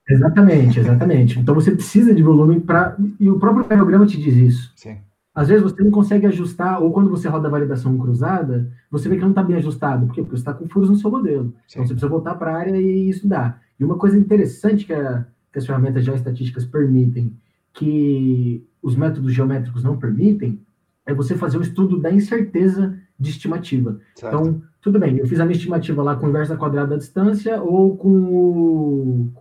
Exatamente, 0.08 0.80
exatamente. 0.80 1.38
então 1.38 1.54
você 1.54 1.70
precisa 1.70 2.14
de 2.14 2.22
volume 2.22 2.60
para. 2.60 2.96
E 3.20 3.30
o 3.30 3.38
próprio 3.38 3.64
paralograma 3.64 4.06
te 4.06 4.20
diz 4.20 4.34
isso. 4.34 4.72
Sim. 4.76 4.98
Às 5.34 5.48
vezes 5.48 5.64
você 5.64 5.82
não 5.82 5.90
consegue 5.90 6.26
ajustar, 6.26 6.80
ou 6.80 6.92
quando 6.92 7.10
você 7.10 7.28
roda 7.28 7.48
a 7.48 7.50
validação 7.50 7.98
cruzada, 7.98 8.70
você 8.88 9.08
vê 9.08 9.16
que 9.16 9.22
não 9.22 9.30
está 9.30 9.42
bem 9.42 9.56
ajustado. 9.56 10.06
Por 10.06 10.14
quê? 10.14 10.22
Porque 10.22 10.36
você 10.36 10.42
está 10.42 10.54
com 10.54 10.68
furos 10.68 10.88
no 10.88 10.96
seu 10.96 11.10
modelo. 11.10 11.52
Sim. 11.66 11.80
Então 11.80 11.86
você 11.86 11.94
precisa 11.94 12.08
voltar 12.08 12.36
para 12.36 12.52
a 12.52 12.56
área 12.56 12.80
e 12.80 13.08
estudar. 13.08 13.60
E 13.78 13.84
uma 13.84 13.96
coisa 13.96 14.16
interessante 14.16 14.86
que, 14.86 14.92
a, 14.92 15.26
que 15.52 15.58
as 15.58 15.66
ferramentas 15.66 16.04
geoestatísticas 16.04 16.64
permitem, 16.64 17.36
que 17.72 18.64
os 18.80 18.94
métodos 18.94 19.32
geométricos 19.32 19.82
não 19.82 19.96
permitem, 19.96 20.60
é 21.04 21.12
você 21.12 21.34
fazer 21.34 21.56
o 21.56 21.60
um 21.60 21.62
estudo 21.64 21.98
da 21.98 22.12
incerteza 22.12 22.96
de 23.18 23.30
estimativa. 23.30 23.98
Certo. 24.14 24.36
Então, 24.36 24.62
tudo 24.80 25.00
bem, 25.00 25.18
eu 25.18 25.26
fiz 25.26 25.40
a 25.40 25.44
minha 25.44 25.56
estimativa 25.56 26.02
lá 26.02 26.14
com 26.14 26.28
inversa 26.28 26.56
quadrada 26.56 26.90
da 26.90 26.96
distância 26.96 27.60
ou 27.60 27.96
com 27.96 28.08
o... 28.08 29.32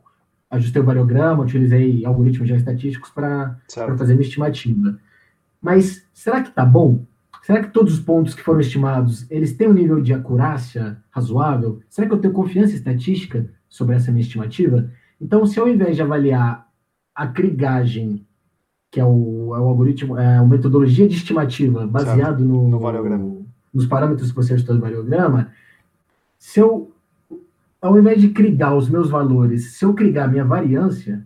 ajustei 0.49 0.81
o 0.81 0.85
variograma, 0.85 1.43
utilizei 1.43 2.03
algoritmos 2.03 2.47
geoestatísticos 2.47 3.11
para 3.11 3.59
fazer 3.97 4.13
a 4.13 4.15
minha 4.15 4.27
estimativa. 4.27 4.97
Mas 5.63 6.05
será 6.13 6.41
que 6.41 6.49
está 6.49 6.65
bom? 6.65 7.05
Será 7.41 7.63
que 7.63 7.71
todos 7.71 7.93
os 7.93 7.99
pontos 8.01 8.35
que 8.35 8.43
foram 8.43 8.59
estimados, 8.59 9.25
eles 9.31 9.53
têm 9.53 9.69
um 9.69 9.73
nível 9.73 10.01
de 10.01 10.13
acurácia 10.13 10.97
razoável? 11.09 11.79
Será 11.89 12.05
que 12.05 12.13
eu 12.13 12.19
tenho 12.19 12.33
confiança 12.33 12.75
estatística 12.75 13.49
sobre 13.69 13.95
essa 13.95 14.11
minha 14.11 14.21
estimativa? 14.21 14.91
Então, 15.19 15.45
se 15.45 15.57
ao 15.59 15.69
invés 15.69 15.95
de 15.95 16.01
avaliar 16.01 16.67
a 17.15 17.27
crigagem, 17.27 18.25
que 18.91 18.99
é 18.99 19.05
o, 19.05 19.55
é 19.55 19.59
o 19.59 19.63
algoritmo, 19.63 20.17
é 20.17 20.37
a 20.37 20.43
metodologia 20.43 21.07
de 21.07 21.15
estimativa 21.15 21.87
baseado 21.87 22.43
no, 22.43 22.67
no 22.67 23.45
nos 23.73 23.85
parâmetros 23.87 24.29
que 24.29 24.35
você 24.35 24.53
ajustou 24.53 24.75
do 24.75 24.81
variograma, 24.81 25.49
se 26.37 26.59
eu, 26.59 26.91
ao 27.81 27.97
invés 27.97 28.21
de 28.21 28.29
crigar 28.29 28.75
os 28.75 28.89
meus 28.89 29.09
valores, 29.09 29.77
se 29.77 29.85
eu 29.85 29.93
crigar 29.93 30.25
a 30.25 30.27
minha 30.27 30.45
variância, 30.45 31.25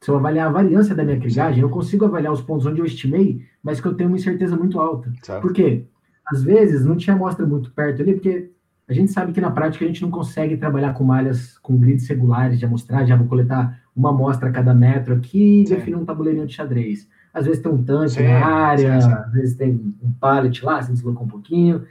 se 0.00 0.10
eu 0.10 0.16
avaliar 0.16 0.48
a 0.48 0.52
variância 0.52 0.94
da 0.94 1.04
minha 1.04 1.20
crigagem, 1.20 1.60
eu 1.60 1.68
consigo 1.68 2.06
avaliar 2.06 2.32
os 2.32 2.40
pontos 2.40 2.64
onde 2.64 2.80
eu 2.80 2.86
estimei, 2.86 3.44
mas 3.62 3.80
que 3.80 3.86
eu 3.86 3.94
tenho 3.94 4.08
uma 4.08 4.16
incerteza 4.16 4.56
muito 4.56 4.80
alta. 4.80 5.12
Certo. 5.22 5.42
Por 5.42 5.52
quê? 5.52 5.84
Às 6.26 6.42
vezes 6.42 6.86
não 6.86 6.96
tinha 6.96 7.14
amostra 7.14 7.46
muito 7.46 7.70
perto 7.72 8.00
ali, 8.00 8.14
porque 8.14 8.50
a 8.88 8.92
gente 8.94 9.12
sabe 9.12 9.32
que 9.32 9.40
na 9.40 9.50
prática 9.50 9.84
a 9.84 9.88
gente 9.88 10.00
não 10.02 10.10
consegue 10.10 10.56
trabalhar 10.56 10.94
com 10.94 11.04
malhas 11.04 11.58
com 11.58 11.76
grids 11.76 12.08
regulares 12.08 12.58
de 12.58 12.64
amostragem, 12.64 13.08
já 13.08 13.16
vou 13.16 13.26
coletar 13.26 13.80
uma 13.94 14.10
amostra 14.10 14.48
a 14.48 14.52
cada 14.52 14.72
metro 14.72 15.14
aqui 15.14 15.60
e 15.60 15.64
definir 15.64 15.96
um 15.96 16.04
tabuleirinho 16.04 16.46
de 16.46 16.54
xadrez. 16.54 17.06
Às 17.32 17.46
vezes 17.46 17.62
tem 17.62 17.70
um 17.70 17.84
tanque 17.84 18.14
sim, 18.14 18.22
na 18.22 18.46
área, 18.46 19.00
sim, 19.00 19.08
sim. 19.08 19.14
às 19.14 19.32
vezes 19.32 19.56
tem 19.56 19.94
um 20.02 20.12
pallet 20.12 20.64
lá, 20.64 20.82
se 20.82 20.92
deslocou 20.92 21.24
um 21.24 21.28
pouquinho. 21.28 21.84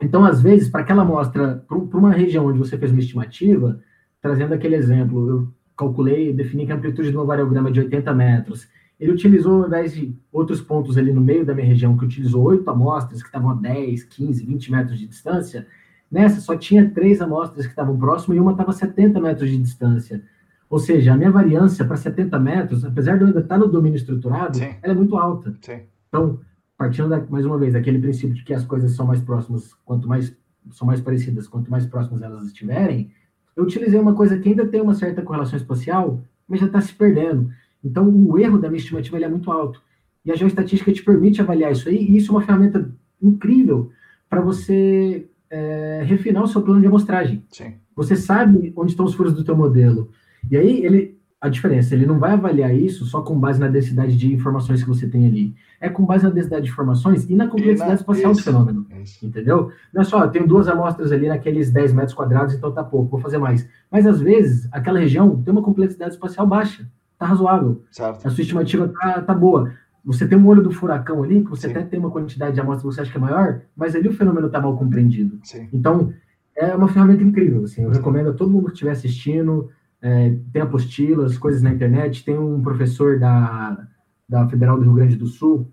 Então, 0.00 0.24
às 0.24 0.40
vezes, 0.40 0.68
para 0.68 0.82
aquela 0.82 1.02
amostra, 1.02 1.64
para 1.66 1.98
uma 1.98 2.12
região 2.12 2.46
onde 2.46 2.58
você 2.58 2.78
fez 2.78 2.92
uma 2.92 3.00
estimativa, 3.00 3.80
trazendo 4.22 4.54
aquele 4.54 4.76
exemplo, 4.76 5.28
eu 5.28 5.48
calculei, 5.78 6.32
defini 6.32 6.66
que 6.66 6.72
a 6.72 6.74
amplitude 6.74 7.12
do 7.12 7.18
meu 7.18 7.26
variograma 7.26 7.68
é 7.68 7.72
de 7.72 7.80
80 7.80 8.12
metros. 8.12 8.68
Ele 8.98 9.12
utilizou, 9.12 9.62
ao 9.62 9.68
invés 9.68 9.94
de 9.94 10.12
outros 10.32 10.60
pontos 10.60 10.98
ali 10.98 11.12
no 11.12 11.20
meio 11.20 11.46
da 11.46 11.54
minha 11.54 11.66
região, 11.66 11.96
que 11.96 12.04
utilizou 12.04 12.42
oito 12.42 12.68
amostras, 12.68 13.22
que 13.22 13.28
estavam 13.28 13.50
a 13.50 13.54
10, 13.54 14.02
15, 14.02 14.44
20 14.44 14.72
metros 14.72 14.98
de 14.98 15.06
distância, 15.06 15.68
nessa 16.10 16.40
só 16.40 16.56
tinha 16.56 16.90
três 16.90 17.20
amostras 17.20 17.64
que 17.64 17.72
estavam 17.72 17.96
próximas 17.96 18.36
e 18.36 18.40
uma 18.40 18.50
estava 18.50 18.70
a 18.70 18.74
70 18.74 19.20
metros 19.20 19.48
de 19.48 19.56
distância. 19.56 20.22
Ou 20.68 20.80
seja, 20.80 21.14
a 21.14 21.16
minha 21.16 21.30
variância 21.30 21.84
para 21.84 21.96
70 21.96 22.38
metros, 22.40 22.84
apesar 22.84 23.16
de 23.16 23.22
eu 23.22 23.28
ainda 23.28 23.40
estar 23.40 23.56
no 23.56 23.68
domínio 23.68 23.96
estruturado, 23.96 24.58
Sim. 24.58 24.74
ela 24.82 24.92
é 24.92 24.96
muito 24.96 25.16
alta. 25.16 25.56
Sim. 25.62 25.80
Então, 26.08 26.40
partindo 26.76 27.08
da, 27.08 27.24
mais 27.30 27.46
uma 27.46 27.56
vez 27.56 27.72
daquele 27.72 28.00
princípio 28.00 28.34
de 28.34 28.42
que 28.42 28.52
as 28.52 28.64
coisas 28.64 28.92
são 28.92 29.06
mais 29.06 29.20
próximas, 29.20 29.72
quanto 29.84 30.08
mais 30.08 30.36
são 30.72 30.86
mais 30.86 31.00
parecidas, 31.00 31.46
quanto 31.48 31.70
mais 31.70 31.86
próximas 31.86 32.20
elas 32.20 32.44
estiverem, 32.44 33.10
eu 33.58 33.64
utilizei 33.64 33.98
uma 33.98 34.14
coisa 34.14 34.38
que 34.38 34.48
ainda 34.48 34.64
tem 34.64 34.80
uma 34.80 34.94
certa 34.94 35.20
correlação 35.20 35.56
espacial, 35.56 36.22
mas 36.46 36.60
já 36.60 36.66
está 36.66 36.80
se 36.80 36.94
perdendo. 36.94 37.50
Então, 37.84 38.08
o 38.08 38.38
erro 38.38 38.56
da 38.56 38.68
minha 38.68 38.78
estimativa 38.78 39.18
é 39.18 39.28
muito 39.28 39.50
alto. 39.50 39.82
E 40.24 40.30
a 40.30 40.36
geoestatística 40.36 40.92
te 40.92 41.02
permite 41.02 41.40
avaliar 41.40 41.72
isso 41.72 41.88
aí, 41.88 41.96
e 41.96 42.16
isso 42.16 42.30
é 42.30 42.36
uma 42.36 42.42
ferramenta 42.44 42.88
incrível 43.20 43.90
para 44.30 44.40
você 44.40 45.26
é, 45.50 46.04
refinar 46.06 46.44
o 46.44 46.46
seu 46.46 46.62
plano 46.62 46.80
de 46.80 46.86
amostragem. 46.86 47.42
Sim. 47.50 47.74
Você 47.96 48.14
sabe 48.14 48.72
onde 48.76 48.92
estão 48.92 49.04
os 49.04 49.14
furos 49.14 49.32
do 49.32 49.42
teu 49.42 49.56
modelo. 49.56 50.08
E 50.48 50.56
aí, 50.56 50.84
ele, 50.84 51.17
a 51.40 51.48
diferença. 51.48 51.94
Ele 51.94 52.06
não 52.06 52.18
vai 52.18 52.32
avaliar 52.32 52.74
isso 52.74 53.04
só 53.04 53.22
com 53.22 53.38
base 53.38 53.60
na 53.60 53.68
densidade 53.68 54.16
de 54.16 54.32
informações 54.32 54.82
que 54.82 54.88
você 54.88 55.06
tem 55.06 55.26
ali. 55.26 55.54
É 55.80 55.88
com 55.88 56.04
base 56.04 56.24
na 56.24 56.30
densidade 56.30 56.64
de 56.64 56.70
informações 56.70 57.28
e 57.30 57.34
na 57.34 57.46
complexidade 57.46 57.90
e 57.90 57.94
na, 57.94 57.94
espacial 57.94 58.32
isso, 58.32 58.40
do 58.40 58.44
fenômeno. 58.44 58.86
Isso. 59.02 59.24
Entendeu? 59.24 59.70
Não 59.94 60.02
é 60.02 60.04
só, 60.04 60.24
eu 60.24 60.30
tenho 60.30 60.46
duas 60.46 60.66
amostras 60.66 61.12
ali 61.12 61.28
naqueles 61.28 61.70
10 61.70 61.92
metros 61.92 62.14
quadrados, 62.14 62.54
então 62.54 62.72
tá 62.72 62.82
pouco, 62.82 63.10
vou 63.10 63.20
fazer 63.20 63.38
mais. 63.38 63.68
Mas 63.90 64.06
às 64.06 64.20
vezes, 64.20 64.68
aquela 64.72 64.98
região 64.98 65.40
tem 65.40 65.52
uma 65.52 65.62
complexidade 65.62 66.14
espacial 66.14 66.46
baixa, 66.46 66.88
tá 67.16 67.26
razoável. 67.26 67.82
Certo. 67.92 68.26
A 68.26 68.30
sua 68.30 68.42
estimativa 68.42 68.88
tá, 68.88 69.22
tá 69.22 69.34
boa. 69.34 69.72
Você 70.04 70.26
tem 70.26 70.38
um 70.38 70.46
olho 70.46 70.62
do 70.62 70.72
furacão 70.72 71.22
ali, 71.22 71.44
que 71.44 71.50
você 71.50 71.68
Sim. 71.68 71.74
até 71.74 71.82
tem 71.82 72.00
uma 72.00 72.10
quantidade 72.10 72.54
de 72.54 72.60
amostras 72.60 72.82
que 72.82 72.94
você 72.94 73.00
acha 73.02 73.10
que 73.12 73.18
é 73.18 73.20
maior, 73.20 73.60
mas 73.76 73.94
ali 73.94 74.08
o 74.08 74.12
fenômeno 74.12 74.46
está 74.46 74.60
mal 74.60 74.76
compreendido. 74.76 75.38
Sim. 75.44 75.68
Então, 75.72 76.12
é 76.56 76.74
uma 76.74 76.88
ferramenta 76.88 77.22
incrível. 77.22 77.62
Assim, 77.62 77.82
eu 77.82 77.90
recomendo 77.90 78.30
a 78.30 78.32
todo 78.32 78.50
mundo 78.50 78.66
que 78.66 78.72
estiver 78.72 78.90
assistindo, 78.90 79.70
é, 80.00 80.36
tem 80.52 80.62
apostilas, 80.62 81.38
coisas 81.38 81.62
na 81.62 81.72
internet. 81.72 82.24
Tem 82.24 82.38
um 82.38 82.60
professor 82.62 83.18
da, 83.18 83.86
da 84.28 84.48
Federal 84.48 84.76
do 84.76 84.84
Rio 84.84 84.94
Grande 84.94 85.16
do 85.16 85.26
Sul, 85.26 85.72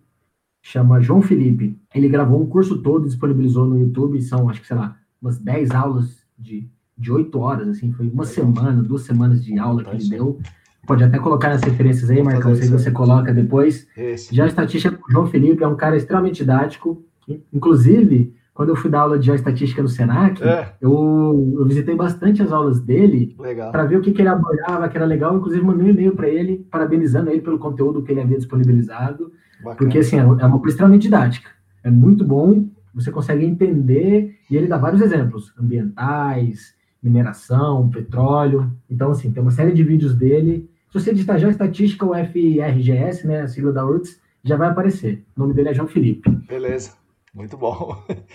chama 0.61 1.01
João 1.01 1.21
Felipe. 1.21 1.80
Ele 1.93 2.09
gravou 2.09 2.41
um 2.41 2.47
curso 2.47 2.82
todo, 2.82 3.05
disponibilizou 3.05 3.65
no 3.65 3.80
YouTube. 3.80 4.21
São, 4.21 4.49
acho 4.49 4.61
que, 4.61 4.67
sei 4.67 4.76
lá, 4.76 4.97
umas 5.21 5.38
10 5.38 5.71
aulas 5.71 6.26
de, 6.38 6.67
de 6.97 7.11
8 7.11 7.39
horas, 7.39 7.67
assim. 7.67 7.91
Foi 7.91 8.07
uma 8.09 8.26
semana, 8.26 8.82
duas 8.82 9.03
semanas 9.03 9.43
de 9.43 9.57
aula 9.59 9.84
que 9.84 9.95
ele 9.95 10.09
deu. 10.09 10.39
Pode 10.86 11.03
até 11.03 11.17
colocar 11.17 11.49
nas 11.49 11.63
referências 11.63 12.09
aí, 12.11 12.21
Marcão, 12.21 12.53
se 12.55 12.69
você 12.69 12.91
coloca 12.91 13.34
depois. 13.34 13.88
Esse. 13.97 14.36
Já 14.36 14.43
a 14.43 14.47
estatística 14.47 14.99
João 15.09 15.26
Felipe 15.26 15.63
é 15.63 15.67
um 15.67 15.76
cara 15.76 15.97
extremamente 15.97 16.38
didático. 16.38 17.03
Inclusive, 17.51 18.36
quando 18.56 18.70
eu 18.70 18.76
fui 18.78 18.89
dar 18.89 19.01
aula 19.01 19.20
de 19.20 19.26
geoestatística 19.26 19.82
no 19.82 19.89
Senac, 19.89 20.41
é. 20.41 20.72
eu, 20.80 21.53
eu, 21.60 21.66
visitei 21.66 21.93
bastante 21.93 22.41
as 22.41 22.53
aulas 22.53 22.80
dele 22.80 23.36
para 23.70 23.84
ver 23.84 23.97
o 23.97 24.01
que, 24.01 24.14
que, 24.14 24.22
ele 24.22 24.30
abordava, 24.30 24.88
que 24.88 24.95
era 24.95 25.06
legal. 25.06 25.36
Inclusive, 25.36 25.62
mandei 25.62 25.88
um 25.88 25.89
e-mail 25.89 26.16
para 26.16 26.30
ele, 26.30 26.66
parabenizando 26.72 27.30
ele 27.30 27.41
pelo 27.41 27.60
conteúdo 27.60 28.01
que 28.01 28.14
ele 28.14 28.22
havia 28.22 28.38
disponibilizado. 28.38 29.30
Bacana. 29.58 29.76
Porque, 29.76 29.97
assim, 29.97 30.16
é, 30.16 30.22
é 30.22 30.24
uma 30.24 30.58
coisa 30.58 30.70
extremamente 30.70 31.01
didática. 31.01 31.49
É 31.84 31.91
muito 31.91 32.24
bom, 32.24 32.66
você 32.93 33.12
consegue 33.12 33.45
entender, 33.45 34.38
e 34.49 34.56
ele 34.56 34.68
dá 34.68 34.78
vários 34.78 35.01
exemplos 35.01 35.53
ambientais, 35.60 36.74
mineração, 37.03 37.89
petróleo. 37.89 38.72
Então, 38.89 39.12
assim, 39.12 39.34
tem 39.34 39.41
uma 39.43 39.51
série 39.51 39.74
de 39.74 39.84
vídeos 39.84 40.16
dele. 40.16 40.70
Se 40.93 41.01
você 41.01 41.12
digitar 41.12 41.38
geoestatística 41.38 42.06
ou 42.06 42.16
FRGS, 42.16 43.28
né, 43.28 43.41
a 43.41 43.47
sigla 43.49 43.74
da 43.74 43.86
URTS, 43.86 44.18
já 44.41 44.56
vai 44.56 44.70
aparecer. 44.70 45.26
O 45.36 45.41
nome 45.41 45.53
dele 45.53 45.70
é 45.70 45.74
João 45.74 45.89
Felipe. 45.89 46.30
Beleza. 46.47 46.91
Muito 47.36 47.57
bom. 47.57 48.01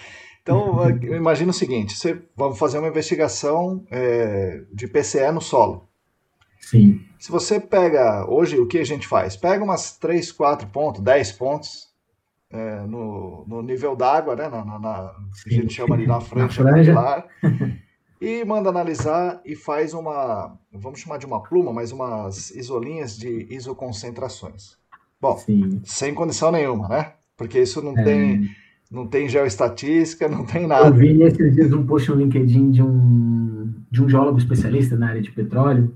Então, 0.42 0.88
imagina 1.14 1.50
o 1.50 1.54
seguinte: 1.54 1.94
você, 1.94 2.20
vamos 2.34 2.58
fazer 2.58 2.78
uma 2.78 2.88
investigação 2.88 3.84
é, 3.90 4.62
de 4.72 4.88
PCE 4.88 5.30
no 5.30 5.40
solo. 5.40 5.86
Sim. 6.58 7.04
Se 7.18 7.30
você 7.30 7.60
pega, 7.60 8.26
hoje, 8.26 8.58
o 8.58 8.66
que 8.66 8.78
a 8.78 8.84
gente 8.84 9.06
faz? 9.06 9.36
Pega 9.36 9.62
umas 9.62 9.98
3, 9.98 10.32
4 10.32 10.66
pontos, 10.68 11.02
10 11.02 11.32
pontos 11.32 11.88
é, 12.50 12.80
no, 12.86 13.44
no 13.46 13.62
nível 13.62 13.94
d'água, 13.94 14.34
né? 14.34 14.48
Na, 14.48 14.64
na, 14.64 14.78
na 14.78 15.14
que 15.44 15.50
a 15.50 15.52
gente 15.52 15.74
chama 15.74 15.94
ali 15.94 16.06
na 16.06 16.18
franja, 16.22 16.64
na 16.64 16.70
franja. 16.72 17.24
e 18.20 18.44
manda 18.44 18.70
analisar 18.70 19.40
e 19.44 19.54
faz 19.54 19.94
uma, 19.94 20.58
vamos 20.72 21.00
chamar 21.00 21.18
de 21.18 21.26
uma 21.26 21.42
pluma, 21.42 21.72
mas 21.72 21.92
umas 21.92 22.50
isolinhas 22.50 23.16
de 23.16 23.46
isoconcentrações. 23.50 24.78
Bom, 25.20 25.36
Sim. 25.36 25.82
sem 25.84 26.14
condição 26.14 26.50
nenhuma, 26.50 26.88
né? 26.88 27.12
Porque 27.36 27.60
isso 27.60 27.82
não 27.82 27.96
é. 27.98 28.02
tem 28.02 28.50
não 28.90 29.06
tem 29.06 29.28
geoestatística, 29.28 30.28
não 30.28 30.44
tem 30.44 30.66
nada. 30.66 30.88
Eu 30.88 30.94
vi 30.94 31.22
esses 31.22 31.54
dias 31.54 31.72
um 31.72 31.86
post 31.86 32.10
no 32.10 32.16
LinkedIn 32.16 32.72
de 32.72 32.82
um, 32.82 33.72
de 33.90 34.02
um 34.02 34.08
geólogo 34.08 34.38
especialista 34.38 34.96
na 34.96 35.08
área 35.08 35.22
de 35.22 35.30
petróleo, 35.30 35.94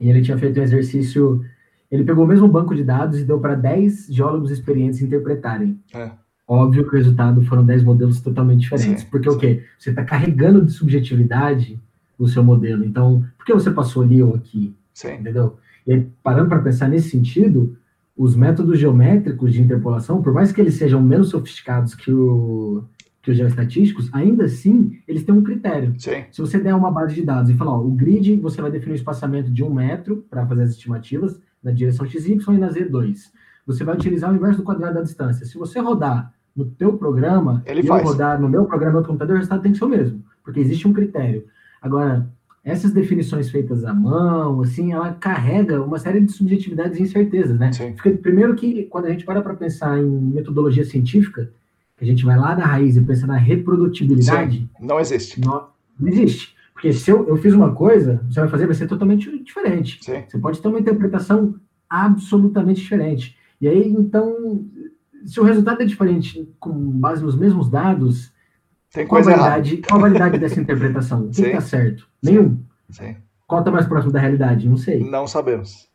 e 0.00 0.10
ele 0.10 0.22
tinha 0.22 0.36
feito 0.36 0.58
um 0.58 0.62
exercício. 0.62 1.44
Ele 1.90 2.04
pegou 2.04 2.24
o 2.24 2.28
mesmo 2.28 2.48
banco 2.48 2.74
de 2.74 2.82
dados 2.82 3.20
e 3.20 3.24
deu 3.24 3.38
para 3.38 3.54
10 3.54 4.08
geólogos 4.08 4.50
experientes 4.50 5.00
interpretarem. 5.00 5.78
É. 5.94 6.10
Óbvio 6.48 6.84
que 6.84 6.94
o 6.94 6.98
resultado 6.98 7.42
foram 7.42 7.64
10 7.64 7.84
modelos 7.84 8.20
totalmente 8.20 8.60
diferentes. 8.60 9.02
Sim, 9.02 9.08
porque 9.10 9.30
sim. 9.30 9.36
o 9.36 9.38
quê? 9.38 9.64
Você 9.78 9.90
está 9.90 10.04
carregando 10.04 10.64
de 10.64 10.72
subjetividade 10.72 11.80
o 12.18 12.26
seu 12.28 12.42
modelo. 12.42 12.84
Então, 12.84 13.24
por 13.36 13.46
que 13.46 13.52
você 13.52 13.70
passou 13.70 14.02
ali 14.02 14.22
ou 14.22 14.34
aqui? 14.34 14.74
Sim. 14.92 15.14
Entendeu? 15.14 15.58
E 15.86 15.92
aí, 15.92 16.06
parando 16.22 16.48
para 16.48 16.60
pensar 16.60 16.88
nesse 16.88 17.10
sentido, 17.10 17.76
os 18.16 18.34
métodos 18.34 18.78
geométricos 18.78 19.52
de 19.52 19.60
interpolação, 19.60 20.22
por 20.22 20.32
mais 20.32 20.50
que 20.50 20.60
eles 20.60 20.74
sejam 20.74 21.02
menos 21.02 21.28
sofisticados 21.28 21.94
que, 21.94 22.10
o, 22.10 22.82
que 23.22 23.30
os 23.30 23.36
geoestatísticos, 23.36 24.08
ainda 24.12 24.44
assim, 24.44 24.98
eles 25.06 25.22
têm 25.22 25.34
um 25.34 25.42
critério. 25.42 25.94
Sim. 25.98 26.24
Se 26.30 26.40
você 26.40 26.58
der 26.58 26.74
uma 26.74 26.90
base 26.90 27.14
de 27.14 27.22
dados 27.22 27.50
e 27.50 27.54
falar, 27.54 27.72
ó, 27.72 27.80
o 27.80 27.90
grid, 27.90 28.36
você 28.36 28.62
vai 28.62 28.70
definir 28.70 28.92
o 28.92 28.96
espaçamento 28.96 29.50
de 29.50 29.62
um 29.62 29.72
metro 29.72 30.24
para 30.30 30.46
fazer 30.46 30.62
as 30.62 30.70
estimativas 30.70 31.38
na 31.62 31.72
direção 31.72 32.06
x, 32.06 32.26
y 32.26 32.54
e 32.54 32.58
na 32.58 32.70
z2. 32.70 33.16
Você 33.66 33.84
vai 33.84 33.94
utilizar 33.96 34.32
o 34.32 34.36
inverso 34.36 34.58
do 34.58 34.64
quadrado 34.64 34.94
da 34.94 35.02
distância. 35.02 35.44
Se 35.44 35.58
você 35.58 35.78
rodar 35.80 36.32
no 36.54 36.64
teu 36.64 36.96
programa, 36.96 37.62
Ele 37.66 37.80
e 37.80 37.86
faz. 37.86 38.02
eu 38.02 38.08
rodar 38.08 38.40
no 38.40 38.48
meu 38.48 38.64
programa, 38.64 39.00
no 39.00 39.06
computador, 39.06 39.34
o 39.34 39.38
resultado 39.38 39.60
tem 39.60 39.72
que 39.72 39.78
ser 39.78 39.84
o 39.84 39.88
mesmo, 39.88 40.24
porque 40.42 40.60
existe 40.60 40.88
um 40.88 40.92
critério. 40.92 41.44
Agora, 41.82 42.26
essas 42.66 42.92
definições 42.92 43.48
feitas 43.48 43.84
à 43.84 43.94
mão, 43.94 44.60
assim, 44.60 44.92
ela 44.92 45.12
carrega 45.12 45.80
uma 45.80 46.00
série 46.00 46.20
de 46.20 46.32
subjetividades 46.32 46.98
e 46.98 47.02
incertezas, 47.04 47.56
né? 47.56 47.70
Sim. 47.72 47.92
Porque, 47.92 48.10
primeiro 48.10 48.56
que, 48.56 48.82
quando 48.86 49.04
a 49.04 49.10
gente 49.10 49.24
para 49.24 49.40
para 49.40 49.54
pensar 49.54 49.96
em 50.00 50.04
metodologia 50.04 50.84
científica, 50.84 51.48
que 51.96 52.02
a 52.02 52.06
gente 52.06 52.24
vai 52.24 52.36
lá 52.36 52.56
da 52.56 52.66
raiz 52.66 52.96
e 52.96 53.00
pensa 53.00 53.24
na 53.24 53.36
reprodutibilidade... 53.36 54.58
Sim. 54.58 54.68
Não 54.80 54.98
existe. 54.98 55.40
Não, 55.40 55.68
não, 55.98 56.08
existe. 56.08 56.56
Porque 56.74 56.92
se 56.92 57.08
eu, 57.08 57.28
eu 57.28 57.36
fiz 57.36 57.54
uma 57.54 57.72
coisa, 57.72 58.20
você 58.28 58.40
vai 58.40 58.48
fazer, 58.48 58.66
vai 58.66 58.74
ser 58.74 58.88
totalmente 58.88 59.44
diferente. 59.44 60.04
Sim. 60.04 60.24
Você 60.26 60.36
pode 60.36 60.60
ter 60.60 60.66
uma 60.66 60.80
interpretação 60.80 61.54
absolutamente 61.88 62.80
diferente. 62.80 63.36
E 63.60 63.68
aí, 63.68 63.88
então, 63.88 64.66
se 65.24 65.38
o 65.38 65.44
resultado 65.44 65.82
é 65.82 65.86
diferente 65.86 66.52
com 66.58 66.72
base 66.72 67.22
nos 67.22 67.36
mesmos 67.36 67.70
dados 67.70 68.32
tem 68.96 69.06
qual, 69.06 69.22
coisa 69.22 69.38
validade, 69.38 69.76
qual 69.86 69.98
a 69.98 70.02
validade 70.02 70.38
dessa 70.38 70.58
interpretação? 70.58 71.28
Quem 71.28 71.48
está 71.48 71.60
certo? 71.60 72.08
Nenhum. 72.22 72.58
Sim. 72.88 73.14
Qual 73.46 73.60
está 73.60 73.70
mais 73.70 73.86
próximo 73.86 74.10
da 74.10 74.18
realidade? 74.18 74.66
Não 74.66 74.78
sei. 74.78 75.04
Não 75.04 75.26
sabemos. 75.26 75.86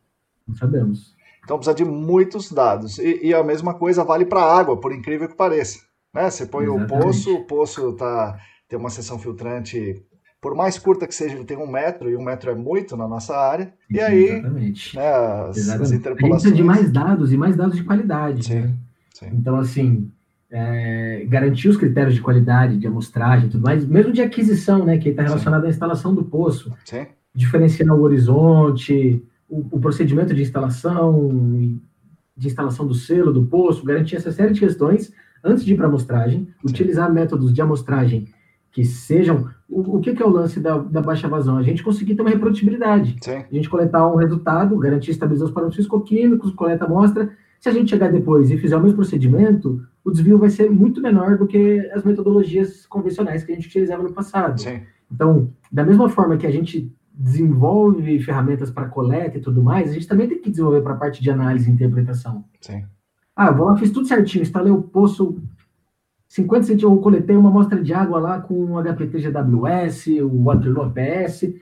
Não 0.48 0.56
sabemos. 0.56 1.16
Então 1.44 1.58
precisa 1.58 1.76
de 1.76 1.84
muitos 1.84 2.52
dados. 2.52 3.00
E, 3.00 3.22
e 3.24 3.34
a 3.34 3.44
mesma 3.44 3.74
coisa 3.74 4.04
vale 4.04 4.24
para 4.24 4.42
a 4.42 4.56
água, 4.60 4.80
por 4.80 4.94
incrível 4.94 5.28
que 5.28 5.36
pareça. 5.36 5.80
Né? 6.14 6.30
Você 6.30 6.46
põe 6.46 6.66
Exatamente. 6.66 6.94
o 6.94 7.00
poço, 7.00 7.36
o 7.36 7.48
poço 7.48 7.94
tá, 7.94 8.38
tem 8.70 8.78
uma 8.78 8.92
seção 8.92 9.18
filtrante, 9.18 10.06
por 10.40 10.54
mais 10.54 10.78
curta 10.78 11.08
que 11.08 11.16
seja, 11.16 11.34
ele 11.36 11.44
tem 11.44 11.58
um 11.58 11.66
metro, 11.70 12.08
e 12.08 12.16
um 12.16 12.24
metro 12.24 12.52
é 12.52 12.56
muito 12.56 12.96
na 12.96 13.08
nossa 13.08 13.36
área. 13.36 13.74
E 13.90 14.00
aí, 14.00 14.26
Exatamente. 14.26 14.96
Né, 14.96 15.12
as, 15.12 15.58
Exatamente. 15.58 15.84
as 15.84 15.92
interpolações... 15.92 16.22
A 16.22 16.56
gente 16.56 16.56
precisa 16.56 16.56
de 16.56 16.64
mais 16.64 16.92
dados 16.92 17.34
e 17.34 17.38
mais 17.38 17.56
dados 17.56 17.76
de 17.76 17.84
qualidade. 17.84 18.46
Sim. 18.46 18.60
Né? 18.60 18.76
Sim. 19.12 19.30
Então, 19.34 19.58
assim, 19.58 20.12
é, 20.52 21.26
garantir 21.30 21.70
os 21.70 21.78
critérios 21.78 22.14
de 22.14 22.22
qualidade, 22.22 22.78
de 22.78 22.86
amostragem 22.86 23.50
tudo 23.50 23.64
mais, 23.64 23.86
mesmo 23.86 24.12
de 24.12 24.22
aquisição, 24.22 24.86
né, 24.86 24.98
que 24.98 25.10
está 25.10 25.24
relacionado 25.24 25.62
Sim. 25.62 25.68
à 25.68 25.70
instalação 25.70 26.14
do 26.14 26.24
poço. 26.24 26.74
Sim. 26.84 27.08
Diferenciar 27.34 27.96
o 27.96 28.02
horizonte, 28.02 29.24
o, 29.48 29.66
o, 29.72 29.80
procedimento 29.80 30.34
de 30.34 30.42
instalação, 30.42 31.80
de 32.36 32.48
instalação 32.48 32.86
do 32.86 32.94
selo, 32.94 33.32
do 33.32 33.46
poço, 33.46 33.86
garantir 33.86 34.18
essa 34.18 34.32
série 34.32 34.54
de 34.54 34.60
questões 34.60 35.14
antes 35.42 35.64
de 35.64 35.74
ir 35.74 35.78
para 35.78 35.86
a 35.86 35.90
amostragem, 35.90 36.42
Sim. 36.42 36.70
utilizar 36.70 37.12
métodos 37.12 37.54
de 37.54 37.62
amostragem 37.62 38.28
que 38.74 38.84
sejam. 38.84 39.50
O, 39.70 39.98
o 39.98 40.02
que, 40.02 40.14
que, 40.14 40.22
é 40.22 40.26
o 40.26 40.30
lance 40.30 40.60
da, 40.60 40.78
da, 40.78 41.02
baixa 41.02 41.30
vazão? 41.30 41.58
A 41.58 41.64
gente 41.64 41.82
conseguir 41.82 42.16
ter 42.16 42.22
uma 42.22 42.30
reprodutibilidade. 42.30 43.16
A 43.50 43.56
gente 43.56 43.70
coletar 43.70 44.06
um 44.08 44.16
resultado, 44.16 44.78
garantir 44.78 45.12
estabilizar 45.12 45.48
os 45.48 45.54
parâmetros 45.54 45.78
físico-químicos, 45.78 46.52
coleta 46.52 46.86
amostra. 46.86 47.32
Se 47.60 47.70
a 47.70 47.72
gente 47.72 47.90
chegar 47.90 48.12
depois 48.12 48.52
e 48.52 48.58
fizer 48.58 48.76
o 48.76 48.82
mesmo 48.82 48.98
procedimento, 48.98 49.82
o 50.04 50.12
desvio 50.12 50.38
vai 50.38 50.50
ser 50.50 50.70
muito 50.70 51.02
menor 51.02 51.38
do 51.38 51.48
que 51.48 51.80
as 51.94 52.04
metodologias 52.04 52.86
convencionais 52.86 53.44
que 53.44 53.52
a 53.52 53.56
gente 53.56 53.68
utilizava 53.68 54.04
no 54.04 54.14
passado. 54.14 54.60
Sim. 54.60 54.82
Então, 55.12 55.52
da 55.72 55.84
mesma 55.84 56.10
forma 56.10 56.38
que 56.38 56.48
a 56.48 56.52
gente 56.52 56.92
desenvolve 57.14 58.20
ferramentas 58.20 58.72
para 58.72 58.88
coleta 58.88 59.38
e 59.38 59.42
tudo 59.42 59.62
mais, 59.62 59.92
a 59.92 59.94
gente 59.94 60.08
também 60.08 60.28
tem 60.28 60.42
que 60.42 60.50
desenvolver 60.50 60.82
para 60.82 60.94
a 60.94 60.98
parte 60.98 61.22
de 61.22 61.30
análise 61.30 61.70
e 61.70 61.74
interpretação. 61.74 62.46
Sim. 62.60 62.84
Ah, 63.36 63.52
vou 63.52 63.68
lá, 63.68 63.78
fiz 63.78 63.92
tudo 63.92 64.08
certinho, 64.08 64.42
instalei 64.42 64.72
o 64.72 64.82
poço 64.82 65.38
50 66.28 66.64
centímetros, 66.64 66.92
eu 66.92 67.02
coletei 67.02 67.36
uma 67.36 67.50
amostra 67.50 67.82
de 67.84 67.94
água 67.94 68.20
lá 68.20 68.40
com 68.40 68.54
o 68.54 68.82
HPT 68.82 69.20
GWS, 69.20 70.22
o 70.22 70.44
Waterloo 70.44 70.86
APS, 70.86 71.54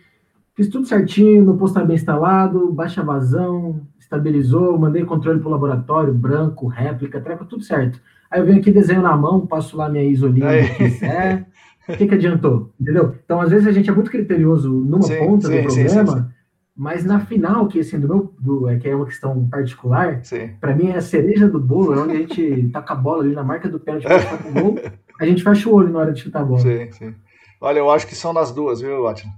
fiz 0.60 0.68
tudo 0.68 0.86
certinho, 0.86 1.46
meu 1.46 1.56
poço 1.56 1.74
está 1.74 1.86
bem 1.86 1.96
instalado, 1.96 2.70
baixa 2.74 3.02
vazão, 3.02 3.80
estabilizou, 3.98 4.78
mandei 4.78 5.06
controle 5.06 5.40
para 5.40 5.48
o 5.48 5.52
laboratório, 5.52 6.14
branco, 6.14 6.68
réplica, 6.68 7.22
trepa, 7.22 7.46
tudo 7.46 7.64
certo. 7.64 8.02
Aí 8.30 8.42
eu 8.42 8.46
venho 8.46 8.60
aqui, 8.60 8.70
desenho 8.70 9.02
na 9.02 9.16
mão, 9.16 9.48
passo 9.48 9.78
lá 9.78 9.88
minha 9.88 10.04
isolinha 10.04 10.68
que 10.68 10.76
quiser. 10.76 11.48
O 11.88 11.94
que, 11.96 12.06
que 12.06 12.14
adiantou? 12.14 12.74
Entendeu? 12.80 13.16
Então, 13.24 13.40
às 13.40 13.50
vezes, 13.50 13.68
a 13.68 13.72
gente 13.72 13.90
é 13.90 13.94
muito 13.94 14.12
criterioso 14.12 14.70
numa 14.70 15.02
sim, 15.02 15.18
ponta 15.18 15.48
sim, 15.48 15.56
do 15.56 15.64
problema, 15.64 16.18
sim, 16.18 16.26
mas 16.76 17.06
na 17.06 17.22
final, 17.22 17.66
que 17.68 17.80
assim, 17.80 17.98
do 17.98 18.08
meu, 18.08 18.34
do, 18.38 18.68
é, 18.68 18.78
que 18.78 18.90
é 18.90 18.94
uma 18.94 19.06
questão 19.06 19.48
particular, 19.48 20.22
para 20.60 20.76
mim 20.76 20.90
é 20.90 20.98
a 20.98 21.02
cereja 21.02 21.48
do 21.48 21.60
bolo, 21.60 21.94
é 21.94 22.00
onde 22.00 22.12
a 22.18 22.20
gente 22.20 22.70
taca 22.74 22.94
a 22.94 22.98
bola 22.98 23.24
ali 23.24 23.34
na 23.34 23.44
marca 23.44 23.70
do 23.70 23.80
pênalti 23.80 24.06
a 24.08 25.26
gente 25.26 25.42
fecha 25.42 25.70
o 25.70 25.74
olho 25.74 25.90
na 25.90 26.00
hora 26.00 26.12
de 26.12 26.20
chutar 26.20 26.42
a 26.42 26.46
bola. 26.46 26.60
Sim, 26.60 26.92
sim. 26.92 27.16
Olha, 27.62 27.80
eu 27.80 27.90
acho 27.90 28.06
que 28.06 28.16
são 28.16 28.34
nas 28.34 28.52
duas, 28.52 28.82
viu, 28.82 29.08
Atila? 29.08 29.32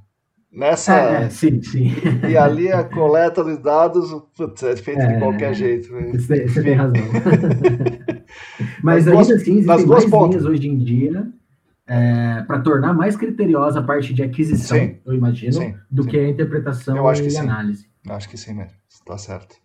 Nessa. 0.51 0.93
É, 0.95 1.29
sim, 1.29 1.61
sim. 1.61 1.93
E 2.29 2.35
ali 2.35 2.71
a 2.71 2.83
coleta 2.83 3.43
dos 3.43 3.57
dados 3.59 4.11
putz, 4.35 4.63
é 4.63 4.75
feita 4.75 5.03
é, 5.03 5.13
de 5.13 5.19
qualquer 5.19 5.53
jeito. 5.53 5.93
Né? 5.93 6.11
Você, 6.11 6.47
você 6.47 6.63
tem 6.63 6.73
razão. 6.73 7.03
Mas 8.83 9.07
ainda 9.07 9.23
duas, 9.23 9.31
assim, 9.31 9.59
existem 9.59 9.85
mais 9.85 10.05
pontas. 10.05 10.43
linhas 10.43 10.45
hoje 10.45 10.67
em 10.67 10.77
dia 10.77 11.31
é, 11.87 12.43
para 12.43 12.59
tornar 12.61 12.93
mais 12.93 13.17
criteriosa 13.17 13.79
a 13.79 13.83
parte 13.83 14.13
de 14.13 14.23
aquisição, 14.23 14.77
sim, 14.77 14.97
eu 15.05 15.13
imagino, 15.13 15.53
sim, 15.53 15.75
do 15.89 16.03
sim. 16.03 16.09
que 16.09 16.17
a 16.17 16.29
interpretação 16.29 16.95
e 16.95 17.37
análise. 17.37 17.85
Eu 18.05 18.13
acho 18.13 18.29
que 18.29 18.37
sim 18.37 18.53
mesmo, 18.53 18.77
está 18.89 19.17
certo. 19.17 19.57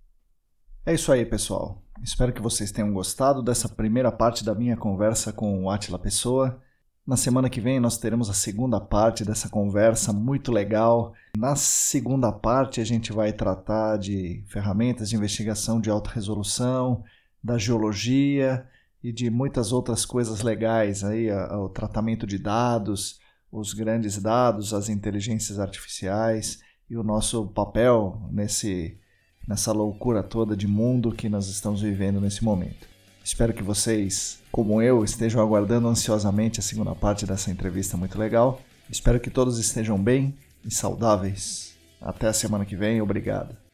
É 0.84 0.94
isso 0.94 1.12
aí, 1.12 1.24
pessoal. 1.24 1.82
Espero 2.02 2.32
que 2.32 2.42
vocês 2.42 2.72
tenham 2.72 2.92
gostado 2.92 3.42
dessa 3.42 3.68
primeira 3.68 4.10
parte 4.10 4.44
da 4.44 4.54
minha 4.54 4.76
conversa 4.76 5.32
com 5.32 5.64
o 5.64 5.70
Atila 5.70 5.98
Pessoa. 5.98 6.60
Na 7.06 7.16
semana 7.16 7.48
que 7.48 7.60
vem 7.60 7.78
nós 7.78 7.96
teremos 7.96 8.28
a 8.28 8.34
segunda 8.34 8.80
parte 8.80 9.24
dessa 9.24 9.48
conversa 9.48 10.12
muito 10.12 10.50
legal. 10.50 11.14
Na 11.38 11.54
segunda 11.54 12.32
parte 12.32 12.80
a 12.80 12.84
gente 12.84 13.12
vai 13.12 13.32
tratar 13.32 13.96
de 13.96 14.42
ferramentas 14.48 15.08
de 15.08 15.14
investigação 15.14 15.80
de 15.80 15.88
alta 15.88 16.10
resolução, 16.10 17.04
da 17.40 17.56
geologia 17.56 18.66
e 19.04 19.12
de 19.12 19.30
muitas 19.30 19.70
outras 19.70 20.04
coisas 20.04 20.42
legais 20.42 21.04
aí, 21.04 21.30
o 21.30 21.68
tratamento 21.68 22.26
de 22.26 22.38
dados, 22.38 23.20
os 23.52 23.72
grandes 23.72 24.20
dados, 24.20 24.74
as 24.74 24.88
inteligências 24.88 25.60
artificiais 25.60 26.58
e 26.90 26.96
o 26.96 27.04
nosso 27.04 27.46
papel 27.46 28.28
nesse 28.32 28.98
nessa 29.46 29.70
loucura 29.70 30.24
toda 30.24 30.56
de 30.56 30.66
mundo 30.66 31.12
que 31.12 31.28
nós 31.28 31.46
estamos 31.46 31.82
vivendo 31.82 32.20
nesse 32.20 32.42
momento. 32.42 32.95
Espero 33.27 33.53
que 33.53 33.61
vocês, 33.61 34.39
como 34.53 34.81
eu, 34.81 35.03
estejam 35.03 35.43
aguardando 35.43 35.89
ansiosamente 35.89 36.61
a 36.61 36.62
segunda 36.62 36.94
parte 36.94 37.27
dessa 37.27 37.51
entrevista 37.51 37.97
muito 37.97 38.16
legal. 38.16 38.61
Espero 38.89 39.19
que 39.19 39.31
todos 39.31 39.59
estejam 39.59 40.01
bem 40.01 40.32
e 40.65 40.73
saudáveis. 40.73 41.74
Até 42.01 42.28
a 42.28 42.32
semana 42.32 42.65
que 42.65 42.77
vem. 42.77 43.03
Obrigado. 43.03 43.65